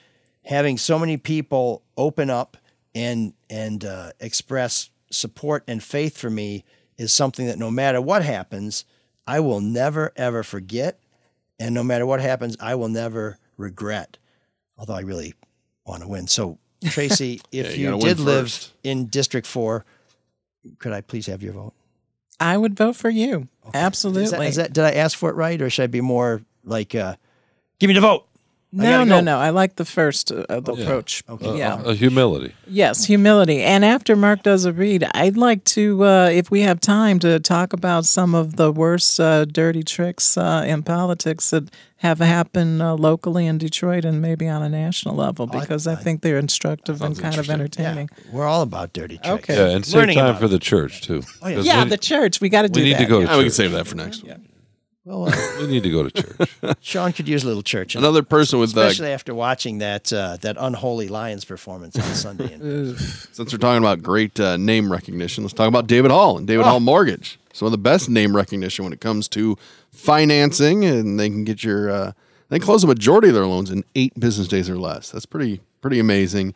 having 0.46 0.78
so 0.78 0.98
many 0.98 1.18
people 1.18 1.84
open 1.98 2.30
up 2.30 2.58
and 2.93 3.34
and 3.50 3.84
uh, 3.84 4.12
express 4.20 4.89
support 5.12 5.64
and 5.68 5.84
faith 5.84 6.18
for 6.18 6.30
me 6.30 6.64
is 6.98 7.12
something 7.12 7.48
that 7.48 7.60
no 7.60 7.70
matter 7.70 8.00
what 8.02 8.24
happens, 8.24 8.86
I 9.28 9.39
will 9.41 9.60
never 9.60 10.14
ever 10.16 10.43
forget, 10.43 11.00
and 11.60 11.76
no 11.76 11.84
matter 11.84 12.06
what 12.06 12.22
happens, 12.22 12.56
I 12.60 12.76
will 12.76 12.89
never 12.89 13.38
regret. 13.58 14.18
Although 14.78 14.96
I 14.96 15.02
really 15.02 15.34
want 15.86 16.02
to 16.04 16.08
win. 16.08 16.28
So 16.28 16.58
Tracy, 16.86 17.41
if 17.52 17.78
Yeah, 17.78 17.89
you 17.89 17.96
you, 17.96 18.02
did 18.02 18.20
live 18.20 18.72
in 18.84 19.08
District 19.08 19.48
Four, 19.48 19.86
could 20.80 20.93
I 20.93 21.02
please 21.02 21.26
have 21.28 21.41
your 21.41 21.54
vote? 21.54 21.74
I 22.39 22.58
would 22.58 22.76
vote 22.76 22.96
for 22.96 23.10
you. 23.10 23.48
Is 23.68 23.72
Absolutely. 23.74 24.30
that, 24.30 24.41
is 24.41 24.56
that 24.58 24.74
did 24.74 24.84
I 24.84 24.91
ask 24.91 25.18
for 25.18 25.30
it 25.30 25.36
right, 25.36 25.62
or 25.62 25.70
should 25.70 25.84
I 25.84 25.88
be 25.88 26.02
more 26.02 26.41
like, 26.64 26.93
uh, 26.93 27.16
give 27.80 27.88
me 27.88 27.93
the 27.93 28.02
vote? 28.02 28.28
I 28.78 28.84
no, 28.84 28.89
gotta 28.91 29.05
no, 29.05 29.15
go. 29.17 29.21
no. 29.21 29.38
I 29.39 29.49
like 29.51 29.76
the 29.76 29.86
first 29.86 30.32
uh, 30.32 30.45
uh, 30.49 30.59
the 30.59 30.73
approach. 30.73 31.23
Okay. 31.30 31.57
Yeah. 31.57 31.82
A 31.86 31.93
humility. 31.93 32.53
Yes, 32.67 33.05
humility. 33.05 33.61
And 33.63 33.86
after 33.86 34.15
Mark 34.15 34.43
does 34.43 34.65
a 34.65 34.73
read, 34.73 35.07
I'd 35.13 35.38
like 35.38 35.63
to, 35.76 36.03
uh, 36.03 36.30
if 36.32 36.51
we 36.51 36.61
have 36.61 36.80
time, 36.82 37.19
to 37.19 37.39
talk 37.39 37.73
about 37.73 38.05
some 38.05 38.36
of 38.36 38.57
the 38.57 38.71
worst 38.71 39.19
uh, 39.19 39.45
dirty 39.45 39.84
tricks 39.84 40.38
uh, 40.38 40.63
in 40.67 40.84
politics 40.84 41.51
that 41.51 41.69
have 41.97 42.19
happened 42.19 42.82
uh, 42.82 42.93
locally 42.95 43.47
in 43.47 43.57
Detroit 43.57 44.03
and 44.05 44.21
maybe 44.21 44.47
on 44.47 44.61
a 44.61 44.69
national 44.69 45.15
level, 45.15 45.47
because 45.47 45.88
I, 45.88 45.95
think 45.95 46.21
they're 46.21 46.38
instructive 46.38 47.01
and 47.01 47.17
kind 47.17 47.38
of 47.38 47.49
entertaining. 47.49 48.09
We're 48.32 48.45
all 48.45 48.61
about 48.61 48.93
dirty 48.93 49.17
tricks. 49.17 49.49
Okay. 49.49 49.55
Yeah, 49.55 49.76
and 49.76 49.86
save 49.86 49.95
Learning 49.95 50.17
time 50.17 50.26
about 50.32 50.41
for 50.41 50.47
the 50.47 50.59
church 50.59 51.01
too. 51.01 51.23
Oh, 51.41 51.47
yeah. 51.47 51.55
'Cause 51.55 51.65
Yeah, 51.65 51.84
we, 51.86 51.89
the 51.89 51.97
church. 51.97 52.41
We 52.41 52.49
got 52.49 52.63
to 52.63 52.69
do 52.69 52.82
we 52.82 52.88
need 52.88 52.93
that. 52.97 52.99
to 52.99 53.05
go 53.05 53.21
to 53.21 53.32
Ah, 53.32 53.38
we 53.38 53.43
can 53.43 53.51
save 53.51 53.71
that 53.71 53.88
for 53.88 53.95
next 53.95 54.23
one. 54.23 54.45
Well, 55.06 55.30
uh, 55.30 55.32
We 55.60 55.68
need 55.68 55.84
to 55.84 55.91
go 55.91 56.10
to 56.10 56.24
church. 56.24 56.49
Sean 56.82 57.14
could 57.14 57.28
use 57.28 57.43
a 57.43 57.47
little 57.47 57.62
church, 57.62 57.95
Another 57.95 58.24
person 58.24 58.60
with 58.60 58.76
uh, 58.76 58.82
especially 58.82 59.14
after 59.14 59.36
watching 59.36 59.78
that 59.78 60.12
uh, 60.12 60.38
that 60.41 60.58
unholy 60.60 61.08
Lions 61.08 61.45
performance 61.45 61.95
on 61.95 62.16
Sunday. 62.16 62.58
Since 62.97 63.53
we're 63.53 63.60
talking 63.60 63.78
about 63.84 64.01
great 64.01 64.39
uh, 64.39 64.58
name 64.58 64.91
recognition, 64.91 65.43
let's 65.43 65.53
talk 65.53 65.68
about 65.68 65.86
David 65.88 66.10
Hall 66.10 66.38
and 66.38 66.47
David 66.47 66.66
Hall 66.66 66.80
Mortgage. 66.80 67.39
Some 67.53 67.68
of 67.68 67.72
the 67.72 67.78
best 67.78 68.10
name 68.10 68.36
recognition 68.36 68.84
when 68.84 68.93
it 68.93 68.99
comes 68.99 69.30
to 69.30 69.58
financing, 69.91 70.84
and 70.84 71.20
they 71.20 71.30
can 71.30 71.43
get 71.43 71.64
your 71.64 71.89
uh, 71.89 72.12
they 72.49 72.58
close 72.60 72.84
a 72.84 72.88
majority 72.88 73.28
of 73.28 73.36
their 73.36 73.45
loans 73.45 73.70
in 73.70 73.84
eight 73.93 74.20
business 74.20 74.47
days 74.47 74.70
or 74.70 74.78
less. 74.78 75.12
That's 75.12 75.28
pretty 75.28 75.62
pretty 75.82 75.99
amazing. 75.99 76.56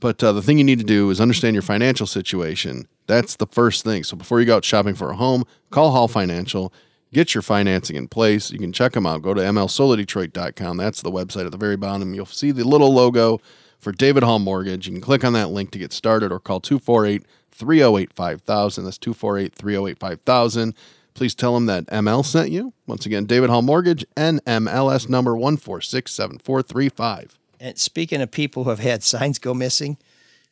But 0.00 0.24
uh, 0.24 0.32
the 0.32 0.42
thing 0.42 0.58
you 0.58 0.64
need 0.64 0.78
to 0.80 0.84
do 0.84 1.10
is 1.10 1.20
understand 1.20 1.54
your 1.54 1.62
financial 1.62 2.06
situation. 2.06 2.88
That's 3.06 3.36
the 3.36 3.46
first 3.46 3.84
thing. 3.84 4.02
So 4.02 4.16
before 4.16 4.40
you 4.40 4.46
go 4.46 4.56
out 4.56 4.64
shopping 4.64 4.94
for 4.94 5.10
a 5.10 5.16
home, 5.16 5.44
call 5.70 5.90
Hall 5.92 6.08
Financial. 6.08 6.72
Get 7.12 7.34
your 7.34 7.42
financing 7.42 7.96
in 7.96 8.08
place. 8.08 8.50
You 8.50 8.58
can 8.58 8.72
check 8.72 8.92
them 8.92 9.06
out. 9.06 9.20
Go 9.20 9.34
to 9.34 9.42
mlsolodetroit.com. 9.42 10.78
That's 10.78 11.02
the 11.02 11.10
website 11.10 11.44
at 11.44 11.52
the 11.52 11.58
very 11.58 11.76
bottom. 11.76 12.14
You'll 12.14 12.24
see 12.24 12.52
the 12.52 12.64
little 12.64 12.92
logo 12.92 13.38
for 13.78 13.92
David 13.92 14.22
Hall 14.22 14.38
Mortgage. 14.38 14.86
You 14.86 14.94
can 14.94 15.02
click 15.02 15.22
on 15.22 15.34
that 15.34 15.50
link 15.50 15.72
to 15.72 15.78
get 15.78 15.92
started 15.92 16.32
or 16.32 16.40
call 16.40 16.60
248 16.60 17.26
308 17.50 18.14
5000. 18.14 18.84
That's 18.84 18.98
248 18.98 19.54
308 19.54 19.98
5000. 19.98 20.74
Please 21.14 21.34
tell 21.34 21.52
them 21.52 21.66
that 21.66 21.86
ML 21.88 22.24
sent 22.24 22.50
you. 22.50 22.72
Once 22.86 23.04
again, 23.04 23.26
David 23.26 23.50
Hall 23.50 23.60
Mortgage, 23.60 24.06
NMLS 24.16 25.10
number 25.10 25.32
1467435. 25.32 27.32
And 27.60 27.78
speaking 27.78 28.22
of 28.22 28.30
people 28.30 28.64
who 28.64 28.70
have 28.70 28.78
had 28.78 29.02
signs 29.02 29.38
go 29.38 29.52
missing, 29.52 29.98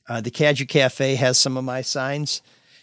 uh, 0.08 0.20
the 0.20 0.30
Cadieux 0.30 0.66
Cafe 0.66 1.14
has 1.14 1.38
some 1.38 1.56
of 1.56 1.64
my 1.64 1.80
signs. 1.80 2.42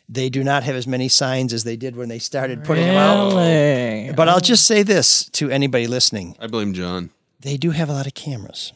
They 0.10 0.30
do 0.30 0.44
not 0.44 0.64
have 0.64 0.76
as 0.76 0.88
many 0.88 1.10
signs 1.10 1.52
as 1.54 1.64
they 1.66 1.76
did 1.76 1.96
when 1.96 2.08
they 2.10 2.20
started 2.20 2.64
putting 2.64 2.86
them 2.88 2.96
out. 2.96 4.16
But 4.16 4.30
I'll 4.30 4.40
just 4.40 4.66
say 4.66 4.84
this 4.84 5.26
to 5.32 5.50
anybody 5.50 5.88
listening: 5.88 6.36
I 6.40 6.48
blame 6.48 6.74
John. 6.74 7.10
they 7.42 7.58
do 7.58 7.72
have 7.72 7.90
a 7.90 7.94
lot 7.94 8.08
of 8.08 8.14
cameras. 8.14 8.72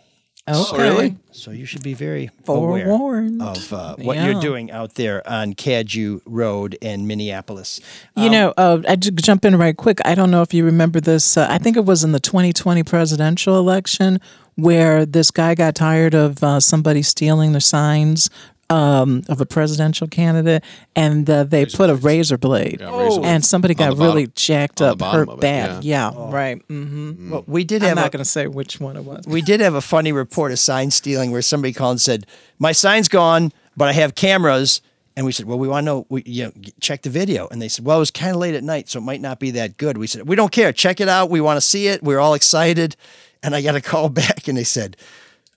Okay. 0.49 1.15
So 1.31 1.51
you 1.51 1.65
should 1.65 1.83
be 1.83 1.93
very 1.93 2.29
aware 2.47 2.83
Forewarned. 2.87 3.41
of 3.41 3.71
uh, 3.71 3.95
what 3.97 4.17
Yeah. 4.17 4.25
you're 4.31 4.41
doing 4.41 4.71
out 4.71 4.95
there 4.95 5.25
on 5.29 5.53
Cadieux 5.53 6.19
Road 6.25 6.77
in 6.81 7.05
Minneapolis. 7.07 7.79
You 8.17 8.29
know, 8.29 8.53
uh, 8.57 8.81
I 8.87 8.95
just 8.95 9.15
jump 9.17 9.45
in 9.45 9.55
right 9.55 9.77
quick. 9.77 9.99
I 10.03 10.15
don't 10.15 10.31
know 10.31 10.41
if 10.41 10.51
you 10.53 10.65
remember 10.65 10.99
this. 10.99 11.37
Uh, 11.37 11.47
I 11.49 11.59
think 11.59 11.77
it 11.77 11.85
was 11.85 12.03
in 12.03 12.11
the 12.11 12.19
2020 12.19 12.83
presidential 12.83 13.57
election 13.59 14.19
where 14.55 15.05
this 15.05 15.31
guy 15.31 15.53
got 15.55 15.75
tired 15.75 16.13
of 16.15 16.43
uh, 16.43 16.59
somebody 16.59 17.03
stealing 17.03 17.53
the 17.53 17.61
signs 17.61 18.29
um, 18.71 19.23
of 19.27 19.41
a 19.41 19.45
presidential 19.45 20.07
candidate, 20.07 20.63
and 20.95 21.29
uh, 21.29 21.43
they 21.43 21.65
put 21.65 21.89
a 21.89 21.95
razor 21.95 22.37
blade, 22.37 22.77
Yeah, 22.79 22.97
razor 22.97 23.19
blade. 23.19 23.29
and 23.31 23.45
somebody 23.45 23.73
got 23.73 23.97
really 23.97 24.25
bottom. 24.27 24.33
jacked 24.35 24.81
up, 24.81 25.01
hurt 25.01 25.27
of 25.29 25.37
it, 25.39 25.41
bad. 25.41 25.83
yeah. 25.83 26.11
Yeah, 26.13 26.31
right. 26.31 26.61
hmm 26.67 27.29
Well, 27.31 27.43
we 27.47 27.63
did 27.63 27.83
I'm 27.83 27.89
have 27.89 27.97
not 27.97 28.11
going 28.11 28.23
to 28.23 28.29
say 28.29 28.47
which 28.47 28.79
one 28.79 28.95
it 28.97 29.03
was. 29.03 29.25
we 29.27 29.41
did 29.41 29.59
have 29.59 29.75
a 29.75 29.81
funny 29.81 30.11
report 30.11 30.51
of 30.51 30.59
sign 30.59 30.89
stealing 30.91 31.31
where 31.31 31.41
somebody 31.41 31.73
called 31.73 31.91
and 31.95 32.01
said, 32.01 32.25
"My 32.59 32.71
sign's 32.71 33.07
gone, 33.09 33.51
but 33.75 33.89
I 33.89 33.93
have 33.93 34.15
cameras." 34.15 34.81
And 35.17 35.25
we 35.25 35.33
said, 35.33 35.45
"Well, 35.45 35.59
we 35.59 35.67
want 35.67 35.83
to 35.83 35.85
know. 35.85 36.05
We, 36.07 36.23
you 36.25 36.45
know, 36.45 36.51
check 36.79 37.01
the 37.01 37.09
video." 37.09 37.47
And 37.49 37.61
they 37.61 37.67
said, 37.67 37.83
"Well, 37.83 37.97
it 37.97 37.99
was 37.99 38.11
kind 38.11 38.31
of 38.33 38.37
late 38.37 38.55
at 38.55 38.63
night, 38.63 38.87
so 38.89 38.99
it 38.99 39.03
might 39.03 39.19
not 39.19 39.39
be 39.39 39.51
that 39.51 39.75
good." 39.75 39.97
We 39.97 40.07
said, 40.07 40.25
"We 40.27 40.37
don't 40.37 40.51
care. 40.53 40.71
Check 40.71 41.01
it 41.01 41.09
out. 41.09 41.29
We 41.29 41.41
want 41.41 41.57
to 41.57 41.61
see 41.61 41.87
it. 41.87 42.01
We're 42.01 42.19
all 42.19 42.33
excited." 42.33 42.95
And 43.43 43.53
I 43.53 43.61
got 43.61 43.75
a 43.75 43.81
call 43.81 44.07
back, 44.23 44.47
and 44.47 44.57
they 44.57 44.63
said, 44.63 44.95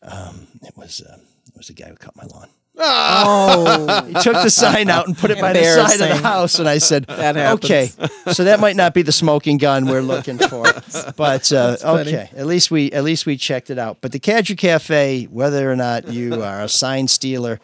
um, 0.02 0.48
"It 0.62 0.76
was 0.76 1.00
uh, 1.08 1.18
it 1.46 1.56
was 1.56 1.68
the 1.68 1.74
guy 1.74 1.88
who 1.88 1.94
cut 1.94 2.16
my 2.16 2.24
lawn." 2.24 2.48
Oh, 2.76 4.04
He 4.06 4.14
took 4.14 4.34
the 4.34 4.50
sign 4.50 4.90
out 4.90 5.06
and 5.06 5.16
put 5.16 5.30
it 5.30 5.40
by 5.40 5.52
the 5.52 5.64
side 5.64 6.00
of 6.00 6.08
the 6.08 6.16
house, 6.22 6.58
and 6.58 6.68
I 6.68 6.78
said. 6.78 7.06
"Okay, 7.08 7.90
so 8.32 8.44
that 8.44 8.60
might 8.60 8.76
not 8.76 8.94
be 8.94 9.02
the 9.02 9.12
smoking 9.12 9.58
gun 9.58 9.86
we're 9.86 10.00
looking 10.02 10.38
for, 10.38 10.64
but 11.16 11.52
uh, 11.52 11.76
okay, 11.84 12.30
at 12.36 12.46
least 12.46 12.70
we 12.70 12.90
at 12.92 13.04
least 13.04 13.26
we 13.26 13.36
checked 13.36 13.70
it 13.70 13.78
out." 13.78 13.98
But 14.00 14.12
the 14.12 14.18
Cadieux 14.18 14.56
Cafe, 14.56 15.24
whether 15.30 15.70
or 15.70 15.76
not 15.76 16.08
you 16.08 16.42
are 16.42 16.62
a 16.62 16.68
sign 16.68 17.06
stealer 17.08 17.60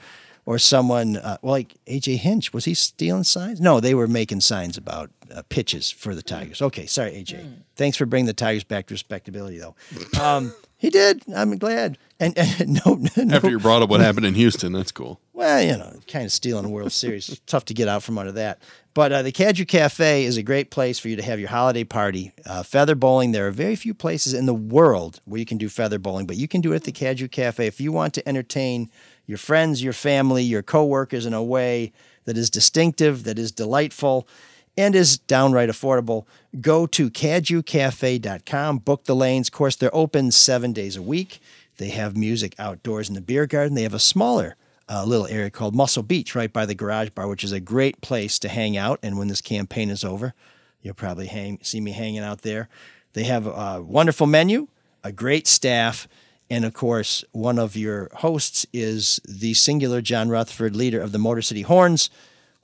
or 0.47 0.59
someone, 0.59 1.17
uh, 1.17 1.39
well, 1.43 1.53
like 1.53 1.75
AJ 1.87 2.17
Hinch, 2.19 2.53
was 2.53 2.65
he 2.65 2.75
stealing 2.75 3.25
signs? 3.25 3.61
No, 3.61 3.81
they 3.81 3.95
were 3.95 4.07
making 4.09 4.41
signs 4.41 4.77
about 4.77 5.11
uh, 5.35 5.43
pitches 5.49 5.91
for 5.91 6.15
the 6.15 6.23
Tigers. 6.23 6.63
Okay, 6.63 6.87
sorry, 6.87 7.13
AJ. 7.13 7.47
Thanks 7.77 7.97
for 7.97 8.07
bringing 8.07 8.27
the 8.27 8.33
Tigers 8.33 8.65
back 8.65 8.87
to 8.87 8.95
respectability, 8.95 9.59
though. 9.59 9.75
Um, 10.21 10.55
he 10.79 10.89
did. 10.91 11.23
I'm 11.35 11.57
glad. 11.59 11.99
And, 12.21 12.37
and 12.37 12.81
no, 12.87 13.01
no, 13.17 13.37
After 13.37 13.51
you 13.51 13.59
brought 13.59 13.83
up 13.83 13.89
what 13.89 14.01
happened 14.01 14.27
in 14.27 14.35
Houston, 14.35 14.73
that's 14.73 14.93
cool. 14.93 15.19
well, 15.33 15.63
you 15.63 15.77
know, 15.77 15.99
kind 16.07 16.27
of 16.27 16.33
stealing 16.33 16.65
the 16.65 16.69
World 16.69 16.93
Series. 16.93 17.41
Tough 17.47 17.65
to 17.65 17.75
get 17.75 17.89
out 17.89 18.03
from 18.03 18.19
under 18.19 18.33
that. 18.33 18.61
But 18.93 19.13
uh, 19.13 19.23
the 19.23 19.33
Cadieux 19.33 19.65
Cafe 19.65 20.25
is 20.25 20.37
a 20.37 20.43
great 20.43 20.71
place 20.71 20.99
for 20.99 21.09
you 21.09 21.17
to 21.17 21.23
have 21.23 21.41
your 21.41 21.49
holiday 21.49 21.85
party. 21.85 22.33
Uh, 22.45 22.63
feather 22.63 22.95
bowling, 22.95 23.33
there 23.33 23.47
are 23.47 23.53
very 23.53 23.77
few 23.77 23.95
places 23.95 24.35
in 24.35 24.47
the 24.47 24.55
world 24.55 25.21
where 25.25 25.39
you 25.39 25.47
can 25.47 25.59
do 25.59 25.69
feather 25.69 25.99
bowling, 25.99 26.27
but 26.27 26.37
you 26.37 26.47
can 26.47 26.61
do 26.61 26.73
it 26.73 26.77
at 26.77 26.85
the 26.85 26.93
Cadieux 26.93 27.29
Cafe. 27.29 27.67
If 27.67 27.81
you 27.81 27.93
want 27.93 28.15
to 28.15 28.29
entertain 28.29 28.91
your 29.27 29.39
friends, 29.39 29.83
your 29.83 29.93
family, 29.93 30.43
your 30.43 30.63
coworkers 30.63 31.25
in 31.25 31.33
a 31.33 31.43
way 31.43 31.93
that 32.25 32.37
is 32.37 32.51
distinctive, 32.51 33.25
that 33.25 33.39
is 33.39 33.53
delightful, 33.53 34.29
and 34.77 34.95
is 34.95 35.19
downright 35.19 35.69
affordable, 35.69 36.27
go 36.61 36.87
to 36.87 37.11
cadieuxcafe.com, 37.11 38.79
book 38.79 39.05
the 39.05 39.15
lanes. 39.17 39.49
Of 39.49 39.53
course, 39.53 39.77
they're 39.77 39.95
open 39.95 40.31
seven 40.31 40.73
days 40.73 40.97
a 40.97 41.03
week. 41.03 41.41
They 41.81 41.89
have 41.89 42.15
music 42.15 42.55
outdoors 42.59 43.09
in 43.09 43.15
the 43.15 43.23
beer 43.23 43.47
garden. 43.47 43.75
They 43.75 43.85
have 43.85 43.95
a 43.95 43.99
smaller 43.99 44.55
uh, 44.87 45.03
little 45.07 45.27
area 45.29 45.49
called 45.49 45.75
Muscle 45.75 46.03
Beach 46.03 46.35
right 46.35 46.53
by 46.53 46.67
the 46.67 46.75
garage 46.75 47.09
bar, 47.09 47.27
which 47.27 47.43
is 47.43 47.53
a 47.53 47.59
great 47.59 48.03
place 48.03 48.39
to 48.41 48.51
hang 48.51 48.77
out. 48.77 49.01
And 49.03 49.17
when 49.17 49.29
this 49.29 49.41
campaign 49.41 49.89
is 49.89 50.05
over, 50.05 50.35
you'll 50.83 50.93
probably 50.93 51.27
hang, 51.27 51.59
see 51.63 51.81
me 51.81 51.93
hanging 51.93 52.21
out 52.21 52.43
there. 52.43 52.69
They 53.15 53.25
have 53.25 53.47
a 53.47 53.81
wonderful 53.81 54.27
menu, 54.27 54.69
a 55.03 55.11
great 55.11 55.47
staff, 55.47 56.07
and 56.51 56.67
of 56.67 56.75
course, 56.75 57.25
one 57.33 57.59
of 57.59 57.77
your 57.77 58.11
hosts 58.13 58.67
is 58.75 59.19
the 59.27 59.55
singular 59.55 60.03
John 60.03 60.29
Rutherford, 60.29 60.77
leader 60.77 61.01
of 61.01 61.13
the 61.13 61.19
Motor 61.19 61.41
City 61.41 61.63
Horns, 61.63 62.11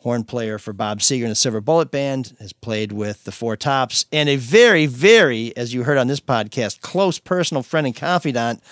horn 0.00 0.24
player 0.24 0.58
for 0.58 0.74
Bob 0.74 0.98
Seger 0.98 1.22
and 1.22 1.30
the 1.30 1.36
Silver 1.36 1.62
Bullet 1.62 1.90
Band, 1.90 2.36
has 2.38 2.52
played 2.52 2.92
with 2.92 3.24
the 3.24 3.32
Four 3.32 3.56
Tops, 3.56 4.04
and 4.12 4.28
a 4.28 4.36
very, 4.36 4.84
very, 4.84 5.56
as 5.56 5.72
you 5.72 5.84
heard 5.84 5.96
on 5.96 6.06
this 6.06 6.20
podcast, 6.20 6.82
close 6.82 7.18
personal 7.18 7.62
friend 7.62 7.86
and 7.86 7.96
confidant 7.96 8.62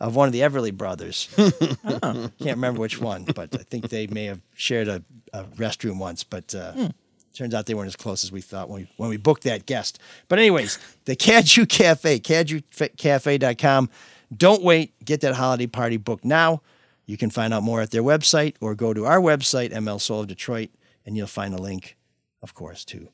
of 0.00 0.16
one 0.16 0.26
of 0.26 0.32
the 0.32 0.40
Everly 0.40 0.74
brothers. 0.74 1.28
Can't 1.36 2.32
remember 2.40 2.80
which 2.80 3.00
one, 3.00 3.24
but 3.24 3.54
I 3.54 3.62
think 3.62 3.90
they 3.90 4.06
may 4.06 4.24
have 4.24 4.40
shared 4.54 4.88
a, 4.88 5.02
a 5.32 5.44
restroom 5.44 5.98
once. 5.98 6.24
But 6.24 6.54
uh, 6.54 6.88
turns 7.34 7.54
out 7.54 7.66
they 7.66 7.74
weren't 7.74 7.88
as 7.88 7.96
close 7.96 8.24
as 8.24 8.32
we 8.32 8.40
thought 8.40 8.68
when 8.68 8.82
we 8.82 8.88
when 8.96 9.10
we 9.10 9.16
booked 9.16 9.44
that 9.44 9.66
guest. 9.66 9.98
But 10.28 10.38
anyways, 10.38 10.78
the 11.04 11.16
Cadieux 11.16 11.66
Cafe, 11.66 12.20
cadieuxcafe.com. 12.20 13.90
Don't 14.36 14.62
wait. 14.62 14.94
Get 15.04 15.20
that 15.22 15.34
holiday 15.34 15.66
party 15.66 15.96
booked 15.96 16.24
now. 16.24 16.62
You 17.06 17.16
can 17.16 17.30
find 17.30 17.52
out 17.52 17.64
more 17.64 17.80
at 17.80 17.90
their 17.90 18.04
website 18.04 18.54
or 18.60 18.74
go 18.76 18.94
to 18.94 19.04
our 19.04 19.20
website, 19.20 19.72
ML 19.72 20.00
Soul 20.00 20.20
of 20.20 20.28
Detroit, 20.28 20.70
and 21.04 21.16
you'll 21.16 21.26
find 21.26 21.52
a 21.52 21.60
link, 21.60 21.96
of 22.40 22.54
course, 22.54 22.84
to 22.86 23.08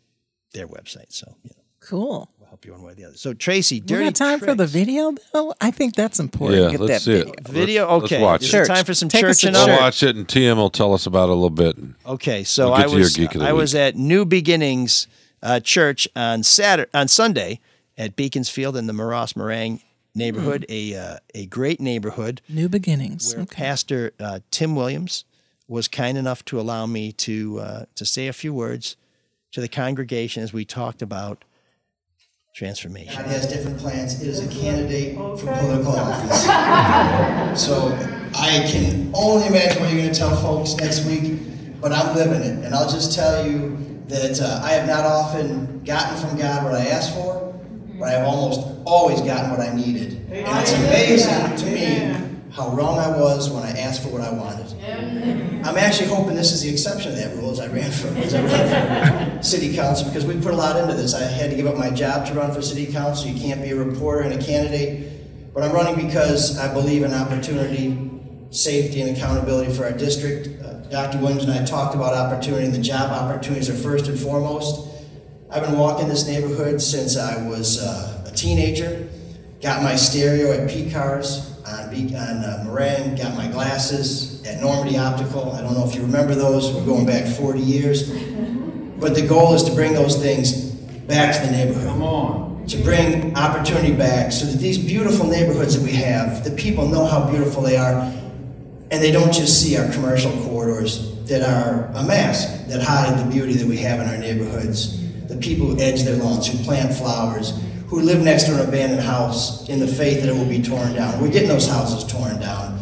their 0.52 0.68
website. 0.68 1.12
So 1.12 1.34
you 1.42 1.50
know, 1.56 1.62
cool. 1.88 2.28
we'll 2.38 2.48
help 2.48 2.64
you 2.64 2.72
one 2.72 2.82
way 2.82 2.92
or 2.92 2.94
the 2.94 3.04
other. 3.04 3.16
So 3.16 3.32
Tracy, 3.34 3.76
We 3.76 3.80
dirty 3.86 4.04
got 4.06 4.14
time 4.14 4.38
for 4.40 4.54
the 4.54 4.66
video 4.66 5.14
though. 5.32 5.54
I 5.60 5.70
think 5.70 5.94
that's 5.94 6.18
important. 6.20 6.62
Yeah, 6.62 6.70
Get 6.72 6.80
let's 6.80 6.92
that 6.92 7.00
see 7.02 7.12
video. 7.18 7.32
it. 7.32 7.48
Video, 7.48 7.82
Let's- 7.92 8.04
okay. 8.04 8.14
Let's 8.16 8.22
watch 8.22 8.42
Is 8.44 8.54
it. 8.54 8.60
it 8.62 8.66
time 8.66 8.84
for 8.84 8.94
some 8.94 9.08
Take 9.08 9.24
us 9.24 9.40
church 9.40 9.44
and 9.48 9.54
to 9.56 9.60
up? 9.62 9.68
We'll 9.68 9.78
watch 9.80 10.02
it, 10.02 10.16
and 10.16 10.26
TM 10.26 10.56
will 10.56 10.70
tell 10.70 10.92
us 10.94 11.06
about 11.06 11.24
it 11.28 11.32
a 11.32 11.34
little 11.34 11.50
bit. 11.50 11.76
Okay, 12.06 12.44
so 12.44 12.66
We'll 12.66 12.74
I 12.74 12.82
to 12.84 12.90
your 12.90 12.98
was 13.00 13.16
geek 13.16 13.34
of 13.34 13.40
the 13.42 13.46
I 13.48 13.52
was 13.52 13.74
week. 13.74 13.80
at 13.82 13.96
New 13.96 14.24
Beginnings 14.24 15.06
uh, 15.42 15.60
Church 15.60 16.08
on 16.16 16.42
Saturday 16.42 16.90
on 16.94 17.08
Sunday 17.08 17.60
at 17.98 18.16
Beaconsfield 18.16 18.76
in 18.76 18.86
the 18.86 18.92
Moross 18.92 19.34
Morang 19.34 19.80
neighborhood, 20.14 20.64
a 20.68 20.94
uh, 20.94 21.16
a 21.34 21.46
great 21.46 21.80
neighborhood 21.80 22.40
New 22.48 22.68
beginnings. 22.68 23.34
where 23.34 23.42
Okay. 23.42 23.54
Pastor 23.56 24.12
uh, 24.18 24.40
Tim 24.50 24.74
Williams 24.74 25.24
was 25.68 25.88
kind 25.88 26.16
enough 26.16 26.44
to 26.46 26.58
allow 26.60 26.86
me 26.86 27.12
to 27.12 27.58
uh, 27.60 27.84
to 27.96 28.04
say 28.06 28.28
a 28.28 28.32
few 28.32 28.54
words 28.54 28.96
to 29.52 29.60
the 29.60 29.68
congregation 29.68 30.42
as 30.42 30.52
we 30.52 30.64
talked 30.64 31.02
about 31.02 31.44
transformation. 32.56 33.14
God 33.14 33.26
has 33.26 33.46
different 33.46 33.76
plans. 33.78 34.22
It 34.22 34.28
is 34.28 34.42
a 34.42 34.48
candidate 34.48 35.14
for 35.14 35.46
political 35.58 35.94
office. 35.94 36.46
So 37.62 37.88
I 38.34 38.66
can 38.70 39.10
only 39.14 39.46
imagine 39.46 39.80
what 39.80 39.90
you're 39.90 40.02
going 40.02 40.12
to 40.12 40.18
tell 40.18 40.36
folks 40.36 40.74
next 40.76 41.06
week, 41.06 41.40
but 41.80 41.90
I'm 41.90 42.14
living 42.14 42.42
it. 42.42 42.64
And 42.64 42.74
I'll 42.74 42.88
just 42.88 43.14
tell 43.14 43.46
you 43.46 43.78
that 44.08 44.40
uh, 44.40 44.60
I 44.62 44.72
have 44.72 44.86
not 44.86 45.04
often 45.06 45.82
gotten 45.84 46.18
from 46.18 46.38
God 46.38 46.64
what 46.64 46.74
I 46.74 46.86
asked 46.88 47.14
for, 47.14 47.54
but 47.98 48.08
I've 48.08 48.26
almost 48.26 48.60
always 48.84 49.22
gotten 49.22 49.50
what 49.50 49.60
I 49.60 49.74
needed. 49.74 50.14
And 50.30 50.58
it's 50.58 50.72
amazing 50.72 51.56
to 51.56 51.66
me 51.66 52.35
how 52.56 52.70
wrong 52.70 52.98
I 52.98 53.08
was 53.08 53.50
when 53.50 53.62
I 53.62 53.70
asked 53.72 54.02
for 54.02 54.08
what 54.08 54.22
I 54.22 54.32
wanted. 54.32 54.72
I'm 55.66 55.76
actually 55.76 56.08
hoping 56.08 56.34
this 56.34 56.52
is 56.52 56.62
the 56.62 56.70
exception 56.70 57.12
to 57.12 57.18
that 57.18 57.36
rule 57.36 57.50
as 57.50 57.60
I 57.60 57.66
ran 57.66 57.90
for, 57.90 58.08
as 58.16 58.32
I 58.32 58.42
ran 58.42 59.36
for 59.36 59.42
city 59.42 59.74
council 59.74 60.08
because 60.08 60.24
we 60.24 60.40
put 60.40 60.54
a 60.54 60.56
lot 60.56 60.76
into 60.76 60.94
this. 60.94 61.12
I 61.12 61.22
had 61.24 61.50
to 61.50 61.56
give 61.56 61.66
up 61.66 61.76
my 61.76 61.90
job 61.90 62.26
to 62.28 62.34
run 62.34 62.54
for 62.54 62.62
city 62.62 62.90
council. 62.90 63.28
You 63.28 63.38
can't 63.38 63.60
be 63.60 63.70
a 63.70 63.76
reporter 63.76 64.22
and 64.22 64.40
a 64.40 64.42
candidate. 64.42 65.52
But 65.52 65.64
I'm 65.64 65.72
running 65.72 66.06
because 66.06 66.58
I 66.58 66.72
believe 66.72 67.02
in 67.02 67.12
opportunity, 67.12 68.10
safety, 68.50 69.02
and 69.02 69.14
accountability 69.14 69.74
for 69.74 69.84
our 69.84 69.92
district. 69.92 70.48
Uh, 70.62 70.74
Dr. 70.88 71.18
Williams 71.18 71.44
and 71.44 71.52
I 71.52 71.64
talked 71.64 71.94
about 71.94 72.14
opportunity, 72.14 72.64
and 72.64 72.74
the 72.74 72.78
job 72.78 73.10
opportunities 73.10 73.68
are 73.68 73.74
first 73.74 74.06
and 74.06 74.18
foremost. 74.18 74.88
I've 75.50 75.62
been 75.62 75.78
walking 75.78 76.08
this 76.08 76.26
neighborhood 76.26 76.80
since 76.80 77.18
I 77.18 77.46
was 77.46 77.82
uh, 77.82 78.30
a 78.30 78.34
teenager. 78.34 79.08
Got 79.60 79.82
my 79.82 79.96
stereo 79.96 80.52
at 80.52 80.68
Pecar's 80.70 81.55
on, 81.66 81.90
Be- 81.90 82.14
on 82.14 82.44
uh, 82.44 82.64
Morang. 82.66 83.18
Got 83.18 83.34
my 83.34 83.48
glasses 83.48 84.44
at 84.46 84.60
Normandy 84.60 84.98
Optical. 84.98 85.52
I 85.52 85.60
don't 85.60 85.74
know 85.74 85.86
if 85.86 85.94
you 85.94 86.02
remember 86.02 86.34
those. 86.34 86.72
We're 86.72 86.84
going 86.84 87.06
back 87.06 87.26
40 87.26 87.60
years. 87.60 88.10
But 88.98 89.14
the 89.14 89.26
goal 89.26 89.54
is 89.54 89.62
to 89.64 89.74
bring 89.74 89.92
those 89.92 90.16
things 90.16 90.70
back 91.06 91.34
to 91.40 91.46
the 91.46 91.52
neighborhood. 91.52 91.88
Come 91.88 92.02
on. 92.02 92.66
To 92.66 92.76
bring 92.78 93.36
opportunity 93.36 93.94
back 93.94 94.32
so 94.32 94.46
that 94.46 94.58
these 94.58 94.78
beautiful 94.78 95.26
neighborhoods 95.26 95.76
that 95.78 95.84
we 95.84 95.92
have, 95.92 96.42
the 96.44 96.50
people 96.50 96.88
know 96.88 97.04
how 97.04 97.28
beautiful 97.30 97.62
they 97.62 97.76
are, 97.76 98.12
and 98.90 99.02
they 99.02 99.12
don't 99.12 99.32
just 99.32 99.62
see 99.62 99.76
our 99.76 99.90
commercial 99.92 100.32
corridors 100.44 101.14
that 101.26 101.42
are 101.42 101.86
a 101.94 102.04
mask 102.04 102.68
that 102.68 102.82
hide 102.82 103.24
the 103.24 103.30
beauty 103.30 103.54
that 103.54 103.66
we 103.66 103.76
have 103.78 104.00
in 104.00 104.08
our 104.08 104.16
neighborhoods. 104.16 105.02
The 105.28 105.36
people 105.36 105.66
who 105.66 105.80
edge 105.80 106.02
their 106.02 106.16
lawns, 106.16 106.46
who 106.46 106.58
plant 106.64 106.94
flowers, 106.94 107.52
who 107.88 108.00
live 108.00 108.22
next 108.22 108.44
to 108.44 108.54
an 108.54 108.68
abandoned 108.68 109.02
house 109.02 109.68
in 109.68 109.78
the 109.78 109.86
faith 109.86 110.20
that 110.20 110.28
it 110.28 110.34
will 110.34 110.48
be 110.48 110.60
torn 110.60 110.94
down. 110.94 111.20
We're 111.20 111.30
getting 111.30 111.48
those 111.48 111.68
houses 111.68 112.04
torn 112.04 112.40
down. 112.40 112.80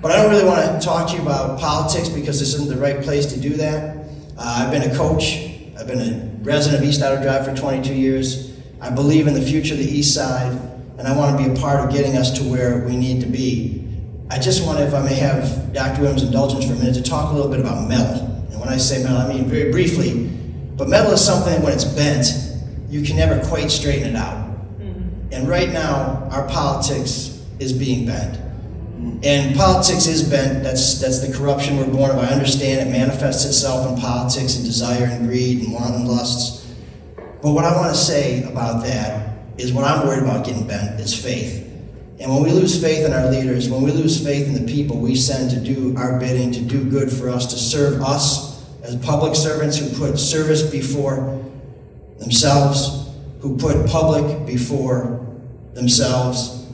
But 0.00 0.12
I 0.12 0.16
don't 0.16 0.30
really 0.30 0.46
want 0.46 0.80
to 0.80 0.84
talk 0.84 1.10
to 1.10 1.16
you 1.16 1.22
about 1.22 1.60
politics 1.60 2.08
because 2.08 2.40
this 2.40 2.54
isn't 2.54 2.70
the 2.70 2.80
right 2.80 3.02
place 3.02 3.26
to 3.26 3.40
do 3.40 3.50
that. 3.56 3.98
Uh, 4.38 4.64
I've 4.64 4.70
been 4.70 4.90
a 4.90 4.96
coach. 4.96 5.50
I've 5.78 5.86
been 5.86 6.00
a 6.00 6.42
resident 6.42 6.82
of 6.82 6.88
East 6.88 7.02
Outer 7.02 7.22
Drive 7.22 7.44
for 7.44 7.54
22 7.54 7.94
years. 7.94 8.58
I 8.80 8.88
believe 8.88 9.26
in 9.26 9.34
the 9.34 9.42
future 9.42 9.74
of 9.74 9.80
the 9.80 9.90
East 9.90 10.14
Side, 10.14 10.52
and 10.98 11.06
I 11.06 11.14
want 11.14 11.38
to 11.38 11.44
be 11.44 11.50
a 11.50 11.60
part 11.60 11.84
of 11.84 11.94
getting 11.94 12.16
us 12.16 12.38
to 12.38 12.44
where 12.44 12.86
we 12.86 12.96
need 12.96 13.20
to 13.20 13.26
be. 13.26 13.86
I 14.30 14.38
just 14.38 14.64
want, 14.64 14.80
if 14.80 14.94
I 14.94 15.02
may 15.02 15.14
have 15.16 15.74
Dr. 15.74 16.00
Williams' 16.00 16.22
indulgence 16.22 16.64
for 16.64 16.72
a 16.72 16.76
minute, 16.76 16.94
to 16.94 17.02
talk 17.02 17.30
a 17.30 17.34
little 17.34 17.50
bit 17.50 17.60
about 17.60 17.86
metal. 17.86 18.24
And 18.50 18.58
when 18.58 18.70
I 18.70 18.78
say 18.78 19.02
metal, 19.02 19.18
I 19.18 19.28
mean 19.28 19.44
very 19.44 19.70
briefly, 19.70 20.28
but 20.76 20.88
metal 20.88 21.12
is 21.12 21.22
something 21.22 21.60
when 21.62 21.74
it's 21.74 21.84
bent, 21.84 22.24
you 22.90 23.02
can 23.02 23.16
never 23.16 23.42
quite 23.46 23.70
straighten 23.70 24.10
it 24.10 24.16
out. 24.16 24.48
Mm-hmm. 24.78 25.32
And 25.32 25.48
right 25.48 25.70
now, 25.70 26.28
our 26.30 26.46
politics 26.48 27.42
is 27.60 27.72
being 27.72 28.04
bent. 28.04 28.38
And 29.22 29.56
politics 29.56 30.06
is 30.06 30.28
bent. 30.28 30.62
That's 30.62 31.00
that's 31.00 31.26
the 31.26 31.32
corruption 31.32 31.78
we're 31.78 31.86
born 31.86 32.10
of. 32.10 32.18
I 32.18 32.26
understand 32.26 32.86
it 32.86 32.92
manifests 32.92 33.46
itself 33.46 33.88
in 33.88 33.98
politics 33.98 34.56
and 34.56 34.64
desire 34.64 35.04
and 35.04 35.26
greed 35.26 35.62
and 35.62 35.72
wanton 35.72 36.04
lusts. 36.06 36.74
But 37.40 37.52
what 37.52 37.64
I 37.64 37.74
want 37.76 37.94
to 37.94 37.98
say 37.98 38.42
about 38.42 38.84
that 38.84 39.38
is 39.56 39.72
what 39.72 39.84
I'm 39.84 40.06
worried 40.06 40.22
about 40.22 40.44
getting 40.44 40.66
bent 40.66 41.00
is 41.00 41.14
faith. 41.14 41.66
And 42.18 42.30
when 42.30 42.42
we 42.42 42.50
lose 42.50 42.78
faith 42.78 43.06
in 43.06 43.14
our 43.14 43.30
leaders, 43.30 43.70
when 43.70 43.80
we 43.80 43.92
lose 43.92 44.22
faith 44.22 44.46
in 44.46 44.66
the 44.66 44.70
people 44.70 44.98
we 44.98 45.16
send 45.16 45.50
to 45.52 45.60
do 45.60 45.96
our 45.96 46.18
bidding, 46.18 46.52
to 46.52 46.60
do 46.60 46.84
good 46.84 47.10
for 47.10 47.30
us, 47.30 47.46
to 47.46 47.56
serve 47.56 48.02
us 48.02 48.62
as 48.82 48.96
public 48.96 49.34
servants 49.34 49.78
who 49.78 49.88
put 49.98 50.18
service 50.18 50.62
before 50.62 51.39
themselves, 52.20 53.08
who 53.40 53.56
put 53.56 53.88
public 53.88 54.46
before 54.46 55.26
themselves, 55.74 56.66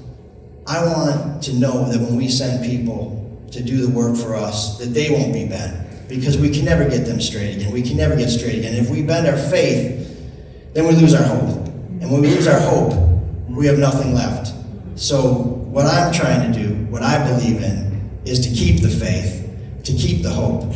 I 0.66 0.84
want 0.84 1.42
to 1.44 1.54
know 1.54 1.88
that 1.90 2.00
when 2.00 2.16
we 2.16 2.28
send 2.28 2.64
people 2.64 3.16
to 3.52 3.62
do 3.62 3.86
the 3.86 3.88
work 3.88 4.16
for 4.16 4.34
us, 4.34 4.78
that 4.78 4.86
they 4.86 5.10
won't 5.10 5.32
be 5.32 5.46
bent. 5.46 6.08
Because 6.08 6.36
we 6.36 6.50
can 6.50 6.64
never 6.64 6.88
get 6.88 7.04
them 7.04 7.20
straight 7.20 7.56
again. 7.56 7.72
We 7.72 7.82
can 7.82 7.96
never 7.96 8.16
get 8.16 8.28
straight 8.28 8.58
again. 8.58 8.74
If 8.74 8.90
we 8.90 9.02
bend 9.02 9.26
our 9.26 9.36
faith, 9.36 10.02
then 10.74 10.86
we 10.86 10.94
lose 10.94 11.14
our 11.14 11.22
hope. 11.22 11.66
And 12.00 12.10
when 12.10 12.20
we 12.20 12.28
lose 12.28 12.46
our 12.46 12.60
hope, 12.60 12.92
we 13.48 13.66
have 13.66 13.78
nothing 13.78 14.12
left. 14.12 14.52
So, 14.96 15.32
what 15.32 15.86
I'm 15.86 16.12
trying 16.12 16.52
to 16.52 16.58
do, 16.58 16.74
what 16.86 17.02
I 17.02 17.26
believe 17.26 17.62
in, 17.62 18.20
is 18.24 18.40
to 18.40 18.54
keep 18.54 18.82
the 18.82 18.88
faith, 18.88 19.82
to 19.84 19.92
keep 19.92 20.22
the 20.22 20.30
hope. 20.30 20.72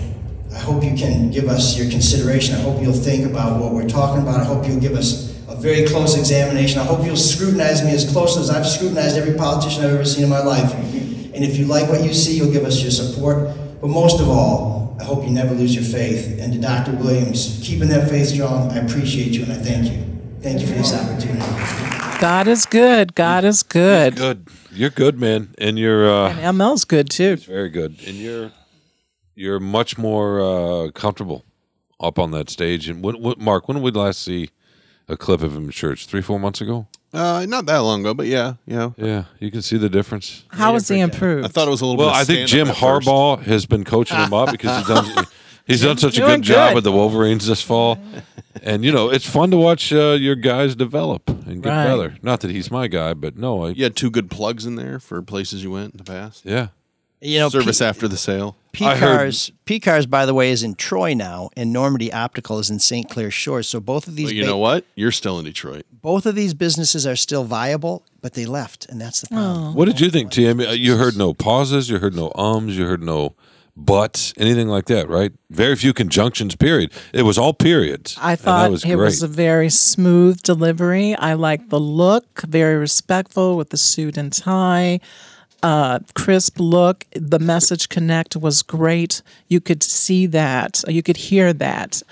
I 0.54 0.58
hope 0.58 0.82
you 0.82 0.94
can 0.94 1.30
give 1.30 1.48
us 1.48 1.78
your 1.78 1.88
consideration. 1.90 2.56
I 2.56 2.60
hope 2.60 2.82
you'll 2.82 2.92
think 2.92 3.24
about 3.24 3.60
what 3.60 3.72
we're 3.72 3.88
talking 3.88 4.22
about. 4.22 4.40
I 4.40 4.44
hope 4.44 4.66
you'll 4.66 4.80
give 4.80 4.94
us 4.94 5.30
a 5.48 5.54
very 5.54 5.86
close 5.86 6.18
examination. 6.18 6.80
I 6.80 6.84
hope 6.84 7.04
you'll 7.04 7.16
scrutinize 7.16 7.84
me 7.84 7.92
as 7.94 8.10
close 8.10 8.36
as 8.36 8.50
I've 8.50 8.66
scrutinized 8.66 9.16
every 9.16 9.34
politician 9.34 9.84
I've 9.84 9.92
ever 9.92 10.04
seen 10.04 10.24
in 10.24 10.30
my 10.30 10.42
life. 10.42 10.72
And 10.74 11.44
if 11.44 11.56
you 11.56 11.66
like 11.66 11.88
what 11.88 12.02
you 12.02 12.12
see, 12.12 12.36
you'll 12.36 12.52
give 12.52 12.64
us 12.64 12.82
your 12.82 12.90
support. 12.90 13.56
But 13.80 13.88
most 13.88 14.20
of 14.20 14.28
all, 14.28 14.96
I 15.00 15.04
hope 15.04 15.24
you 15.24 15.30
never 15.30 15.54
lose 15.54 15.74
your 15.74 15.84
faith. 15.84 16.38
And 16.40 16.52
to 16.52 16.58
Dr. 16.58 16.92
Williams, 16.92 17.60
keeping 17.62 17.88
that 17.88 18.10
faith 18.10 18.28
strong, 18.28 18.70
I 18.72 18.78
appreciate 18.78 19.32
you 19.32 19.44
and 19.44 19.52
I 19.52 19.56
thank 19.56 19.90
you. 19.92 20.04
Thank 20.42 20.60
you 20.60 20.66
for 20.66 20.74
this 20.74 20.92
opportunity. 20.92 21.40
God 22.20 22.48
is 22.48 22.66
good. 22.66 23.14
God 23.14 23.44
is 23.44 23.62
good. 23.62 24.16
Good. 24.16 24.48
You're 24.72 24.90
good, 24.90 25.18
man, 25.18 25.54
and 25.58 25.78
you're 25.78 26.08
uh, 26.08 26.30
And 26.30 26.58
ML's 26.58 26.84
good 26.84 27.08
too. 27.08 27.30
He's 27.36 27.44
very 27.44 27.70
good, 27.70 27.96
and 28.06 28.16
you're 28.16 28.52
you're 29.40 29.58
much 29.60 29.96
more 29.96 30.40
uh, 30.40 30.90
comfortable 30.92 31.44
up 31.98 32.18
on 32.18 32.30
that 32.32 32.50
stage. 32.50 32.88
And 32.88 33.02
what, 33.02 33.20
what, 33.20 33.38
Mark, 33.38 33.66
when 33.68 33.76
did 33.76 33.82
we 33.82 33.90
last 33.90 34.22
see 34.22 34.50
a 35.08 35.16
clip 35.16 35.42
of 35.42 35.56
him 35.56 35.64
in 35.64 35.70
church? 35.70 36.06
Three, 36.06 36.20
four 36.22 36.38
months 36.38 36.60
ago. 36.60 36.86
Uh, 37.12 37.44
not 37.48 37.66
that 37.66 37.78
long 37.78 38.00
ago, 38.02 38.14
but 38.14 38.26
yeah, 38.26 38.54
yeah. 38.66 38.90
Yeah, 38.96 39.24
you 39.40 39.50
can 39.50 39.62
see 39.62 39.76
the 39.76 39.88
difference. 39.88 40.44
How 40.48 40.74
has 40.74 40.86
he 40.86 41.00
improved? 41.00 41.44
I 41.44 41.48
thought 41.48 41.66
it 41.66 41.70
was 41.72 41.80
a 41.80 41.86
little. 41.86 41.96
Well, 41.98 42.10
bit 42.10 42.16
I 42.16 42.20
of 42.20 42.26
think 42.28 42.48
stand-up 42.48 42.66
Jim 42.66 42.68
at 42.68 42.76
first. 42.76 43.08
Harbaugh 43.08 43.42
has 43.42 43.66
been 43.66 43.82
coaching 43.84 44.16
him 44.18 44.32
up 44.32 44.50
because 44.52 44.78
he's 44.78 44.86
done 44.86 45.26
he's 45.66 45.82
done 45.82 45.96
such 45.98 46.16
a 46.18 46.20
Doing 46.20 46.36
good 46.36 46.42
job 46.42 46.74
with 46.76 46.84
the 46.84 46.92
Wolverines 46.92 47.48
this 47.48 47.60
fall, 47.62 47.98
and 48.62 48.84
you 48.84 48.92
know 48.92 49.10
it's 49.10 49.28
fun 49.28 49.50
to 49.50 49.56
watch 49.56 49.92
uh, 49.92 50.16
your 50.20 50.36
guys 50.36 50.76
develop 50.76 51.28
and 51.28 51.62
get 51.64 51.70
Right. 51.70 51.84
better. 51.86 52.16
Not 52.22 52.42
that 52.42 52.52
he's 52.52 52.70
my 52.70 52.86
guy, 52.86 53.14
but 53.14 53.36
no, 53.36 53.64
I, 53.64 53.70
You 53.70 53.82
had 53.82 53.96
two 53.96 54.10
good 54.12 54.30
plugs 54.30 54.64
in 54.64 54.76
there 54.76 55.00
for 55.00 55.20
places 55.20 55.64
you 55.64 55.72
went 55.72 55.94
in 55.94 55.98
the 55.98 56.04
past. 56.04 56.44
yeah. 56.46 56.68
You 57.22 57.38
know, 57.38 57.48
Service 57.50 57.80
P- 57.80 57.84
after 57.84 58.08
the 58.08 58.16
sale. 58.16 58.56
I 58.80 58.96
heard- 58.96 59.34
Pecar's, 59.66 60.06
by 60.06 60.24
the 60.24 60.32
way, 60.32 60.50
is 60.50 60.62
in 60.62 60.74
Troy 60.74 61.12
now, 61.12 61.50
and 61.56 61.72
Normandy 61.72 62.10
Optical 62.12 62.58
is 62.60 62.70
in 62.70 62.78
St. 62.78 63.10
Clair 63.10 63.30
Shores. 63.30 63.68
So 63.68 63.78
both 63.80 64.06
of 64.08 64.16
these, 64.16 64.28
But 64.28 64.34
you 64.36 64.42
ba- 64.44 64.48
know 64.48 64.58
what? 64.58 64.84
You're 64.94 65.12
still 65.12 65.38
in 65.38 65.44
Detroit. 65.44 65.84
both 66.02 66.24
of 66.24 66.34
these 66.34 66.54
businesses 66.54 67.06
are 67.06 67.16
still 67.16 67.44
viable, 67.44 68.02
but 68.22 68.32
they 68.34 68.46
left, 68.46 68.86
and 68.88 68.98
that's 69.00 69.20
the 69.20 69.26
problem. 69.28 69.74
What 69.74 69.84
did 69.86 70.00
you 70.00 70.08
think, 70.10 70.30
TM? 70.30 70.60
Uh, 70.66 70.70
You 70.72 70.96
heard 70.96 71.16
no 71.16 71.34
pauses, 71.34 71.90
you 71.90 71.98
heard 71.98 72.14
no 72.16 72.32
ums, 72.34 72.78
you 72.78 72.86
heard 72.86 73.02
no 73.02 73.34
buts, 73.76 74.32
anything 74.38 74.68
like 74.68 74.86
that, 74.86 75.08
right? 75.08 75.32
Very 75.50 75.76
few 75.76 75.92
conjunctions. 75.92 76.54
Period. 76.56 76.90
It 77.12 77.22
was 77.22 77.36
all 77.38 77.52
periods. 77.54 78.16
I 78.20 78.34
thought 78.36 78.70
was 78.70 78.84
it 78.84 78.88
great. 78.88 78.96
was 78.96 79.22
a 79.22 79.28
very 79.28 79.68
smooth 79.70 80.42
delivery. 80.42 81.14
I 81.16 81.34
liked 81.34 81.70
the 81.70 81.80
look, 81.80 82.42
very 82.46 82.76
respectful 82.76 83.56
with 83.56 83.70
the 83.70 83.78
suit 83.78 84.16
and 84.16 84.32
tie, 84.32 85.00
uh, 85.62 86.00
crisp 86.14 86.58
look. 86.58 87.06
The 87.12 87.38
message 87.38 87.88
connect 87.88 88.36
was 88.36 88.62
great. 88.62 89.22
You 89.48 89.60
could 89.60 89.82
see 89.82 90.26
that, 90.26 90.82
you 90.88 91.02
could 91.02 91.16
hear 91.16 91.52
that 91.52 92.02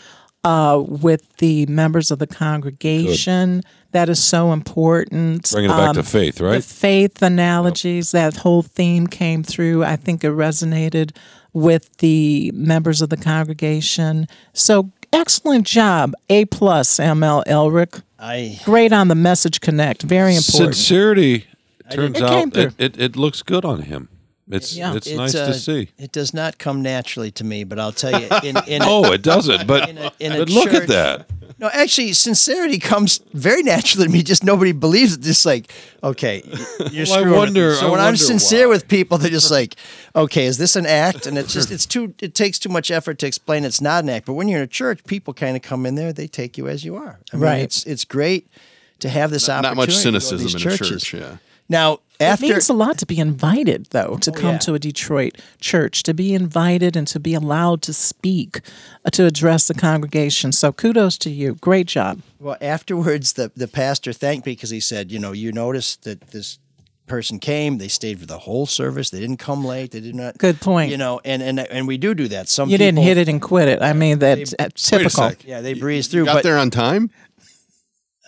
uh, 0.45 0.83
with 0.87 1.37
the 1.39 1.67
members 1.67 2.11
of 2.11 2.19
the 2.19 2.27
congregation. 2.27 3.63
That 3.93 4.09
is 4.09 4.23
so 4.23 4.53
important. 4.53 5.51
Bringing 5.51 5.71
it 5.71 5.75
back 5.75 5.95
to 5.95 6.01
Um, 6.01 6.05
faith, 6.07 6.37
the 6.37 6.45
right? 6.45 6.65
faith 6.65 7.23
analogies, 7.23 8.11
that 8.13 8.37
whole 8.37 8.63
theme 8.63 9.07
came 9.07 9.43
through. 9.43 9.83
I 9.85 9.97
think 9.97 10.23
it 10.25 10.29
resonated 10.29 11.17
with 11.55 11.97
the 11.99 12.51
members 12.55 13.01
of 13.01 13.09
the 13.09 13.17
congregation. 13.17 14.29
So 14.53 14.91
excellent 15.13 15.67
job. 15.67 16.13
A 16.29 16.45
plus, 16.47 16.99
ML 16.99 17.45
Elrick. 17.47 18.03
I 18.19 18.61
Great 18.65 18.93
on 18.93 19.09
the 19.09 19.15
message 19.15 19.61
connect. 19.61 20.03
Very 20.03 20.37
important. 20.37 20.75
Sincerity 20.75 21.47
turns 21.91 22.21
out 22.21 22.57
it, 22.57 22.75
it, 22.79 23.01
it 23.01 23.17
looks 23.17 23.43
good 23.43 23.65
on 23.65 23.83
him. 23.83 24.09
It's 24.51 24.75
Yeah. 24.75 24.95
it's 24.95 25.11
nice 25.13 25.35
uh, 25.35 25.49
to 25.49 25.55
see. 25.55 25.91
It 25.99 26.11
does 26.11 26.33
not 26.33 26.57
come 26.57 26.81
naturally 26.81 27.31
to 27.33 27.45
me, 27.45 27.65
but 27.65 27.79
I'll 27.79 27.93
tell 27.93 28.19
you, 28.19 28.29
in, 28.43 28.57
in 28.67 28.81
Oh, 28.83 29.13
it 29.13 29.21
doesn't. 29.23 29.67
But, 29.67 29.91
in 29.91 29.99
a- 29.99 30.13
in 30.21 30.33
a 30.33 30.39
but 30.39 30.49
look 30.49 30.71
church- 30.71 30.83
at 30.83 30.89
that. 30.89 31.31
No, 31.61 31.69
actually, 31.73 32.13
sincerity 32.13 32.79
comes 32.79 33.19
very 33.35 33.63
naturally 33.65 34.07
to 34.07 34.13
me. 34.13 34.23
Just 34.23 34.45
nobody 34.45 34.71
believes 34.73 35.15
it. 35.17 35.21
Just 35.23 35.45
like, 35.45 35.71
okay, 36.05 36.43
you're 36.93 37.05
Well, 37.07 37.15
I 37.19 37.21
screwing 37.21 37.29
with 37.31 37.37
wonder-. 37.37 37.75
So 37.75 37.89
I 37.89 37.91
when 37.91 38.01
I'm 38.01 38.17
sincere 38.17 38.69
why. 38.69 38.75
with 38.75 38.89
people, 38.89 39.19
they're 39.19 39.29
just 39.31 39.51
like, 39.51 39.75
okay, 40.17 40.47
is 40.47 40.57
this 40.57 40.77
an 40.77 40.87
act? 40.87 41.27
And 41.27 41.37
it's 41.37 41.53
just, 41.53 41.71
it's 41.73 41.85
too, 41.85 42.15
it 42.21 42.35
takes 42.35 42.59
too 42.61 42.69
much 42.71 42.91
effort 42.91 43.19
to 43.19 43.27
explain 43.27 43.65
it's 43.65 43.81
not 43.83 44.05
an 44.05 44.09
act. 44.11 44.25
But 44.27 44.35
when 44.35 44.47
you're 44.49 44.59
in 44.61 44.65
a 44.65 44.69
church, 44.69 45.03
people 45.05 45.35
kind 45.35 45.57
of 45.57 45.63
come 45.63 45.85
in 45.85 45.95
there, 45.97 46.13
they 46.13 46.29
take 46.29 46.57
you 46.57 46.69
as 46.69 46.85
you 46.87 46.95
are. 46.97 47.19
I 47.33 47.37
mean, 47.37 47.43
Right. 47.43 47.63
It's 47.65 47.85
it's 47.85 48.05
great 48.07 48.49
to 49.01 49.09
have 49.11 49.31
this 49.31 49.49
Not 49.49 49.65
opportunity. 49.67 49.69
Not 49.69 49.77
much 49.77 49.89
to 50.03 50.11
go 50.13 50.19
to 50.19 50.21
cynicism 50.21 50.61
in 50.63 50.69
a 50.69 50.77
churches. 50.77 51.03
church. 51.03 51.21
Yeah. 51.21 51.37
Now, 51.69 52.01
it 52.19 52.25
after 52.25 52.47
means 52.47 52.69
a 52.69 52.73
lot 52.73 52.99
to 52.99 53.07
be 53.07 53.19
invited, 53.19 53.87
though, 53.91 54.17
to 54.23 54.33
come 54.33 54.53
yeah. 54.53 54.59
to 54.59 54.75
a 54.75 54.79
Detroit 54.79 55.39
church, 55.61 56.03
to 56.05 56.15
be 56.15 56.35
invited 56.35 56.97
and 56.97 57.07
to 57.09 57.21
be 57.21 57.35
allowed 57.35 57.83
to 57.83 57.93
speak, 57.93 58.61
uh, 59.05 59.11
to 59.11 59.25
address 59.25 59.69
the 59.69 59.75
congregation. 59.75 60.51
So 60.51 60.73
kudos 60.73 61.17
to 61.19 61.31
you. 61.31 61.55
Great 61.55 61.87
job. 61.87 62.21
Well, 62.41 62.57
afterwards, 62.61 63.35
the, 63.35 63.53
the 63.55 63.69
pastor 63.69 64.13
thanked 64.13 64.47
me 64.47 64.53
because 64.53 64.71
he 64.71 64.81
said, 64.81 65.13
you 65.13 65.21
know, 65.21 65.33
you 65.33 65.53
noticed 65.53 66.03
that 66.05 66.33
this 66.33 66.59
person 67.07 67.39
came, 67.39 67.79
they 67.79 67.89
stayed 67.89 68.21
for 68.21 68.27
the 68.27 68.39
whole 68.39 68.67
service, 68.67 69.11
they 69.11 69.21
didn't 69.21 69.39
come 69.39 69.65
late, 69.65 69.93
they 69.93 70.01
did 70.01 70.15
not. 70.15 70.39
Good 70.39 70.61
point. 70.61 70.91
You 70.91 70.99
know, 70.99 71.21
and 71.25 71.43
and 71.43 71.59
and 71.59 71.89
we 71.89 71.97
do 71.97 72.15
do 72.15 72.29
that. 72.29 72.49
Some 72.49 72.69
You 72.69 72.79
didn't 72.79 73.03
hit 73.03 73.17
it 73.17 73.29
and 73.29 73.41
quit 73.41 73.69
it. 73.69 73.83
I 73.83 73.95
mean, 73.95 74.19
that's 74.19 74.55
typical. 74.75 75.33
Yeah, 75.45 75.61
they 75.61 75.75
breeze 75.75 76.07
through. 76.07 76.27
Got 76.27 76.35
but 76.35 76.43
there 76.45 76.59
on 76.59 76.71
time. 76.71 77.11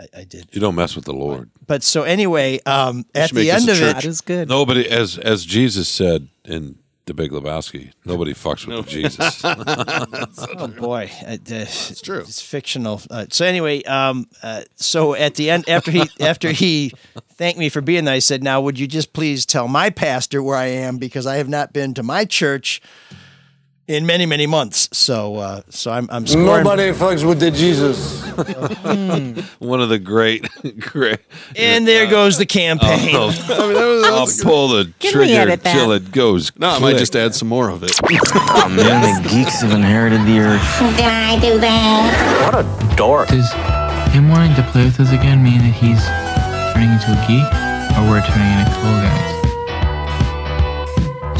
I, 0.01 0.21
I 0.21 0.25
did. 0.25 0.49
You 0.53 0.61
don't 0.61 0.75
mess 0.75 0.97
with 0.97 1.05
the 1.05 1.13
Lord. 1.13 1.51
But 1.67 1.83
so 1.83 2.03
anyway, 2.03 2.61
um, 2.65 3.05
at 3.15 3.31
the 3.31 3.51
end 3.51 3.69
of 3.69 3.77
church. 3.77 3.95
That 3.95 4.05
it, 4.05 4.09
is 4.09 4.21
good. 4.21 4.49
Nobody, 4.49 4.89
as 4.89 5.19
as 5.19 5.45
Jesus 5.45 5.89
said 5.89 6.29
in 6.45 6.79
the 7.07 7.15
Big 7.15 7.33
Lebowski, 7.33 7.93
nobody 8.05 8.33
fucks 8.33 8.67
with 8.67 8.87
Jesus. 8.87 9.43
oh 9.45 10.69
boy, 10.69 11.11
it's 11.23 11.91
It's 11.91 12.01
true. 12.01 12.21
It's 12.21 12.41
fictional. 12.41 13.03
Uh, 13.11 13.27
so 13.31 13.45
anyway, 13.45 13.83
um, 13.83 14.27
uh, 14.43 14.63
so 14.77 15.15
at 15.15 15.35
the 15.35 15.51
end, 15.51 15.69
after 15.69 15.91
he 15.91 16.09
after 16.21 16.51
he 16.51 16.93
thanked 17.33 17.59
me 17.59 17.69
for 17.69 17.81
being 17.81 18.05
there, 18.05 18.15
I 18.15 18.21
said, 18.21 18.43
"Now, 18.43 18.61
would 18.61 18.79
you 18.79 18.87
just 18.87 19.13
please 19.13 19.45
tell 19.45 19.69
my 19.69 19.91
pastor 19.91 20.43
where 20.43 20.57
I 20.57 20.67
am 20.67 20.99
because 20.99 21.27
I 21.27 21.37
have 21.37 21.49
not 21.49 21.73
been 21.73 21.95
to 21.95 22.03
my 22.03 22.25
church." 22.25 22.81
In 23.89 24.07
many 24.07 24.24
many 24.24 24.47
months, 24.47 24.89
so 24.93 25.35
uh, 25.35 25.62
so 25.69 25.90
I'm 25.90 26.09
I'm 26.12 26.24
scoring. 26.24 26.62
Nobody 26.62 26.93
fucks 26.93 27.27
with 27.27 27.40
the 27.40 27.51
Jesus. 27.51 28.23
One 29.59 29.81
of 29.81 29.89
the 29.89 29.98
great, 29.98 30.47
great. 30.78 31.19
And 31.57 31.89
there 31.89 32.09
goes 32.09 32.39
the 32.39 32.47
campaign. 32.47 33.16
I'll, 33.16 33.31
I 33.31 33.32
mean, 33.32 33.35
that 33.35 33.59
was, 33.59 34.02
that 34.02 34.12
I'll 34.12 34.20
was 34.27 34.40
pull 34.44 34.69
the 34.69 34.85
Can 35.01 35.09
we 35.19 35.27
trigger 35.27 35.35
edit 35.40 35.65
that? 35.65 35.73
till 35.73 35.90
it 35.90 36.12
goes. 36.12 36.52
no, 36.57 36.69
I 36.69 36.73
might 36.74 36.90
click. 36.90 36.98
just 36.98 37.16
add 37.16 37.35
some 37.35 37.48
more 37.48 37.69
of 37.69 37.82
it. 37.82 37.90
Oh 38.05 38.69
man, 38.69 39.23
the 39.24 39.28
geeks 39.28 39.61
have 39.62 39.73
inherited 39.73 40.20
the 40.24 40.39
earth. 40.39 40.97
Did 40.97 41.07
I 41.07 41.40
do 41.40 41.59
that? 41.59 42.52
What 42.55 42.65
a 42.65 42.97
dork. 42.97 43.28
Does 43.28 43.51
him 44.15 44.28
wanting 44.28 44.55
to 44.55 44.62
play 44.70 44.85
with 44.85 45.01
us 45.01 45.11
again 45.11 45.43
mean 45.43 45.59
that 45.59 45.74
he's 45.74 45.98
turning 46.74 46.93
into 46.94 47.11
a 47.11 47.19
geek, 47.27 47.43
or 47.98 48.07
we're 48.09 48.23
turning 48.23 48.55
into 48.55 48.70
cool 48.78 49.02
guys? 49.02 49.30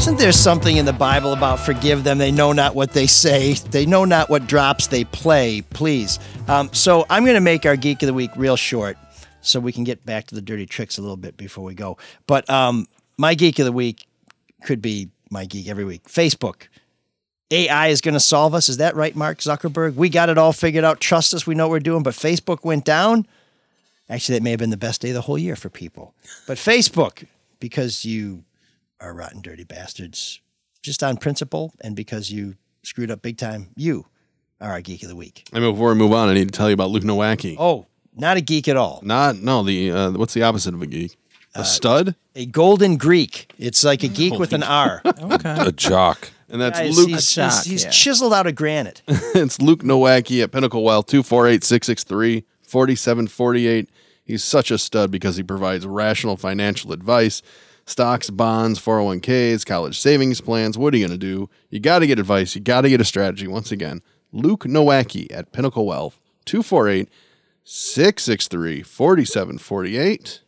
Isn't 0.01 0.17
there 0.17 0.31
something 0.31 0.77
in 0.77 0.85
the 0.85 0.93
Bible 0.93 1.31
about 1.31 1.59
forgive 1.59 2.03
them? 2.03 2.17
They 2.17 2.31
know 2.31 2.53
not 2.53 2.73
what 2.73 2.91
they 2.91 3.05
say. 3.05 3.53
They 3.53 3.85
know 3.85 4.03
not 4.03 4.31
what 4.31 4.47
drops 4.47 4.87
they 4.87 5.03
play. 5.03 5.61
Please. 5.61 6.17
Um, 6.47 6.73
so 6.73 7.05
I'm 7.07 7.23
going 7.23 7.35
to 7.35 7.39
make 7.39 7.67
our 7.67 7.75
geek 7.75 8.01
of 8.01 8.07
the 8.07 8.13
week 8.15 8.31
real 8.35 8.55
short, 8.55 8.97
so 9.41 9.59
we 9.59 9.71
can 9.71 9.83
get 9.83 10.03
back 10.03 10.25
to 10.27 10.35
the 10.35 10.41
dirty 10.41 10.65
tricks 10.65 10.97
a 10.97 11.01
little 11.01 11.17
bit 11.17 11.37
before 11.37 11.63
we 11.63 11.75
go. 11.75 11.99
But 12.25 12.49
um, 12.49 12.87
my 13.19 13.35
geek 13.35 13.59
of 13.59 13.65
the 13.65 13.71
week 13.71 14.07
could 14.63 14.81
be 14.81 15.11
my 15.29 15.45
geek 15.45 15.69
every 15.69 15.85
week. 15.85 16.05
Facebook. 16.05 16.63
AI 17.51 17.89
is 17.89 18.01
going 18.01 18.15
to 18.15 18.19
solve 18.19 18.55
us. 18.55 18.69
Is 18.69 18.77
that 18.77 18.95
right, 18.95 19.15
Mark 19.15 19.37
Zuckerberg? 19.37 19.93
We 19.93 20.09
got 20.09 20.29
it 20.29 20.37
all 20.39 20.51
figured 20.51 20.83
out. 20.83 20.99
Trust 20.99 21.35
us. 21.35 21.45
We 21.45 21.53
know 21.53 21.67
what 21.67 21.73
we're 21.73 21.79
doing. 21.79 22.01
But 22.01 22.15
Facebook 22.15 22.63
went 22.63 22.85
down. 22.85 23.27
Actually, 24.09 24.39
that 24.39 24.43
may 24.43 24.49
have 24.49 24.59
been 24.59 24.71
the 24.71 24.77
best 24.77 25.01
day 25.01 25.09
of 25.09 25.13
the 25.13 25.21
whole 25.21 25.37
year 25.37 25.55
for 25.55 25.69
people. 25.69 26.15
But 26.47 26.57
Facebook, 26.57 27.27
because 27.59 28.03
you 28.03 28.45
are 29.01 29.13
rotten, 29.13 29.41
dirty 29.41 29.63
bastards, 29.63 30.41
just 30.81 31.03
on 31.03 31.17
principle, 31.17 31.73
and 31.81 31.95
because 31.95 32.31
you 32.31 32.55
screwed 32.83 33.11
up 33.11 33.21
big 33.21 33.37
time, 33.37 33.69
you 33.75 34.05
are 34.59 34.71
our 34.71 34.81
geek 34.81 35.03
of 35.03 35.09
the 35.09 35.15
week. 35.15 35.43
I 35.53 35.59
mean, 35.59 35.71
before 35.73 35.89
we 35.89 35.95
move 35.95 36.13
on, 36.13 36.29
I 36.29 36.33
need 36.33 36.51
to 36.51 36.57
tell 36.57 36.69
you 36.69 36.73
about 36.73 36.89
Luke 36.91 37.03
Nowacki. 37.03 37.55
Oh, 37.59 37.87
not 38.15 38.37
a 38.37 38.41
geek 38.41 38.67
at 38.67 38.77
all. 38.77 38.99
Not 39.03 39.37
no 39.37 39.63
the 39.63 39.91
uh, 39.91 40.11
what's 40.11 40.33
the 40.33 40.43
opposite 40.43 40.73
of 40.73 40.81
a 40.81 40.87
geek? 40.87 41.17
A 41.53 41.65
stud? 41.65 42.15
A 42.35 42.45
golden 42.45 42.95
Greek. 42.95 43.51
It's 43.57 43.83
like 43.83 44.03
a 44.03 44.07
geek 44.07 44.39
with 44.39 44.53
an 44.53 44.63
R. 44.63 45.01
Okay. 45.05 45.55
A 45.67 45.71
jock. 45.73 46.31
And 46.47 46.61
that's 46.61 46.79
Guys, 46.79 46.95
Luke. 46.95 47.09
He's, 47.09 47.35
he's- 47.35 47.57
jock, 47.57 47.65
he's 47.65 47.83
yeah. 47.83 47.89
chiseled 47.89 48.33
out 48.33 48.47
of 48.47 48.55
granite. 48.55 49.01
it's 49.07 49.59
Luke 49.61 49.83
Nowacki 49.83 50.41
at 50.41 50.51
Pinnacle 50.53 50.83
Wealth, 50.83 51.07
248 51.07 51.63
663 51.63 52.45
4748. 52.61 53.89
He's 54.23 54.43
such 54.45 54.71
a 54.71 54.77
stud 54.77 55.11
because 55.11 55.35
he 55.35 55.43
provides 55.43 55.85
rational 55.85 56.37
financial 56.37 56.93
advice 56.93 57.41
stocks, 57.91 58.29
bonds, 58.29 58.79
401ks, 58.79 59.65
college 59.65 59.99
savings 59.99 60.41
plans. 60.41 60.77
What 60.77 60.93
are 60.93 60.97
you 60.97 61.07
going 61.07 61.19
to 61.19 61.25
do? 61.25 61.49
You 61.69 61.79
got 61.79 61.99
to 61.99 62.07
get 62.07 62.17
advice. 62.17 62.55
You 62.55 62.61
got 62.61 62.81
to 62.81 62.89
get 62.89 63.01
a 63.01 63.05
strategy. 63.05 63.47
Once 63.47 63.71
again, 63.71 64.01
Luke 64.31 64.63
Nowacki 64.63 65.27
at 65.31 65.51
Pinnacle 65.51 65.85
Wealth, 65.85 66.19
248 66.45 67.09
663 67.63 68.81
4748. 68.81 70.41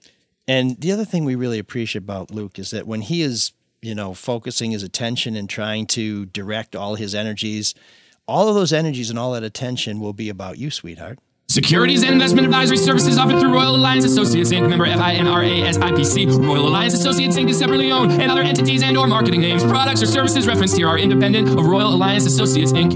And 0.47 0.79
the 0.79 0.91
other 0.91 1.05
thing 1.05 1.25
we 1.25 1.35
really 1.35 1.59
appreciate 1.59 2.03
about 2.03 2.31
Luke 2.31 2.57
is 2.59 2.71
that 2.71 2.87
when 2.87 3.01
he 3.01 3.21
is, 3.21 3.51
you 3.81 3.95
know, 3.95 4.13
focusing 4.13 4.71
his 4.71 4.83
attention 4.83 5.35
and 5.35 5.49
trying 5.49 5.85
to 5.87 6.25
direct 6.27 6.75
all 6.75 6.95
his 6.95 7.13
energies, 7.13 7.75
all 8.27 8.49
of 8.49 8.55
those 8.55 8.73
energies 8.73 9.09
and 9.09 9.19
all 9.19 9.33
that 9.33 9.43
attention 9.43 9.99
will 9.99 10.13
be 10.13 10.29
about 10.29 10.57
you, 10.57 10.71
sweetheart. 10.71 11.19
Securities 11.53 12.01
and 12.01 12.11
investment 12.11 12.45
advisory 12.45 12.77
services 12.77 13.19
offered 13.19 13.39
through 13.39 13.53
Royal 13.53 13.75
Alliance 13.75 14.05
Associates 14.05 14.51
Inc. 14.51 14.67
Member 14.67 14.88
FINRA 14.88 15.71
SIPC. 15.71 16.43
Royal 16.43 16.67
Alliance 16.67 16.95
Associates 16.95 17.38
Inc. 17.38 17.47
is 17.47 17.59
separately 17.59 17.91
owned, 17.91 18.11
and 18.11 18.31
other 18.31 18.41
entities 18.41 18.81
and/or 18.81 19.05
marketing 19.05 19.41
names, 19.41 19.63
products, 19.63 20.01
or 20.01 20.07
services 20.07 20.47
referenced 20.47 20.75
here 20.75 20.88
are 20.88 20.97
independent 20.97 21.49
of 21.49 21.67
Royal 21.67 21.93
Alliance 21.93 22.25
Associates 22.25 22.71
Inc. 22.71 22.93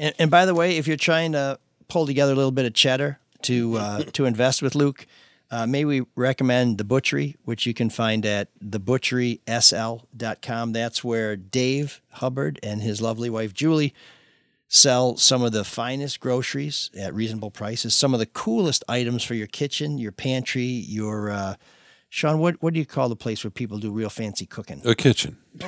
And, 0.00 0.12
and 0.18 0.32
by 0.32 0.46
the 0.46 0.52
way, 0.52 0.78
if 0.78 0.88
you're 0.88 0.96
trying 0.96 1.30
to 1.30 1.60
pull 1.86 2.04
together 2.04 2.32
a 2.32 2.34
little 2.34 2.50
bit 2.50 2.66
of 2.66 2.74
cheddar 2.74 3.20
to 3.42 3.76
uh, 3.76 4.02
to 4.14 4.24
invest 4.24 4.62
with 4.62 4.74
Luke, 4.74 5.06
uh, 5.52 5.68
may 5.68 5.84
we 5.84 6.02
recommend 6.16 6.78
the 6.78 6.84
Butchery, 6.84 7.36
which 7.44 7.66
you 7.66 7.72
can 7.72 7.88
find 7.88 8.26
at 8.26 8.48
thebutcherysl.com. 8.58 10.72
That's 10.72 11.04
where 11.04 11.36
Dave 11.36 12.02
Hubbard 12.10 12.58
and 12.64 12.82
his 12.82 13.00
lovely 13.00 13.30
wife 13.30 13.54
Julie 13.54 13.94
sell 14.72 15.18
some 15.18 15.42
of 15.42 15.52
the 15.52 15.64
finest 15.64 16.18
groceries 16.18 16.90
at 16.98 17.12
reasonable 17.12 17.50
prices, 17.50 17.94
some 17.94 18.14
of 18.14 18.20
the 18.20 18.26
coolest 18.26 18.82
items 18.88 19.22
for 19.22 19.34
your 19.34 19.46
kitchen, 19.46 19.98
your 19.98 20.12
pantry, 20.12 20.62
your 20.62 21.30
uh, 21.30 21.54
Sean. 22.08 22.38
What 22.38 22.60
what 22.62 22.72
do 22.72 22.80
you 22.80 22.86
call 22.86 23.10
the 23.10 23.16
place 23.16 23.44
where 23.44 23.50
people 23.50 23.78
do 23.78 23.92
real 23.92 24.10
fancy 24.10 24.46
cooking? 24.46 24.80
A 24.84 24.94
kitchen. 24.94 25.36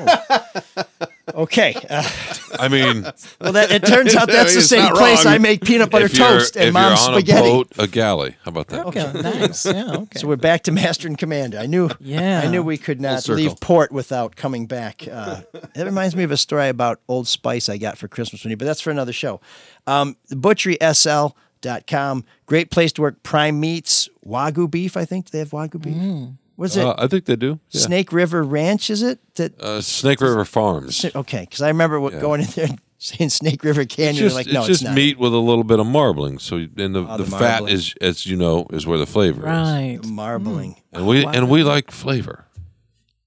Okay. 1.32 1.74
Uh, 1.88 2.06
I 2.58 2.68
mean, 2.68 3.02
well, 3.40 3.52
that, 3.52 3.70
it 3.70 3.84
turns 3.86 4.14
out 4.14 4.28
that's 4.28 4.54
the 4.54 4.60
same 4.76 4.92
place 4.94 5.24
wrong. 5.24 5.34
I 5.34 5.38
make 5.38 5.62
peanut 5.64 5.90
butter 5.90 6.04
if 6.04 6.18
you're, 6.18 6.28
toast 6.28 6.56
and 6.56 6.66
if 6.68 6.74
mom's 6.74 7.00
you're 7.00 7.14
on 7.14 7.20
spaghetti. 7.20 7.48
a 7.48 7.52
boat, 7.52 7.72
a 7.78 7.86
galley. 7.86 8.36
How 8.44 8.50
about 8.50 8.66
that? 8.68 8.86
Okay, 8.86 9.12
nice. 9.22 9.64
Yeah, 9.64 9.92
okay. 9.94 10.18
So 10.18 10.28
we're 10.28 10.36
back 10.36 10.64
to 10.64 10.72
master 10.72 11.08
and 11.08 11.16
commander. 11.16 11.58
I 11.58 11.66
knew, 11.66 11.88
Yeah. 12.00 12.42
I 12.44 12.48
knew 12.48 12.62
we 12.62 12.76
could 12.76 13.00
not 13.00 13.26
leave 13.28 13.58
port 13.60 13.90
without 13.90 14.36
coming 14.36 14.66
back. 14.66 15.06
Uh, 15.10 15.40
that 15.74 15.86
reminds 15.86 16.14
me 16.14 16.24
of 16.24 16.30
a 16.30 16.36
story 16.36 16.68
about 16.68 17.00
Old 17.08 17.26
Spice 17.26 17.68
I 17.70 17.78
got 17.78 17.96
for 17.96 18.06
Christmas 18.06 18.44
one 18.44 18.50
year, 18.50 18.56
but 18.58 18.66
that's 18.66 18.80
for 18.82 18.90
another 18.90 19.12
show. 19.14 19.40
Um, 19.86 20.16
butcherysl.com, 20.30 22.24
great 22.46 22.70
place 22.70 22.92
to 22.92 23.02
work. 23.02 23.22
Prime 23.22 23.60
meats, 23.60 24.08
wagyu 24.26 24.70
beef. 24.70 24.96
I 24.96 25.04
think 25.04 25.26
Do 25.26 25.30
they 25.32 25.38
have 25.38 25.50
wagyu 25.50 25.80
beef. 25.80 25.94
Mm. 25.94 26.34
Was 26.56 26.76
it 26.76 26.84
Uh, 26.84 26.94
I 26.98 27.06
think 27.08 27.24
they 27.24 27.36
do. 27.36 27.58
Yeah. 27.70 27.80
Snake 27.80 28.12
River 28.12 28.42
Ranch? 28.44 28.88
Is 28.90 29.02
it 29.02 29.18
that? 29.36 29.60
Uh, 29.60 29.80
Snake 29.80 30.20
River 30.20 30.44
Farms. 30.44 31.04
Okay, 31.14 31.40
because 31.40 31.62
I 31.62 31.68
remember 31.68 31.98
what, 32.00 32.12
Yeah. 32.12 32.20
going 32.20 32.40
in 32.42 32.46
there 32.54 32.66
and 32.66 32.80
saying 32.98 33.30
Snake 33.30 33.64
River 33.64 33.80
It's 33.82 33.94
Canyon. 33.96 34.16
just, 34.16 34.36
like, 34.36 34.46
it's 34.46 34.54
no, 34.54 34.60
just 34.60 34.82
it's 34.82 34.82
not. 34.82 34.94
meat 34.94 35.18
with 35.18 35.34
a 35.34 35.38
little 35.38 35.64
bit 35.64 35.80
of 35.80 35.86
marbling. 35.86 36.38
So, 36.38 36.56
and 36.56 36.94
the, 36.94 37.06
Oh, 37.08 37.16
the, 37.16 37.24
the 37.24 37.30
fat 37.30 37.60
marbling. 37.60 37.74
is, 37.74 37.94
as 38.00 38.24
you 38.26 38.36
know, 38.36 38.66
is 38.70 38.86
where 38.86 38.98
the 38.98 39.06
flavor 39.06 39.40
is. 39.40 39.46
right. 39.46 39.98
Marbling. 40.04 40.76
And 40.92 41.06
we 41.06 41.24
and 41.26 41.48
we 41.50 41.64
like 41.64 41.90
flavor. 41.90 42.44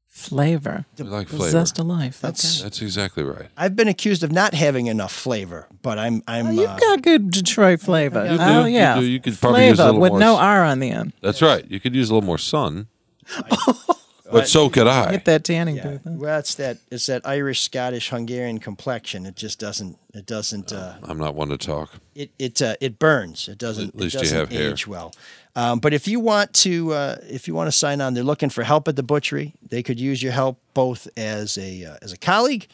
Flavor. 0.07 0.85
We 0.97 1.03
like 1.05 1.27
flavor. 1.29 1.51
zest 1.51 1.77
of 1.79 1.85
life. 1.85 2.19
That's- 2.21 2.57
okay. 2.59 2.63
That's 2.63 2.81
exactly 2.81 3.23
right. 3.23 3.47
I've 3.55 3.75
been 3.75 3.87
accused 3.87 4.23
of 4.23 4.31
not 4.31 4.53
having 4.55 4.87
enough 4.87 5.11
flavor, 5.13 5.67
but 5.83 5.99
I'm 5.99 6.23
I'm. 6.27 6.47
Oh, 6.47 6.51
you've 6.51 6.69
uh, 6.69 6.77
got 6.77 7.01
good 7.03 7.29
Detroit 7.29 7.79
flavor. 7.81 8.23
You 8.25 8.37
do, 8.37 8.43
oh 8.43 8.65
you 8.65 8.75
yeah, 8.75 8.99
do. 8.99 9.05
You 9.05 9.19
could 9.19 9.39
probably 9.39 9.67
use 9.67 9.73
a 9.79 9.83
flavor 9.83 9.87
little 9.91 10.01
with 10.01 10.09
more 10.13 10.19
no 10.19 10.37
R 10.37 10.63
on 10.65 10.79
the 10.79 10.89
end. 10.89 11.13
That's 11.21 11.41
right. 11.41 11.69
You 11.69 11.79
could 11.79 11.93
use 11.93 12.09
a 12.09 12.13
little 12.15 12.25
more 12.25 12.39
sun. 12.39 12.87
but 14.31 14.47
so 14.47 14.69
could 14.69 14.87
I. 14.87 15.11
Get 15.11 15.25
that 15.25 15.43
tanning 15.43 15.75
Yeah. 15.77 15.87
booth. 15.87 16.01
huh? 16.03 16.11
Well, 16.15 16.39
it's 16.39 16.55
that 16.55 16.77
it's 16.91 17.05
that 17.07 17.21
Irish, 17.25 17.61
Scottish, 17.61 18.09
Hungarian 18.09 18.59
complexion. 18.59 19.25
It 19.25 19.35
just 19.35 19.59
doesn't 19.59 19.97
it 20.13 20.25
doesn't 20.25 20.71
uh, 20.73 20.95
I'm 21.03 21.17
not 21.17 21.35
one 21.35 21.49
to 21.49 21.57
talk. 21.57 21.91
it 22.15 22.31
it 22.39 22.61
uh, 22.61 22.75
it 22.81 22.99
burns. 22.99 23.47
It 23.47 23.57
doesn't 23.57 23.89
At 23.89 23.95
least 23.95 24.15
it 24.15 24.19
you 24.19 24.23
doesn't 24.23 24.37
have 24.39 24.49
hair. 24.49 24.75
well. 24.87 25.13
Um, 25.55 25.79
but 25.79 25.93
if 25.93 26.07
you 26.07 26.19
want 26.19 26.53
to 26.55 26.93
uh, 26.93 27.15
if 27.29 27.47
you 27.47 27.53
want 27.55 27.67
to 27.67 27.71
sign 27.71 28.01
on, 28.01 28.13
they're 28.13 28.23
looking 28.23 28.49
for 28.49 28.63
help 28.63 28.87
at 28.87 28.95
the 28.95 29.03
butchery. 29.03 29.53
They 29.67 29.81
could 29.83 29.99
use 29.99 30.21
your 30.21 30.33
help 30.33 30.59
both 30.73 31.07
as 31.17 31.57
a 31.57 31.85
uh, 31.85 31.97
as 32.01 32.11
a 32.13 32.17
colleague 32.17 32.67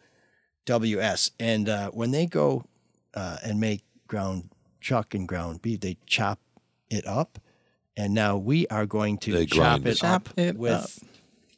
W 0.66 1.00
S. 1.00 1.30
And 1.38 1.68
uh, 1.68 1.90
when 1.90 2.10
they 2.10 2.26
go 2.26 2.64
uh, 3.14 3.38
and 3.44 3.60
make 3.60 3.82
ground 4.08 4.50
chuck 4.80 5.14
and 5.14 5.26
ground 5.28 5.62
beef, 5.62 5.80
they 5.80 5.96
chop 6.06 6.38
it 6.90 7.06
up. 7.06 7.38
And 7.96 8.12
now 8.14 8.36
we 8.36 8.66
are 8.68 8.84
going 8.86 9.16
to 9.18 9.32
They 9.32 9.46
chop 9.46 9.82
grind 9.82 9.86
it, 9.86 9.90
it. 9.98 10.04
up 10.04 10.24
Chop 10.28 10.38
it 10.38 10.56
with 10.58 10.72
up. 10.72 10.90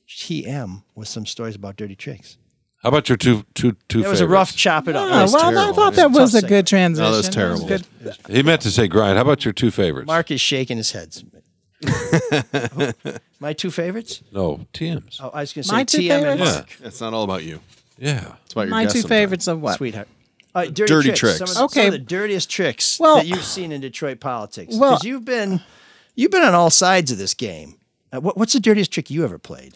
TM 0.09 0.83
with 0.95 1.09
some 1.09 1.27
stories 1.27 1.55
about 1.57 1.77
dirty 1.77 1.97
tricks. 1.97 2.39
How 2.83 2.91
about 2.91 3.09
your 3.09 3.19
two 3.19 3.45
two 3.55 3.77
two? 3.89 4.05
It 4.05 4.09
was 4.09 4.21
a 4.21 4.25
favorites? 4.25 4.31
rough 4.33 4.57
chop 4.57 4.87
it 4.87 4.95
up. 4.95 5.07
Oh, 5.07 5.09
That 5.09 5.23
was 5.23 5.33
well, 5.33 5.47
I 5.49 5.53
terrible. 5.53 5.75
thought 5.75 5.93
It 5.95 5.97
that 5.97 6.09
was 6.11 6.17
tough 6.19 6.27
a 6.29 6.31
segment. 6.31 6.49
good 6.49 6.67
transition. 6.69 7.11
No, 7.11 7.17
that's 7.17 7.29
That 7.35 7.51
was 7.51 7.61
terrible. 7.65 7.85
good. 8.29 8.37
He 8.37 8.43
meant 8.45 8.63
to 8.63 8.71
say 8.71 8.87
grind. 8.87 9.17
How 9.17 9.23
about 9.23 9.45
your 9.45 9.53
two 9.53 9.73
favorites? 9.73 10.07
Mark 10.07 10.31
is 10.31 10.41
shaking 10.41 10.77
his 10.77 10.93
head. 10.93 11.15
My 13.41 13.53
two 13.53 13.71
favorites? 13.71 14.23
No, 14.33 14.67
TM's. 14.73 15.21
Oh, 15.23 15.31
I 15.33 15.41
was 15.41 15.53
going 15.53 15.63
to 15.63 15.69
say 15.69 15.75
My 15.77 15.85
two 15.85 15.99
TM 15.99 16.11
and 16.11 16.41
favorites? 16.41 16.55
Mark. 16.55 16.77
It's 16.89 17.01
not 17.01 17.15
all 17.15 17.23
about 17.25 17.45
you. 17.45 17.61
Yeah. 17.99 18.35
It's 18.45 18.53
about 18.53 18.63
your 18.63 18.71
My 18.71 18.83
guest 18.85 18.95
two 18.97 19.01
sometimes. 19.03 19.19
favorites 19.21 19.47
of 19.49 19.61
what? 19.61 19.77
Sweetheart. 19.77 20.09
Uh, 20.55 20.65
dirty, 20.65 20.87
Dirty 20.87 21.09
tricks. 21.11 21.21
tricks. 21.21 21.39
Some 21.39 21.45
of, 21.45 21.49
the, 21.49 21.55
some 21.55 21.65
Okay. 21.67 21.87
of 21.87 21.93
the 21.93 21.99
dirtiest 21.99 22.51
tricks 22.51 22.99
Well- 22.99 23.17
that 23.17 23.27
you've 23.27 23.45
seen 23.45 23.71
in 23.71 23.81
Detroit 23.81 24.19
politics. 24.21 24.75
Well- 24.77 24.93
Because 24.93 25.05
you've 25.05 25.25
been 25.25 25.61
you've 26.17 26.31
been 26.33 26.43
on 26.43 26.55
all 26.55 26.71
sides 26.71 27.13
of 27.13 27.19
this 27.19 27.35
game. 27.35 27.77
Uh, 28.13 28.21
what, 28.21 28.37
what's 28.37 28.55
the 28.55 28.61
dirtiest 28.61 28.91
trick 28.91 29.11
you 29.11 29.23
ever 29.25 29.39
played? 29.39 29.75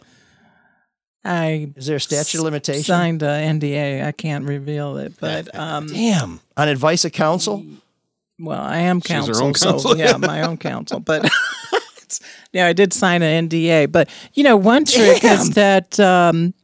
I 1.25 1.71
Is 1.77 1.87
there 1.87 1.97
a 1.97 2.01
statute 2.01 2.39
of 2.39 2.45
limitation? 2.45 2.83
signed 2.83 3.23
a 3.23 3.27
NDA. 3.27 4.05
I 4.05 4.11
can't 4.11 4.45
reveal 4.45 4.97
it, 4.97 5.13
but 5.21 5.55
um, 5.59 5.87
Damn. 5.87 6.41
On 6.57 6.67
advice 6.69 7.05
of 7.05 7.13
counsel? 7.13 7.65
well, 8.41 8.61
I 8.61 8.79
am 8.79 9.01
She's 9.01 9.11
her 9.11 9.15
counsel, 9.27 9.45
own 9.45 9.55
so 9.55 9.71
counsel. 9.73 9.97
yeah, 9.99 10.17
my 10.17 10.43
own 10.43 10.57
counsel. 10.57 10.99
But 10.99 11.31
yeah, 12.53 12.67
I 12.67 12.73
did 12.73 12.93
sign 12.93 13.23
an 13.23 13.49
NDA. 13.49 13.91
But 13.91 14.09
you 14.35 14.43
know, 14.45 14.57
one 14.57 14.85
trick 14.85 15.25
is 15.25 15.51
that 15.51 15.99
um, 16.01 16.55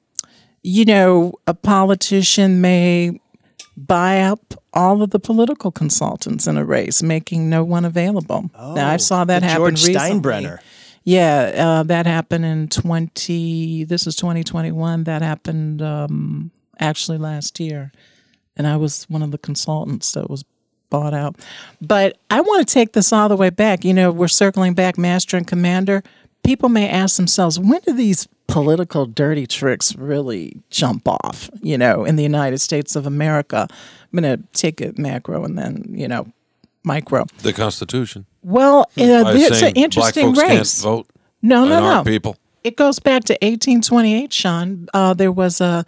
you 0.62 0.84
know 0.84 1.32
a 1.46 1.54
politician 1.54 2.60
may 2.60 3.20
buy 3.76 4.20
up 4.22 4.54
all 4.74 5.02
of 5.02 5.10
the 5.10 5.18
political 5.20 5.70
consultants 5.70 6.46
in 6.46 6.56
a 6.56 6.64
race, 6.64 7.02
making 7.02 7.48
no 7.48 7.64
one 7.64 7.84
available. 7.84 8.50
now 8.56 8.88
I 8.88 8.96
saw 8.96 9.24
that 9.24 9.42
Oh, 9.42 9.46
happen 9.46 9.60
George 9.76 9.86
recently. 9.86 10.20
Steinbrenner. 10.20 10.58
Yeah, 11.04 11.52
uh, 11.56 11.82
that 11.84 12.06
happened 12.06 12.44
in 12.44 12.68
20, 12.68 13.84
this 13.84 14.06
is 14.06 14.14
2021. 14.16 15.04
That 15.04 15.22
happened 15.22 15.80
um, 15.80 16.50
actually 16.80 17.16
last 17.18 17.58
year. 17.60 17.92
And 18.56 18.66
I 18.66 18.76
was 18.76 19.04
one 19.08 19.22
of 19.22 19.30
the 19.30 19.38
consultants 19.38 20.12
that 20.12 20.28
was 20.28 20.44
bought 20.90 21.14
out. 21.14 21.36
But 21.80 22.18
I 22.30 22.40
want 22.40 22.66
to 22.66 22.72
take 22.72 22.92
this 22.92 23.12
all 23.12 23.28
the 23.28 23.36
way 23.36 23.50
back. 23.50 23.84
You 23.84 23.94
know, 23.94 24.10
we're 24.10 24.28
circling 24.28 24.74
back, 24.74 24.98
Master 24.98 25.36
and 25.36 25.46
Commander. 25.46 26.02
people 26.44 26.68
may 26.68 26.88
ask 26.88 27.16
themselves, 27.16 27.58
when 27.58 27.80
do 27.80 27.92
these 27.92 28.28
political 28.46 29.06
dirty 29.06 29.46
tricks 29.46 29.94
really 29.96 30.60
jump 30.70 31.06
off? 31.06 31.50
You 31.62 31.78
know, 31.78 32.04
in 32.04 32.16
the 32.16 32.22
United 32.22 32.58
States 32.58 32.96
of 32.96 33.06
America, 33.06 33.68
I'm 33.70 34.20
going 34.20 34.38
to 34.38 34.42
take 34.52 34.80
it 34.80 34.98
macro 34.98 35.44
and 35.44 35.58
then 35.58 35.84
you 35.90 36.08
know, 36.08 36.26
micro. 36.84 37.26
The 37.42 37.52
Constitution. 37.52 38.26
Well, 38.42 38.80
uh, 38.80 39.34
it's 39.36 39.62
an 39.62 39.74
interesting 39.74 40.32
race. 40.32 40.82
Vote. 40.82 41.06
No, 41.42 41.64
no, 41.66 41.80
no. 41.80 42.04
people. 42.04 42.36
It 42.64 42.76
goes 42.76 42.98
back 42.98 43.24
to 43.24 43.34
1828, 43.34 44.32
Sean. 44.32 44.88
Uh, 44.92 45.14
there 45.14 45.30
was 45.30 45.60
a 45.60 45.84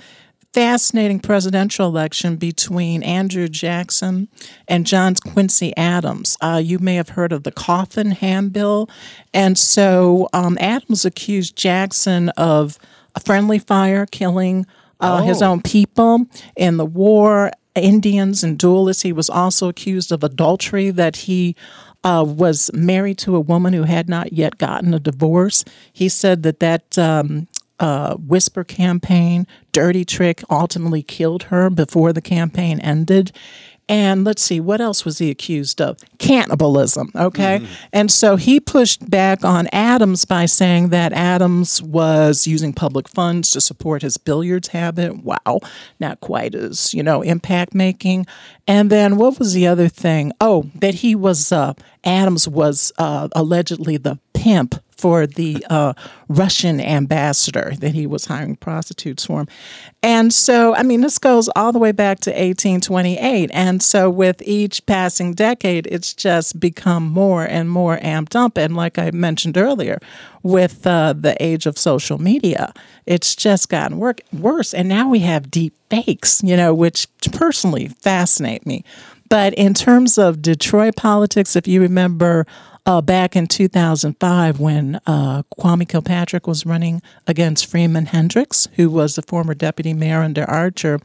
fascinating 0.52 1.20
presidential 1.20 1.86
election 1.86 2.36
between 2.36 3.02
Andrew 3.02 3.47
Jackson 3.48 4.28
and 4.66 4.86
John 4.86 5.14
Quincy 5.14 5.77
Adams. 5.77 6.36
Uh, 6.40 6.60
you 6.62 6.78
may 6.78 6.97
have 6.97 7.10
heard 7.10 7.32
of 7.32 7.44
the 7.44 7.52
Coffin 7.52 8.10
Handbill. 8.10 8.90
And 9.32 9.56
so 9.56 10.28
um, 10.32 10.59
Adams 10.60 11.05
accused 11.05 11.56
Jackson 11.56 12.31
of 12.31 12.78
a 13.14 13.20
friendly 13.20 13.59
fire, 13.59 14.06
killing 14.06 14.66
uh, 15.01 15.22
his 15.22 15.40
Oh. 15.43 15.52
own 15.52 15.62
people 15.62 16.27
in 16.56 16.77
the 16.77 16.85
war, 16.86 17.52
Indians 17.74 18.43
and 18.43 18.59
duelists. 18.59 19.02
He 19.02 19.12
was 19.12 19.31
also 19.31 19.68
accused 19.68 20.10
of 20.12 20.24
adultery, 20.24 20.90
that 20.90 21.16
he 21.16 21.55
uh, 22.02 22.24
was 22.27 22.70
married 22.74 23.18
to 23.18 23.36
a 23.36 23.40
woman 23.40 23.72
who 23.72 23.85
had 23.85 24.09
not 24.09 24.32
yet 24.32 24.59
gotten 24.59 24.94
a 24.94 24.98
divorce. 24.98 25.64
He 25.93 26.09
said 26.09 26.43
that 26.43 26.60
that 26.60 26.98
um, 26.98 27.47
uh, 27.78 28.14
whisper 28.16 28.64
campaign, 28.64 29.47
dirty 29.72 30.05
trick, 30.05 30.42
ultimately 30.51 31.02
killed 31.02 31.44
her 31.44 31.70
before 31.70 32.12
the 32.12 32.22
campaign 32.22 32.80
ended. 32.80 33.32
And 33.88 34.22
let's 34.22 34.40
see, 34.40 34.60
what 34.60 34.80
else 34.80 35.05
was 35.05 35.18
he 35.18 35.30
accused 35.30 35.80
of? 35.80 35.98
Cannibalism. 36.18 37.10
Okay. 37.16 37.66
And 37.92 38.09
so 38.09 38.36
he 38.36 38.60
pushed 38.60 39.10
back 39.10 39.44
on 39.44 39.66
Adams 39.72 40.24
by 40.24 40.47
saying 40.47 40.90
that 40.90 41.12
Adams 41.12 41.82
was 41.82 42.47
using 42.47 42.72
public 42.72 43.09
funds 43.09 43.51
to 43.51 43.60
support 43.60 44.02
his 44.02 44.16
billiards 44.16 44.68
habit. 44.68 45.24
Wow. 45.24 45.59
Not 45.98 46.20
quite 46.20 46.55
as, 46.55 46.94
you 46.94 47.02
know, 47.02 47.22
impact 47.22 47.74
making. 47.74 48.28
And 48.68 48.90
then 48.90 49.16
what 49.16 49.40
was 49.40 49.55
the 49.55 49.66
other 49.66 49.88
thing? 49.88 50.32
Oh, 50.40 50.70
that 50.76 50.94
he 50.94 51.16
was, 51.16 51.51
uh, 51.51 51.74
Adams 52.05 52.47
was 52.47 52.92
uh, 52.97 53.26
allegedly 53.32 53.97
the 53.97 54.20
pimp 54.34 54.76
for 55.01 55.27
the 55.27 55.64
uh, 55.70 55.94
Russian 56.28 56.81
ambassador 56.81 57.72
that 57.78 57.94
he 57.94 58.06
was 58.06 58.27
hiring 58.27 58.56
prostitutes 58.56 59.24
for 59.24 59.40
him. 59.40 59.48
And 60.02 60.32
so, 60.32 60.74
I 60.74 60.82
mean, 60.82 61.01
this 61.01 61.18
goes 61.18 61.48
all 61.56 61.72
the 61.72 61.78
way 61.78 61.93
back 61.93 62.20
to 62.20 62.31
1828. 62.31 63.51
And 63.52 63.82
so, 63.82 64.09
with 64.10 64.43
each 64.43 64.85
passing 64.86 65.35
decade, 65.35 65.86
it's 65.86 66.14
just 66.14 66.60
become 66.60 67.09
more 67.09 67.44
and 67.44 67.70
more 67.70 67.98
amped 67.98 68.36
up. 68.36 68.56
And 68.56 68.77
like 68.77 68.98
I 68.98 69.10
mentioned 69.10 69.56
earlier, 69.56 69.98
with 70.43 70.86
uh, 70.86 71.14
the 71.14 71.36
age 71.43 71.66
of 71.66 71.78
social 71.78 72.18
media, 72.18 72.72
it's 73.06 73.35
just 73.35 73.68
gotten 73.68 73.98
worse. 73.98 74.74
And 74.74 74.89
now 74.89 75.09
we 75.09 75.20
have 75.20 75.51
deep 75.51 75.74
fakes, 75.90 76.43
you 76.43 76.56
know, 76.56 76.74
which 76.74 77.06
personally 77.32 77.89
fascinate 77.89 78.66
me. 78.66 78.85
But 79.28 79.55
in 79.55 79.74
terms 79.74 80.18
of 80.18 80.43
Detroit 80.43 80.97
politics, 80.97 81.55
if 81.56 81.68
you 81.68 81.81
remember, 81.81 82.47
uh, 82.86 83.01
back 83.01 83.36
in 83.36 83.47
2005 83.47 84.59
when 84.61 85.01
uh, 85.07 85.43
Kwame 85.59 85.89
Kilpatrick 85.89 86.47
was 86.47 86.65
running 86.66 87.02
against 87.27 87.66
Freman 87.66 88.07
Hendrix, 88.07 88.69
who 88.77 88.90
was 88.90 89.15
the 89.16 89.23
former 89.23 89.55
deputy 89.55 89.93
mayor 89.93 90.23
under 90.23 90.44
Archer, 90.44 90.98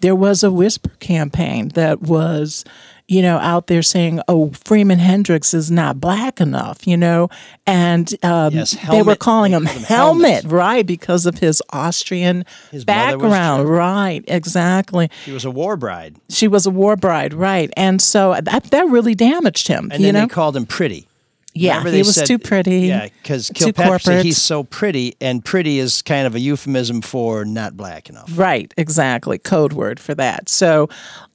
there 0.00 0.14
was 0.14 0.42
a 0.44 0.50
whisper 0.50 0.90
campaign 1.00 1.68
that 1.68 2.02
was, 2.02 2.64
you 3.08 3.22
know, 3.22 3.38
out 3.38 3.66
there 3.66 3.82
saying, 3.82 4.20
"Oh, 4.28 4.52
Freman 4.64 4.98
Hendrix 4.98 5.54
is 5.54 5.70
not 5.70 6.00
black 6.00 6.40
enough," 6.40 6.86
you 6.86 6.96
know, 6.96 7.28
and 7.66 8.12
um, 8.24 8.52
Yes, 8.54 8.76
they 8.90 9.02
were 9.02 9.16
calling 9.16 9.52
him 9.52 9.66
him 9.66 9.82
helmet, 9.82 10.42
Helmet. 10.42 10.44
right, 10.52 10.86
because 10.86 11.26
of 11.26 11.38
his 11.38 11.62
Austrian 11.70 12.44
His 12.70 12.84
background, 12.84 13.68
right? 13.68 14.22
Exactly. 14.28 15.10
She 15.24 15.32
was 15.32 15.44
a 15.44 15.50
war 15.50 15.76
bride. 15.76 16.16
She 16.28 16.46
was 16.48 16.66
a 16.66 16.70
war 16.70 16.96
bride, 16.96 17.34
right? 17.34 17.70
And 17.76 18.00
so 18.00 18.38
that 18.40 18.64
that 18.64 18.86
really 18.88 19.14
damaged 19.14 19.68
him. 19.68 19.90
And 19.92 20.04
then 20.04 20.14
know, 20.14 20.20
they 20.22 20.28
called 20.28 20.56
him 20.56 20.66
pretty. 20.66 21.08
Yeah, 21.54 21.72
Remember 21.78 21.90
he 21.90 21.96
they 21.96 22.02
was 22.02 22.14
said- 22.14 22.26
too 22.26 22.38
pretty, 22.38 22.80
Yeah, 22.80 23.08
because 23.22 23.50
Kilpatrick 23.54 24.24
he's 24.24 24.40
so 24.40 24.64
pretty, 24.64 25.16
and 25.20 25.44
pretty 25.44 25.78
is 25.78 26.00
kind 26.00 26.26
of 26.26 26.34
a 26.34 26.40
euphemism 26.40 27.02
for 27.02 27.44
not 27.44 27.76
black 27.76 28.08
enough. 28.08 28.30
Right, 28.34 28.72
exactly. 28.78 29.38
Code 29.38 29.74
word 29.74 30.00
for 30.00 30.14
that. 30.14 30.48
So 30.48 30.88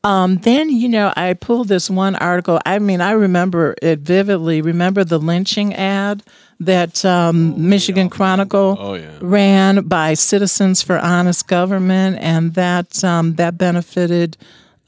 um, 0.03 0.38
then, 0.38 0.69
you 0.69 0.89
know, 0.89 1.14
I 1.15 1.34
pulled 1.34 1.68
this 1.68 1.89
one 1.89 2.15
article. 2.15 2.60
I 2.65 2.80
mean, 2.80 3.02
I 3.02 3.11
remember 3.11 3.76
it 3.81 3.99
vividly. 3.99 4.61
Remember 4.61 5.03
the 5.03 5.19
lynching 5.19 5.76
ad 5.76 6.23
that 6.60 7.06
um, 7.06 7.69
Michigan 7.69 8.10
Chronicle 8.10 8.99
ran 9.22 9.88
by 9.88 10.15
Citizens 10.15 10.81
for 10.81 10.98
Honest 10.98 11.48
Government, 11.48 12.18
and 12.19 12.56
that 12.56 13.03
um, 13.03 13.35
that 13.35 13.57
benefited. 13.57 14.38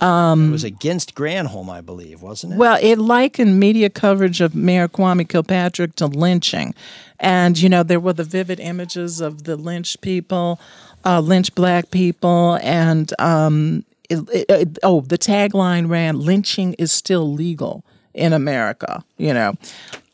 Um, 0.01 0.49
It 0.49 0.51
was 0.51 0.63
against 0.63 1.13
Granholm, 1.15 1.69
I 1.69 1.81
believe, 1.81 2.21
wasn't 2.21 2.53
it? 2.53 2.57
Well, 2.57 2.77
it 2.81 2.97
likened 2.97 3.59
media 3.59 3.89
coverage 3.89 4.39
of 4.41 4.55
Mayor 4.55 4.87
Kwame 4.87 5.27
Kilpatrick 5.27 5.95
to 5.95 6.07
lynching. 6.07 6.73
And, 7.19 7.59
you 7.59 7.67
know, 7.67 7.83
there 7.83 7.99
were 7.99 8.13
the 8.13 8.23
vivid 8.23 8.59
images 8.61 9.19
of 9.19 9.43
the 9.43 9.57
lynched 9.57 9.99
people, 10.01 10.59
uh, 11.05 11.19
lynched 11.19 11.53
black 11.55 11.91
people. 11.91 12.57
And, 12.61 13.13
um, 13.19 13.83
it, 14.09 14.19
it, 14.33 14.45
it- 14.49 14.79
oh, 14.83 15.01
the 15.01 15.17
tagline 15.17 15.89
ran 15.89 16.19
lynching 16.19 16.73
is 16.75 16.91
still 16.93 17.31
legal 17.33 17.83
in 18.13 18.33
America, 18.33 19.03
you 19.17 19.33
know. 19.33 19.53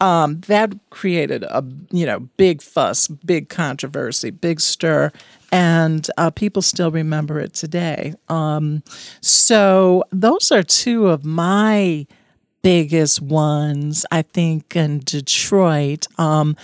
Um, 0.02 0.42
that 0.48 0.74
created 0.90 1.44
a, 1.44 1.64
you 1.92 2.06
know, 2.06 2.20
big 2.38 2.62
fuss, 2.62 3.08
big 3.08 3.50
controversy, 3.50 4.32
big 4.32 4.60
stir. 4.60 5.12
And 5.52 6.08
uh, 6.18 6.32
people 6.32 6.62
still 6.62 6.92
remember 6.92 7.40
it 7.40 7.54
today. 7.54 8.14
Um, 8.30 8.84
so 9.22 10.04
those 10.12 10.52
are 10.52 10.64
two 10.64 11.08
of 11.08 11.24
my 11.26 12.06
biggest 12.62 13.22
ones, 13.22 14.06
I 14.12 14.24
think, 14.24 14.76
in 14.76 15.00
Detroit. 15.00 16.08
Um, 16.18 16.56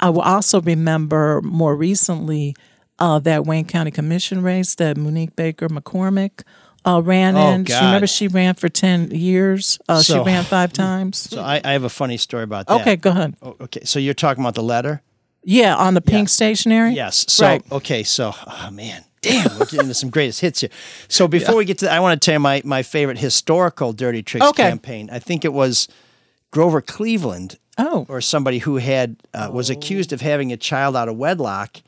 I 0.00 0.10
will 0.10 0.22
also 0.22 0.60
remember 0.62 1.42
more 1.42 1.76
recently 1.76 2.56
uh, 2.98 3.18
that 3.20 3.44
Wayne 3.46 3.66
County 3.66 3.90
Commission 3.90 4.42
race 4.42 4.74
that 4.76 4.96
Monique 4.96 5.36
Baker 5.36 5.68
McCormick 5.68 6.42
uh, 6.86 7.02
ran 7.04 7.36
Oh, 7.36 7.50
in. 7.50 7.64
She 7.66 7.74
remember 7.74 8.06
she 8.06 8.28
ran 8.28 8.54
for 8.54 8.68
ten 8.70 9.10
years. 9.10 9.78
Uh, 9.88 10.00
So- 10.00 10.14
she 10.14 10.20
ran 10.26 10.44
five 10.44 10.72
times. 10.86 11.18
So 11.18 11.42
I, 11.42 11.60
I 11.62 11.72
have 11.72 11.84
a 11.84 11.90
funny 11.90 12.16
story 12.16 12.44
about 12.44 12.66
that. 12.66 12.80
Okay, 12.80 12.96
go 12.96 13.10
ahead. 13.10 13.36
Oh, 13.42 13.56
okay, 13.60 13.84
so 13.84 13.98
you're 13.98 14.14
talking 14.14 14.42
about 14.42 14.54
the 14.54 14.62
letter? 14.62 15.02
Yeah, 15.42 15.74
on 15.76 15.94
the 15.94 16.00
pink 16.00 16.28
stationery. 16.28 16.92
Yes. 16.92 17.24
So 17.28 17.46
right. 17.46 17.62
okay, 17.72 18.02
so 18.02 18.32
oh 18.46 18.70
man, 18.70 19.04
damn, 19.22 19.50
we're 19.58 19.64
getting 19.66 19.80
into 19.80 19.94
some 19.94 20.10
greatest 20.10 20.40
hits 20.40 20.60
here. 20.60 20.70
So 21.08 21.26
before 21.28 21.56
we 21.56 21.64
get 21.64 21.78
to 21.78 21.86
that, 21.86 21.94
I 21.94 22.00
want 22.00 22.20
to 22.20 22.24
tell 22.24 22.34
you 22.34 22.40
my 22.40 22.62
my 22.64 22.82
favorite 22.82 23.18
historical 23.18 23.92
Dirty 23.92 24.22
Tricks 24.22 24.46
Okay. 24.48 24.62
campaign. 24.68 25.08
I 25.10 25.18
think 25.18 25.44
it 25.44 25.52
was 25.52 25.88
Grover 26.50 26.80
Cleveland. 26.82 27.58
Oh. 27.78 28.04
Or 28.10 28.20
somebody 28.20 28.58
who 28.58 28.76
had 28.76 29.16
uh, 29.32 29.48
was 29.50 29.70
accused 29.70 30.12
of 30.12 30.20
having 30.20 30.52
a 30.52 30.56
child 30.58 30.94
out 30.96 31.08
of 31.08 31.16
wedlock, 31.16 31.78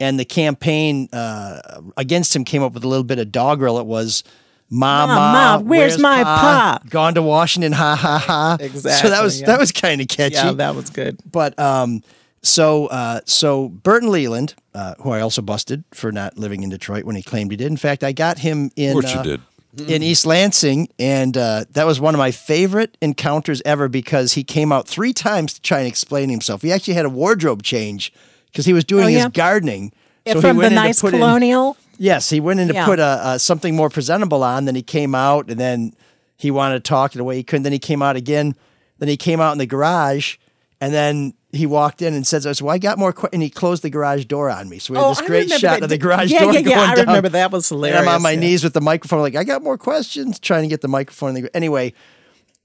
and 0.00 0.18
the 0.18 0.24
campaign 0.24 1.10
uh, 1.12 1.82
against 1.98 2.34
him 2.34 2.44
came 2.44 2.62
up 2.62 2.72
with 2.72 2.82
a 2.84 2.88
little 2.88 3.04
bit 3.04 3.18
of 3.18 3.30
doggerel. 3.30 3.78
It 3.78 3.86
was. 3.86 4.24
Ma, 4.70 5.06
Ma, 5.06 5.14
ma, 5.14 5.32
ma, 5.32 5.58
where's 5.60 5.98
my 5.98 6.22
pa?" 6.22 6.78
Gone 6.90 7.14
to 7.14 7.22
Washington, 7.22 7.72
ha 7.72 7.96
ha 7.96 8.18
ha. 8.18 8.56
Exactly. 8.60 8.90
So 9.08 9.08
that 9.08 9.24
Exactly, 9.24 9.24
was 9.24 9.40
yeah. 9.40 9.46
that 9.46 9.58
was 9.58 9.72
kind 9.72 10.00
of 10.02 10.08
catchy. 10.08 10.34
Yeah, 10.34 10.52
that 10.52 10.74
was 10.74 10.90
good. 10.90 11.18
But 11.30 11.58
um, 11.58 12.02
so 12.48 12.86
uh, 12.86 13.20
so 13.24 13.68
Burton 13.68 14.10
Leland, 14.10 14.54
uh, 14.74 14.94
who 15.00 15.10
I 15.10 15.20
also 15.20 15.42
busted 15.42 15.84
for 15.92 16.10
not 16.12 16.38
living 16.38 16.62
in 16.62 16.70
Detroit 16.70 17.04
when 17.04 17.16
he 17.16 17.22
claimed 17.22 17.50
he 17.50 17.56
did. 17.56 17.66
In 17.68 17.76
fact, 17.76 18.02
I 18.04 18.12
got 18.12 18.38
him 18.38 18.70
in. 18.76 18.90
Of 18.96 19.02
course 19.02 19.14
you 19.14 19.20
uh, 19.20 19.22
did. 19.22 19.40
In 19.86 20.02
East 20.02 20.26
Lansing, 20.26 20.88
and 20.98 21.36
uh, 21.36 21.64
that 21.72 21.86
was 21.86 22.00
one 22.00 22.14
of 22.14 22.18
my 22.18 22.32
favorite 22.32 22.96
encounters 23.00 23.62
ever 23.64 23.86
because 23.86 24.32
he 24.32 24.42
came 24.42 24.72
out 24.72 24.88
three 24.88 25.12
times 25.12 25.52
to 25.54 25.60
try 25.60 25.78
and 25.78 25.86
explain 25.86 26.30
himself. 26.30 26.62
He 26.62 26.72
actually 26.72 26.94
had 26.94 27.04
a 27.04 27.10
wardrobe 27.10 27.62
change 27.62 28.12
because 28.46 28.64
he 28.64 28.72
was 28.72 28.84
doing 28.84 29.04
Oh, 29.04 29.08
his 29.08 29.26
gardening. 29.28 29.92
Yeah, 30.24 30.34
he 30.34 30.40
from 30.40 30.56
the 30.56 30.62
went 30.62 30.72
in 30.72 30.78
to 30.78 30.84
nice 30.84 31.00
put 31.00 31.12
in- 31.14 31.20
colonial. 31.20 31.76
Yes, 31.96 32.28
he 32.30 32.40
went 32.40 32.58
in 32.60 32.68
to 32.68 32.74
Yeah. 32.74 32.86
put 32.86 32.98
a, 32.98 33.20
a 33.34 33.38
something 33.38 33.76
more 33.76 33.90
presentable 33.90 34.42
on. 34.42 34.64
Then 34.64 34.74
he 34.74 34.82
came 34.82 35.14
out, 35.14 35.48
and 35.50 35.60
then 35.60 35.92
he 36.36 36.50
wanted 36.50 36.82
to 36.82 36.88
talk 36.88 37.14
in 37.14 37.20
a 37.20 37.24
way 37.24 37.36
he 37.36 37.42
couldn't. 37.44 37.62
Then 37.62 37.72
he 37.72 37.78
came 37.78 38.02
out 38.02 38.16
again. 38.16 38.56
Then 38.98 39.08
he 39.08 39.16
came 39.16 39.40
out 39.40 39.52
in 39.52 39.58
the 39.58 39.66
garage, 39.66 40.38
and 40.80 40.92
then 40.94 41.34
he 41.52 41.64
walked 41.66 42.02
in 42.02 42.12
and 42.14 42.26
says, 42.26 42.46
"I 42.46 42.52
said, 42.52 42.64
well, 42.64 42.74
I 42.74 42.78
got 42.78 42.98
more." 42.98 43.12
Que-, 43.12 43.28
and 43.32 43.42
he 43.42 43.48
closed 43.50 43.82
the 43.82 43.90
garage 43.90 44.26
door 44.26 44.50
on 44.50 44.68
me. 44.68 44.78
So 44.78 44.92
we 44.92 44.98
had 44.98 45.04
Oh, 45.06 45.08
this 45.10 45.20
great 45.22 45.48
shot 45.50 45.60
that. 45.60 45.82
of 45.84 45.88
the 45.88 45.96
garage 45.98 46.30
Yeah, 46.30 46.40
door 46.40 46.52
yeah, 46.52 46.58
yeah, 46.60 46.64
going 46.76 46.78
I 46.90 46.94
down. 46.94 47.06
remember 47.06 47.28
that 47.30 47.50
was 47.50 47.70
And 47.70 47.86
I'm 47.86 48.08
on 48.08 48.20
my 48.22 48.32
yeah. 48.32 48.40
knees 48.40 48.62
with 48.64 48.74
the 48.74 48.80
microphone, 48.80 49.20
like 49.20 49.34
I 49.36 49.44
got 49.44 49.62
more 49.62 49.78
questions, 49.78 50.38
trying 50.38 50.62
to 50.62 50.68
get 50.68 50.82
the 50.82 50.88
microphone. 50.88 51.36
In 51.36 51.44
the, 51.44 51.56
anyway, 51.56 51.94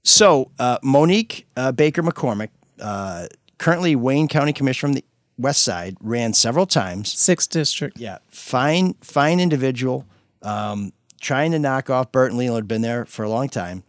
so 0.02 0.50
uh, 0.58 0.78
Monique 0.82 1.46
uh, 1.56 1.72
Baker 1.72 2.02
McCormick, 2.02 2.50
uh, 2.80 3.26
currently 3.58 3.96
Wayne 3.96 4.28
County 4.28 4.52
Commissioner 4.52 4.88
from 4.88 4.94
the 4.94 5.04
West 5.38 5.62
Side, 5.62 5.96
ran 6.00 6.34
several 6.34 6.66
times. 6.66 7.10
Sixth 7.18 7.48
district. 7.50 7.98
Yeah, 7.98 8.18
fine, 8.28 8.94
fine 9.00 9.40
individual. 9.40 10.04
Um, 10.42 10.92
trying 11.22 11.52
to 11.52 11.58
knock 11.58 11.88
off 11.88 12.12
Burton 12.12 12.36
Leland 12.36 12.64
had 12.64 12.68
been 12.68 12.82
there 12.82 13.06
for 13.06 13.22
a 13.22 13.30
long 13.30 13.48
time. 13.48 13.82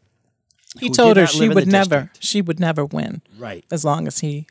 He 0.79 0.89
told 0.89 1.17
her 1.17 1.27
she 1.27 1.49
would 1.49 1.67
never, 1.67 2.01
district. 2.03 2.23
she 2.23 2.41
would 2.41 2.59
never 2.59 2.85
win. 2.85 3.21
Right. 3.37 3.65
As 3.71 3.83
long 3.85 4.07
as 4.07 4.19
he 4.19 4.47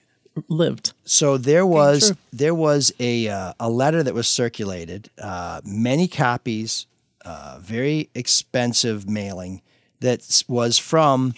lived. 0.48 0.92
So 1.04 1.38
there 1.38 1.66
was 1.66 2.14
there 2.32 2.54
was 2.54 2.92
a 2.98 3.28
uh, 3.28 3.52
a 3.60 3.70
letter 3.70 4.02
that 4.02 4.14
was 4.14 4.28
circulated, 4.28 5.10
uh, 5.20 5.60
many 5.64 6.08
copies, 6.08 6.86
uh, 7.24 7.58
very 7.60 8.10
expensive 8.14 9.08
mailing 9.08 9.62
that 10.00 10.42
was 10.48 10.78
from 10.78 11.34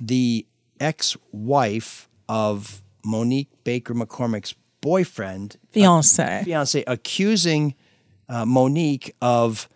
the 0.00 0.46
ex-wife 0.80 2.08
of 2.28 2.82
Monique 3.04 3.48
Baker 3.64 3.94
McCormick's 3.94 4.54
boyfriend, 4.80 5.56
Fiance. 5.70 6.42
fiance, 6.44 6.84
accusing 6.86 7.74
uh, 8.28 8.44
Monique 8.44 9.14
of 9.20 9.68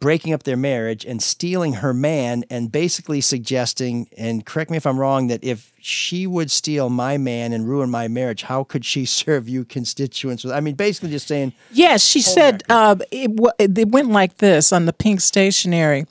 breaking 0.00 0.32
up 0.32 0.42
their 0.44 0.56
marriage 0.56 1.04
and 1.04 1.22
stealing 1.22 1.74
her 1.74 1.92
man 1.94 2.42
and 2.50 2.72
basically 2.72 3.20
suggesting 3.20 4.08
and 4.16 4.46
correct 4.46 4.70
me 4.70 4.78
if 4.78 4.86
I'm 4.86 4.98
wrong 4.98 5.26
that 5.28 5.44
if 5.44 5.72
she 5.80 6.26
would 6.26 6.50
steal 6.50 6.88
my 6.88 7.18
man 7.18 7.52
and 7.52 7.68
ruin 7.68 7.90
my 7.90 8.08
marriage 8.08 8.42
how 8.44 8.64
could 8.64 8.84
she 8.84 9.04
serve 9.22 9.48
you 9.48 9.64
constituents 9.64 10.44
I 10.46 10.60
mean 10.60 10.74
basically 10.74 11.10
just 11.10 11.28
saying 11.28 11.52
Yes, 11.70 12.02
she 12.04 12.22
said 12.22 12.62
uh, 12.70 12.96
it, 13.10 13.36
w- 13.36 13.52
it 13.58 13.88
went 13.90 14.08
like 14.10 14.38
this 14.38 14.72
on 14.72 14.86
the 14.86 14.92
pink 14.92 15.20
stationery. 15.20 16.06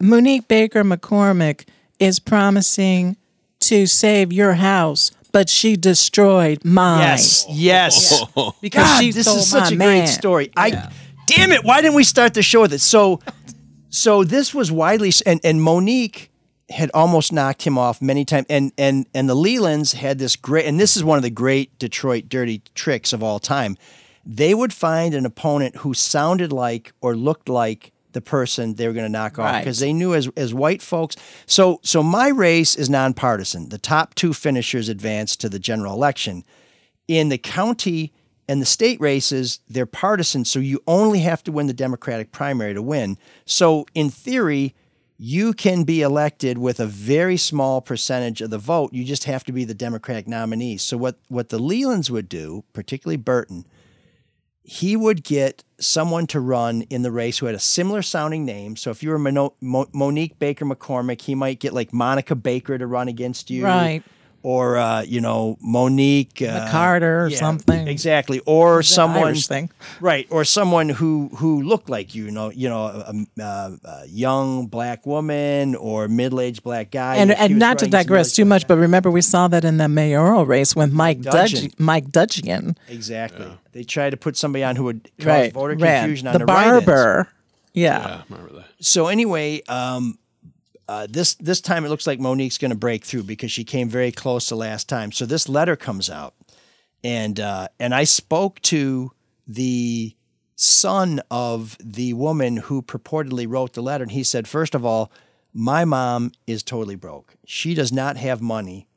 Monique 0.00 0.48
Baker 0.48 0.82
McCormick 0.82 1.66
is 1.98 2.18
promising 2.18 3.16
to 3.60 3.86
save 3.86 4.32
your 4.32 4.54
house, 4.54 5.10
but 5.32 5.48
she 5.48 5.76
destroyed 5.76 6.64
mine. 6.64 7.00
yes 7.00 7.46
yes 7.48 8.24
because 8.60 8.84
God, 8.84 9.00
she, 9.00 9.06
this 9.12 9.26
this 9.26 9.34
is 9.34 9.42
is 9.42 9.50
such 9.50 9.70
my 9.70 9.74
a 9.74 9.76
great 9.76 9.98
man. 10.00 10.06
story 10.06 10.50
I 10.56 10.90
damn 11.36 11.52
it 11.52 11.64
why 11.64 11.80
didn't 11.80 11.94
we 11.94 12.04
start 12.04 12.34
the 12.34 12.42
show 12.42 12.62
with 12.62 12.72
it? 12.72 12.80
So 12.80 13.20
so 13.90 14.24
this 14.24 14.54
was 14.54 14.70
widely 14.72 15.12
and 15.26 15.40
and 15.44 15.62
Monique 15.62 16.30
had 16.70 16.90
almost 16.94 17.32
knocked 17.32 17.62
him 17.62 17.76
off 17.78 18.00
many 18.00 18.24
times 18.24 18.46
and 18.48 18.72
and 18.78 19.06
and 19.14 19.28
the 19.28 19.36
Lelands 19.36 19.94
had 19.94 20.18
this 20.18 20.36
great 20.36 20.66
and 20.66 20.78
this 20.80 20.96
is 20.96 21.04
one 21.04 21.16
of 21.18 21.22
the 21.22 21.30
great 21.30 21.78
Detroit 21.78 22.28
dirty 22.28 22.62
tricks 22.74 23.12
of 23.12 23.22
all 23.22 23.38
time. 23.38 23.76
They 24.26 24.54
would 24.54 24.72
find 24.72 25.12
an 25.14 25.26
opponent 25.26 25.76
who 25.76 25.92
sounded 25.92 26.50
like 26.52 26.92
or 27.02 27.14
looked 27.14 27.48
like 27.48 27.92
the 28.12 28.22
person 28.22 28.74
they 28.74 28.86
were 28.86 28.92
going 28.94 29.04
to 29.04 29.12
knock 29.12 29.38
off 29.38 29.44
Right. 29.52 29.60
because 29.60 29.80
they 29.80 29.92
knew 29.92 30.14
as 30.14 30.28
as 30.36 30.54
white 30.54 30.80
folks. 30.80 31.16
So 31.46 31.80
so 31.82 32.02
my 32.02 32.28
race 32.28 32.74
is 32.76 32.88
nonpartisan. 32.88 33.68
The 33.68 33.78
top 33.78 34.14
two 34.14 34.32
finishers 34.32 34.88
advance 34.88 35.36
to 35.36 35.48
the 35.48 35.58
general 35.58 35.92
election. 35.92 36.44
In 37.06 37.28
the 37.28 37.38
county 37.38 38.12
and 38.48 38.60
the 38.60 38.66
state 38.66 39.00
races, 39.00 39.60
they're 39.68 39.86
partisan, 39.86 40.44
so 40.44 40.58
you 40.58 40.82
only 40.86 41.20
have 41.20 41.42
to 41.44 41.52
win 41.52 41.66
the 41.66 41.72
Democratic 41.72 42.30
primary 42.32 42.74
to 42.74 42.82
win. 42.82 43.16
So, 43.46 43.86
in 43.94 44.10
theory, 44.10 44.74
you 45.16 45.52
can 45.52 45.84
be 45.84 46.02
elected 46.02 46.58
with 46.58 46.80
a 46.80 46.86
very 46.86 47.36
small 47.36 47.80
percentage 47.80 48.40
of 48.40 48.50
the 48.50 48.58
vote. 48.58 48.92
You 48.92 49.04
just 49.04 49.24
have 49.24 49.44
to 49.44 49.52
be 49.52 49.64
the 49.64 49.74
Democratic 49.74 50.28
nominee. 50.28 50.76
So, 50.76 50.96
what, 50.96 51.18
what 51.28 51.48
the 51.48 51.58
Lelands 51.58 52.10
would 52.10 52.28
do, 52.28 52.64
particularly 52.72 53.16
Burton, 53.16 53.64
he 54.62 54.96
would 54.96 55.22
get 55.24 55.62
someone 55.78 56.26
to 56.26 56.40
run 56.40 56.82
in 56.82 57.02
the 57.02 57.10
race 57.10 57.38
who 57.38 57.46
had 57.46 57.54
a 57.54 57.60
similar 57.60 58.02
sounding 58.02 58.44
name. 58.44 58.76
So, 58.76 58.90
if 58.90 59.02
you 59.02 59.10
were 59.10 59.18
Mono- 59.18 59.54
Mo- 59.60 59.88
Monique 59.92 60.38
Baker 60.38 60.64
McCormick, 60.64 61.22
he 61.22 61.34
might 61.34 61.60
get 61.60 61.72
like 61.72 61.92
Monica 61.92 62.34
Baker 62.34 62.76
to 62.76 62.86
run 62.86 63.08
against 63.08 63.50
you 63.50 63.64
Right. 63.64 64.02
Or 64.44 64.76
uh, 64.76 65.00
you 65.02 65.20
know 65.20 65.56
Monique 65.60 66.42
uh, 66.42 66.68
McCarter 66.68 67.24
or 67.24 67.28
yeah, 67.28 67.38
something. 67.38 67.88
exactly, 67.88 68.40
or 68.46 68.80
Is 68.80 68.88
someone 68.88 69.24
Irish 69.24 69.46
thing. 69.48 69.70
right, 70.00 70.26
or 70.30 70.44
someone 70.44 70.90
who 70.90 71.30
who 71.38 71.62
looked 71.62 71.88
like 71.88 72.14
you, 72.14 72.26
you 72.26 72.30
know, 72.30 72.50
you 72.50 72.68
know, 72.68 72.84
a, 72.84 73.14
a, 73.40 73.78
a 73.84 74.06
young 74.06 74.66
black 74.66 75.06
woman 75.06 75.74
or 75.74 76.08
middle 76.08 76.40
aged 76.40 76.62
black 76.62 76.90
guy, 76.90 77.16
And, 77.16 77.30
if 77.30 77.40
and 77.40 77.58
not 77.58 77.78
to 77.78 77.86
digress 77.86 78.32
too 78.32 78.44
much, 78.44 78.68
but 78.68 78.76
remember 78.76 79.10
we 79.10 79.22
saw 79.22 79.48
that 79.48 79.64
in 79.64 79.78
the 79.78 79.88
mayoral 79.88 80.44
race 80.46 80.76
with 80.76 80.92
Mike 80.92 81.22
Dudgeon. 81.22 81.62
Dudgeon. 81.70 81.70
Mike 81.78 82.10
Dudgeon. 82.12 82.76
Exactly, 82.88 83.48
they 83.72 83.82
tried 83.82 84.10
to 84.10 84.18
put 84.18 84.36
somebody 84.36 84.62
on 84.62 84.76
who 84.76 84.84
would 84.84 85.10
cause 85.18 85.26
Right. 85.26 85.52
voter 85.54 85.74
ran. 85.74 86.02
confusion 86.02 86.26
on 86.28 86.32
the 86.34 86.38
the, 86.40 86.44
write-ins. 86.44 86.84
barber. 86.84 87.28
Yeah. 87.72 88.22
So 88.80 89.08
anyway, 89.08 89.62
um, 89.68 90.18
uh, 90.88 91.06
this 91.08 91.34
this 91.34 91.60
time 91.60 91.84
it 91.84 91.88
looks 91.88 92.06
like 92.06 92.20
Monique's 92.20 92.58
going 92.58 92.70
to 92.70 92.76
break 92.76 93.04
through 93.04 93.24
because 93.24 93.52
she 93.52 93.64
came 93.64 93.88
very 93.88 94.12
close 94.12 94.48
the 94.48 94.56
last 94.56 94.88
time. 94.88 95.12
So 95.12 95.26
this 95.26 95.48
letter 95.48 95.76
comes 95.76 96.10
out, 96.10 96.34
and 97.02 97.38
uh, 97.40 97.68
and 97.80 97.94
I 97.94 98.04
spoke 98.04 98.60
to 98.62 99.12
the 99.46 100.14
son 100.56 101.20
of 101.30 101.76
the 101.80 102.12
woman 102.14 102.56
who 102.56 102.82
purportedly 102.82 103.46
wrote 103.48 103.72
the 103.72 103.82
letter, 103.82 104.04
and 104.04 104.12
he 104.12 104.22
said, 104.22 104.46
first 104.46 104.74
of 104.74 104.84
all, 104.84 105.10
my 105.52 105.84
mom 105.84 106.32
is 106.46 106.62
totally 106.62 106.96
broke. 106.96 107.34
She 107.44 107.74
does 107.74 107.92
not 107.92 108.16
have 108.16 108.40
money 108.40 108.88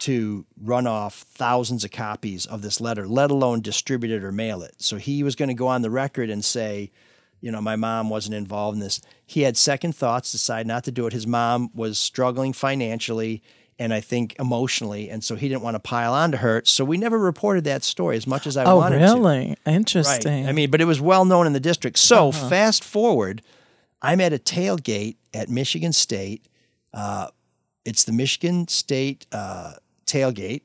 to 0.00 0.46
run 0.62 0.86
off 0.86 1.22
thousands 1.22 1.84
of 1.84 1.90
copies 1.90 2.46
of 2.46 2.62
this 2.62 2.80
letter, 2.80 3.06
let 3.06 3.30
alone 3.30 3.60
distribute 3.60 4.12
it 4.12 4.22
or 4.22 4.30
mail 4.30 4.62
it. 4.62 4.74
So 4.78 4.96
he 4.96 5.22
was 5.22 5.34
going 5.34 5.48
to 5.48 5.54
go 5.54 5.66
on 5.66 5.82
the 5.82 5.90
record 5.90 6.30
and 6.30 6.44
say, 6.44 6.92
you 7.40 7.50
know, 7.50 7.60
my 7.60 7.76
mom 7.76 8.10
wasn't 8.10 8.34
involved 8.34 8.74
in 8.76 8.80
this. 8.80 9.00
He 9.26 9.42
had 9.42 9.56
second 9.56 9.94
thoughts, 9.94 10.32
decided 10.32 10.66
not 10.66 10.84
to 10.84 10.90
do 10.90 11.06
it. 11.06 11.12
His 11.12 11.26
mom 11.26 11.70
was 11.74 11.98
struggling 11.98 12.52
financially 12.52 13.42
and 13.80 13.94
I 13.94 14.00
think 14.00 14.34
emotionally, 14.40 15.08
and 15.08 15.22
so 15.22 15.36
he 15.36 15.48
didn't 15.48 15.62
want 15.62 15.76
to 15.76 15.78
pile 15.78 16.12
on 16.12 16.32
to 16.32 16.38
her. 16.38 16.62
So 16.64 16.84
we 16.84 16.96
never 16.96 17.16
reported 17.16 17.62
that 17.64 17.84
story 17.84 18.16
as 18.16 18.26
much 18.26 18.46
as 18.46 18.56
I 18.56 18.64
oh, 18.64 18.78
wanted 18.78 18.98
to. 18.98 19.04
really? 19.04 19.56
Right. 19.64 19.72
Interesting. 19.72 20.48
I 20.48 20.52
mean, 20.52 20.70
but 20.70 20.80
it 20.80 20.84
was 20.86 21.00
well 21.00 21.24
known 21.24 21.46
in 21.46 21.52
the 21.52 21.60
district. 21.60 21.98
So 22.00 22.30
Uh-huh. 22.30 22.48
fast 22.48 22.82
forward, 22.82 23.40
I'm 24.02 24.20
at 24.20 24.32
a 24.32 24.38
tailgate 24.38 25.16
at 25.32 25.48
Michigan 25.48 25.92
State. 25.92 26.48
Uh, 26.92 27.28
it's 27.84 28.02
the 28.02 28.12
Michigan 28.12 28.66
State 28.66 29.26
uh, 29.30 29.74
tailgate, 30.06 30.62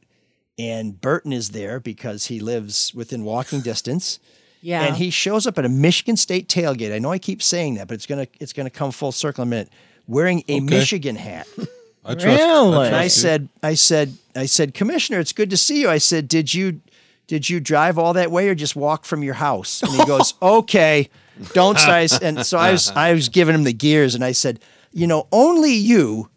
and 0.57 0.99
Burton 0.99 1.33
is 1.33 1.49
there 1.51 1.79
because 1.79 2.25
he 2.25 2.39
lives 2.39 2.95
within 2.95 3.23
walking 3.23 3.61
distance. 3.61 4.19
Yeah. 4.63 4.83
And 4.85 4.95
he 4.95 5.09
shows 5.09 5.45
up 5.45 5.57
at 5.57 5.65
a 5.65 5.69
Michigan 5.69 6.15
State 6.17 6.47
tailgate. 6.47 6.93
I 6.95 6.99
know 6.99 7.11
I 7.11 7.19
keep 7.19 7.43
saying 7.43 7.75
that, 7.75 7.87
but 7.87 7.95
it's 7.95 8.05
gonna 8.05 8.27
it's 8.39 8.53
gonna 8.53 8.69
come 8.69 8.91
full 8.91 9.11
circle 9.11 9.41
in 9.43 9.49
a 9.49 9.51
minute. 9.51 9.69
Wearing 10.07 10.39
a 10.47 10.55
Okay. 10.55 10.59
Michigan 10.61 11.15
hat. 11.17 11.47
I 12.05 12.13
trust- 12.15 12.25
Really? 12.25 12.87
I 12.87 12.89
trust 12.89 13.03
you. 13.03 13.09
said, 13.21 13.49
I 13.61 13.73
said, 13.75 14.13
I 14.35 14.45
said, 14.45 14.73
Commissioner, 14.73 15.19
it's 15.19 15.31
good 15.33 15.49
to 15.51 15.57
see 15.57 15.81
you. 15.81 15.89
I 15.89 15.97
said, 15.99 16.27
did 16.27 16.53
you 16.53 16.81
did 17.27 17.49
you 17.49 17.59
drive 17.59 17.97
all 17.97 18.13
that 18.13 18.31
way 18.31 18.49
or 18.49 18.55
just 18.55 18.75
walk 18.75 19.05
from 19.05 19.21
your 19.23 19.35
house? 19.35 19.81
And 19.83 19.91
he 19.93 20.05
goes, 20.05 20.33
okay, 20.41 21.09
don't 21.53 21.77
start. 21.77 22.21
And 22.21 22.45
so 22.45 22.57
I 22.57 22.71
was 22.71 22.89
I 22.91 23.13
was 23.13 23.29
giving 23.29 23.55
him 23.55 23.63
the 23.65 23.73
gears, 23.73 24.15
and 24.15 24.23
I 24.23 24.31
said, 24.31 24.59
you 24.93 25.07
know, 25.07 25.27
only 25.31 25.73
you 25.73 26.29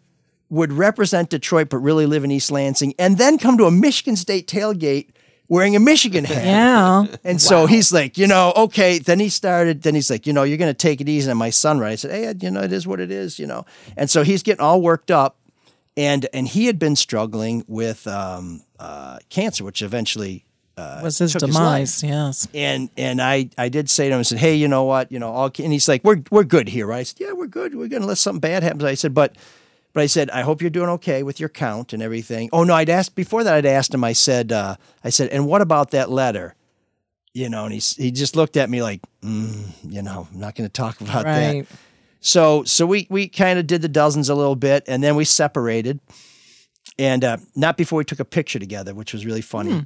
would 0.49 0.71
represent 0.73 1.29
Detroit, 1.29 1.69
but 1.69 1.77
really 1.79 2.05
live 2.05 2.23
in 2.23 2.31
East 2.31 2.51
Lansing, 2.51 2.93
and 2.99 3.17
then 3.17 3.37
come 3.37 3.57
to 3.57 3.65
a 3.65 3.71
Michigan 3.71 4.15
State 4.15 4.47
tailgate 4.47 5.09
wearing 5.49 5.75
a 5.75 5.79
Michigan 5.79 6.25
hat. 6.25 6.45
Yeah. 6.45 7.05
And 7.23 7.41
so 7.41 7.65
he's 7.65 7.91
like, 7.91 8.17
you 8.17 8.27
know, 8.27 8.53
okay. 8.55 8.99
Then 8.99 9.19
he 9.19 9.29
started, 9.29 9.83
then 9.83 9.95
he's 9.95 10.09
like, 10.09 10.27
you 10.27 10.33
know, 10.33 10.43
you're 10.43 10.57
going 10.57 10.69
to 10.69 10.77
take 10.77 11.01
it 11.01 11.09
easy 11.09 11.29
on 11.31 11.37
my 11.37 11.49
son, 11.49 11.79
right? 11.79 11.91
I 11.91 11.95
said, 11.95 12.11
hey, 12.11 12.33
you 12.39 12.51
know, 12.51 12.61
it 12.61 12.73
is 12.73 12.85
what 12.85 12.99
it 12.99 13.11
is, 13.11 13.39
you 13.39 13.47
know. 13.47 13.65
And 13.95 14.09
so 14.09 14.23
he's 14.23 14.43
getting 14.43 14.61
all 14.61 14.81
worked 14.81 15.11
up. 15.11 15.37
And 15.95 16.27
and 16.31 16.47
he 16.47 16.67
had 16.67 16.77
been 16.77 16.95
struggling 16.95 17.65
with 17.67 18.05
um, 18.05 18.61
uh, 18.79 19.17
cancer, 19.29 19.63
which 19.63 19.81
eventually 19.81 20.45
uh, 20.77 20.99
was 21.03 21.17
his 21.17 21.33
took 21.33 21.41
demise, 21.41 22.03
life. 22.03 22.11
yes. 22.11 22.47
And 22.53 22.91
and 22.95 23.19
I 23.19 23.49
I 23.57 23.69
did 23.69 23.89
say 23.89 24.07
to 24.07 24.13
him, 24.13 24.19
I 24.19 24.21
said, 24.21 24.37
hey, 24.37 24.53
you 24.53 24.67
know 24.67 24.83
what, 24.83 25.11
you 25.11 25.17
know, 25.17 25.31
all, 25.31 25.49
and 25.57 25.73
he's 25.73 25.87
like, 25.87 26.03
we're 26.03 26.21
we're 26.29 26.43
good 26.43 26.69
here, 26.69 26.85
right? 26.85 26.99
I 26.99 27.03
said, 27.03 27.19
yeah, 27.19 27.31
we're 27.31 27.47
good. 27.47 27.73
We're 27.73 27.87
good 27.87 28.03
unless 28.03 28.19
something 28.19 28.41
bad 28.41 28.61
happens. 28.61 28.83
I 28.83 28.93
said, 28.93 29.15
but 29.15 29.35
but 29.93 30.03
I 30.03 30.05
said, 30.07 30.29
I 30.29 30.41
hope 30.41 30.61
you're 30.61 30.69
doing 30.69 30.89
okay 30.89 31.23
with 31.23 31.39
your 31.39 31.49
count 31.49 31.93
and 31.93 32.03
everything. 32.03 32.49
Oh 32.53 32.63
no, 32.63 32.73
I'd 32.75 32.89
asked 32.89 33.15
before 33.15 33.43
that. 33.43 33.53
I'd 33.53 33.65
asked 33.65 33.93
him. 33.93 34.03
I 34.03 34.13
said, 34.13 34.51
uh, 34.51 34.75
I 35.03 35.09
said, 35.09 35.29
and 35.29 35.47
what 35.47 35.61
about 35.61 35.91
that 35.91 36.09
letter? 36.11 36.55
You 37.33 37.49
know, 37.49 37.65
and 37.65 37.73
he 37.73 37.79
he 37.79 38.11
just 38.11 38.35
looked 38.35 38.57
at 38.57 38.69
me 38.69 38.81
like, 38.81 39.01
mm, 39.21 39.65
you 39.83 40.01
know, 40.01 40.27
I'm 40.31 40.39
not 40.39 40.55
going 40.55 40.67
to 40.67 40.73
talk 40.73 41.01
about 41.01 41.25
Right. 41.25 41.67
that. 41.67 41.77
So 42.19 42.63
so 42.63 42.85
we 42.85 43.07
we 43.09 43.27
kind 43.27 43.59
of 43.59 43.67
did 43.67 43.81
the 43.81 43.87
dozens 43.87 44.29
a 44.29 44.35
little 44.35 44.55
bit, 44.55 44.83
and 44.87 45.03
then 45.03 45.15
we 45.15 45.23
separated, 45.25 45.99
and 46.97 47.23
uh, 47.23 47.37
not 47.55 47.77
before 47.77 47.97
we 47.97 48.05
took 48.05 48.19
a 48.19 48.25
picture 48.25 48.59
together, 48.59 48.93
which 48.95 49.13
was 49.13 49.25
really 49.25 49.41
funny. 49.41 49.71
Hmm. 49.73 49.79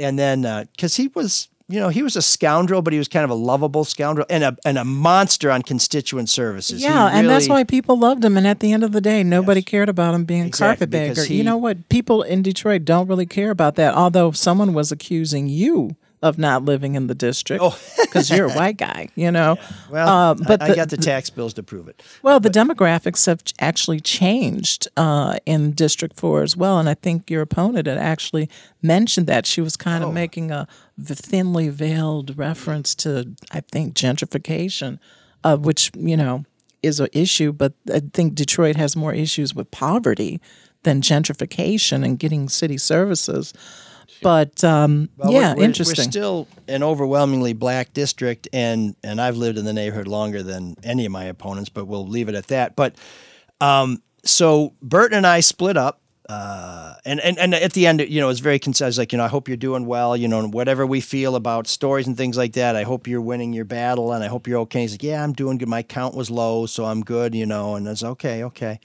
And 0.00 0.18
then 0.18 0.66
because 0.72 0.96
he 0.96 1.08
was. 1.08 1.48
You 1.70 1.80
know, 1.80 1.90
he 1.90 2.02
was 2.02 2.16
a 2.16 2.22
scoundrel, 2.22 2.80
but 2.80 2.94
he 2.94 2.98
was 2.98 3.08
kind 3.08 3.24
of 3.24 3.30
a 3.30 3.34
lovable 3.34 3.84
scoundrel 3.84 4.26
and 4.30 4.42
a 4.42 4.56
and 4.64 4.78
a 4.78 4.84
monster 4.86 5.50
on 5.50 5.60
constituent 5.62 6.30
services. 6.30 6.82
Yeah, 6.82 7.08
and 7.12 7.28
that's 7.28 7.46
why 7.48 7.64
people 7.64 7.98
loved 7.98 8.24
him. 8.24 8.38
And 8.38 8.46
at 8.46 8.60
the 8.60 8.72
end 8.72 8.84
of 8.84 8.92
the 8.92 9.02
day, 9.02 9.22
nobody 9.22 9.60
cared 9.60 9.90
about 9.90 10.14
him 10.14 10.24
being 10.24 10.46
Exactly, 10.46 10.86
carpetbagger. 10.86 11.24
he- 11.24 11.36
you 11.36 11.44
know 11.44 11.58
what? 11.58 11.86
People 11.90 12.22
in 12.22 12.40
Detroit 12.40 12.86
don't 12.86 13.06
really 13.06 13.26
care 13.26 13.50
about 13.50 13.74
that. 13.74 13.94
Although 13.94 14.30
someone 14.32 14.72
was 14.72 14.90
accusing 14.90 15.48
you 15.48 15.94
of 16.22 16.36
not 16.38 16.64
living 16.64 16.94
in 16.96 17.06
the 17.06 17.14
district 17.14 17.62
because 18.02 18.28
you're 18.30 18.46
a 18.50 18.52
white 18.52 18.76
guy. 18.76 19.08
You 19.14 19.30
know. 19.30 19.56
Oh. 19.88 19.92
Well, 19.92 20.08
Um, 20.08 20.38
but 20.46 20.60
I, 20.62 20.72
I 20.72 20.74
got 20.74 20.90
the 20.90 20.96
tax 20.96 21.30
bills 21.30 21.54
to 21.54 21.62
prove 21.62 21.88
it. 21.88 22.02
Well, 22.22 22.40
the 22.40 22.50
demographics 22.50 23.24
have 23.26 23.42
actually 23.58 24.00
changed 24.00 24.86
uh, 24.96 25.38
in 25.46 25.72
District 25.72 26.14
4 26.18 26.42
as 26.42 26.56
well. 26.56 26.78
And 26.78 26.88
I 26.88 26.94
think 26.94 27.30
your 27.30 27.40
opponent 27.42 27.86
had 27.86 27.96
actually 27.98 28.50
mentioned 28.82 29.26
that. 29.28 29.46
She 29.46 29.60
was 29.60 29.76
kind 29.76 30.04
Oh. 30.04 30.08
of 30.08 30.14
making 30.14 30.50
a 30.50 30.66
thinly 31.00 31.68
veiled 31.70 32.36
reference 32.36 32.94
to, 32.96 33.34
I 33.52 33.60
think, 33.60 33.94
gentrification, 33.94 34.98
uh, 35.44 35.56
which, 35.56 35.90
you 35.96 36.16
know, 36.16 36.44
is 36.82 37.00
an 37.00 37.08
issue. 37.12 37.52
But 37.52 37.72
I 37.92 38.00
think 38.12 38.34
Detroit 38.34 38.76
has 38.76 38.94
more 38.96 39.14
issues 39.14 39.54
with 39.54 39.70
poverty 39.70 40.40
than 40.82 41.00
gentrification 41.00 42.04
and 42.04 42.18
getting 42.18 42.48
city 42.48 42.78
services. 42.78 43.52
But 44.22 44.62
um, 44.64 45.08
Well, 45.16 45.32
yeah, 45.32 45.50
we're, 45.50 45.56
we're- 45.56 45.64
interesting. 45.66 46.06
We're 46.06 46.10
still 46.10 46.48
an 46.66 46.82
overwhelmingly 46.82 47.52
black 47.52 47.92
district, 47.92 48.48
and 48.52 48.96
and 49.04 49.20
I've 49.20 49.36
lived 49.36 49.58
in 49.58 49.64
the 49.64 49.72
neighborhood 49.72 50.08
longer 50.08 50.42
than 50.42 50.76
any 50.82 51.06
of 51.06 51.12
my 51.12 51.24
opponents, 51.24 51.68
but 51.68 51.86
we'll 51.86 52.06
leave 52.06 52.28
it 52.28 52.34
at 52.34 52.48
that. 52.48 52.74
But 52.76 52.94
um, 53.60 54.02
so 54.24 54.74
Burton 54.82 55.16
and 55.18 55.26
I 55.26 55.40
split 55.40 55.76
up. 55.76 56.00
Uh, 56.28 56.94
and, 57.06 57.20
and 57.20 57.38
and 57.38 57.54
at 57.54 57.72
the 57.72 57.86
end, 57.86 58.00
you 58.02 58.20
know, 58.20 58.28
it's 58.28 58.40
very 58.40 58.58
concise. 58.58 58.98
Like, 58.98 59.12
you 59.12 59.16
know, 59.16 59.24
I 59.24 59.28
hope 59.28 59.48
you're 59.48 59.56
doing 59.56 59.86
well. 59.86 60.14
You 60.14 60.28
know, 60.28 60.40
and 60.40 60.52
whatever 60.52 60.86
we 60.86 61.00
feel 61.00 61.36
about 61.36 61.66
stories 61.66 62.06
and 62.06 62.18
things 62.18 62.36
like 62.36 62.52
that, 62.52 62.76
I 62.76 62.82
hope 62.82 63.06
you're 63.06 63.22
winning 63.22 63.54
your 63.54 63.64
battle, 63.64 64.12
and 64.12 64.22
I 64.22 64.26
hope 64.26 64.46
you're 64.46 64.58
okay. 64.60 64.82
He's 64.82 64.92
like, 64.92 65.02
yeah, 65.02 65.24
I'm 65.24 65.32
doing 65.32 65.56
good. 65.56 65.68
My 65.70 65.82
count 65.82 66.14
was 66.14 66.30
low, 66.30 66.66
so 66.66 66.84
I'm 66.84 67.00
good. 67.00 67.34
You 67.34 67.46
know, 67.46 67.76
and 67.76 67.86
I 67.86 67.92
was 67.92 68.04
okay, 68.04 68.44
okay. 68.44 68.78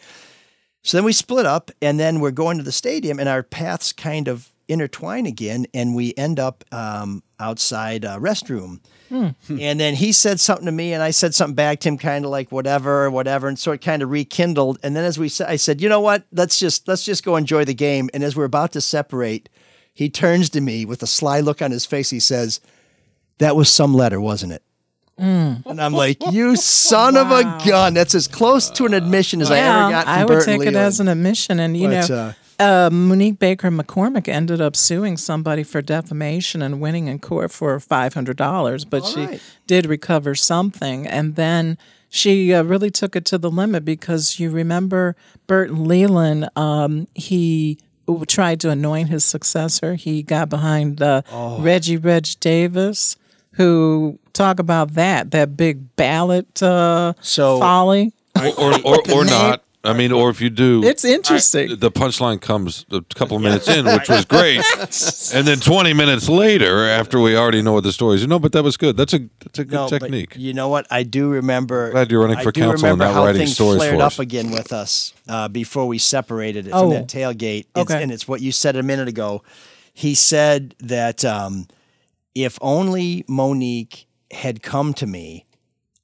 So 0.84 0.96
then 0.96 1.04
we 1.04 1.12
split 1.12 1.46
up, 1.46 1.70
and 1.82 2.00
then 2.00 2.22
we're 2.22 2.32
going 2.32 2.60
to 2.60 2.64
the 2.64 2.72
stadium, 2.72 3.20
and 3.20 3.28
our 3.28 3.44
paths 3.44 3.92
kind 3.92 4.30
of 4.30 4.50
intertwine 4.68 5.26
again, 5.26 5.66
and 5.74 5.96
we 5.96 6.14
end 6.18 6.40
up 6.40 6.64
um, 6.72 7.24
outside 7.40 8.04
a 8.06 8.18
restroom. 8.18 8.80
And 9.12 9.80
then 9.80 9.94
he 9.94 10.12
said 10.12 10.40
something 10.40 10.66
to 10.66 10.72
me, 10.72 10.92
and 10.94 11.04
I 11.04 11.12
said 11.12 11.36
something 11.36 11.54
back 11.54 11.82
to 11.82 11.90
him, 11.90 12.00
kind 12.00 12.26
of 12.26 12.32
like 12.32 12.52
whatever, 12.52 13.12
whatever. 13.12 13.48
And 13.48 13.60
so 13.60 13.72
it 13.72 13.82
kind 13.82 14.02
of 14.02 14.10
rekindled. 14.10 14.80
And 14.82 14.96
then 14.96 15.04
as 15.04 15.20
we 15.20 15.30
said, 15.30 15.50
I 15.50 15.56
said, 15.58 15.82
you 15.82 15.88
know 15.88 16.00
what? 16.00 16.26
Let's 16.32 16.58
just 16.58 16.88
let's 16.88 17.06
just 17.06 17.24
go 17.24 17.36
enjoy 17.36 17.64
the 17.64 17.76
game. 17.76 18.10
And 18.14 18.24
as 18.24 18.36
we're 18.36 18.46
about 18.46 18.72
to 18.72 18.82
separate, 18.82 19.50
he 19.94 20.10
turns 20.10 20.50
to 20.52 20.62
me 20.62 20.84
with 20.84 21.04
a 21.04 21.08
sly 21.08 21.42
look 21.42 21.62
on 21.62 21.70
his 21.70 21.86
face. 21.86 22.10
He 22.10 22.20
says, 22.20 22.60
"That 23.38 23.56
was 23.56 23.70
some 23.70 23.94
letter, 23.94 24.20
wasn't 24.20 24.54
it?" 24.54 24.64
Mm. 25.20 25.64
And 25.68 25.80
I'm 25.80 25.94
like, 25.94 26.18
"You 26.32 26.56
son 26.56 27.16
of 27.16 27.30
a 27.30 27.44
gun!" 27.68 27.94
That's 27.94 28.16
as 28.16 28.28
close 28.28 28.72
to 28.72 28.86
an 28.88 28.96
admission 28.96 29.42
as 29.42 29.52
I 29.52 29.60
ever 29.60 29.92
got. 29.92 30.06
From 30.06 30.14
I 30.14 30.26
would 30.26 30.28
Burton 30.28 30.60
take 30.60 30.68
it 30.68 30.76
as 30.76 31.00
an 31.00 31.08
admission. 31.08 31.60
And, 31.60 31.78
you 31.78 31.88
But, 31.88 32.10
know, 32.10 32.16
uh, 32.16 32.34
Monique 32.60 33.40
Baker 33.40 33.70
McCormick 33.72 34.28
ended 34.28 34.62
up 34.62 34.76
suing 34.76 35.18
somebody 35.18 35.64
for 35.64 35.82
defamation 35.82 36.62
and 36.62 36.80
winning 36.80 37.08
in 37.08 37.20
court 37.20 37.52
for 37.52 37.78
$500, 37.80 38.90
but 38.90 39.06
she 39.06 39.26
right. 39.26 39.42
did 39.68 39.86
recover 39.86 40.36
something. 40.36 41.08
And 41.08 41.36
then 41.36 41.78
she 42.10 42.54
uh, 42.54 42.64
really 42.64 42.92
took 42.92 43.16
it 43.16 43.26
to 43.26 43.38
the 43.38 43.50
limit 43.50 43.84
because 43.86 44.40
you 44.40 44.50
remember 44.52 45.16
Burton 45.48 45.86
Leland, 45.86 46.50
um, 46.56 47.08
he 47.16 47.78
tried 48.28 48.60
to 48.62 48.70
anoint 48.70 49.10
his 49.10 49.26
successor. 49.26 49.96
He 49.96 50.22
got 50.24 50.50
behind 50.50 51.02
uh, 51.02 51.22
Oh. 51.32 51.60
Reggie 51.62 51.98
Reg 51.98 52.28
Davis, 52.40 53.16
who 53.54 54.20
talk 54.34 54.60
about 54.60 54.94
that, 54.96 55.32
that 55.32 55.56
big 55.58 55.96
ballot 55.96 56.62
uh, 56.62 57.14
So- 57.22 57.60
folly. 57.60 58.14
or 58.36 58.74
or, 58.84 58.98
or 59.14 59.26
not. 59.26 59.64
I 59.86 59.92
mean, 59.92 60.14
or 60.14 60.30
if 60.30 60.40
you 60.40 60.50
do, 60.50 60.82
It's 60.84 61.04
interesting. 61.04 61.76
the 61.78 61.92
punchline 61.92 62.40
comes 62.40 62.86
a 62.90 63.02
couple 63.16 63.36
of 63.36 63.44
minutes 63.48 63.68
in, 63.68 63.86
which 63.86 64.08
was 64.08 64.24
great, 64.24 64.62
and 65.34 65.46
then 65.46 65.60
20 65.60 65.94
minutes 65.94 66.30
later, 66.30 66.88
after 66.88 67.20
we 67.20 67.36
already 67.36 67.62
know 67.62 67.74
what 67.74 67.84
the 67.84 67.92
story 67.92 68.16
is, 68.16 68.26
know, 68.26 68.40
but 68.40 68.54
that 68.54 68.64
was 68.64 68.78
good. 68.78 68.96
That's 68.96 69.14
a 69.14 69.20
that's 69.42 69.60
a 69.60 69.66
good 69.66 69.74
No, 69.74 69.90
but 69.90 70.00
technique. 70.00 70.36
you 70.38 70.54
know 70.54 70.70
what? 70.70 70.88
I 70.90 71.04
do 71.04 71.28
remember. 71.30 71.92
Glad 71.92 72.12
you're 72.12 72.22
running 72.22 72.38
I 72.38 72.44
for 72.44 72.54
do 72.54 72.62
council 72.62 72.74
and 72.88 73.00
remember 73.00 73.04
not 73.06 73.14
how 73.14 73.26
writing 73.26 73.40
things 73.40 73.56
stories 73.56 73.78
flared 73.80 73.98
for 73.98 74.04
up 74.04 74.20
again 74.20 74.52
with 74.52 74.72
us 74.72 75.14
uh, 75.28 75.50
before 75.50 75.86
we 75.86 75.98
separated 75.98 76.68
it 76.68 76.72
Oh. 76.74 76.84
from 76.84 76.90
that 76.92 77.08
tailgate. 77.08 77.66
It's, 77.76 77.92
Okay. 77.92 78.02
and 78.02 78.10
it's 78.12 78.26
what 78.28 78.40
you 78.42 78.52
said 78.54 78.78
a 78.78 78.84
minute 78.84 79.10
ago. 79.10 79.44
He 79.94 80.16
said 80.16 80.76
that 80.80 81.26
um, 81.26 81.68
if 82.34 82.58
only 82.62 83.26
Monique 83.28 84.06
had 84.32 84.64
come 84.64 84.94
to 84.96 85.06
me, 85.06 85.46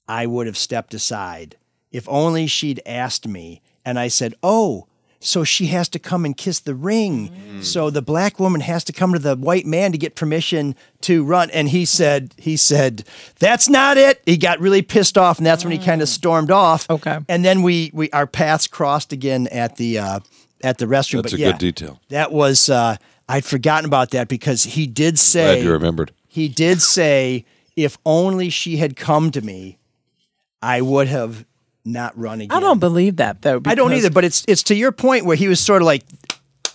I 0.08 0.26
would 0.26 0.48
have 0.48 0.58
stepped 0.58 0.94
aside. 0.94 1.56
If 1.92 2.08
only 2.10 2.46
she'd 2.46 2.82
asked 2.86 3.26
me, 3.28 3.62
and 3.86 4.00
I 4.00 4.08
said, 4.08 4.34
"Oh." 4.44 4.86
So 5.22 5.44
she 5.44 5.66
has 5.68 5.90
to 5.90 6.00
come 6.00 6.24
and 6.24 6.38
kiss 6.38 6.62
the 6.62 6.74
ring. 6.74 7.60
So 7.62 7.90
the 7.90 8.02
black 8.02 8.40
woman 8.40 8.62
has 8.62 8.86
to 8.86 8.94
come 8.94 9.12
to 9.12 9.20
the 9.20 9.36
white 9.36 9.66
man 9.66 9.92
to 9.92 9.98
get 9.98 10.16
permission 10.16 10.76
to 11.02 11.26
run. 11.26 11.50
And 11.50 11.68
he 11.68 11.84
said, 11.84 12.34
he 12.38 12.56
said, 12.56 13.04
that's 13.38 13.68
not 13.68 13.98
it. 13.98 14.22
He 14.26 14.38
got 14.38 14.62
really 14.62 14.82
pissed 14.82 15.18
off, 15.18 15.38
and 15.38 15.46
that's 15.46 15.66
when 15.66 15.74
he 15.74 15.78
kind 15.78 16.02
of 16.02 16.08
stormed 16.08 16.52
off. 16.52 16.90
Okay. 16.90 17.20
And 17.28 17.44
then 17.44 17.64
we 17.64 17.92
we 17.94 18.10
our 18.12 18.28
paths 18.28 18.66
crossed 18.66 19.12
again 19.12 19.48
at 19.48 19.76
the 19.76 20.00
uh, 20.00 20.20
at 20.64 20.78
the 20.78 20.86
restroom. 20.86 21.22
That's 21.24 21.34
but 21.34 21.40
a 21.40 21.42
yeah, 21.42 21.52
good 21.52 21.60
detail. 21.60 22.00
That 22.08 22.32
was 22.32 22.70
uh, 22.70 22.96
I'd 23.28 23.44
forgotten 23.44 23.84
about 23.84 24.12
that 24.12 24.30
because 24.30 24.64
he 24.64 24.88
did 24.88 25.20
say 25.20 25.56
Glad 25.56 25.66
you 25.66 25.74
remembered. 25.74 26.14
he 26.30 26.48
did 26.48 26.82
say 26.82 27.44
if 27.76 27.98
only 28.06 28.50
she 28.50 28.78
had 28.78 28.96
come 28.96 29.32
to 29.32 29.42
me, 29.42 29.80
I 30.62 30.80
would 30.80 31.10
have 31.10 31.44
not 31.86 32.18
run 32.18 32.42
again. 32.42 32.56
I 32.56 32.60
don't 32.60 32.80
believe 32.80 33.18
that 33.18 33.42
though. 33.42 33.62
I 33.66 33.76
don't 33.76 33.94
either, 33.94 34.10
but 34.10 34.24
it's 34.24 34.44
it's 34.48 34.64
to 34.64 34.76
your 34.76 34.92
point 34.92 35.26
where 35.26 35.36
he 35.38 35.48
was 35.48 35.60
sort 35.60 35.82
of 35.82 35.86
like 35.86 36.04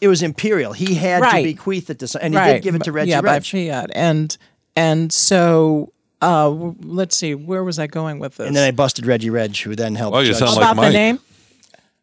it 0.00 0.08
was 0.08 0.22
imperial. 0.22 0.72
He 0.72 0.94
had 0.94 1.22
Right. 1.22 1.42
to 1.42 1.44
bequeath 1.54 1.88
it 1.90 1.98
to 2.00 2.08
some, 2.08 2.20
and 2.22 2.34
he 2.34 2.38
right. 2.38 2.52
did 2.54 2.62
give 2.62 2.74
it 2.74 2.84
to 2.84 2.92
Reggie 2.92 3.10
Yeah, 3.10 3.20
by 3.20 3.34
Reg. 3.34 3.44
fiat, 3.44 3.90
and 3.94 4.36
and 4.76 5.12
so 5.12 5.92
uh, 6.20 6.48
let's 6.50 7.16
see, 7.16 7.34
where 7.34 7.62
was 7.62 7.78
I 7.78 7.86
going 7.86 8.18
with 8.18 8.36
this? 8.36 8.46
And 8.46 8.56
then 8.56 8.66
I 8.66 8.70
busted 8.70 9.04
Reggie 9.06 9.30
Reg, 9.30 9.56
who 9.58 9.76
then 9.76 9.94
helped. 9.94 10.16
Oh, 10.16 10.20
you 10.20 10.28
judge 10.28 10.38
sound 10.38 10.56
like 10.56 10.72
about 10.72 10.82
the 10.82 10.90
name. 10.90 11.18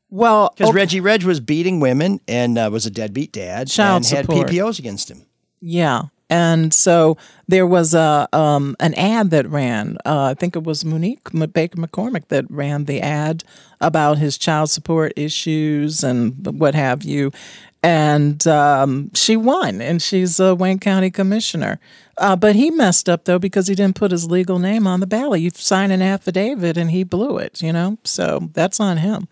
Well, 0.10 0.54
because 0.56 0.70
okay, 0.70 0.76
Reggie 0.76 1.00
Reg 1.00 1.24
was 1.24 1.40
beating 1.40 1.80
women 1.80 2.20
and 2.28 2.58
uh, 2.58 2.70
was 2.72 2.86
a 2.86 2.92
deadbeat 2.92 3.32
dad 3.32 3.68
Child 3.70 4.04
and 4.04 4.06
had. 4.08 4.28
PPOs 4.28 4.78
against 4.78 5.10
him. 5.10 5.26
yeah, 5.62 6.04
and 6.32 6.74
so 6.74 7.18
there 7.50 7.68
was 7.68 7.94
a 7.94 8.28
um, 8.32 8.78
an 8.80 8.94
ad 8.94 9.32
that 9.32 9.48
ran. 9.50 9.98
Uh, 10.06 10.32
I 10.32 10.34
think 10.34 10.56
it 10.56 10.64
was 10.64 10.86
Monique 10.86 11.30
Baker 11.54 11.78
McCormick 11.78 12.30
that 12.30 12.50
ran 12.50 12.86
the 12.86 13.02
ad 13.02 13.44
about 13.82 14.18
his 14.18 14.38
child 14.38 14.70
support 14.70 15.12
issues 15.18 16.04
and 16.04 16.34
what 16.58 16.74
have 16.74 17.04
you. 17.04 17.32
And 17.84 18.46
um, 18.48 19.12
she 19.14 19.36
won, 19.36 19.82
and 19.82 20.02
she's 20.02 20.40
a 20.40 20.56
Wayne 20.56 20.80
County 20.80 21.12
commissioner. 21.12 21.80
Uh, 22.18 22.36
but 22.38 22.56
he 22.56 22.72
messed 22.72 23.10
up 23.10 23.26
though 23.26 23.40
because 23.40 23.68
he 23.68 23.76
didn't 23.76 23.98
put 23.98 24.12
his 24.12 24.32
legal 24.32 24.58
name 24.58 24.88
on 24.88 25.02
the 25.02 25.08
ballot. 25.08 25.42
You 25.42 25.50
sign 25.54 25.92
an 25.92 26.02
affidavit, 26.02 26.78
and 26.78 26.92
he 26.92 27.04
blew 27.04 27.38
it. 27.40 27.62
You 27.62 27.74
know, 27.74 27.98
so 28.06 28.50
that's 28.54 28.80
on 28.80 28.98
him. 28.98 29.28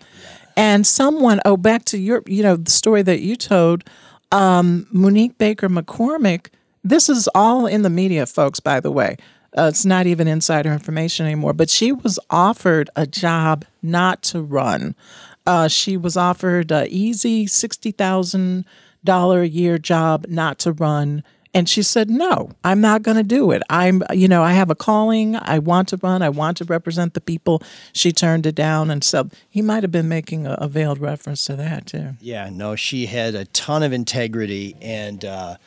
And 0.57 0.85
someone, 0.85 1.39
oh, 1.45 1.55
back 1.55 1.85
to 1.85 1.97
your, 1.97 2.23
you 2.25 2.43
know, 2.43 2.57
the 2.57 2.71
story 2.71 3.03
that 3.03 3.21
you 3.21 3.37
told, 3.37 3.85
um, 4.33 4.85
Monique 4.91 5.37
Baker 5.37 5.69
McCormick. 5.69 6.47
This 6.83 7.09
is 7.09 7.29
all 7.35 7.65
in 7.65 7.81
the 7.81 7.89
media, 7.89 8.25
folks. 8.25 8.59
By 8.59 8.79
the 8.79 8.91
way, 8.91 9.17
uh, 9.57 9.63
it's 9.63 9.85
not 9.85 10.07
even 10.07 10.27
insider 10.27 10.71
information 10.71 11.25
anymore. 11.25 11.53
But 11.53 11.69
she 11.69 11.91
was 11.91 12.19
offered 12.29 12.89
a 12.95 13.05
job 13.05 13.65
not 13.81 14.21
to 14.23 14.41
run. 14.41 14.95
Uh, 15.45 15.67
she 15.67 15.97
was 15.97 16.15
offered 16.15 16.71
a 16.71 16.87
easy 16.89 17.47
sixty 17.47 17.91
thousand 17.91 18.65
dollar 19.03 19.41
a 19.41 19.47
year 19.47 19.77
job 19.77 20.25
not 20.29 20.59
to 20.59 20.71
run. 20.71 21.23
And 21.51 21.67
she 21.67 21.81
said, 21.81 22.11
"No, 22.11 22.51
I'm 22.63 22.79
not 22.79 23.01
going 23.01 23.17
to 23.17 23.23
do 23.23 23.49
it. 23.49 23.63
I'm, 23.71 24.03
you 24.13 24.27
know, 24.27 24.43
I 24.43 24.51
have 24.51 24.69
a 24.69 24.75
calling. 24.75 25.35
I 25.35 25.57
want 25.57 25.87
to 25.87 25.97
run. 25.97 26.21
I 26.21 26.29
want 26.29 26.57
to 26.57 26.65
represent 26.65 27.15
the 27.15 27.21
people." 27.21 27.63
She 27.91 28.11
turned 28.11 28.45
it 28.45 28.53
down, 28.53 28.91
and 28.91 29.03
so 29.03 29.29
he 29.49 29.63
might 29.63 29.81
have 29.81 29.91
been 29.91 30.07
making 30.07 30.45
a, 30.45 30.53
a 30.59 30.67
veiled 30.67 30.99
reference 30.99 31.45
to 31.45 31.55
that 31.55 31.87
too. 31.87 32.13
Yeah, 32.21 32.51
no, 32.51 32.75
she 32.75 33.07
had 33.07 33.33
a 33.33 33.45
ton 33.45 33.81
of 33.81 33.91
integrity 33.91 34.75
and 34.79 35.25
uh, 35.25 35.57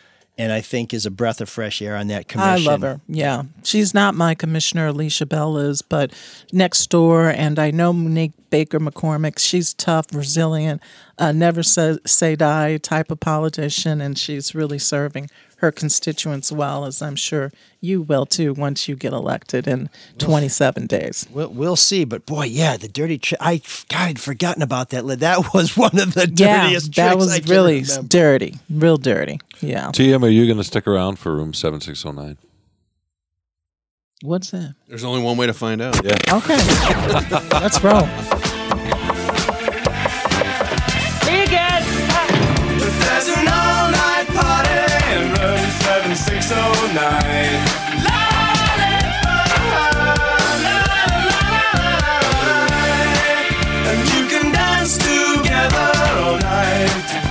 and 0.42 0.52
I 0.52 0.60
think 0.60 0.92
is 0.92 1.06
a 1.06 1.10
breath 1.10 1.40
of 1.40 1.48
fresh 1.48 1.80
air 1.80 1.94
on 1.94 2.08
that 2.08 2.26
commission. 2.26 2.66
I 2.66 2.70
love 2.70 2.82
her. 2.82 3.00
Yeah. 3.06 3.44
She's 3.62 3.94
not 3.94 4.16
my 4.16 4.34
commissioner, 4.34 4.92
Alisha 4.92 5.28
Bell 5.28 5.56
is, 5.56 5.82
but 5.82 6.12
next 6.52 6.90
door. 6.90 7.28
And 7.28 7.60
I 7.60 7.70
know 7.70 7.92
Monique 7.92 8.32
Baker 8.50 8.80
McCormick. 8.80 9.38
She's 9.38 9.72
tough, 9.72 10.06
resilient, 10.12 10.82
uh, 11.16 11.30
never 11.30 11.62
say, 11.62 11.96
say 12.04 12.34
die 12.34 12.78
type 12.78 13.12
of 13.12 13.20
politician. 13.20 14.00
And 14.00 14.18
she's 14.18 14.52
really 14.52 14.80
serving 14.80 15.30
her 15.62 15.72
constituents 15.72 16.52
well, 16.52 16.84
as 16.84 17.00
I'm 17.00 17.14
sure 17.16 17.52
you 17.80 18.02
will 18.02 18.26
too 18.26 18.52
once 18.52 18.88
you 18.88 18.96
get 18.96 19.12
elected 19.12 19.66
in 19.68 19.88
27 20.18 20.86
days. 20.88 21.26
We'll, 21.30 21.48
we'll 21.50 21.76
see, 21.76 22.04
but 22.04 22.26
boy, 22.26 22.44
yeah, 22.46 22.76
the 22.76 22.88
dirty 22.88 23.16
trick. 23.16 23.40
I 23.40 23.58
God, 23.88 23.98
I'd 24.08 24.20
forgotten 24.20 24.62
about 24.62 24.90
that. 24.90 25.06
That 25.20 25.54
was 25.54 25.76
one 25.76 25.98
of 25.98 26.14
the 26.14 26.28
Yeah, 26.34 26.64
dirtiest 26.64 26.94
that 26.96 27.08
tricks 27.12 27.16
was 27.24 27.32
I 27.32 27.38
can 27.40 27.50
really 27.50 27.80
remember. 27.82 28.08
dirty, 28.08 28.54
real 28.68 28.96
dirty. 28.96 29.40
Yeah. 29.60 29.86
TM, 29.92 30.22
are 30.24 30.28
you 30.28 30.46
going 30.46 30.58
to 30.58 30.64
stick 30.64 30.86
around 30.88 31.18
for 31.20 31.34
room 31.34 31.54
7609? 31.54 32.36
What's 34.22 34.50
that? 34.50 34.74
There's 34.88 35.04
only 35.04 35.22
one 35.22 35.36
way 35.36 35.46
to 35.46 35.54
find 35.54 35.80
out. 35.80 36.04
Yeah. 36.04 36.16
Okay. 36.28 36.56
Let's 37.52 37.82
roll. 37.82 38.06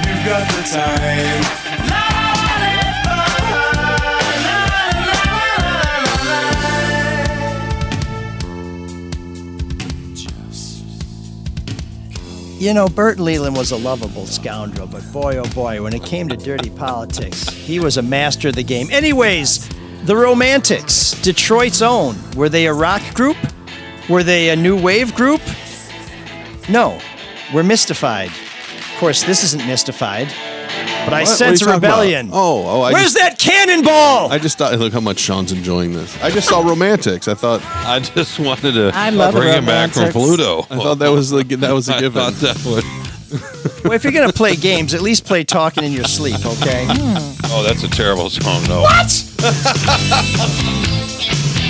You've 0.08 0.26
got 0.26 0.48
the 0.50 0.64
time. 0.72 1.61
You 12.62 12.76
know, 12.76 12.88
Bert 12.88 13.20
Leland 13.20 13.56
was 13.56 13.72
a 13.72 13.76
lovable 13.76 14.28
scoundrel, 14.28 14.86
but 14.86 15.02
boy, 15.12 15.38
oh 15.38 15.50
boy, 15.56 15.82
when 15.82 15.96
it 15.96 16.04
came 16.04 16.30
to 16.30 16.38
dirty 16.38 16.70
politics, 16.70 17.50
he 17.50 17.80
was 17.80 17.98
a 17.98 18.04
master 18.04 18.50
of 18.50 18.56
the 18.56 18.62
game. 18.62 18.88
Anyways, 18.92 19.68
the 20.04 20.16
Romantics, 20.16 21.20
Detroit's 21.24 21.82
own. 21.82 22.16
Were 22.36 22.50
they 22.50 22.68
a 22.68 22.74
rock 22.74 23.02
group? 23.16 23.36
Were 24.08 24.22
they 24.22 24.52
a 24.52 24.56
new 24.56 24.80
wave 24.80 25.16
group? 25.16 25.42
No, 26.70 27.00
we're 27.52 27.64
mystified. 27.64 28.30
Of 28.30 29.00
course, 29.00 29.24
this 29.24 29.44
isn't 29.44 29.66
mystified, 29.66 30.32
but 31.12 31.18
I 31.18 31.22
What? 31.22 31.28
What 31.28 31.34
are 31.34 31.36
sense 31.36 31.62
you 31.62 31.68
a 31.68 31.70
talking 31.72 31.78
about? 31.84 32.00
rebellion. 32.00 32.30
Oh, 32.34 32.66
oh! 32.68 32.82
I 32.82 32.92
Where's 32.94 33.14
just, 33.14 33.18
that 33.20 33.38
cannonball? 33.38 34.32
I 34.32 34.40
just 34.40 34.58
thought, 34.58 34.78
look 34.80 34.94
how 34.94 35.00
much 35.00 35.20
Sean's 35.20 35.52
enjoying 35.52 35.94
this. 35.94 36.18
I 36.24 36.32
just 36.32 36.48
saw 36.50 36.62
Romantics. 36.68 37.28
I 37.28 37.34
thought 37.36 37.62
I 37.66 38.00
just 38.00 38.40
wanted 38.40 38.74
to 38.74 38.92
I 38.94 39.10
love 39.12 39.34
bring 39.36 39.54
him 39.54 39.66
back 39.66 39.92
from 39.92 40.04
Romantics. 40.06 40.14
Pluto. 40.14 40.66
I 40.70 40.78
thought 40.78 40.98
that 41.00 41.10
was 41.12 41.32
like 41.32 41.50
that 41.50 41.72
was 41.74 41.90
a 41.90 41.96
I 41.96 42.00
given. 42.00 42.22
thought 42.22 42.34
that 42.42 42.58
would. 42.66 42.84
Well, 43.84 43.94
if 43.94 44.04
you're 44.04 44.14
gonna 44.14 44.34
play 44.34 44.56
games, 44.56 44.94
at 44.94 45.02
least 45.02 45.26
play 45.26 45.44
talking 45.44 45.84
in 45.84 45.92
your 45.94 46.04
sleep, 46.06 46.46
okay? 46.46 46.86
Oh, 47.54 47.64
that's 47.66 47.84
a 47.84 47.90
terrible 47.90 48.30
song. 48.30 48.64
No. 48.68 48.82
You 48.82 48.88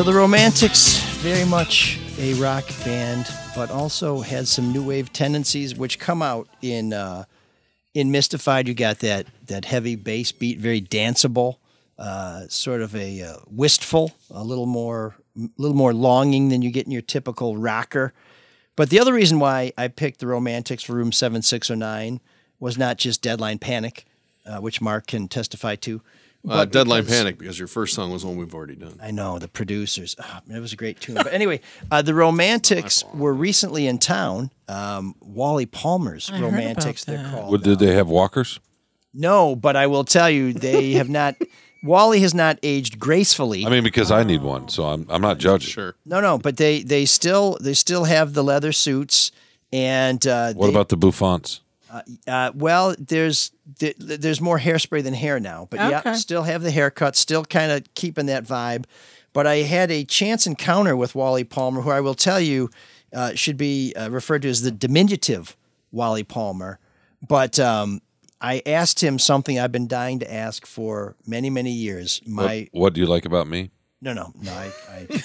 So 0.00 0.04
the 0.04 0.14
Romantics, 0.14 0.98
very 1.18 1.46
much 1.46 2.00
a 2.16 2.32
rock 2.40 2.64
band, 2.86 3.28
but 3.54 3.70
also 3.70 4.20
had 4.20 4.48
some 4.48 4.72
new 4.72 4.82
wave 4.82 5.12
tendencies, 5.12 5.74
which 5.74 5.98
come 5.98 6.22
out 6.22 6.48
in 6.62 6.94
uh, 6.94 7.24
in 7.92 8.10
Mystified. 8.10 8.66
You 8.66 8.72
got 8.72 9.00
that 9.00 9.26
that 9.48 9.66
heavy 9.66 9.96
bass 9.96 10.32
beat, 10.32 10.58
very 10.58 10.80
danceable, 10.80 11.58
uh, 11.98 12.46
sort 12.48 12.80
of 12.80 12.96
a 12.96 13.20
uh, 13.20 13.36
wistful, 13.50 14.12
a 14.30 14.42
little 14.42 14.64
more 14.64 15.16
a 15.36 15.50
little 15.58 15.76
more 15.76 15.92
longing 15.92 16.48
than 16.48 16.62
you 16.62 16.70
get 16.70 16.86
in 16.86 16.92
your 16.92 17.02
typical 17.02 17.58
rocker. 17.58 18.14
But 18.76 18.88
the 18.88 19.00
other 19.00 19.12
reason 19.12 19.38
why 19.38 19.74
I 19.76 19.88
picked 19.88 20.20
the 20.20 20.26
Romantics 20.26 20.82
for 20.82 20.94
Room 20.94 21.12
Seven 21.12 21.42
Six 21.42 21.66
Zero 21.66 21.76
Nine 21.78 22.20
was 22.58 22.78
not 22.78 22.96
just 22.96 23.20
Deadline 23.20 23.58
Panic, 23.58 24.06
uh, 24.46 24.60
which 24.60 24.80
Mark 24.80 25.08
can 25.08 25.28
testify 25.28 25.76
to. 25.76 26.00
Uh, 26.48 26.64
Deadline 26.64 27.02
because- 27.02 27.18
Panic 27.18 27.38
because 27.38 27.58
your 27.58 27.68
first 27.68 27.94
song 27.94 28.10
was 28.10 28.24
one 28.24 28.36
we've 28.36 28.54
already 28.54 28.74
done. 28.76 28.98
I 29.02 29.10
know 29.10 29.38
the 29.38 29.48
producers. 29.48 30.16
Ah, 30.18 30.40
it 30.48 30.58
was 30.58 30.72
a 30.72 30.76
great 30.76 30.98
tune. 31.00 31.16
But 31.16 31.32
anyway, 31.34 31.60
uh, 31.90 32.00
the 32.02 32.14
Romantics 32.14 33.04
were 33.12 33.34
recently 33.34 33.86
in 33.86 33.98
town. 33.98 34.50
Um, 34.68 35.14
Wally 35.20 35.66
Palmer's 35.66 36.30
I 36.32 36.40
Romantics. 36.40 37.04
They're 37.04 37.22
called. 37.30 37.50
What, 37.50 37.62
did 37.62 37.78
they 37.78 37.94
have 37.94 38.08
walkers? 38.08 38.58
No, 39.12 39.54
but 39.54 39.76
I 39.76 39.86
will 39.86 40.04
tell 40.04 40.30
you, 40.30 40.52
they 40.52 40.92
have 40.92 41.08
not. 41.10 41.36
Wally 41.82 42.20
has 42.20 42.34
not 42.34 42.58
aged 42.62 42.98
gracefully. 42.98 43.64
I 43.66 43.70
mean, 43.70 43.82
because 43.82 44.10
I 44.10 44.22
need 44.22 44.42
one, 44.42 44.68
so 44.68 44.84
I'm 44.84 45.06
I'm 45.10 45.22
not 45.22 45.38
judging. 45.38 45.70
Sure. 45.70 45.94
no, 46.06 46.20
no, 46.20 46.38
but 46.38 46.56
they 46.58 46.82
they 46.82 47.04
still 47.06 47.58
they 47.60 47.74
still 47.74 48.04
have 48.04 48.32
the 48.34 48.44
leather 48.44 48.72
suits. 48.72 49.32
And 49.72 50.26
uh, 50.26 50.52
What 50.54 50.66
they- 50.66 50.72
about 50.72 50.88
the 50.88 50.96
bouffants? 50.96 51.60
Uh, 52.26 52.52
well, 52.54 52.94
there's 52.98 53.50
th- 53.78 53.96
there's 53.98 54.40
more 54.40 54.58
hairspray 54.58 55.02
than 55.02 55.14
hair 55.14 55.40
now, 55.40 55.66
but 55.70 55.80
yeah, 55.80 56.12
still 56.12 56.42
have 56.44 56.62
the 56.62 56.70
haircut, 56.70 57.16
still 57.16 57.44
kind 57.44 57.72
of 57.72 57.94
keeping 57.94 58.26
that 58.26 58.44
vibe. 58.44 58.84
But 59.32 59.46
I 59.46 59.56
had 59.56 59.90
a 59.90 60.04
chance 60.04 60.46
encounter 60.46 60.96
with 60.96 61.14
Wally 61.14 61.44
Palmer, 61.44 61.82
who 61.82 61.90
I 61.90 62.00
will 62.00 62.14
tell 62.14 62.40
you 62.40 62.70
uh, 63.12 63.34
should 63.34 63.56
be 63.56 63.94
uh, 63.94 64.10
referred 64.10 64.42
to 64.42 64.48
as 64.48 64.62
the 64.62 64.70
diminutive 64.70 65.56
Wally 65.92 66.24
Palmer. 66.24 66.78
But 67.26 67.58
um, 67.58 68.00
I 68.40 68.62
asked 68.66 69.02
him 69.02 69.18
something 69.18 69.58
I've 69.58 69.72
been 69.72 69.88
dying 69.88 70.18
to 70.20 70.32
ask 70.32 70.66
for 70.66 71.16
many, 71.26 71.50
many 71.50 71.72
years. 71.72 72.20
My 72.26 72.68
what, 72.72 72.82
what 72.82 72.92
do 72.94 73.00
you 73.00 73.06
like 73.06 73.24
about 73.24 73.46
me? 73.46 73.70
no, 74.00 74.12
no, 74.12 74.32
no. 74.40 74.52
I, 74.52 74.72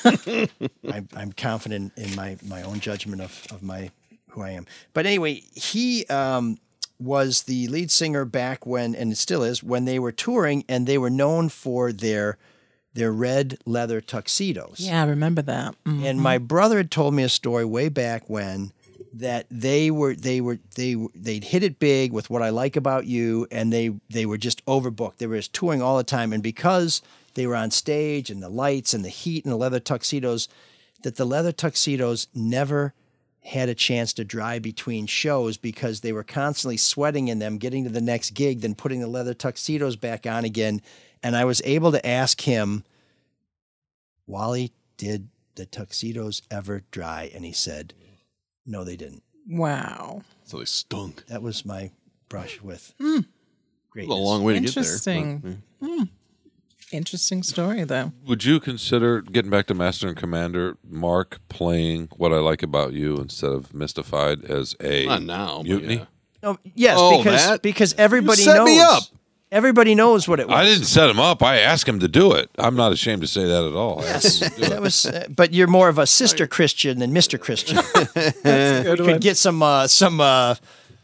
I, 0.03 0.49
I 0.89 1.03
I'm 1.15 1.31
confident 1.31 1.93
in 1.95 2.13
my 2.15 2.37
my 2.45 2.61
own 2.63 2.79
judgment 2.79 3.21
of 3.21 3.45
of 3.51 3.63
my 3.63 3.89
who 4.35 4.41
I 4.43 4.51
am. 4.51 4.65
But 4.93 5.05
anyway, 5.05 5.41
he 5.53 6.05
um, 6.07 6.57
was 6.99 7.43
the 7.43 7.67
lead 7.67 7.89
singer 7.91 8.23
back 8.25 8.65
when, 8.65 8.93
and 8.95 9.11
it 9.11 9.17
still 9.17 9.43
is, 9.43 9.63
when 9.63 9.85
they 9.85 9.97
were 9.99 10.11
touring, 10.11 10.63
and 10.69 10.85
they 10.85 10.97
were 10.97 11.09
known 11.09 11.49
for 11.49 11.91
their 11.91 12.37
their 12.93 13.11
red 13.11 13.57
leather 13.65 13.99
tuxedos. 13.99 14.79
Yeah, 14.79 15.03
I 15.03 15.05
remember 15.05 15.41
that. 15.41 15.75
And 15.85 16.17
Mhm. 16.17 16.21
my 16.21 16.37
brother 16.37 16.77
had 16.77 16.91
told 16.91 17.13
me 17.13 17.23
a 17.23 17.29
story 17.29 17.65
way 17.65 17.89
back 17.89 18.29
when 18.29 18.71
that 19.13 19.45
they 19.51 19.91
were 19.91 20.15
they 20.15 20.39
were 20.39 20.59
they 20.75 20.95
they'd 21.13 21.43
hit 21.45 21.61
it 21.63 21.77
big 21.77 22.13
with 22.13 22.29
what 22.29 22.41
I 22.41 22.49
like 22.51 22.77
about 22.77 23.05
you, 23.05 23.47
and 23.51 23.71
they 23.73 23.91
they 24.09 24.25
were 24.25 24.37
just 24.37 24.65
overbooked. 24.65 25.17
They 25.17 25.27
were 25.27 25.35
just 25.37 25.51
touring 25.53 25.81
all 25.81 25.97
the 25.97 26.03
time, 26.05 26.31
and 26.31 26.41
because 26.41 27.01
they 27.33 27.45
were 27.45 27.55
on 27.57 27.69
stage 27.71 28.29
and 28.29 28.41
the 28.41 28.47
lights 28.49 28.93
and 28.93 29.03
the 29.03 29.09
heat 29.09 29.43
and 29.43 29.51
the 29.51 29.57
leather 29.57 29.81
tuxedos, 29.81 30.47
that 31.03 31.17
the 31.17 31.25
leather 31.25 31.51
tuxedos 31.51 32.27
never 32.33 32.93
had 33.45 33.69
a 33.69 33.75
chance 33.75 34.11
to 34.13 34.23
dry 34.25 34.57
between 34.59 35.05
shows 35.05 35.55
because 35.57 36.01
they 36.01 36.11
were 36.11 36.23
constantly 36.23 36.77
sweating 36.77 37.27
in 37.27 37.37
them, 37.39 37.57
getting 37.57 37.83
to 37.83 37.89
the 37.91 38.01
next 38.01 38.31
gig, 38.31 38.61
then 38.61 38.73
putting 38.75 38.99
the 39.01 39.07
leather 39.07 39.33
tuxedos 39.35 39.95
back 39.95 40.25
on 40.25 40.43
again. 40.43 40.81
And 41.21 41.35
I 41.35 41.45
was 41.45 41.61
able 41.63 41.91
to 41.91 42.05
ask 42.05 42.41
him, 42.41 42.83
Wally, 44.27 44.71
did 44.97 45.29
the 45.55 45.65
tuxedos 45.65 46.41
ever 46.49 46.83
dry? 46.91 47.29
And 47.33 47.45
he 47.45 47.51
said, 47.51 47.93
No, 48.65 48.83
they 48.83 48.95
didn't. 48.95 49.23
Wow. 49.47 50.23
So 50.45 50.57
they 50.59 50.65
stunk. 50.65 51.25
That 51.27 51.41
was 51.43 51.65
my 51.65 51.91
brush 52.29 52.61
with 52.61 52.93
Hmm. 52.99 53.19
great. 53.91 54.07
A 54.09 54.13
long 54.13 54.43
way 54.43 54.53
to 54.55 54.59
get 54.59 54.73
there. 54.73 54.83
but, 54.83 54.87
Interesting. 54.87 55.61
Hmm. 55.81 56.03
Interesting 56.91 57.41
story, 57.43 57.83
though. 57.83 58.11
Would 58.27 58.43
you 58.45 58.59
consider 58.59 59.21
getting 59.21 59.49
back 59.51 59.65
to 59.67 59.73
Master 59.73 60.07
and 60.07 60.15
Commander, 60.15 60.77
Mark 60.87 61.39
playing 61.49 62.09
"What 62.15 62.31
I 62.31 62.37
Like 62.37 62.61
About 62.63 62.93
You" 62.93 63.17
instead 63.17 63.51
of 63.51 63.73
"Mystified" 63.73 64.43
as 64.45 64.75
a 64.81 65.05
Not 65.05 65.23
now, 65.23 65.57
but 65.57 65.63
mutiny? 65.65 65.95
yeah. 65.95 66.05
No, 66.43 66.57
yes, 66.75 66.97
Oh, 66.99 67.17
because 67.17 67.47
that? 67.47 67.61
because 67.63 67.95
everybody 67.97 68.43
set 68.43 68.57
knows. 68.57 68.65
me 68.67 68.79
up. 68.79 69.03
Everybody 69.51 69.95
knows 69.95 70.27
what 70.27 70.39
it 70.39 70.47
was. 70.47 70.55
I 70.55 70.63
didn't 70.65 70.85
set 70.85 71.09
him 71.09 71.19
up. 71.19 71.41
I 71.41 71.59
asked 71.59 71.87
him 71.87 71.99
to 72.01 72.07
do 72.07 72.33
it. 72.33 72.49
I'm 72.59 72.75
not 72.75 72.91
ashamed 72.91 73.21
to 73.21 73.27
say 73.27 73.45
that 73.45 73.63
at 73.63 73.73
all. 73.73 74.01
I 74.01 74.03
Yes, 74.03 74.25
asked 74.25 74.43
him 74.43 74.49
to 74.49 74.61
do 74.61 74.69
that 74.69 74.81
was. 74.81 75.05
Uh, 75.05 75.25
but 75.29 75.53
you're 75.53 75.67
more 75.67 75.87
of 75.89 75.97
a 75.97 76.05
sister 76.05 76.45
Christian 76.45 76.99
than 76.99 77.13
Mister 77.13 77.37
Christian. 77.37 77.77
That's 77.93 78.37
a 78.37 78.83
good 78.83 78.99
we 78.99 79.05
one. 79.05 79.13
could 79.13 79.21
get 79.21 79.37
some 79.37 79.63
uh, 79.63 79.87
some 79.87 80.19
uh, 80.21 80.55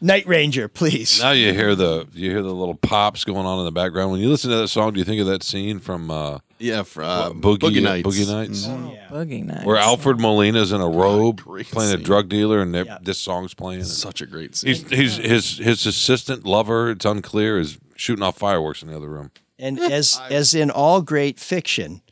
Night 0.02 0.26
Ranger, 0.26 0.66
please. 0.66 1.20
Now 1.22 1.30
you 1.30 1.54
hear 1.54 1.76
the 1.76 2.08
you 2.12 2.28
hear 2.30 2.42
the 2.42 2.52
little 2.52 2.74
pops 2.74 3.24
going 3.24 3.46
on 3.46 3.60
in 3.60 3.64
the 3.64 3.70
background. 3.72 4.10
When 4.10 4.20
you 4.20 4.28
listen 4.28 4.50
to 4.50 4.56
that 4.56 4.68
song, 4.68 4.92
do 4.92 4.98
you 4.98 5.04
think 5.04 5.20
of 5.20 5.28
that 5.28 5.44
scene 5.44 5.78
from 5.78 6.10
uh, 6.10 6.38
yeah, 6.58 6.82
for, 6.82 7.02
uh, 7.04 7.30
Boogie, 7.30 7.58
Boogie 7.58 7.82
Nights. 7.82 8.08
Boogie 8.08 8.28
Nights, 8.28 8.66
Boogie 9.10 9.44
Nights. 9.44 9.64
where 9.64 9.76
Alfred 9.76 10.20
Molina's 10.20 10.72
in 10.72 10.80
a 10.80 10.88
robe 10.88 11.38
playing 11.44 11.94
a 11.94 11.96
scene. 11.96 12.02
drug 12.02 12.28
dealer, 12.28 12.60
and 12.60 12.74
they're- 12.74 12.98
this 13.00 13.18
song's 13.18 13.54
playing. 13.54 13.84
Such 13.84 14.20
a 14.20 14.26
great 14.26 14.56
scene. 14.56 14.74
He's, 14.74 14.88
he's 14.90 15.16
his 15.16 15.58
his 15.58 15.86
assistant 15.86 16.44
lover. 16.44 16.90
It's 16.90 17.04
unclear 17.04 17.60
is 17.60 17.78
shooting 17.94 18.24
off 18.24 18.36
fireworks 18.36 18.82
in 18.82 18.88
the 18.88 18.96
other 18.96 19.08
room. 19.08 19.30
And 19.58 19.78
as 19.78 20.20
as 20.30 20.52
in 20.52 20.68
all 20.70 21.00
great 21.02 21.38
fiction, 21.38 22.02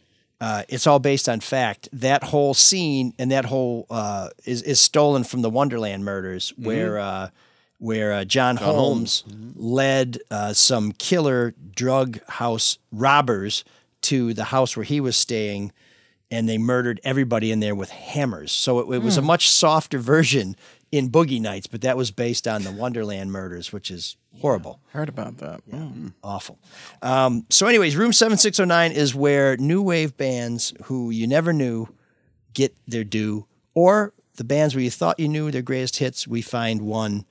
uh, 0.41 0.63
it's 0.69 0.87
all 0.87 1.01
based 1.01 1.29
on 1.29 1.41
fact. 1.41 1.89
That 1.93 2.23
whole 2.23 2.55
scene 2.55 3.15
and 3.19 3.33
that 3.33 3.47
whole 3.47 3.87
uh, 3.91 4.29
is 4.45 4.63
is 4.63 4.81
stolen 4.81 5.25
from 5.25 5.43
the 5.43 5.51
Wonderland 5.51 6.05
murders, 6.05 6.53
where 6.57 6.99
uh, 7.01 7.31
where 7.81 8.13
uh, 8.13 8.25
John, 8.25 8.57
John 8.57 8.75
Holmes, 8.77 9.25
led 9.57 10.19
uh, 10.31 10.53
some 10.53 10.93
killer 10.93 11.55
drug 11.75 12.21
house 12.29 12.79
robbers 12.93 13.65
to 14.03 14.33
the 14.35 14.45
house 14.45 14.77
where 14.77 14.85
he 14.85 15.01
was 15.01 15.17
staying, 15.17 15.73
and 16.31 16.49
they 16.49 16.59
murdered 16.59 17.01
everybody 17.05 17.51
in 17.51 17.59
there 17.61 17.75
with 17.75 17.91
hammers. 17.91 18.53
So 18.53 18.79
it, 18.81 18.95
it 18.97 19.03
was 19.03 19.17
a 19.17 19.21
Hmm. 19.21 19.27
much 19.27 19.49
softer 19.51 19.99
version 20.15 20.55
in 20.93 21.09
Boogie 21.11 21.41
Nights, 21.41 21.67
but 21.67 21.81
that 21.83 21.97
was 21.97 22.11
based 22.11 22.47
on 22.49 22.63
the 22.65 22.73
Wonderland 22.73 23.33
murders, 23.33 23.73
which 23.73 23.91
is 23.91 24.17
horrible 24.41 24.81
Heard 24.93 25.09
about 25.09 25.39
that. 25.39 25.61
awful. 26.25 26.59
Um, 27.03 27.47
so, 27.49 27.67
anyways, 27.67 27.97
room 27.97 28.13
7609 28.13 28.93
is 28.93 29.15
where 29.15 29.57
new 29.57 29.83
wave 29.83 30.17
bands 30.17 30.73
who 30.85 31.11
you 31.11 31.27
never 31.27 31.53
knew 31.53 31.89
get 32.55 32.75
their 32.89 33.05
due, 33.05 33.47
or 33.75 34.13
the 34.37 34.45
bands 34.45 34.75
where 34.75 34.83
you 34.83 34.91
thought 34.91 35.21
you 35.21 35.29
knew 35.29 35.51
their 35.51 35.63
greatest 35.63 35.97
hits, 35.99 36.27
we 36.27 36.43
find 36.43 36.83
one 36.83 37.25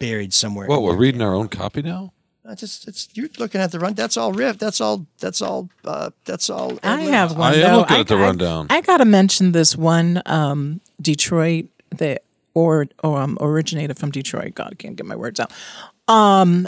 buried 0.00 0.32
somewhere. 0.34 0.66
Well, 0.66 0.82
we're 0.82 0.96
reading 0.96 1.22
our 1.22 1.34
own 1.34 1.46
copy 1.46 1.82
now? 1.82 2.12
Uh, 2.44 2.56
just, 2.56 2.88
it's, 2.88 3.08
you're 3.12 3.28
looking 3.38 3.60
at 3.60 3.70
the 3.70 3.78
run. 3.78 3.94
That's 3.94 4.16
all 4.16 4.32
riff. 4.32 4.58
That's 4.58 4.80
all. 4.80 5.06
That's 5.20 5.40
all. 5.40 5.68
Uh, 5.84 6.10
that's 6.24 6.50
all. 6.50 6.72
I 6.82 6.94
ad-lib. 6.94 7.10
have 7.12 7.36
one. 7.36 7.52
I 7.52 7.56
am 7.56 7.60
though. 7.60 7.78
looking 7.78 7.96
at 7.98 8.08
the 8.08 8.66
I- 8.70 8.76
I, 8.78 8.80
got 8.80 8.96
to 8.96 9.04
mention 9.04 9.52
this 9.52 9.76
one 9.76 10.20
um, 10.26 10.80
Detroit 11.00 11.66
that 11.90 12.24
or, 12.54 12.88
or 13.04 13.20
um, 13.20 13.38
originated 13.40 13.98
from 13.98 14.10
Detroit. 14.10 14.54
God, 14.54 14.70
I 14.72 14.74
can't 14.74 14.96
get 14.96 15.06
my 15.06 15.14
words 15.14 15.38
out. 15.38 15.52
Um, 16.08 16.66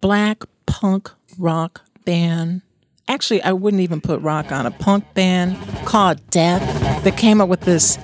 black 0.00 0.42
punk 0.66 1.10
rock 1.38 1.82
band. 2.04 2.62
Actually, 3.06 3.42
I 3.42 3.52
wouldn't 3.52 3.82
even 3.82 4.00
put 4.00 4.20
rock 4.22 4.50
on 4.50 4.66
a 4.66 4.70
punk 4.70 5.12
band 5.14 5.56
called 5.84 6.30
Death 6.30 7.04
that 7.04 7.16
came 7.16 7.40
up 7.40 7.48
with 7.48 7.60
this 7.60 7.98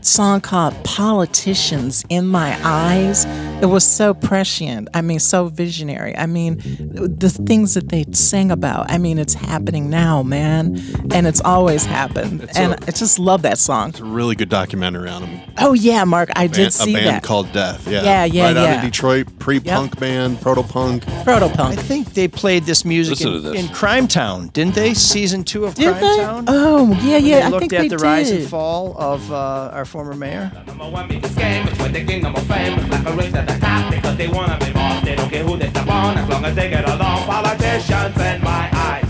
song 0.00 0.40
called 0.40 0.74
Politicians 0.84 2.04
in 2.08 2.26
My 2.26 2.58
Eyes. 2.64 3.24
It 3.62 3.66
was 3.66 3.84
so 3.84 4.14
prescient. 4.14 4.88
I 4.94 5.00
mean, 5.02 5.18
so 5.18 5.48
visionary. 5.48 6.16
I 6.16 6.26
mean, 6.26 6.58
the 6.58 7.28
things 7.30 7.74
that 7.74 7.88
they 7.88 8.04
sang 8.12 8.50
about, 8.50 8.90
I 8.90 8.98
mean, 8.98 9.18
it's 9.18 9.34
happening 9.34 9.90
now, 9.90 10.22
man. 10.22 10.80
And 11.12 11.26
it's 11.26 11.40
always 11.40 11.84
happened. 11.84 12.42
It's 12.44 12.56
and 12.56 12.74
a- 12.74 12.78
I 12.86 12.90
just 12.92 13.18
love 13.18 13.42
that 13.42 13.58
song. 13.58 13.90
It's 13.90 14.00
a 14.00 14.04
really 14.04 14.34
good 14.36 14.48
documentary 14.48 15.08
on 15.08 15.24
him. 15.24 15.40
Oh, 15.58 15.72
yeah, 15.72 16.04
Mark, 16.04 16.30
I 16.36 16.44
A 16.44 16.48
did 16.48 16.56
band, 16.56 16.72
see 16.74 16.90
a 16.94 16.98
band 16.98 17.06
that. 17.08 17.22
called 17.24 17.52
Death. 17.52 17.86
Yeah, 17.88 18.02
Yeah, 18.04 18.24
yeah, 18.24 18.44
right 18.44 18.56
out 18.56 18.62
yeah. 18.64 18.74
of 18.76 18.82
Detroit, 18.82 19.26
pre-punk 19.38 19.98
band, 19.98 20.40
proto-punk. 20.40 21.04
Proto 21.24 21.48
punk. 21.48 21.78
I 21.78 21.82
think 21.82 22.14
they 22.14 22.28
played 22.28 22.64
this 22.64 22.84
music 22.84 23.18
Listen 23.18 23.28
in, 23.34 23.42
to 23.42 23.50
this. 23.50 23.60
in 23.60 23.66
Crimetown, 23.74 24.52
didn't 24.52 24.74
they? 24.74 24.94
Season 24.94 25.42
two 25.44 25.64
of 25.64 25.74
Did 25.74 25.88
Crime 25.96 26.00
they? 26.00 26.16
Town. 26.18 26.44
Oh, 26.46 26.98
yeah, 27.02 27.16
yeah. 27.16 27.46
I 27.46 27.48
looked 27.48 27.60
think 27.62 27.72
at 27.72 27.80
they 27.82 27.88
the 27.88 27.98
rise 27.98 28.30
and 28.30 28.48
fall 28.48 28.96
of 28.98 29.30
uh, 29.32 29.70
our 29.72 29.84
former 29.88 30.14
mayor. 30.14 30.52
With 30.54 31.92
the 31.92 32.04
kingdom 32.06 32.34
of 32.36 32.46
fame, 32.46 32.78
it's 32.78 32.88
like 32.90 33.06
a 33.06 33.12
race 33.16 33.34
at 33.34 33.48
the 33.48 33.58
top 33.58 33.90
because 33.92 34.16
they 34.16 34.28
wanna 34.28 34.58
be 34.58 34.70
boss. 34.72 35.02
They 35.04 35.16
don't 35.16 35.30
care 35.30 35.42
who 35.44 35.56
they 35.56 35.70
step 35.70 35.88
on 35.88 36.18
as 36.18 36.28
long 36.28 36.44
as 36.44 36.54
they 36.54 36.68
get 36.70 36.84
along. 36.88 37.26
Politicians 37.26 38.16
in 38.18 38.42
my 38.42 38.68
eyes. 38.72 39.04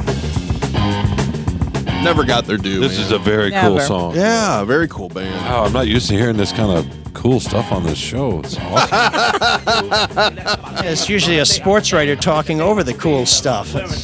Never 2.05 2.25
got 2.25 2.47
their 2.47 2.57
due. 2.57 2.79
This 2.81 2.93
man. 2.97 3.01
is 3.07 3.11
a 3.13 3.19
very 3.19 3.51
cool 3.51 3.75
Never. 3.75 3.81
song. 3.81 4.15
Yeah, 4.15 4.63
very 4.65 4.87
cool 4.89 5.09
band. 5.09 5.35
Wow, 5.47 5.65
I'm 5.65 5.73
not 5.73 5.89
used 5.89 6.09
to 6.11 6.15
hearing 6.15 6.37
this 6.37 6.53
kind 6.53 6.71
of 6.71 6.87
cool 7.13 7.41
stuff 7.41 7.73
on 7.73 7.83
this 7.83 7.99
show. 7.99 8.39
It's 8.41 8.57
awesome. 8.57 9.89
Yeah, 10.79 10.93
it's 10.93 11.09
usually 11.09 11.39
a 11.39 11.45
sports 11.45 11.93
writer 11.93 12.15
talking 12.15 12.61
over 12.61 12.85
the 12.85 12.95
cool 12.95 13.27
stuff. 13.27 13.75
It's- 13.75 14.03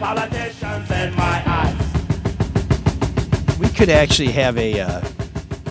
Politicians 0.00 0.90
in 0.90 1.14
my 1.14 1.42
eyes. 1.44 1.44
we 1.44 1.49
could 3.80 3.88
actually 3.88 4.30
have 4.30 4.58
a 4.58 4.78
uh, 4.78 5.00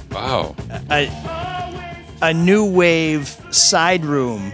wow. 0.10 0.56
a, 0.90 1.08
a 2.24 2.34
new 2.34 2.66
wave 2.66 3.28
side 3.52 4.04
room 4.04 4.52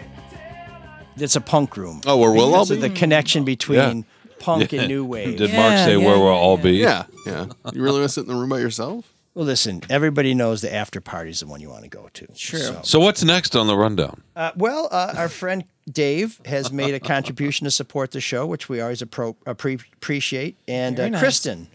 that's 1.15 1.37
a 1.37 1.41
punk 1.41 1.77
room. 1.77 2.01
Oh, 2.05 2.17
where 2.17 2.33
we'll 2.33 2.53
all 2.53 2.65
Because 2.65 2.71
of 2.71 2.81
be? 2.81 2.89
the 2.89 2.93
connection 2.93 3.45
between 3.45 3.77
Yeah. 3.99 4.03
punk 4.39 4.73
Yeah. 4.73 4.81
and 4.81 4.89
new 4.89 5.05
wave. 5.05 5.37
Did 5.37 5.53
Mark 5.53 5.71
say 5.77 5.91
yeah, 5.91 6.05
where 6.05 6.17
we'll 6.19 6.25
yeah, 6.25 6.31
all 6.33 6.57
be? 6.57 6.71
Yeah, 6.71 7.03
yeah. 7.25 7.45
You 7.73 7.81
really 7.81 7.99
want 8.01 8.09
to 8.09 8.13
sit 8.13 8.21
in 8.23 8.27
the 8.27 8.35
room 8.35 8.49
by 8.49 8.59
yourself? 8.59 9.05
Well, 9.33 9.45
listen, 9.45 9.81
everybody 9.89 10.33
knows 10.33 10.59
the 10.59 10.73
after 10.73 10.99
party 10.99 11.29
is 11.29 11.39
the 11.39 11.47
one 11.47 11.61
you 11.61 11.69
want 11.69 11.83
to 11.83 11.89
go 11.89 12.09
to. 12.13 12.27
Sure. 12.35 12.59
So, 12.59 12.79
So 12.83 12.99
what's 12.99 13.23
next 13.23 13.55
on 13.55 13.67
the 13.67 13.77
rundown? 13.77 14.21
uh, 14.35 14.51
well, 14.57 14.89
uh, 14.91 15.13
our 15.15 15.29
friend 15.29 15.63
Dave 15.89 16.41
has 16.45 16.73
made 16.73 16.93
a 16.93 16.99
contribution 16.99 17.63
to 17.63 17.71
support 17.71 18.11
the 18.11 18.19
show, 18.19 18.45
which 18.45 18.67
we 18.67 18.81
always 18.81 19.01
appro- 19.01 19.37
appreciate. 19.45 20.57
And 20.67 20.99
uh, 20.99 21.07
nice. 21.09 21.21
Kristen, 21.21 21.67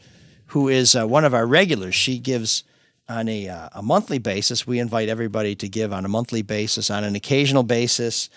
who 0.50 0.68
is 0.68 0.96
uh, 0.96 1.06
one 1.06 1.24
of 1.24 1.32
our 1.32 1.46
regulars, 1.46 1.94
she 1.94 2.18
gives 2.18 2.64
on 3.08 3.28
a, 3.28 3.48
uh, 3.48 3.68
a 3.72 3.82
monthly 3.82 4.18
basis. 4.18 4.66
We 4.66 4.78
invite 4.78 5.08
everybody 5.08 5.54
to 5.56 5.68
give 5.68 5.92
on 5.92 6.04
a 6.04 6.08
monthly 6.08 6.42
basis, 6.42 6.90
on 6.90 7.04
an 7.04 7.14
occasional 7.14 7.62
basis, 7.62 8.30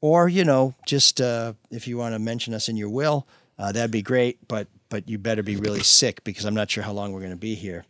or 0.00 0.28
you 0.28 0.44
know, 0.44 0.74
just 0.86 1.20
uh, 1.20 1.54
if 1.70 1.86
you 1.86 1.96
want 1.96 2.14
to 2.14 2.18
mention 2.18 2.52
us 2.52 2.68
in 2.68 2.76
your 2.76 2.88
will, 2.88 3.26
uh, 3.58 3.70
that'd 3.72 3.90
be 3.90 4.02
great. 4.02 4.46
But 4.48 4.66
but 4.88 5.08
you 5.08 5.18
better 5.18 5.42
be 5.42 5.56
really 5.56 5.82
sick 5.82 6.24
because 6.24 6.44
I'm 6.44 6.54
not 6.54 6.70
sure 6.70 6.82
how 6.82 6.92
long 6.92 7.12
we're 7.12 7.20
going 7.20 7.30
to 7.30 7.36
be 7.36 7.54
here. 7.54 7.84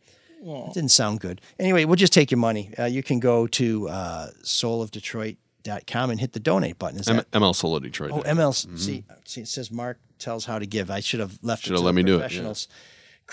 It 0.44 0.74
didn't 0.74 0.90
sound 0.90 1.20
good. 1.20 1.40
Anyway, 1.58 1.84
we'll 1.84 1.96
just 1.96 2.12
take 2.12 2.30
your 2.30 2.38
money. 2.38 2.72
Uh, 2.78 2.84
you 2.84 3.02
can 3.02 3.20
go 3.20 3.46
to 3.46 3.88
uh, 3.88 4.26
soulofdetroit.com 4.42 6.10
and 6.10 6.20
hit 6.20 6.32
the 6.32 6.40
donate 6.40 6.78
button. 6.78 6.98
Is 6.98 7.08
M- 7.08 7.16
that? 7.16 7.30
ML 7.30 7.54
Solo 7.54 7.78
Detroit. 7.78 8.10
Oh, 8.12 8.20
ML. 8.22 8.52
See, 8.78 9.04
see, 9.24 9.40
it 9.42 9.48
says 9.48 9.70
Mark 9.70 9.98
tells 10.18 10.44
how 10.44 10.58
to 10.58 10.66
give. 10.66 10.90
I 10.90 11.00
should 11.00 11.20
have 11.20 11.38
left 11.42 11.64
Should 11.64 11.72
it 11.72 11.74
have 11.74 11.80
to 11.80 11.84
let 11.86 11.92
the 11.92 11.96
me 11.96 12.02
do 12.02 12.18
it, 12.18 12.32
yeah. 12.32 12.52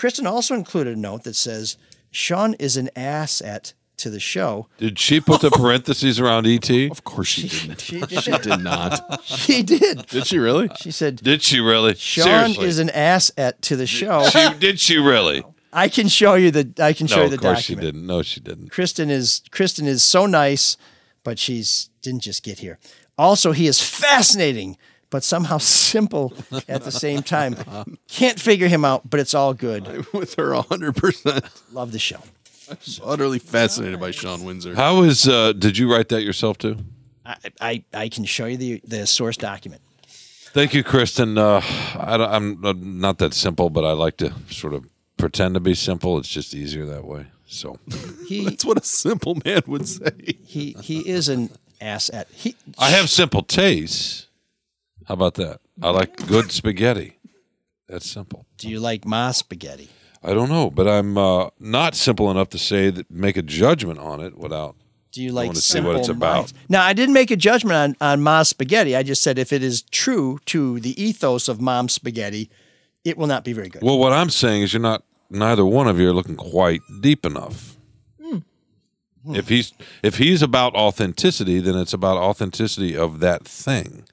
Kristen 0.00 0.26
also 0.26 0.54
included 0.54 0.96
a 0.96 1.00
note 1.00 1.24
that 1.24 1.36
says 1.36 1.76
Sean 2.10 2.54
is 2.54 2.76
an 2.76 2.90
asset 2.96 3.74
to 3.98 4.10
the 4.10 4.20
show. 4.20 4.66
Did 4.78 4.98
she 4.98 5.20
put 5.20 5.42
the 5.42 5.50
parentheses 5.50 6.18
around 6.18 6.46
ET? 6.46 6.68
Of 6.90 7.04
course 7.04 7.28
she 7.28 7.48
didn't. 7.48 7.80
She 7.80 8.00
She 8.06 8.30
did 8.38 8.60
not. 8.60 9.22
She 9.24 9.62
did. 9.62 10.06
Did 10.06 10.26
she 10.26 10.38
really? 10.38 10.70
She 10.80 10.90
said, 10.90 11.16
Did 11.16 11.42
she 11.42 11.60
really? 11.60 11.94
Sean 11.94 12.24
Seriously. 12.24 12.66
is 12.66 12.78
an 12.78 12.90
ass 12.90 13.30
at 13.36 13.60
to 13.62 13.76
the 13.76 13.86
show. 13.86 14.24
She, 14.28 14.48
did 14.58 14.80
she 14.80 14.98
really? 14.98 15.44
I 15.72 15.88
can 15.88 16.08
show 16.08 16.34
you 16.34 16.50
the 16.50 16.72
I 16.82 16.92
can 16.94 17.06
show 17.06 17.16
no, 17.16 17.22
you 17.24 17.28
the 17.28 17.34
of 17.36 17.42
course 17.42 17.58
document. 17.60 17.84
she 17.84 17.92
didn't. 17.92 18.06
No, 18.06 18.22
she 18.22 18.40
didn't. 18.40 18.70
Kristen 18.70 19.10
is 19.10 19.42
Kristen 19.50 19.86
is 19.86 20.02
so 20.02 20.26
nice, 20.26 20.76
but 21.22 21.38
she's 21.38 21.90
didn't 22.02 22.22
just 22.22 22.42
get 22.42 22.58
here. 22.58 22.78
Also, 23.16 23.52
he 23.52 23.66
is 23.66 23.80
fascinating, 23.80 24.76
but 25.10 25.22
somehow 25.24 25.58
simple 25.88 26.32
at 26.68 26.82
the 26.84 26.90
same 26.92 27.22
time. 27.22 27.56
Can't 28.08 28.38
figure 28.40 28.68
him 28.68 28.84
out, 28.84 29.08
but 29.08 29.20
it's 29.20 29.34
all 29.34 29.54
good. 29.54 29.86
I'm 29.86 30.06
with 30.18 30.34
her 30.36 30.50
100%. 30.52 31.72
Love 31.72 31.92
the 31.92 31.98
show. 31.98 32.20
I'm 32.70 32.76
utterly 33.04 33.38
fascinated 33.40 33.98
by 33.98 34.12
Sean 34.12 34.44
Windsor. 34.44 34.74
How 34.76 35.02
is? 35.02 35.26
Uh, 35.28 35.52
did 35.52 35.76
you 35.76 35.92
write 35.92 36.08
that 36.10 36.22
yourself 36.22 36.56
too? 36.58 36.76
I, 37.26 37.36
I, 37.60 37.84
I 37.92 38.08
can 38.08 38.24
show 38.24 38.46
you 38.46 38.56
the 38.56 38.80
the 38.86 39.06
source 39.06 39.36
document. 39.36 39.82
Thank 40.52 40.72
you, 40.74 40.82
Kristen. 40.84 41.36
Uh, 41.38 41.60
I, 41.96 42.16
don't- 42.16 42.30
I'm 42.30 42.64
uh, 42.64 42.74
not 42.76 43.18
that 43.18 43.34
simple, 43.34 43.70
but 43.70 43.84
I 43.84 43.92
like 43.92 44.16
to 44.18 44.32
sort 44.50 44.74
of 44.74 44.84
pretend 45.16 45.54
to 45.54 45.60
be 45.60 45.74
simple. 45.74 46.18
It's 46.18 46.28
just 46.28 46.54
easier 46.54 46.86
that 46.86 47.04
way. 47.04 47.26
So 47.46 47.78
He 48.28 48.44
That's 48.48 48.64
what 48.64 48.78
a 48.80 48.84
simple 48.84 49.36
man 49.44 49.62
would 49.66 49.88
say. 49.88 50.12
he 50.44 50.76
he 50.80 51.08
is 51.08 51.28
an 51.28 51.50
ass 51.80 52.08
at 52.12 52.28
he. 52.32 52.54
I 52.78 52.90
have 52.90 53.10
simple 53.10 53.42
tastes. 53.42 54.26
How 55.10 55.14
about 55.14 55.34
that? 55.34 55.58
I 55.82 55.90
like 55.90 56.24
good 56.28 56.52
spaghetti. 56.52 57.18
That's 57.88 58.08
simple. 58.08 58.46
Do 58.58 58.68
you 58.68 58.78
like 58.78 59.04
ma 59.04 59.32
spaghetti? 59.32 59.88
I 60.22 60.32
don't 60.34 60.48
know, 60.48 60.70
but 60.70 60.86
I'm 60.86 61.18
uh, 61.18 61.48
not 61.58 61.96
simple 61.96 62.30
enough 62.30 62.50
to 62.50 62.58
say 62.58 62.90
that 62.90 63.10
make 63.10 63.36
a 63.36 63.42
judgment 63.42 63.98
on 63.98 64.20
it 64.20 64.38
without. 64.38 64.76
Do 65.10 65.20
you 65.20 65.30
I 65.30 65.32
like 65.32 65.46
want 65.46 65.56
to 65.56 65.62
see 65.62 65.80
what 65.80 65.96
it's 65.96 66.06
simple 66.06 66.24
about. 66.24 66.36
minds? 66.36 66.54
Now, 66.68 66.84
I 66.84 66.92
didn't 66.92 67.14
make 67.14 67.32
a 67.32 67.36
judgment 67.36 67.74
on 68.00 68.12
on 68.12 68.22
ma 68.22 68.44
spaghetti. 68.44 68.94
I 68.94 69.02
just 69.02 69.20
said 69.20 69.36
if 69.36 69.52
it 69.52 69.64
is 69.64 69.82
true 69.82 70.38
to 70.46 70.78
the 70.78 70.94
ethos 71.02 71.48
of 71.48 71.60
mom's 71.60 71.94
spaghetti, 71.94 72.48
it 73.04 73.18
will 73.18 73.26
not 73.26 73.42
be 73.42 73.52
very 73.52 73.68
good. 73.68 73.82
Well, 73.82 73.98
what 73.98 74.12
I'm 74.12 74.30
saying 74.30 74.62
is 74.62 74.72
you're 74.72 74.80
not. 74.80 75.02
Neither 75.28 75.66
one 75.66 75.88
of 75.88 75.98
you 75.98 76.08
are 76.08 76.12
looking 76.12 76.36
quite 76.36 76.82
deep 77.00 77.26
enough. 77.26 77.76
Hmm. 78.22 78.38
If 79.34 79.48
he's 79.48 79.72
if 80.04 80.18
he's 80.18 80.40
about 80.40 80.76
authenticity, 80.76 81.58
then 81.58 81.76
it's 81.76 81.92
about 81.92 82.16
authenticity 82.16 82.96
of 82.96 83.18
that 83.18 83.44
thing. 83.44 84.04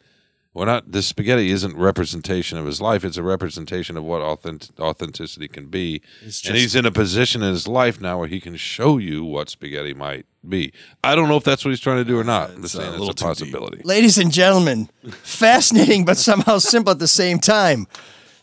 We're 0.57 0.65
not. 0.65 0.91
This 0.91 1.05
spaghetti 1.05 1.51
isn't 1.51 1.77
representation 1.77 2.57
of 2.57 2.65
his 2.65 2.81
life. 2.81 3.05
It's 3.05 3.17
a 3.17 3.21
representation 3.21 3.95
of 3.95 4.03
what 4.03 4.23
authentic, 4.23 4.79
authenticity 4.79 5.47
can 5.47 5.67
be. 5.67 6.01
It's 6.23 6.43
and 6.47 6.57
he's 6.57 6.73
in 6.73 6.83
a 6.83 6.91
position 6.91 7.43
in 7.43 7.51
his 7.51 7.67
life 7.67 8.01
now 8.01 8.17
where 8.17 8.27
he 8.27 8.39
can 8.39 8.55
show 8.55 8.97
you 8.97 9.23
what 9.23 9.51
spaghetti 9.51 9.93
might 9.93 10.25
be. 10.49 10.73
I 11.03 11.13
don't 11.13 11.29
know 11.29 11.37
if 11.37 11.43
that's 11.43 11.63
what 11.63 11.69
he's 11.69 11.79
trying 11.79 11.97
to 11.97 12.03
do 12.03 12.17
or 12.17 12.23
not. 12.23 12.49
I'm 12.49 12.63
it's, 12.63 12.75
uh, 12.75 12.79
a 12.79 12.89
it's 12.89 12.91
little 12.93 13.09
a 13.09 13.13
too 13.13 13.13
deep. 13.13 13.27
possibility. 13.27 13.81
Ladies 13.83 14.17
and 14.17 14.31
gentlemen, 14.31 14.89
fascinating 15.21 16.05
but 16.05 16.17
somehow 16.17 16.57
simple 16.57 16.89
at 16.89 16.97
the 16.97 17.07
same 17.07 17.37
time. 17.37 17.85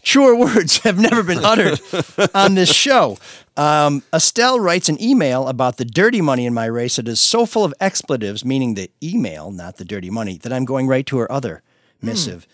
Truer 0.05 0.37
words 0.37 0.79
have 0.85 1.01
never 1.01 1.25
been 1.25 1.45
uttered 1.45 1.81
on 2.33 2.55
this 2.55 2.73
show. 2.73 3.19
Um, 3.57 4.05
Estelle 4.13 4.61
writes 4.61 4.89
an 4.89 5.03
email 5.03 5.49
about 5.49 5.79
the 5.79 5.85
dirty 5.85 6.21
money 6.21 6.47
in 6.47 6.55
my 6.55 6.67
race 6.67 6.95
that 6.95 7.09
is 7.09 7.19
so 7.19 7.45
full 7.45 7.65
of 7.65 7.75
expletives, 7.81 8.45
meaning 8.45 8.75
the 8.75 8.89
email, 9.03 9.51
not 9.51 9.79
the 9.79 9.85
dirty 9.85 10.11
money, 10.11 10.39
that 10.39 10.53
I'm 10.53 10.65
going 10.65 10.87
right 10.87 11.07
to 11.07 11.19
her 11.19 11.33
other 11.33 11.64
Hmm. 12.05 12.11
missive. 12.11 12.47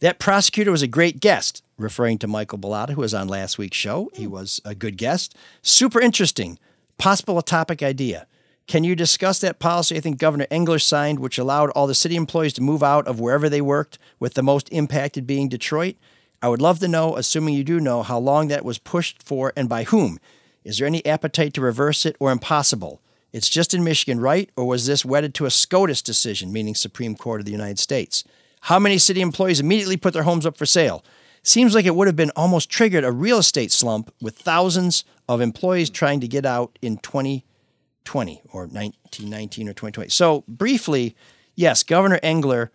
That 0.00 0.18
prosecutor 0.18 0.70
was 0.70 0.82
a 0.82 0.88
great 0.88 1.20
guest, 1.20 1.62
referring 1.78 2.18
to 2.18 2.26
Michael 2.26 2.58
Bellata, 2.58 2.90
who 2.90 3.00
was 3.00 3.14
on 3.14 3.28
last 3.28 3.56
week's 3.56 3.76
show. 3.76 4.10
He 4.14 4.24
hmm. 4.24 4.32
was 4.32 4.60
a 4.64 4.74
good 4.74 4.96
guest. 4.96 5.36
Super 5.62 6.00
interesting. 6.00 6.58
Possible 6.98 7.38
a 7.38 7.42
topic 7.42 7.82
idea. 7.82 8.26
Can 8.66 8.82
you 8.82 8.96
discuss 8.96 9.38
that 9.40 9.60
policy 9.60 9.96
I 9.96 10.00
think 10.00 10.18
Governor 10.18 10.48
Engler 10.50 10.80
signed, 10.80 11.20
which 11.20 11.38
allowed 11.38 11.70
all 11.70 11.86
the 11.86 11.94
city 11.94 12.16
employees 12.16 12.52
to 12.54 12.62
move 12.62 12.82
out 12.82 13.06
of 13.06 13.20
wherever 13.20 13.48
they 13.48 13.60
worked, 13.60 13.98
with 14.18 14.34
the 14.34 14.42
most 14.42 14.68
impacted 14.72 15.24
being 15.26 15.48
Detroit? 15.48 15.94
I 16.42 16.48
would 16.48 16.60
love 16.60 16.80
to 16.80 16.88
know, 16.88 17.16
assuming 17.16 17.54
you 17.54 17.62
do 17.62 17.78
know, 17.78 18.02
how 18.02 18.18
long 18.18 18.48
that 18.48 18.64
was 18.64 18.78
pushed 18.78 19.22
for 19.22 19.52
and 19.56 19.68
by 19.68 19.84
whom. 19.84 20.18
Is 20.64 20.78
there 20.78 20.86
any 20.86 21.04
appetite 21.06 21.54
to 21.54 21.60
reverse 21.60 22.04
it 22.04 22.16
or 22.18 22.32
impossible? 22.32 23.00
It's 23.32 23.48
just 23.48 23.72
in 23.72 23.84
Michigan, 23.84 24.18
right? 24.18 24.50
Or 24.56 24.64
was 24.64 24.86
this 24.86 25.04
wedded 25.04 25.32
to 25.34 25.46
a 25.46 25.50
SCOTUS 25.50 26.02
decision, 26.02 26.52
meaning 26.52 26.74
Supreme 26.74 27.14
Court 27.14 27.40
of 27.40 27.44
the 27.44 27.52
United 27.52 27.78
States? 27.78 28.24
How 28.66 28.80
many 28.80 28.98
city 28.98 29.20
employees 29.20 29.60
immediately 29.60 29.96
put 29.96 30.12
their 30.12 30.24
homes 30.24 30.44
up 30.44 30.56
for 30.56 30.66
sale? 30.66 31.04
Seems 31.44 31.72
like 31.72 31.84
it 31.84 31.94
would 31.94 32.08
have 32.08 32.16
been 32.16 32.32
almost 32.34 32.68
triggered 32.68 33.04
a 33.04 33.12
real 33.12 33.38
estate 33.38 33.70
slump 33.70 34.12
with 34.20 34.36
thousands 34.36 35.04
of 35.28 35.40
employees 35.40 35.88
trying 35.88 36.18
to 36.18 36.26
get 36.26 36.44
out 36.44 36.76
in 36.82 36.96
2020 36.96 38.42
or 38.52 38.62
1919 38.62 39.68
or 39.68 39.72
2020. 39.72 40.08
So, 40.08 40.42
briefly, 40.48 41.14
yes, 41.54 41.84
Governor 41.84 42.18
Engler 42.24 42.72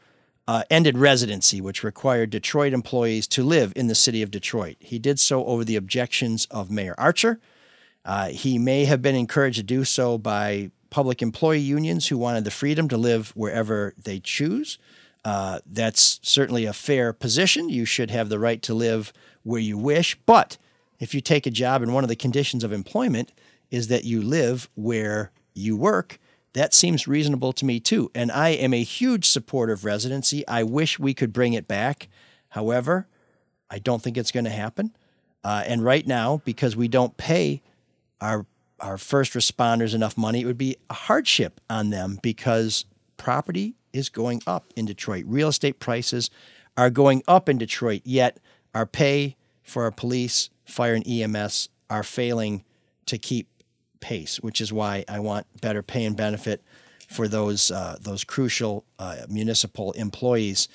uh, 0.47 0.63
ended 0.69 0.97
residency, 0.97 1.59
which 1.59 1.83
required 1.83 2.29
Detroit 2.29 2.71
employees 2.71 3.27
to 3.27 3.43
live 3.43 3.73
in 3.75 3.87
the 3.87 3.93
city 3.93 4.21
of 4.21 4.31
Detroit. 4.31 4.77
He 4.79 4.97
did 4.97 5.19
so 5.19 5.43
over 5.43 5.65
the 5.65 5.75
objections 5.75 6.47
of 6.51 6.71
Mayor 6.71 6.95
Archer. 6.97 7.41
Uh, 8.05 8.29
he 8.29 8.57
may 8.57 8.85
have 8.85 9.01
been 9.01 9.15
encouraged 9.15 9.57
to 9.57 9.63
do 9.63 9.83
so 9.83 10.17
by 10.17 10.71
public 10.89 11.21
employee 11.21 11.59
unions 11.59 12.07
who 12.07 12.17
wanted 12.17 12.45
the 12.45 12.51
freedom 12.51 12.87
to 12.87 12.95
live 12.95 13.31
wherever 13.35 13.93
they 14.01 14.21
choose. 14.21 14.77
Uh, 15.23 15.59
that's 15.65 16.19
certainly 16.23 16.65
a 16.65 16.73
fair 16.73 17.13
position. 17.13 17.69
You 17.69 17.85
should 17.85 18.11
have 18.11 18.29
the 18.29 18.39
right 18.39 18.61
to 18.63 18.73
live 18.73 19.13
where 19.43 19.59
you 19.59 19.77
wish. 19.77 20.17
But 20.25 20.57
if 20.99 21.13
you 21.13 21.21
take 21.21 21.45
a 21.45 21.51
job 21.51 21.81
and 21.81 21.93
one 21.93 22.03
of 22.03 22.09
the 22.09 22.15
conditions 22.15 22.63
of 22.63 22.71
employment 22.71 23.31
is 23.69 23.87
that 23.87 24.03
you 24.03 24.21
live 24.21 24.69
where 24.75 25.31
you 25.53 25.77
work, 25.77 26.19
that 26.53 26.73
seems 26.73 27.07
reasonable 27.07 27.53
to 27.53 27.65
me 27.65 27.79
too. 27.79 28.11
And 28.13 28.31
I 28.31 28.49
am 28.49 28.73
a 28.73 28.83
huge 28.83 29.29
supporter 29.29 29.73
of 29.73 29.85
residency. 29.85 30.45
I 30.47 30.63
wish 30.63 30.99
we 30.99 31.13
could 31.13 31.31
bring 31.31 31.53
it 31.53 31.67
back. 31.67 32.07
However, 32.49 33.07
I 33.69 33.79
don't 33.79 34.01
think 34.01 34.17
it's 34.17 34.31
going 34.31 34.43
to 34.45 34.49
happen. 34.49 34.95
Uh, 35.43 35.63
and 35.65 35.83
right 35.83 36.05
now, 36.05 36.41
because 36.43 36.75
we 36.75 36.87
don't 36.87 37.17
pay 37.17 37.61
our 38.19 38.45
our 38.79 38.97
first 38.97 39.33
responders 39.33 39.93
enough 39.93 40.17
money, 40.17 40.41
it 40.41 40.45
would 40.45 40.57
be 40.57 40.75
a 40.89 40.93
hardship 40.95 41.61
on 41.69 41.91
them 41.91 42.17
because 42.23 42.85
property 43.15 43.75
is 43.93 44.09
going 44.09 44.41
up 44.47 44.65
in 44.75 44.85
Detroit. 44.85 45.25
Real 45.27 45.49
estate 45.49 45.79
prices 45.79 46.29
are 46.77 46.89
going 46.89 47.23
up 47.27 47.49
in 47.49 47.57
Detroit, 47.57 48.01
yet 48.05 48.39
our 48.73 48.85
pay 48.85 49.35
for 49.63 49.83
our 49.83 49.91
police, 49.91 50.49
fire, 50.65 50.93
and 50.93 51.07
EMS 51.07 51.69
are 51.89 52.03
failing 52.03 52.63
to 53.05 53.17
keep 53.17 53.47
pace, 53.99 54.39
which 54.39 54.61
is 54.61 54.73
why 54.73 55.05
I 55.07 55.19
want 55.19 55.45
better 55.61 55.81
pay 55.81 56.05
and 56.05 56.15
benefit 56.15 56.63
for 57.07 57.27
those 57.27 57.71
uh, 57.71 57.97
those 58.01 58.23
crucial 58.23 58.85
uh, 58.99 59.17
municipal 59.29 59.91
employees. 59.93 60.67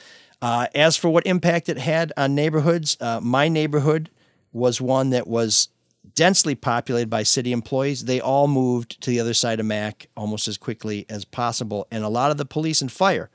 Uh, 0.42 0.66
as 0.74 0.96
for 0.96 1.08
what 1.08 1.26
impact 1.26 1.68
it 1.68 1.78
had 1.78 2.12
on 2.16 2.34
neighborhoods, 2.34 2.96
uh, 3.00 3.20
my 3.22 3.48
neighborhood 3.48 4.10
was 4.52 4.80
one 4.80 5.10
that 5.10 5.26
was 5.26 5.68
densely 6.16 6.54
populated 6.54 7.08
by 7.08 7.22
city 7.22 7.52
employees. 7.52 8.06
They 8.06 8.20
all 8.20 8.48
moved 8.48 9.00
to 9.02 9.10
the 9.10 9.20
other 9.20 9.34
side 9.34 9.60
of 9.60 9.66
Mac 9.66 10.08
almost 10.16 10.48
as 10.48 10.58
quickly 10.58 11.06
as 11.08 11.24
possible. 11.24 11.86
And 11.92 12.02
a 12.02 12.08
lot 12.08 12.32
of 12.32 12.38
the 12.38 12.44
police 12.44 12.80
and 12.80 12.90
fire 12.90 13.30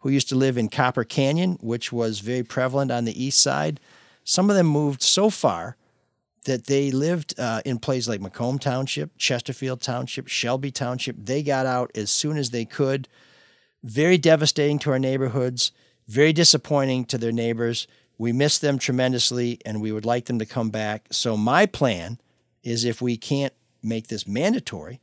who 0.00 0.10
used 0.10 0.28
to 0.28 0.34
live 0.34 0.58
in 0.58 0.68
Copper 0.68 1.04
Canyon, 1.04 1.56
which 1.62 1.90
was 1.90 2.18
very 2.18 2.42
prevalent 2.42 2.90
on 2.90 3.06
the 3.06 3.24
east 3.24 3.40
side, 3.40 3.80
some 4.24 4.50
of 4.50 4.56
them 4.56 4.66
moved 4.66 5.02
so 5.02 5.30
far 5.30 5.76
that 6.44 6.66
they 6.66 6.90
lived 6.90 7.38
uh, 7.38 7.62
in 7.64 7.78
places 7.78 8.08
like 8.08 8.20
Macomb 8.20 8.58
Township, 8.58 9.16
Chesterfield 9.16 9.80
Township, 9.80 10.28
Shelby 10.28 10.70
Township. 10.70 11.16
They 11.18 11.42
got 11.42 11.64
out 11.64 11.90
as 11.94 12.10
soon 12.10 12.36
as 12.36 12.50
they 12.50 12.64
could. 12.64 13.08
Very 13.82 14.18
devastating 14.18 14.78
to 14.80 14.90
our 14.90 14.98
neighborhoods, 14.98 15.72
very 16.08 16.32
disappointing 16.32 17.06
to 17.06 17.16
their 17.16 17.32
neighbors. 17.32 17.86
We 18.18 18.32
miss 18.32 18.58
them 18.58 18.78
tremendously 18.78 19.58
and 19.64 19.80
we 19.80 19.92
would 19.92 20.04
like 20.04 20.26
them 20.26 20.38
to 20.38 20.46
come 20.46 20.70
back. 20.70 21.06
So, 21.10 21.36
my 21.36 21.66
plan 21.66 22.18
is 22.64 22.84
if 22.84 23.00
we 23.00 23.16
can't 23.16 23.52
make 23.82 24.08
this 24.08 24.26
mandatory, 24.26 25.00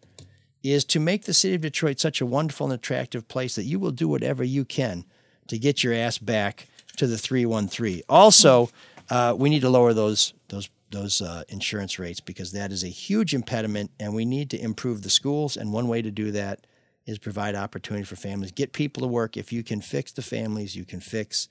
is 0.63 0.83
to 0.85 0.99
make 0.99 1.23
the 1.23 1.33
city 1.33 1.55
of 1.55 1.61
Detroit 1.61 1.99
such 1.99 2.19
a 2.21 2.25
wonderful 2.25 2.65
and 2.65 2.73
attractive 2.73 3.27
place 3.27 3.55
that 3.55 3.63
you 3.63 3.79
will 3.79 3.91
do 3.91 4.07
whatever 4.07 4.43
you 4.43 4.65
can 4.65 5.05
to 5.47 5.57
get 5.57 5.83
your 5.83 5.93
ass 5.93 6.17
back 6.17 6.67
to 6.97 7.07
the 7.07 7.17
313. 7.17 8.01
Also, 8.09 8.69
uh, 9.09 9.35
we 9.37 9.49
need 9.49 9.61
to 9.61 9.69
lower 9.69 9.93
those 9.93 10.33
those 10.49 10.69
those 10.91 11.21
uh, 11.21 11.43
insurance 11.47 11.97
rates 11.97 12.19
because 12.19 12.51
that 12.51 12.71
is 12.71 12.83
a 12.83 12.87
huge 12.87 13.33
impediment, 13.33 13.91
and 13.99 14.13
we 14.13 14.25
need 14.25 14.49
to 14.49 14.61
improve 14.61 15.01
the 15.01 15.09
schools. 15.09 15.55
And 15.55 15.71
one 15.71 15.87
way 15.87 16.01
to 16.01 16.11
do 16.11 16.31
that 16.31 16.67
is 17.05 17.17
provide 17.17 17.55
opportunity 17.55 18.03
for 18.03 18.15
families, 18.15 18.51
get 18.51 18.73
people 18.73 19.01
to 19.01 19.07
work. 19.07 19.37
If 19.37 19.51
you 19.51 19.63
can 19.63 19.81
fix 19.81 20.11
the 20.11 20.21
families, 20.21 20.75
you 20.75 20.85
can 20.85 20.99
fix 20.99 21.47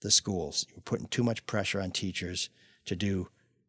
the 0.00 0.10
schools. 0.10 0.66
You're 0.70 0.82
putting 0.82 1.06
too 1.06 1.22
much 1.22 1.46
pressure 1.46 1.80
on 1.80 1.92
teachers 1.92 2.50
to 2.86 2.96
do 2.96 3.28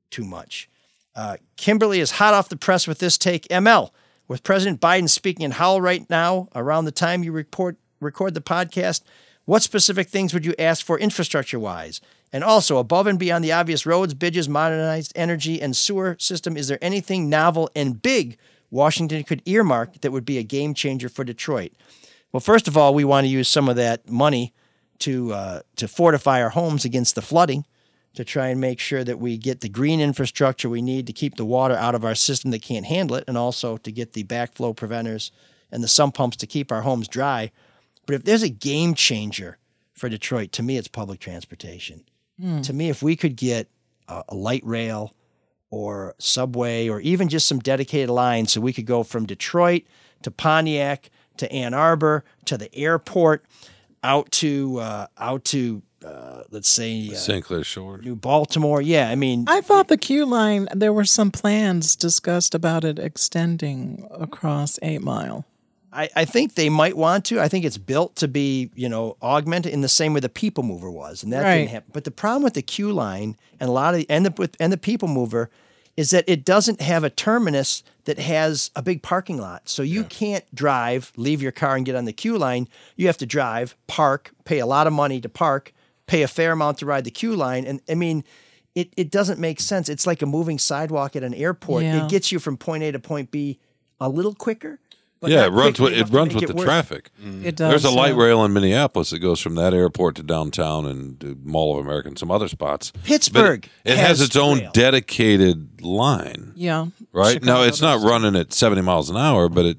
too 0.09 0.25
much. 0.25 0.69
Uh, 1.15 1.37
Kimberly 1.57 1.99
is 1.99 2.11
hot 2.11 2.33
off 2.33 2.49
the 2.49 2.55
press 2.55 2.87
with 2.87 2.99
this 2.99 3.17
take. 3.17 3.47
ML, 3.49 3.91
with 4.27 4.43
President 4.43 4.79
Biden 4.79 5.09
speaking 5.09 5.43
in 5.43 5.51
Howell 5.51 5.81
right 5.81 6.09
now, 6.09 6.47
around 6.55 6.85
the 6.85 6.91
time 6.91 7.23
you 7.23 7.31
report 7.31 7.77
record 7.99 8.33
the 8.33 8.41
podcast, 8.41 9.01
what 9.45 9.61
specific 9.61 10.07
things 10.07 10.33
would 10.33 10.45
you 10.45 10.55
ask 10.57 10.85
for 10.85 10.97
infrastructure 10.97 11.59
wise? 11.59 12.01
And 12.33 12.43
also, 12.43 12.77
above 12.77 13.07
and 13.07 13.19
beyond 13.19 13.43
the 13.43 13.51
obvious 13.51 13.85
roads, 13.85 14.13
bridges, 14.13 14.47
modernized 14.47 15.11
energy, 15.15 15.61
and 15.61 15.75
sewer 15.75 16.15
system, 16.19 16.55
is 16.55 16.67
there 16.67 16.79
anything 16.81 17.29
novel 17.29 17.69
and 17.75 18.01
big 18.01 18.37
Washington 18.69 19.23
could 19.23 19.41
earmark 19.45 19.99
that 20.01 20.11
would 20.11 20.25
be 20.25 20.37
a 20.37 20.43
game 20.43 20.73
changer 20.73 21.09
for 21.09 21.25
Detroit? 21.25 21.73
Well, 22.31 22.39
first 22.39 22.69
of 22.69 22.77
all, 22.77 22.93
we 22.93 23.03
want 23.03 23.25
to 23.25 23.29
use 23.29 23.49
some 23.49 23.67
of 23.67 23.75
that 23.75 24.09
money 24.09 24.53
to 24.99 25.33
uh, 25.33 25.61
to 25.75 25.87
fortify 25.87 26.41
our 26.41 26.49
homes 26.49 26.85
against 26.85 27.15
the 27.15 27.21
flooding, 27.21 27.65
to 28.13 28.25
try 28.25 28.47
and 28.47 28.59
make 28.59 28.79
sure 28.79 29.03
that 29.03 29.19
we 29.19 29.37
get 29.37 29.61
the 29.61 29.69
green 29.69 30.01
infrastructure 30.01 30.69
we 30.69 30.81
need 30.81 31.07
to 31.07 31.13
keep 31.13 31.35
the 31.35 31.45
water 31.45 31.75
out 31.75 31.95
of 31.95 32.03
our 32.03 32.15
system 32.15 32.51
that 32.51 32.61
can't 32.61 32.85
handle 32.85 33.15
it, 33.15 33.23
and 33.27 33.37
also 33.37 33.77
to 33.77 33.91
get 33.91 34.13
the 34.13 34.23
backflow 34.23 34.75
preventers 34.75 35.31
and 35.71 35.83
the 35.83 35.87
sump 35.87 36.15
pumps 36.15 36.37
to 36.37 36.47
keep 36.47 36.71
our 36.71 36.81
homes 36.81 37.07
dry. 37.07 37.51
But 38.05 38.15
if 38.15 38.23
there's 38.23 38.43
a 38.43 38.49
game 38.49 38.93
changer 38.93 39.57
for 39.93 40.09
Detroit, 40.09 40.51
to 40.53 40.63
me, 40.63 40.77
it's 40.77 40.87
public 40.87 41.19
transportation. 41.19 42.03
Hmm. 42.39 42.61
To 42.61 42.73
me, 42.73 42.89
if 42.89 43.01
we 43.01 43.15
could 43.15 43.35
get 43.35 43.69
a, 44.07 44.23
a 44.29 44.35
light 44.35 44.63
rail 44.65 45.13
or 45.69 46.15
subway 46.17 46.89
or 46.89 46.99
even 46.99 47.29
just 47.29 47.47
some 47.47 47.59
dedicated 47.59 48.09
lines 48.09 48.51
so 48.51 48.61
we 48.61 48.73
could 48.73 48.85
go 48.85 49.03
from 49.03 49.25
Detroit 49.25 49.83
to 50.23 50.31
Pontiac 50.31 51.09
to 51.37 51.51
Ann 51.51 51.73
Arbor 51.73 52.25
to 52.45 52.57
the 52.57 52.73
airport 52.75 53.45
out 54.03 54.31
to 54.31 54.79
uh, 54.79 55.07
out 55.17 55.45
to 55.45 55.81
uh, 56.05 56.43
let's 56.51 56.69
say 56.69 57.09
uh, 57.11 57.15
St. 57.15 57.43
Clair 57.43 57.63
Shore. 57.63 57.99
New 57.99 58.15
Baltimore. 58.15 58.81
Yeah, 58.81 59.09
I 59.09 59.15
mean, 59.15 59.45
I 59.47 59.61
thought 59.61 59.87
the 59.87 59.97
Q 59.97 60.25
line, 60.25 60.67
there 60.73 60.93
were 60.93 61.05
some 61.05 61.31
plans 61.31 61.95
discussed 61.95 62.55
about 62.55 62.83
it 62.83 62.99
extending 62.99 64.07
across 64.11 64.77
Eight 64.81 65.01
Mile. 65.01 65.45
I, 65.93 66.09
I 66.15 66.25
think 66.25 66.55
they 66.55 66.69
might 66.69 66.95
want 66.95 67.25
to. 67.25 67.39
I 67.41 67.49
think 67.49 67.65
it's 67.65 67.77
built 67.77 68.15
to 68.17 68.27
be, 68.29 68.71
you 68.75 68.87
know, 68.87 69.17
augmented 69.21 69.73
in 69.73 69.81
the 69.81 69.89
same 69.89 70.13
way 70.13 70.21
the 70.21 70.29
People 70.29 70.63
Mover 70.63 70.89
was, 70.89 71.21
and 71.21 71.33
that 71.33 71.43
Right. 71.43 71.57
didn't 71.57 71.71
happen. 71.71 71.89
But 71.93 72.05
the 72.05 72.11
problem 72.11 72.43
with 72.43 72.53
the 72.53 72.61
Q 72.61 72.93
line 72.93 73.35
and 73.59 73.69
a 73.69 73.73
lot 73.73 73.93
of 73.93 73.99
the, 73.99 74.09
and 74.09 74.25
the 74.25 74.33
with- 74.37 74.55
and 74.59 74.71
the 74.71 74.77
People 74.77 75.07
Mover 75.09 75.49
is 75.97 76.11
that 76.11 76.23
it 76.27 76.45
doesn't 76.45 76.79
have 76.81 77.03
a 77.03 77.09
terminus 77.09 77.83
that 78.05 78.17
has 78.17 78.71
a 78.77 78.81
big 78.81 79.01
parking 79.03 79.37
lot. 79.37 79.67
So 79.67 79.83
you 79.83 80.05
can't 80.05 80.45
drive, 80.55 81.11
leave 81.17 81.41
your 81.41 81.51
car, 81.51 81.75
and 81.75 81.85
get 81.85 81.95
on 81.95 82.05
the 82.05 82.13
Q 82.13 82.37
line. 82.37 82.69
You 82.95 83.07
have 83.07 83.17
to 83.17 83.25
drive, 83.25 83.75
park, 83.87 84.31
pay 84.45 84.59
a 84.59 84.65
lot 84.65 84.87
of 84.87 84.93
money 84.93 85.19
to 85.19 85.27
park, 85.29 85.73
pay 86.11 86.21
a 86.23 86.27
fair 86.27 86.51
amount 86.51 86.77
to 86.79 86.85
ride 86.85 87.03
the 87.05 87.11
Q 87.11 87.35
line, 87.35 87.65
and 87.65 87.81
I 87.89 87.95
mean. 87.95 88.23
It, 88.73 88.93
it 88.95 89.11
doesn't 89.11 89.37
make 89.37 89.59
sense. 89.59 89.89
It's 89.89 90.07
like 90.07 90.21
a 90.21 90.25
moving 90.25 90.57
sidewalk 90.57 91.17
at 91.17 91.23
an 91.23 91.33
airport. 91.33 91.83
Yeah. 91.83 92.05
It 92.05 92.09
gets 92.09 92.31
you 92.31 92.39
from 92.39 92.55
point 92.55 92.83
A 92.83 92.93
to 92.93 92.99
point 92.99 93.29
B 93.29 93.59
a 93.99 94.07
little 94.07 94.33
quicker. 94.33 94.79
but 95.19 95.29
yeah, 95.29 95.45
it 95.45 95.49
runs 95.51 95.77
with 95.77 95.91
it 95.91 96.07
runs 96.09 96.33
with 96.33 96.45
it 96.45 96.47
the 96.47 96.53
worse. 96.55 96.63
traffic. 96.63 97.09
Mm. 97.21 97.43
It 97.43 97.57
There's 97.57 97.81
does, 97.83 97.91
a 97.93 97.93
light 97.93 98.15
yeah. 98.15 98.23
rail 98.23 98.45
in 98.45 98.53
Minneapolis 98.53 99.09
that 99.09 99.19
goes 99.19 99.41
from 99.41 99.55
that 99.55 99.73
airport 99.73 100.15
to 100.15 100.23
downtown 100.23 100.85
and 100.85 101.19
to 101.19 101.37
Mall 101.43 101.77
of 101.77 101.85
America 101.85 102.07
and 102.07 102.17
some 102.17 102.31
other 102.31 102.47
spots. 102.47 102.91
But 102.91 103.03
Pittsburgh 103.03 103.67
it, 103.83 103.91
it 103.91 103.97
has, 103.97 104.19
has 104.19 104.21
its 104.21 104.35
own 104.37 104.59
rail. 104.59 104.71
dedicated 104.71 105.81
line, 105.81 106.53
Yeah. 106.55 106.85
right? 107.11 107.43
now 107.43 107.63
it's 107.63 107.81
not 107.81 108.01
running 108.01 108.37
at 108.37 108.53
70 108.53 108.81
miles 108.83 109.09
an 109.09 109.17
hour, 109.17 109.49
but 109.49 109.65
it 109.65 109.77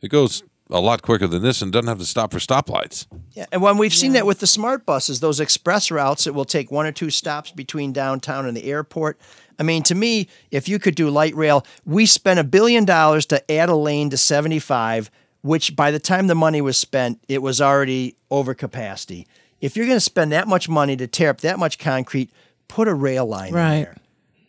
it 0.00 0.08
goes 0.08 0.42
a 0.72 0.80
lot 0.80 1.02
quicker 1.02 1.26
than 1.26 1.42
this 1.42 1.62
and 1.62 1.70
doesn't 1.72 1.86
have 1.88 1.98
to 1.98 2.04
stop 2.04 2.32
for 2.32 2.38
stoplights. 2.38 3.06
Yeah, 3.32 3.46
and 3.52 3.62
when 3.62 3.78
we've 3.78 3.94
seen 3.94 4.12
that 4.14 4.26
with 4.26 4.40
the 4.40 4.46
smart 4.46 4.84
buses, 4.86 5.20
those 5.20 5.38
express 5.38 5.90
routes 5.90 6.24
that 6.24 6.32
will 6.32 6.44
take 6.44 6.70
one 6.70 6.86
or 6.86 6.92
two 6.92 7.10
stops 7.10 7.50
between 7.52 7.92
downtown 7.92 8.46
and 8.46 8.56
the 8.56 8.64
airport. 8.64 9.18
I 9.58 9.62
mean, 9.62 9.82
to 9.84 9.94
me, 9.94 10.28
if 10.50 10.68
you 10.68 10.78
could 10.78 10.94
do 10.94 11.10
light 11.10 11.34
rail, 11.36 11.64
we 11.84 12.06
spent 12.06 12.40
a 12.40 12.44
billion 12.44 12.84
dollars 12.84 13.26
to 13.26 13.50
add 13.52 13.68
a 13.68 13.76
lane 13.76 14.10
to 14.10 14.16
75, 14.16 15.10
which 15.42 15.76
by 15.76 15.90
the 15.90 15.98
time 16.00 16.26
the 16.26 16.34
money 16.34 16.60
was 16.60 16.76
spent, 16.78 17.22
it 17.28 17.42
was 17.42 17.60
already 17.60 18.16
over 18.30 18.54
capacity. 18.54 19.26
If 19.60 19.76
you're 19.76 19.86
going 19.86 19.96
to 19.96 20.00
spend 20.00 20.32
that 20.32 20.48
much 20.48 20.68
money 20.68 20.96
to 20.96 21.06
tear 21.06 21.30
up 21.30 21.42
that 21.42 21.58
much 21.58 21.78
concrete, 21.78 22.30
put 22.68 22.88
a 22.88 22.94
rail 22.94 23.26
line 23.26 23.52
Right. 23.52 23.84
there. 23.84 23.96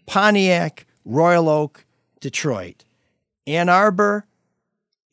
Pontiac, 0.07 0.85
Royal 1.05 1.49
Oak, 1.49 1.85
Detroit, 2.19 2.83
Ann 3.45 3.69
Arbor, 3.69 4.25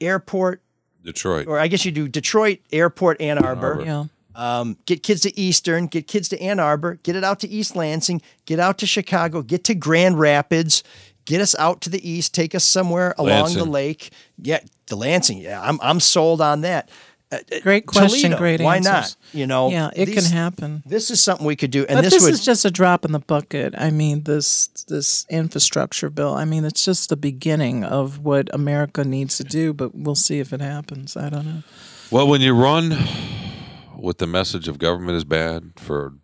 Airport, 0.01 0.63
Detroit. 1.05 1.47
or 1.47 1.59
I 1.59 1.69
guess 1.69 1.85
you 1.85 1.93
do 1.93 2.09
Detroit, 2.09 2.61
Airport, 2.73 3.21
Ann 3.21 3.39
Arbor. 3.39 3.73
Arbor. 3.73 3.85
Yeah. 3.85 4.05
Um, 4.35 4.77
get 4.87 5.03
kids 5.03 5.23
to 5.23 5.39
Eastern, 5.39 5.87
get 5.87 6.07
kids 6.07 6.29
to 6.31 6.41
Ann 6.41 6.61
Arbor, 6.61 6.95
get 7.03 7.17
it 7.17 7.25
out 7.25 7.41
to 7.41 7.49
East 7.49 7.75
Lansing, 7.75 8.23
get 8.47 8.61
out 8.61 8.79
to 8.79 8.87
Chicago, 8.87 9.43
get 9.43 9.65
to 9.65 9.75
Grand 9.75 10.19
Rapids, 10.21 10.85
get 11.25 11.41
us 11.41 11.55
out 11.59 11.81
to 11.83 11.91
the 11.91 12.09
east, 12.09 12.33
take 12.35 12.55
us 12.55 12.65
somewhere 12.65 13.15
along 13.19 13.55
the 13.55 13.65
lake. 13.65 14.11
Yeah, 14.39 14.61
the 14.87 14.97
Lansing. 14.97 15.39
Yeah, 15.39 15.61
I'm 15.61 15.79
I'm 15.83 16.01
sold 16.01 16.41
on 16.41 16.61
that. 16.63 16.91
Uh, 17.33 17.37
uh, 17.37 17.61
Great 17.63 17.87
question, 17.87 18.33
Toledo, 18.33 18.39
great 18.39 18.61
Why 18.61 18.77
answers. 18.77 18.91
not? 18.93 19.17
You 19.33 19.47
know, 19.47 19.71
Yeah, 19.71 19.91
it 19.95 20.07
these- 20.07 20.15
can 20.27 20.33
happen. 20.37 20.83
This 20.85 21.11
is 21.11 21.23
something 21.23 21.47
we 21.47 21.55
could 21.55 21.71
do, 21.71 21.87
and 21.89 21.97
but 21.99 22.03
this, 22.03 22.15
this, 22.15 22.23
would 22.25 22.33
is 22.33 22.45
just 22.45 22.65
a 22.65 22.71
drop 22.71 23.05
in 23.05 23.13
the 23.13 23.21
bucket. 23.21 23.75
I 23.79 23.91
mean, 23.91 24.25
this 24.25 24.67
this 24.89 25.27
infrastructure 25.31 26.11
bill. 26.11 26.35
I 26.35 26.45
mean, 26.45 26.65
it's 26.65 26.85
just 26.85 27.09
the 27.09 27.17
beginning 27.17 27.85
of 27.85 28.19
what 28.19 28.53
America 28.53 29.05
needs 29.05 29.37
to 29.37 29.45
do. 29.45 29.73
But 29.73 29.95
we'll 29.95 30.15
see 30.17 30.41
if 30.41 30.53
it 30.53 30.61
happens. 30.61 31.17
I 31.17 31.29
don't 31.31 31.47
know. 31.47 31.63
Well, 32.11 32.27
when 32.27 32.41
you 32.41 32.53
run 32.55 32.97
with 33.97 34.19
the 34.19 34.27
message 34.27 34.67
of 34.67 34.79
government 34.79 35.17
is 35.17 35.25
bad 35.25 35.73
for 35.77 36.15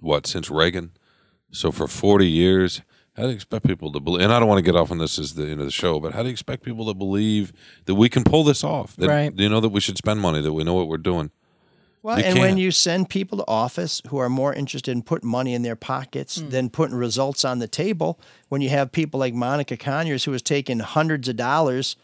what 0.00 0.26
since 0.26 0.50
Reagan, 0.50 0.90
so 1.52 1.70
for 1.70 1.86
forty 1.86 2.26
years, 2.28 2.82
how 3.16 3.22
do 3.22 3.28
you 3.30 3.34
expect 3.34 3.66
people 3.66 3.90
to 3.92 4.00
believe? 4.00 4.22
And 4.22 4.32
I 4.32 4.38
don't 4.38 4.48
want 4.48 4.58
to 4.58 4.62
get 4.62 4.76
off 4.76 4.90
on 4.90 4.98
this 4.98 5.18
as 5.18 5.34
the 5.34 5.44
end 5.44 5.60
of 5.60 5.66
the 5.66 5.72
show, 5.72 5.98
but 6.00 6.12
how 6.12 6.22
do 6.22 6.28
you 6.28 6.32
expect 6.32 6.62
people 6.62 6.86
to 6.86 6.94
believe 6.94 7.52
that 7.86 7.94
we 7.94 8.08
can 8.08 8.24
pull 8.24 8.44
this 8.44 8.62
off? 8.62 8.94
That, 8.96 9.08
Right. 9.08 9.32
You 9.34 9.48
know 9.48 9.60
that 9.60 9.70
we 9.70 9.80
should 9.80 9.96
spend 9.96 10.20
money, 10.20 10.42
that 10.42 10.52
we 10.52 10.64
know 10.64 10.74
what 10.74 10.88
we're 10.88 10.98
doing. 10.98 11.30
Well, 12.02 12.18
You 12.18 12.24
and 12.24 12.38
when 12.38 12.48
can't. 12.50 12.60
you 12.60 12.70
send 12.70 13.08
people 13.08 13.38
to 13.38 13.44
office 13.48 14.00
who 14.08 14.18
are 14.18 14.28
more 14.28 14.52
interested 14.54 14.92
in 14.92 15.02
putting 15.02 15.28
money 15.28 15.54
in 15.54 15.62
their 15.62 15.74
pockets 15.74 16.36
than 16.36 16.70
putting 16.70 16.94
results 16.94 17.44
on 17.44 17.58
the 17.58 17.66
table, 17.66 18.20
when 18.48 18.60
you 18.60 18.68
have 18.68 18.92
people 18.92 19.18
like 19.18 19.34
Monica 19.34 19.76
Conyers 19.76 20.24
who 20.24 20.32
has 20.32 20.42
taken 20.42 20.78
hundreds 20.80 21.26
of 21.26 21.36
dollars 21.36 21.96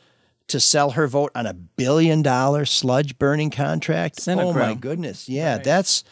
to 0.48 0.58
sell 0.58 0.90
her 0.92 1.06
vote 1.06 1.30
on 1.36 1.46
a 1.46 1.54
billion 1.54 2.20
dollar 2.20 2.64
sludge 2.64 3.16
burning 3.18 3.50
contract, 3.50 4.18
oh 4.26 4.52
my 4.52 4.74
goodness, 4.74 5.28
yeah, 5.28 5.58
that's 5.58 6.02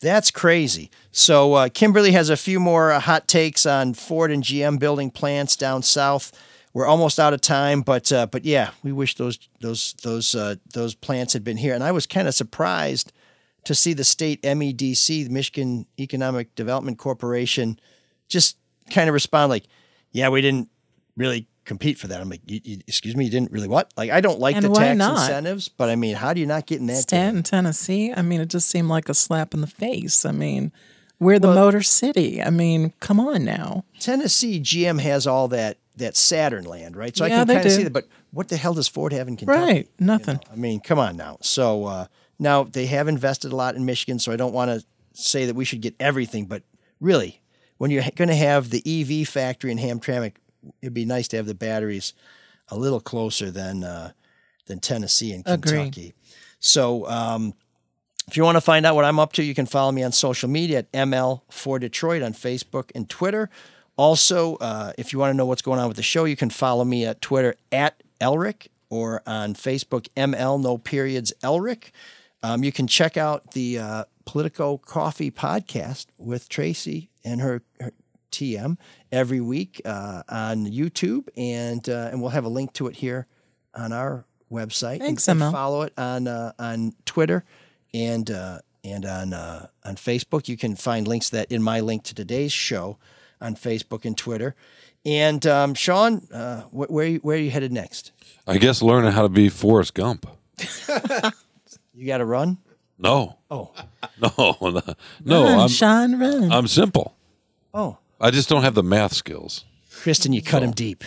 that's 0.00 0.30
crazy. 0.30 0.90
So 1.10 1.54
uh, 1.54 1.68
Kimberly 1.68 2.12
has 2.12 2.30
a 2.30 2.36
few 2.36 2.60
more 2.60 2.92
uh, 2.92 3.00
hot 3.00 3.28
takes 3.28 3.64
on 3.64 3.94
Ford 3.94 4.30
and 4.30 4.42
GM 4.42 4.78
building 4.78 5.10
plants 5.10 5.56
down 5.56 5.82
south. 5.82 6.32
We're 6.74 6.86
almost 6.86 7.18
out 7.18 7.32
of 7.32 7.40
time, 7.40 7.80
but 7.80 8.12
uh, 8.12 8.26
but 8.26 8.44
yeah, 8.44 8.70
we 8.82 8.92
wish 8.92 9.14
those 9.14 9.38
those 9.60 9.94
those 10.02 10.34
uh, 10.34 10.56
those 10.74 10.94
plants 10.94 11.32
had 11.32 11.42
been 11.42 11.56
here. 11.56 11.74
And 11.74 11.82
I 11.82 11.92
was 11.92 12.06
kind 12.06 12.28
of 12.28 12.34
surprised 12.34 13.12
to 13.64 13.74
see 13.74 13.94
the 13.94 14.04
state 14.04 14.42
MEDC, 14.42 15.24
the 15.24 15.30
Michigan 15.30 15.86
Economic 15.98 16.54
Development 16.54 16.98
Corporation, 16.98 17.80
just 18.28 18.58
kind 18.90 19.08
of 19.08 19.14
respond 19.14 19.48
like, 19.48 19.64
"Yeah, 20.12 20.28
we 20.28 20.42
didn't 20.42 20.68
really 21.16 21.48
compete 21.66 21.98
for 21.98 22.06
that." 22.08 22.20
I'm 22.20 22.28
like, 22.30 22.40
you, 22.46 22.60
you- 22.64 22.80
"Excuse 22.86 23.14
me, 23.16 23.24
you 23.26 23.30
didn't 23.30 23.52
really 23.52 23.68
what?" 23.68 23.92
Like, 23.96 24.10
I 24.10 24.20
don't 24.20 24.40
like 24.40 24.56
And 24.56 24.64
the 24.64 24.70
tax 24.70 24.96
not? 24.98 25.10
incentives, 25.20 25.68
but 25.68 25.88
I 25.90 25.96
mean, 25.96 26.16
how 26.16 26.32
do 26.32 26.40
you 26.40 26.46
not 26.46 26.66
get 26.66 26.80
in 26.80 26.86
that? 26.86 27.02
Stanton, 27.02 27.42
Tennessee. 27.42 28.12
I 28.16 28.22
mean, 28.22 28.40
it 28.40 28.48
just 28.48 28.68
seemed 28.68 28.88
like 28.88 29.08
a 29.08 29.14
slap 29.14 29.52
in 29.54 29.60
the 29.60 29.66
face. 29.66 30.24
I 30.24 30.32
mean, 30.32 30.72
we're 31.20 31.38
the 31.38 31.48
Motor 31.54 31.82
City. 31.82 32.42
I 32.42 32.50
mean, 32.50 32.92
come 33.00 33.20
on 33.20 33.44
now. 33.44 33.84
Tennessee 34.00 34.60
GM 34.60 35.00
has 35.00 35.26
all 35.26 35.48
that 35.48 35.78
that 35.96 36.16
Saturn 36.16 36.64
land, 36.64 36.94
right? 36.96 37.16
So 37.16 37.24
I 37.24 37.28
Yeah, 37.28 37.38
can 37.38 37.46
they 37.48 37.54
kind 37.54 37.66
of 37.66 37.72
see 37.72 37.82
that. 37.84 37.92
But 37.92 38.06
what 38.30 38.48
the 38.48 38.56
hell 38.58 38.74
does 38.74 38.86
Ford 38.86 39.12
have 39.14 39.28
in 39.28 39.36
Kentucky? 39.36 39.60
Right. 39.60 39.88
Nothing. 39.98 40.40
I 40.52 40.56
mean, 40.56 40.80
come 40.80 40.98
on 40.98 41.16
now. 41.16 41.38
So 41.40 41.84
uh, 41.86 42.06
now 42.38 42.64
they 42.64 42.84
have 42.86 43.08
invested 43.08 43.50
a 43.52 43.56
lot 43.56 43.76
in 43.76 43.84
Michigan, 43.86 44.18
so 44.18 44.30
I 44.30 44.36
don't 44.36 44.52
want 44.52 44.70
to 44.70 44.84
say 45.14 45.46
that 45.46 45.54
we 45.56 45.64
should 45.64 45.80
get 45.80 45.94
everything, 45.98 46.44
but 46.44 46.62
really, 47.00 47.40
when 47.78 47.90
you're 47.90 48.04
going 48.14 48.28
to 48.28 48.34
have 48.34 48.68
the 48.68 48.82
EV 48.84 49.26
factory 49.26 49.72
in 49.72 49.78
Hamtramck, 49.78 50.34
it'd 50.82 50.94
be 50.94 51.04
nice 51.04 51.28
to 51.28 51.36
have 51.36 51.46
the 51.46 51.54
batteries 51.54 52.12
a 52.68 52.76
little 52.76 53.00
closer 53.00 53.50
than 53.50 53.84
uh, 53.84 54.12
than 54.66 54.80
Tennessee 54.80 55.32
and. 55.32 55.44
Kentucky. 55.44 56.14
So. 56.58 57.08
Um, 57.08 57.54
if 58.28 58.36
you 58.36 58.42
want 58.42 58.56
to 58.56 58.60
find 58.60 58.84
out 58.84 58.96
what 58.96 59.04
I'm 59.04 59.20
up 59.20 59.34
to, 59.34 59.44
you 59.44 59.54
can 59.54 59.66
follow 59.66 59.92
me 59.92 60.02
on 60.02 60.10
social 60.10 60.48
media 60.48 60.78
at 60.78 60.90
ML 60.90 61.42
for 61.48 61.78
Detroit 61.78 62.22
on 62.22 62.32
Facebook 62.32 62.90
and 62.92 63.08
Twitter. 63.08 63.48
Also, 63.96 64.56
uh, 64.56 64.92
if 64.98 65.12
you 65.12 65.18
want 65.18 65.30
to 65.30 65.36
know 65.36 65.46
what's 65.46 65.62
going 65.62 65.78
on 65.78 65.86
with 65.86 65.96
the 65.96 66.02
show, 66.02 66.24
you 66.24 66.34
can 66.34 66.50
follow 66.50 66.84
me 66.84 67.06
at 67.06 67.20
Twitter 67.20 67.54
at 67.70 68.02
Elrick 68.20 68.66
or 68.90 69.22
on 69.26 69.54
Facebook 69.54 70.08
ML 70.16 70.60
no 70.60 70.78
periods 70.78 71.32
Elrick. 71.42 71.90
Um, 72.42 72.62
you 72.62 72.72
can 72.72 72.86
check 72.86 73.16
out 73.16 73.52
the 73.52 73.78
uh, 73.78 74.04
Politico 74.24 74.76
Coffee 74.78 75.30
podcast 75.30 76.06
with 76.18 76.48
Tracy 76.48 77.10
and 77.24 77.40
her, 77.40 77.62
her 77.80 77.92
TM 78.32 78.76
every 79.12 79.40
week 79.40 79.80
uh, 79.84 80.22
on 80.28 80.66
YouTube, 80.66 81.28
and 81.36 81.88
uh, 81.88 82.08
and 82.12 82.20
we'll 82.20 82.30
have 82.30 82.44
a 82.44 82.48
link 82.48 82.72
to 82.74 82.86
it 82.86 82.96
here 82.96 83.26
on 83.74 83.92
our 83.92 84.24
website. 84.50 84.98
Thanks, 85.00 85.28
and, 85.28 85.42
and 85.42 85.52
follow 85.52 85.82
it 85.82 85.92
on 85.98 86.26
uh, 86.28 86.52
on 86.58 86.92
Twitter 87.04 87.44
and 87.94 88.30
uh, 88.30 88.58
and 88.84 89.04
on 89.06 89.32
uh, 89.32 89.66
on 89.84 89.96
Facebook. 89.96 90.48
You 90.48 90.56
can 90.56 90.76
find 90.76 91.06
links 91.08 91.30
to 91.30 91.36
that 91.36 91.52
in 91.52 91.62
my 91.62 91.80
link 91.80 92.04
to 92.04 92.14
today's 92.14 92.52
show 92.52 92.98
on 93.40 93.54
Facebook 93.56 94.04
and 94.04 94.16
Twitter. 94.16 94.54
And 95.04 95.46
um, 95.46 95.74
Sean, 95.74 96.26
uh, 96.32 96.62
wh- 96.62 96.90
where 96.90 97.14
where 97.16 97.36
are 97.36 97.40
you 97.40 97.50
headed 97.50 97.72
next? 97.72 98.12
I 98.46 98.58
guess 98.58 98.82
learning 98.82 99.12
how 99.12 99.22
to 99.22 99.28
be 99.28 99.48
Forrest 99.48 99.94
Gump. 99.94 100.26
You 101.94 102.06
got 102.06 102.18
to 102.18 102.26
run. 102.26 102.58
No, 102.98 103.38
Oh, 103.50 103.72
no, 104.20 104.56
no. 104.60 104.82
no 105.24 105.44
run, 105.44 105.58
I'm 105.60 105.68
Sean, 105.68 106.18
run. 106.20 106.52
I'm 106.52 106.66
simple. 106.68 107.16
oh, 107.72 107.96
I 108.20 108.30
just 108.30 108.48
don't 108.48 108.62
have 108.62 108.74
the 108.74 108.82
math 108.82 109.12
skills. 109.14 109.64
Kristen, 109.92 110.32
you 110.32 110.42
cut 110.42 110.62
him 110.62 110.70
deep. 110.72 111.04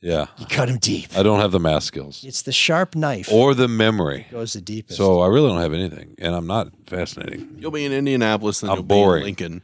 Yeah. 0.00 0.26
You 0.38 0.46
cut 0.46 0.68
him 0.70 0.78
deep. 0.78 1.10
I 1.16 1.22
don't 1.22 1.40
have 1.40 1.52
the 1.52 1.60
math 1.60 1.82
skills 1.82 2.24
It's 2.24 2.40
the 2.42 2.52
sharp 2.52 2.94
knife. 2.94 3.30
or 3.30 3.54
the 3.54 3.68
memory. 3.68 4.26
goes 4.30 4.54
the 4.54 4.60
deepest. 4.62 4.96
So 4.96 5.20
I 5.20 5.26
really 5.28 5.48
don't 5.50 5.60
have 5.60 5.74
anything, 5.74 6.14
and 6.18 6.34
I'm 6.34 6.46
not 6.46 6.68
fascinating. 6.86 7.56
You'll 7.58 7.70
be 7.70 7.84
in 7.84 7.92
Indianapolis, 7.92 8.60
then 8.60 8.70
I'm 8.70 8.76
you'll 8.76 8.84
boring. 8.84 9.20
be 9.20 9.20
in 9.20 9.26
Lincoln. 9.26 9.62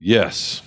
Yes. 0.00 0.62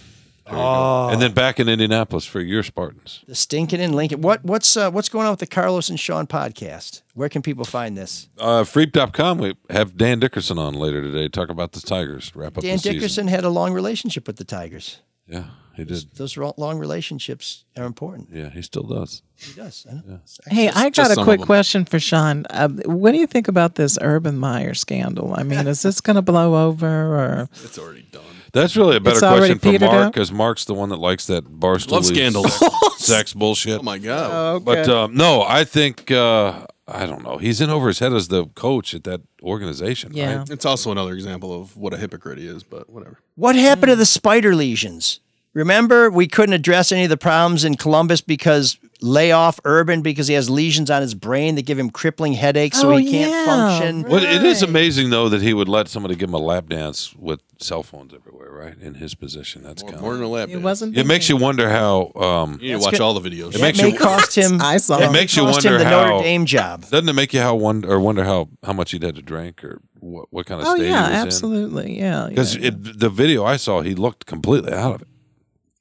There 0.46 0.54
you 0.58 0.60
go. 0.64 0.66
Oh. 0.68 1.10
And 1.12 1.22
then 1.22 1.34
back 1.34 1.60
in 1.60 1.70
Indianapolis 1.70 2.26
for 2.26 2.40
your 2.40 2.64
Spartans. 2.64 3.24
the 3.28 3.36
stinking 3.36 3.80
in 3.82 3.94
Lincoln. 3.94 4.22
What 4.22 4.44
what's 4.44 4.76
uh, 4.76 4.90
what's 4.90 5.10
going 5.10 5.26
on 5.28 5.32
with 5.34 5.42
the 5.42 5.46
Carlos 5.48 5.90
and 5.90 6.00
Sean 6.00 6.26
podcast? 6.26 7.04
Where 7.14 7.30
can 7.30 7.42
people 7.44 7.66
find 7.66 7.96
this? 7.98 8.30
Uh, 8.40 8.64
Freep.com, 8.64 9.38
we 9.40 9.56
have 9.70 9.96
Dan 9.98 10.20
Dickerson 10.20 10.58
on 10.58 10.74
later 10.74 11.02
today. 11.04 11.24
to 11.24 11.30
Talk 11.30 11.50
about 11.50 11.74
the 11.74 11.82
Tigers. 11.82 12.32
Wrap 12.36 12.58
up 12.58 12.64
Dan 12.64 12.74
the 12.74 12.78
season. 12.80 12.94
Dickerson 12.94 13.28
had 13.28 13.44
a 13.44 13.50
long 13.50 13.74
relationship 13.74 14.26
with 14.26 14.38
the 14.38 14.44
Tigers. 14.46 15.02
Yeah, 15.30 15.46
he 15.76 15.84
did. 15.86 16.12
Those 16.16 16.36
ro- 16.38 16.54
long 16.58 16.80
relationships 16.80 17.66
are 17.78 17.86
important. 17.86 18.30
Yeah, 18.32 18.50
he 18.50 18.62
still 18.62 18.84
does. 18.84 19.22
He 19.36 19.54
does. 19.54 19.86
I 19.90 19.94
know. 19.94 20.20
Hey, 20.48 20.70
I 20.70 20.90
just 20.90 21.16
got 21.16 21.18
a 21.18 21.24
quick 21.24 21.42
question 21.42 21.86
for 21.86 22.00
Sean. 22.00 22.46
Uh, 22.50 22.68
what 22.86 23.12
do 23.12 23.18
you 23.18 23.28
think 23.28 23.48
about 23.48 23.76
this 23.76 23.98
Urban 24.02 24.38
Meyer 24.38 24.74
scandal? 24.74 25.34
I 25.36 25.44
mean, 25.44 25.68
is 25.68 25.82
this 25.82 26.02
going 26.02 26.16
to 26.16 26.22
blow 26.22 26.68
over 26.68 26.88
or? 26.88 27.50
It's 27.64 27.78
already 27.78 28.06
done. 28.12 28.24
That's 28.52 28.76
really 28.76 28.98
a 28.98 29.00
better 29.00 29.20
question 29.20 29.60
for 29.60 29.80
Mark, 29.80 30.14
because 30.14 30.32
Mark's 30.32 30.66
the 30.66 30.74
one 30.74 30.90
that 30.90 30.98
likes 30.98 31.28
that 31.28 31.46
barstool 31.46 31.92
Love 31.92 32.06
scandals. 32.06 32.60
sex 32.98 33.34
bullshit. 33.34 33.80
Oh 33.80 33.84
my 33.84 34.00
god. 34.00 34.32
Oh, 34.32 34.56
okay. 34.56 34.66
But 34.66 34.90
um, 34.90 35.16
no, 35.16 35.44
I 35.44 35.64
think 35.64 36.10
uh, 36.10 36.66
I 36.92 37.06
don't 37.06 37.24
know. 37.24 37.38
He's 37.38 37.62
in 37.62 37.70
over 37.70 37.88
his 37.88 38.00
head 38.00 38.14
as 38.14 38.28
the 38.28 38.48
coach 38.48 38.94
at 38.94 39.04
that 39.04 39.22
organization. 39.42 40.12
Yeah. 40.14 40.38
right? 40.38 40.50
It's 40.50 40.66
also 40.66 40.92
another 40.92 41.14
example 41.14 41.60
of 41.60 41.78
what 41.78 41.94
a 41.94 41.98
hypocrite 41.98 42.40
he 42.40 42.48
is, 42.48 42.64
but 42.64 42.90
whatever. 42.90 43.20
What 43.36 43.56
happened 43.56 43.90
to 43.90 43.96
hmm. 43.96 44.00
the 44.00 44.06
spider 44.06 44.56
lesions? 44.56 45.20
Remember, 45.54 46.10
we 46.10 46.28
couldn't 46.28 46.54
address 46.54 46.92
any 46.92 47.04
of 47.04 47.10
the 47.10 47.18
problems 47.18 47.64
in 47.66 47.76
Columbus 47.76 48.22
because 48.22 48.78
lay 49.02 49.32
off 49.32 49.60
Urban 49.64 50.02
because 50.02 50.28
he 50.28 50.34
has 50.34 50.50
lesions 50.50 50.90
on 50.92 51.02
his 51.02 51.14
brain 51.16 51.56
that 51.56 51.66
give 51.66 51.80
him 51.80 51.90
crippling 51.90 52.34
headaches, 52.34 52.80
so 52.82 52.92
Oh, 52.92 52.98
he 52.98 53.10
can't 53.10 53.32
yeah, 53.32 53.46
function. 53.46 54.04
Well, 54.04 54.24
it 54.24 54.44
is 54.44 54.62
amazing 54.62 55.10
though 55.10 55.30
that 55.30 55.42
he 55.42 55.54
would 55.54 55.70
let 55.70 55.88
somebody 55.88 56.16
give 56.16 56.30
him 56.30 56.34
a 56.36 56.40
lap 56.40 56.68
dance 56.70 57.14
with 57.16 57.40
cell 57.60 57.82
phones 57.84 58.14
everywhere, 58.14 58.52
right? 58.52 58.78
In 58.82 58.96
his 58.96 59.16
position, 59.16 59.64
that's 59.64 59.84
kind 59.84 60.02
More 60.02 60.14
of. 60.14 60.20
than 60.20 60.28
a 60.28 60.30
lap. 60.30 60.50
It 60.50 60.54
dance. 60.54 60.64
wasn't. 60.64 60.98
It 60.98 61.06
makes 61.06 61.30
you 61.30 61.38
wonder 61.38 61.70
how. 61.70 62.12
Um, 62.16 62.54
You 62.62 62.74
need 62.74 62.80
to 62.80 62.80
watch 62.80 62.92
good. 62.92 63.02
all 63.02 63.14
the 63.20 63.30
videos. 63.30 63.50
It 63.50 63.54
That 63.54 63.62
makes 63.62 63.82
may 63.82 63.90
you- 63.92 63.98
cost 63.98 64.36
him. 64.38 64.62
I 64.62 64.78
saw. 64.78 64.98
that 64.98 65.10
It 65.10 65.12
makes 65.14 65.36
may 65.36 65.44
you 65.44 65.48
cost 65.48 65.66
wonder 65.66 65.78
him 65.78 65.84
the 65.84 65.90
how- 65.96 66.06
Notre 66.08 66.24
Dame 66.24 66.46
job. 66.46 66.82
doesn't 66.90 67.10
it 67.10 67.14
make 67.14 67.34
you 67.34 67.42
how 67.42 67.56
wonder 67.56 67.90
or 67.92 68.00
wonder 68.00 68.24
how 68.24 68.48
how 68.64 68.74
much 68.74 68.92
he'd 68.92 69.04
had 69.04 69.16
to 69.16 69.22
drink 69.22 69.64
or 69.64 69.82
what 70.02 70.28
what 70.32 70.46
kind 70.46 70.62
of 70.62 70.68
Oh 70.68 70.76
state 70.76 70.88
yeah, 70.88 71.06
he 71.08 71.12
was 71.12 71.22
in? 71.22 71.28
absolutely. 71.28 72.00
Yeah. 72.00 72.28
Because 72.30 72.56
yeah. 72.56 72.72
the 72.74 73.10
video 73.10 73.44
I 73.46 73.58
saw, 73.58 73.82
he 73.82 73.96
looked 73.96 74.26
completely 74.26 74.72
out 74.74 74.96
of 74.96 75.02
it. 75.02 75.08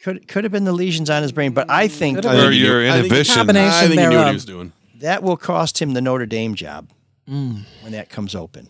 Could 0.08 0.28
could 0.28 0.44
have 0.44 0.52
been 0.52 0.64
the 0.64 0.72
lesions 0.72 1.10
on 1.10 1.22
his 1.22 1.32
brain, 1.32 1.52
but 1.52 1.68
I 1.70 1.88
think 1.88 2.16
Could 2.18 2.24
have 2.24 2.34
Or 2.38 2.40
think 2.42 2.52
he 2.54 2.60
your 2.64 2.80
I 2.88 2.92
think- 2.92 3.06
inhibition. 3.06 3.34
Combination 3.34 3.68
I 3.74 3.80
think 3.88 3.90
he 3.92 3.96
knew 3.96 4.02
what 4.04 4.10
thereof. 4.10 4.28
he 4.28 4.34
was 4.34 4.44
doing. 4.44 4.72
that 5.00 5.22
will 5.22 5.36
cost 5.36 5.80
him 5.82 5.92
the 5.94 6.00
Notre 6.00 6.26
Dame 6.26 6.54
job 6.54 6.90
Mm. 7.28 7.64
when 7.82 7.92
that 7.92 8.08
comes 8.08 8.34
open. 8.34 8.68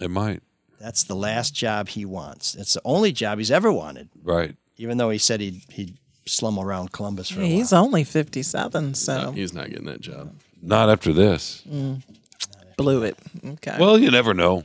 It 0.00 0.10
might. 0.10 0.42
That's 0.80 1.04
the 1.04 1.14
last 1.16 1.54
job 1.54 1.88
he 1.88 2.04
wants. 2.04 2.54
It's 2.54 2.74
the 2.74 2.82
only 2.84 3.12
job 3.12 3.38
he's 3.38 3.50
ever 3.50 3.72
wanted, 3.72 4.08
Right. 4.22 4.54
even 4.76 4.98
though 4.98 5.10
he 5.10 5.18
said 5.18 5.40
he'd 5.40 5.62
he'd 5.70 5.96
slum 6.26 6.58
around 6.58 6.92
Columbus 6.92 7.28
for 7.30 7.40
Yeah, 7.40 7.46
a 7.46 7.48
while. 7.48 7.56
he's 7.58 7.72
only 7.72 8.04
fifty-seven, 8.04 8.94
so 8.94 9.22
No, 9.24 9.32
he's 9.32 9.52
not 9.54 9.70
getting 9.70 9.86
that 9.86 10.00
job. 10.00 10.32
Not 10.60 10.90
after 10.90 11.12
this. 11.12 11.62
blew 12.76 13.02
it. 13.04 13.16
Okay. 13.44 13.76
Well, 13.78 13.98
you 13.98 14.10
never 14.10 14.34
know. 14.34 14.64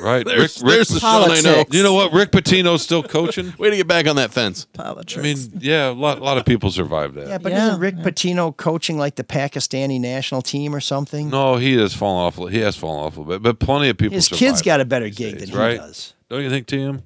Right. 0.00 0.24
There's, 0.26 0.62
Rick, 0.62 0.78
Rick, 0.78 0.88
the 0.88 1.00
Sean 1.00 1.30
I 1.30 1.40
know. 1.40 1.42
Politics. 1.42 1.76
you 1.76 1.82
know 1.82 1.94
what? 1.94 2.12
Rick 2.12 2.30
Pitino's 2.30 2.82
still 2.82 3.02
coaching. 3.02 3.52
Way 3.58 3.70
to 3.70 3.76
get 3.76 3.86
back 3.86 4.06
on 4.06 4.16
that 4.16 4.32
fence. 4.32 4.66
Politics. 4.72 5.18
I 5.18 5.22
mean, 5.22 5.36
yeah, 5.58 5.90
a 5.90 5.92
lot, 5.92 6.18
a 6.18 6.24
lot 6.24 6.38
of 6.38 6.44
people 6.44 6.70
survived 6.70 7.14
that. 7.14 7.28
Yeah, 7.28 7.38
but 7.38 7.52
Yeah, 7.52 7.68
isn't 7.68 7.80
Rick 7.80 7.96
Pitino 7.96 8.56
coaching 8.56 8.98
like 8.98 9.16
the 9.16 9.24
Pakistani 9.24 10.00
national 10.00 10.42
team 10.42 10.74
or 10.74 10.80
something? 10.80 11.30
No, 11.30 11.56
he 11.56 11.76
has 11.76 11.94
fallen 11.94 12.26
off. 12.26 12.50
He 12.50 12.58
has 12.60 12.76
fallen 12.76 13.04
off 13.06 13.16
a 13.16 13.20
little 13.20 13.34
bit, 13.38 13.42
but 13.42 13.58
plenty 13.64 13.88
of 13.88 13.96
people. 13.96 14.14
His 14.14 14.26
survived 14.26 14.38
kids 14.38 14.62
got 14.62 14.80
a 14.80 14.84
better 14.84 15.06
these 15.06 15.16
gig 15.16 15.32
days, 15.38 15.40
than 15.42 15.50
he 15.50 15.56
right? 15.56 15.76
does. 15.78 16.14
Don't 16.28 16.42
you 16.42 16.50
think, 16.50 16.66
Tim? 16.66 17.02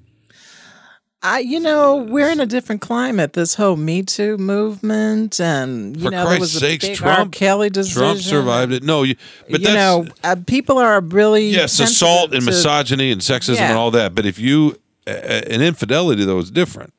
I, 1.29 1.39
you 1.39 1.59
know, 1.59 1.97
we're 1.97 2.29
in 2.29 2.39
a 2.39 2.45
different 2.45 2.79
climate. 2.81 3.33
This 3.33 3.55
whole 3.55 3.75
Me 3.75 4.01
Too 4.01 4.37
movement, 4.37 5.39
and 5.41 5.97
you 5.97 6.03
For 6.03 6.11
know, 6.11 6.29
there 6.29 6.39
was 6.39 6.51
Christ's 6.51 6.55
a 6.55 6.59
sakes, 6.59 6.87
big 6.87 6.95
Trump- 6.97 7.19
R. 7.19 7.25
Kelly 7.29 7.69
decision. 7.69 8.01
Trump 8.01 8.19
survived 8.19 8.71
it. 8.71 8.83
No, 8.83 9.03
you, 9.03 9.15
but 9.49 9.61
you 9.61 9.67
know, 9.67 10.07
uh, 10.23 10.35
people 10.45 10.77
are 10.77 11.01
really 11.01 11.49
yes, 11.49 11.79
assault 11.79 12.31
and 12.33 12.41
to- 12.41 12.45
misogyny 12.45 13.11
and 13.11 13.19
sexism 13.21 13.55
Yeah. 13.55 13.69
and 13.69 13.77
all 13.77 13.91
that. 13.91 14.15
But 14.15 14.25
if 14.25 14.39
you 14.39 14.79
uh, 15.05 15.11
an 15.11 15.61
infidelity 15.61 16.23
though 16.23 16.39
is 16.39 16.49
different, 16.51 16.93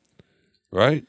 right? 0.71 1.03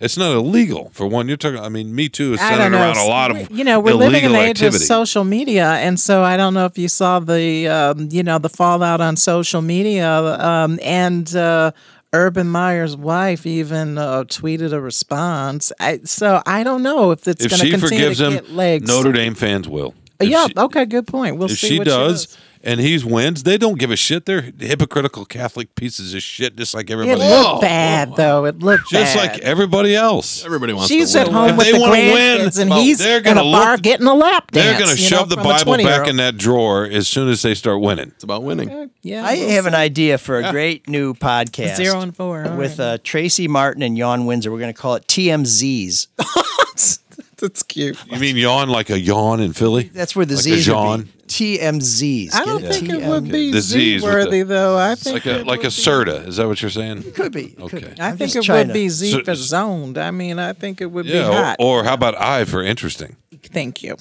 It's 0.00 0.16
not 0.18 0.34
illegal 0.34 0.90
for 0.92 1.06
one. 1.06 1.28
You're 1.28 1.36
talking. 1.38 1.60
I 1.60 1.68
mean, 1.68 1.94
Me 1.94 2.08
Too 2.08 2.34
is 2.34 2.40
centered 2.40 2.74
around 2.76 2.96
a 2.96 3.04
lot 3.06 3.30
of 3.30 3.50
you 3.50 3.62
know 3.64 3.78
we're 3.80 3.94
living 3.94 4.24
in 4.24 4.32
the 4.32 4.38
age 4.38 4.50
activity. 4.62 4.76
of 4.76 4.86
social 4.86 5.24
media, 5.24 5.66
and 5.74 5.98
so 5.98 6.22
I 6.22 6.36
don't 6.36 6.52
know 6.52 6.66
if 6.66 6.76
you 6.76 6.88
saw 6.88 7.20
the 7.20 7.68
um, 7.68 8.08
you 8.10 8.22
know 8.22 8.38
the 8.38 8.48
fallout 8.48 9.00
on 9.00 9.16
social 9.16 9.62
media, 9.62 10.10
um, 10.44 10.78
and 10.82 11.34
uh, 11.36 11.70
Urban 12.14 12.48
Meyer's 12.48 12.96
wife 12.96 13.44
even 13.44 13.98
uh, 13.98 14.22
tweeted 14.24 14.72
a 14.72 14.80
response. 14.80 15.72
I, 15.80 15.98
so 16.04 16.40
I 16.46 16.62
don't 16.62 16.82
know 16.82 17.10
if 17.10 17.26
it's 17.26 17.44
going 17.44 17.58
to 17.60 17.66
she 17.66 17.70
continue 17.72 18.14
to 18.14 18.24
him, 18.26 18.32
get 18.34 18.50
legs. 18.50 18.86
Notre 18.88 19.12
Dame 19.12 19.34
fans 19.34 19.68
will. 19.68 19.94
If 20.20 20.28
yeah. 20.28 20.46
she- 20.46 20.54
okay. 20.56 20.86
Good 20.86 21.08
point. 21.08 21.36
We'll 21.38 21.50
if 21.50 21.58
see 21.58 21.68
she 21.68 21.78
what 21.78 21.86
does, 21.88 22.22
She 22.22 22.26
does. 22.28 22.38
And 22.64 22.80
he's 22.80 23.04
wins, 23.04 23.42
they 23.44 23.56
don't 23.58 23.78
give 23.78 23.90
a 23.90 23.96
shit. 23.96 24.24
They're 24.26 24.40
hypocritical 24.58 25.24
Catholic 25.24 25.74
pieces 25.74 26.14
of 26.14 26.22
shit, 26.22 26.56
just 26.56 26.74
like 26.74 26.90
It 26.90 26.94
everybody 26.94 27.20
looked 27.20 27.30
else. 27.32 27.60
bad 27.60 28.16
though. 28.16 28.44
It 28.46 28.58
looked 28.60 28.88
Just 28.90 29.14
bad. 29.14 29.32
like 29.32 29.40
everybody 29.42 29.94
else. 29.94 30.44
Everybody 30.44 30.72
wants 30.72 30.88
She's 30.88 31.12
to 31.12 31.20
at 31.20 31.26
win. 31.28 31.34
home 31.36 31.50
If 31.50 31.56
with 31.56 31.66
they 31.66 31.72
the 31.72 31.80
wanna 31.80 31.92
win, 31.92 32.38
grandkids, 32.40 32.58
and 32.60 32.70
well, 32.70 32.80
he's 32.80 32.98
they're 32.98 33.18
in 33.18 33.26
a 33.26 33.34
gonna 33.34 33.42
bar 33.42 33.72
look- 33.72 33.82
getting 33.82 34.06
a 34.06 34.14
lap 34.14 34.50
dance. 34.50 34.64
They're 34.66 34.78
going 34.84 34.96
to 34.96 35.02
you 35.02 35.10
know, 35.10 35.16
shove 35.18 35.28
the 35.28 35.36
from 35.36 35.46
a 35.46 35.48
Bible 35.50 35.76
back 35.78 36.08
in 36.08 36.16
that 36.16 36.36
drawer 36.36 36.84
as 36.84 37.06
soon 37.06 37.28
as 37.28 37.42
they 37.42 37.54
start 37.54 37.80
winning. 37.80 38.08
It's 38.08 38.24
about 38.24 38.42
winning. 38.42 38.90
Yeah, 39.02 39.24
I 39.26 39.34
we'll 39.34 39.48
have 39.50 39.66
an 39.66 39.74
idea 39.74 40.18
for 40.18 40.38
a 40.38 40.50
great 40.50 40.88
new 40.88 41.14
podcast. 41.14 41.76
Zero 41.76 42.00
and 42.00 42.16
four. 42.16 42.44
all 42.46 42.56
with 42.56 42.78
right. 42.78 42.84
uh, 42.94 42.98
Tracy 43.04 43.46
Martin 43.48 43.82
and 43.82 43.96
Jan 43.96 44.24
Windsor. 44.26 44.50
We're 44.50 44.58
going 44.60 44.72
to 44.72 44.80
call 44.80 44.94
it 44.94 45.06
TMZs. 45.06 46.06
That's 47.44 47.62
cute. 47.62 47.98
You 48.10 48.18
mean 48.18 48.36
yawn 48.36 48.68
like 48.68 48.90
a 48.90 48.98
yawn 48.98 49.40
in 49.40 49.52
Philly? 49.52 49.84
That's 49.92 50.14
where 50.16 50.26
the 50.26 50.34
Like 50.34 50.40
a 50.40 50.42
Z's 50.42 50.68
would 50.68 50.74
Jean? 50.74 51.08
TMZs. 51.26 52.34
I 52.34 52.44
don't 52.44 52.62
think 52.62 52.88
it 52.90 53.02
would 53.08 53.24
be 53.30 53.50
The 53.50 53.60
Z 53.60 53.78
Z's 53.78 54.02
with 54.02 54.12
worthy 54.12 54.42
the- 54.42 54.54
though. 54.54 54.78
I 54.78 54.94
think 54.94 55.14
like 55.14 55.26
a 55.26 55.40
it 55.40 55.46
like 55.46 55.58
would 55.60 55.66
a 55.66 55.68
be- 55.68 55.74
Serta. 55.74 56.26
Is 56.28 56.36
that 56.36 56.46
what 56.46 56.60
you're 56.60 56.70
saying? 56.70 56.98
It 56.98 57.14
could 57.14 57.32
be. 57.32 57.54
Okay. 57.58 57.80
Could 57.80 57.94
be. 57.96 58.00
I 58.00 58.08
I'm 58.10 58.16
think 58.16 58.32
just 58.32 58.44
it 58.44 58.46
trying 58.46 58.66
would 58.68 58.74
to- 58.74 58.74
be 58.74 58.88
Z 58.88 59.12
So- 59.12 59.24
for 59.24 59.34
zoned. 59.34 59.96
I 59.98 60.10
mean, 60.10 60.38
I 60.38 60.52
think 60.52 60.80
it 60.80 60.86
would 60.86 61.06
be 61.06 61.12
Yeah. 61.12 61.32
hot. 61.32 61.56
Or, 61.58 61.80
or 61.80 61.84
how 61.84 61.94
about 61.94 62.20
I 62.20 62.44
for 62.44 62.62
interesting? 62.62 63.16
Thank 63.52 63.82
you. 63.82 63.96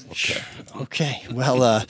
Okay. 0.82 1.22
Well, 1.32 1.62
uh, 1.64 1.84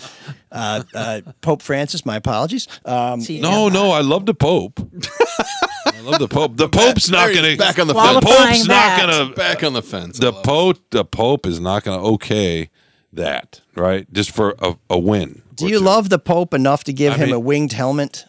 uh, 0.52 0.84
uh, 0.94 1.22
Pope 1.42 1.62
Francis, 1.62 2.06
my 2.06 2.16
apologies. 2.18 2.68
Um, 2.86 3.22
No, 3.30 3.70
no, 3.70 3.92
I 3.92 4.02
love 4.02 4.26
the 4.26 4.34
Pope. 4.34 4.80
I 5.86 6.00
love 6.02 6.20
the 6.20 6.28
Pope. 6.28 6.56
The 6.58 6.70
Pope's 6.70 7.10
not 7.10 7.26
There 7.26 7.30
he 7.30 7.36
going 7.42 7.52
is, 7.54 7.58
back 7.58 7.80
on 7.80 7.88
the 7.88 7.94
The 7.94 8.00
fence. 8.00 8.14
Pope's 8.14 8.26
Qualifying 8.36 8.60
not 8.60 8.68
that. 8.68 9.06
going 9.08 9.30
to. 9.30 9.36
Back 9.36 9.64
on 9.64 9.74
the 9.74 9.82
fence. 9.82 10.18
The 10.20 10.34
Pope. 10.34 10.78
The 10.92 11.06
Pope 11.06 11.46
is 11.46 11.60
not 11.60 11.84
going 11.84 12.00
to 12.00 12.06
okay 12.16 12.70
that. 13.12 13.62
Right, 13.76 14.12
just 14.14 14.32
for 14.32 14.56
a, 14.60 14.76
a 14.90 14.98
win. 15.00 15.42
do 15.56 15.66
or 15.66 15.70
you 15.70 15.80
two. 15.80 15.84
love 15.86 16.10
the 16.10 16.20
Pope 16.20 16.54
enough 16.54 16.84
to 16.86 16.94
give 16.94 17.14
I 17.14 17.18
him 17.18 17.26
mean- 17.28 17.36
a 17.36 17.40
winged 17.40 17.74
helmet? 17.74 18.26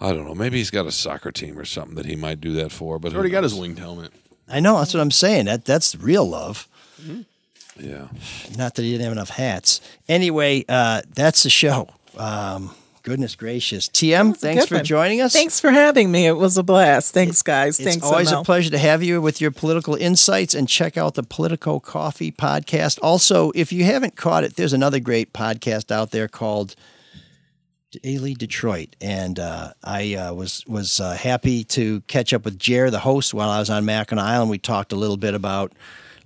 I 0.00 0.12
don't 0.12 0.26
know. 0.26 0.34
Maybe 0.34 0.58
he's 0.58 0.70
got 0.70 0.86
a 0.86 0.92
soccer 0.92 1.30
team 1.32 1.58
or 1.58 1.64
something 1.64 1.94
that 1.94 2.04
he 2.04 2.16
might 2.16 2.40
do 2.40 2.52
that 2.54 2.72
for. 2.72 2.98
But 2.98 3.08
He's 3.08 3.12
who 3.12 3.18
already 3.18 3.30
got 3.30 3.44
his 3.44 3.54
winged 3.54 3.78
helmet. 3.78 4.12
I 4.48 4.60
know. 4.60 4.76
That's 4.78 4.92
what 4.92 5.00
I'm 5.00 5.10
saying. 5.12 5.46
That 5.46 5.64
That's 5.64 5.94
real 5.96 6.28
love. 6.28 6.68
Yeah. 7.78 8.08
Not 8.58 8.74
that 8.74 8.82
he 8.82 8.90
didn't 8.90 9.04
have 9.04 9.12
enough 9.12 9.30
hats. 9.30 9.80
Anyway, 10.08 10.64
uh, 10.68 11.02
that's 11.14 11.42
the 11.44 11.50
show. 11.50 11.88
Um, 12.18 12.74
goodness 13.04 13.36
gracious. 13.36 13.88
TM, 13.88 14.36
thanks 14.36 14.66
for 14.66 14.76
one. 14.76 14.84
joining 14.84 15.20
us. 15.20 15.32
Thanks 15.32 15.60
for 15.60 15.70
having 15.70 16.10
me. 16.10 16.26
It 16.26 16.32
was 16.36 16.58
a 16.58 16.64
blast. 16.64 17.14
Thanks, 17.14 17.40
guys. 17.42 17.78
It's 17.78 17.88
Thanks. 17.88 18.04
always 18.04 18.32
a 18.32 18.42
pleasure 18.42 18.70
to 18.70 18.78
have 18.78 19.02
you 19.04 19.20
with 19.20 19.40
your 19.40 19.52
political 19.52 19.94
insights 19.94 20.54
and 20.54 20.68
check 20.68 20.96
out 20.96 21.14
the 21.14 21.22
Politico 21.22 21.78
Coffee 21.78 22.32
podcast. 22.32 22.98
Also, 23.02 23.52
if 23.54 23.72
you 23.72 23.84
haven't 23.84 24.16
caught 24.16 24.42
it, 24.42 24.56
there's 24.56 24.72
another 24.72 24.98
great 24.98 25.32
podcast 25.32 25.92
out 25.92 26.10
there 26.10 26.26
called 26.26 26.74
Daily 28.02 28.34
Detroit, 28.34 28.96
and 29.00 29.38
uh, 29.38 29.72
I 29.84 30.14
uh, 30.16 30.32
was 30.34 30.64
was 30.66 30.98
uh, 30.98 31.12
happy 31.12 31.62
to 31.64 32.00
catch 32.08 32.32
up 32.32 32.44
with 32.44 32.58
Jer, 32.58 32.90
the 32.90 32.98
host, 32.98 33.32
while 33.32 33.48
I 33.50 33.60
was 33.60 33.70
on 33.70 33.84
Mackinac 33.84 34.24
Island. 34.24 34.50
We 34.50 34.58
talked 34.58 34.92
a 34.92 34.96
little 34.96 35.16
bit 35.16 35.32
about 35.32 35.72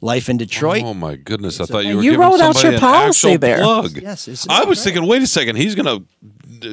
life 0.01 0.31
in 0.31 0.39
Detroit. 0.39 0.83
Oh 0.83 0.95
my 0.95 1.17
goodness! 1.17 1.61
I 1.61 1.67
thought 1.67 1.85
you 1.85 1.97
were 1.97 2.03
you 2.03 2.13
giving 2.13 2.25
wrote 2.27 2.41
out 2.41 2.55
somebody 2.57 2.69
your 2.69 2.75
an 2.77 2.81
policy 2.81 3.29
actual 3.33 3.39
there. 3.39 3.59
plug. 3.59 4.01
Yes, 4.01 4.29
it's- 4.29 4.47
I 4.49 4.65
was 4.65 4.83
thinking, 4.83 5.07
wait 5.07 5.21
a 5.21 5.27
second, 5.27 5.57
he's 5.57 5.75
gonna 5.75 5.99
d- 5.99 6.07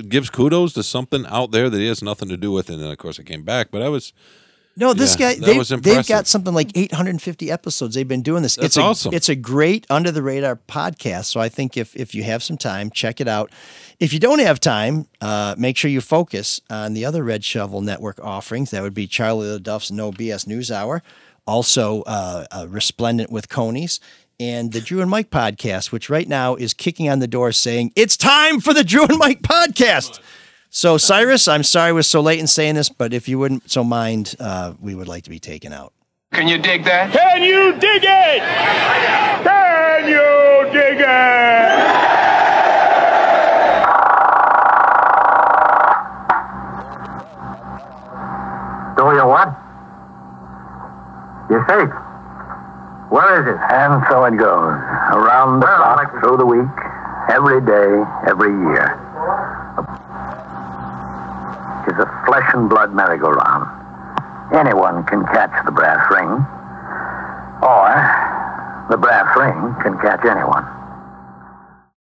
gives 0.10 0.30
kudos 0.30 0.74
to 0.74 0.84
something 0.84 1.26
out 1.28 1.52
there 1.52 1.70
that 1.70 1.78
he 1.78 1.88
has 1.88 2.02
nothing 2.02 2.30
to 2.30 2.38
do 2.38 2.52
with, 2.52 2.70
and 2.70 2.82
then 2.82 2.92
of 2.92 2.98
course 2.98 3.20
it 3.20 3.26
came 3.26 3.44
back. 3.44 3.70
But 3.72 3.82
I 3.82 3.90
was 3.90 4.14
No, 4.78 4.94
this 4.94 5.18
Yeah, 5.18 5.36
guy 5.36 5.40
they, 5.40 5.60
they've 5.78 6.08
got 6.08 6.28
something 6.28 6.54
like 6.54 6.72
850 6.76 7.50
episodes. 7.52 7.96
They've 7.96 8.08
been 8.08 8.22
doing 8.24 8.44
this. 8.44 8.56
That's 8.56 8.66
it's 8.66 8.78
a, 8.78 8.82
awesome. 8.82 9.14
It's 9.14 9.30
a 9.30 9.36
great 9.36 9.86
under 9.90 10.12
the 10.12 10.22
radar 10.22 10.58
podcast. 10.68 11.26
So 11.26 11.40
I 11.40 11.50
think 11.50 11.78
if 11.78 11.96
if 11.96 12.14
you 12.14 12.24
have 12.24 12.44
some 12.44 12.58
time, 12.58 12.90
check 12.90 13.22
it 13.22 13.28
out. 13.28 13.52
If 14.00 14.12
you 14.12 14.20
don't 14.20 14.40
have 14.40 14.60
time, 14.60 15.08
uh, 15.22 15.56
make 15.58 15.78
sure 15.78 15.90
you 15.90 16.02
focus 16.02 16.60
on 16.70 16.94
the 16.94 17.06
other 17.06 17.24
Red 17.24 17.44
Shovel 17.46 17.80
Network 17.82 18.20
offerings. 18.20 18.72
That 18.72 18.82
would 18.84 18.94
be 18.94 19.08
Charlie 19.08 19.48
LeDuff's 19.48 19.92
No 19.92 20.12
BS 20.12 20.46
News 20.48 20.70
Hour. 20.72 21.02
also 21.48 22.02
uh, 22.08 22.46
uh, 22.52 22.66
resplendent 22.68 23.32
with 23.32 23.48
conies. 23.50 24.00
And 24.40 24.74
the 24.74 24.82
Drew 24.82 25.02
and 25.02 25.10
Mike 25.10 25.30
podcast, 25.30 25.92
which 25.92 26.10
right 26.10 26.28
now 26.28 26.56
is 26.56 26.74
kicking 26.74 27.10
on 27.10 27.20
the 27.20 27.28
door 27.28 27.52
saying, 27.54 27.94
It's 27.96 28.18
time 28.18 28.60
for 28.60 28.74
the 28.74 28.84
Drew 28.84 29.06
and 29.06 29.18
Mike 29.18 29.42
podcast. 29.42 30.20
So, 30.70 30.98
Cyrus, 30.98 31.48
I'm 31.48 31.64
sorry 31.64 31.90
I 31.90 31.92
was 31.94 32.06
so 32.06 32.20
late 32.20 32.40
in 32.40 32.48
saying 32.48 32.76
this, 32.76 32.90
but 32.90 33.14
if 33.14 33.30
you 33.30 33.40
wouldn't 33.40 33.72
so 33.72 33.82
mind, 33.82 34.36
uh, 34.42 34.74
we 34.82 34.94
would 34.94 35.08
like 35.08 35.24
to 35.24 35.30
be 35.30 35.40
taken 35.40 35.72
out. 35.72 35.94
Can 36.34 36.50
you 36.50 36.58
dig 36.58 36.84
that? 36.84 37.14
Can 37.14 37.44
you 37.44 37.72
dig 37.80 38.04
it? 38.04 38.42
Can 39.46 40.08
you 40.10 40.74
dig 40.74 41.00
it? 41.00 42.06
Do 48.98 49.04
you 49.16 49.28
what? 49.28 49.56
You're 51.50 51.66
safe. 51.70 52.05
Where 53.10 53.42
is 53.42 53.48
it? 53.48 53.60
And 53.72 54.04
so 54.10 54.26
it 54.26 54.38
goes. 54.38 54.74
Around 55.14 55.60
the 55.62 55.68
clock, 55.68 56.12
through 56.20 56.38
the 56.38 56.46
week, 56.46 56.76
every 57.30 57.62
day, 57.62 58.04
every 58.28 58.52
year. 58.52 59.00
It's 61.88 62.00
a 62.00 62.10
flesh 62.26 62.50
and 62.54 62.70
blood 62.70 62.94
merry-go-round. 62.94 63.70
Anyone 64.54 65.06
can 65.06 65.24
catch 65.28 65.54
the 65.66 65.72
brass 65.72 66.02
ring, 66.12 66.30
or 67.62 67.90
the 68.90 68.98
brass 68.98 69.30
ring 69.38 69.76
can 69.82 69.98
catch 70.00 70.26
anyone. 70.26 70.66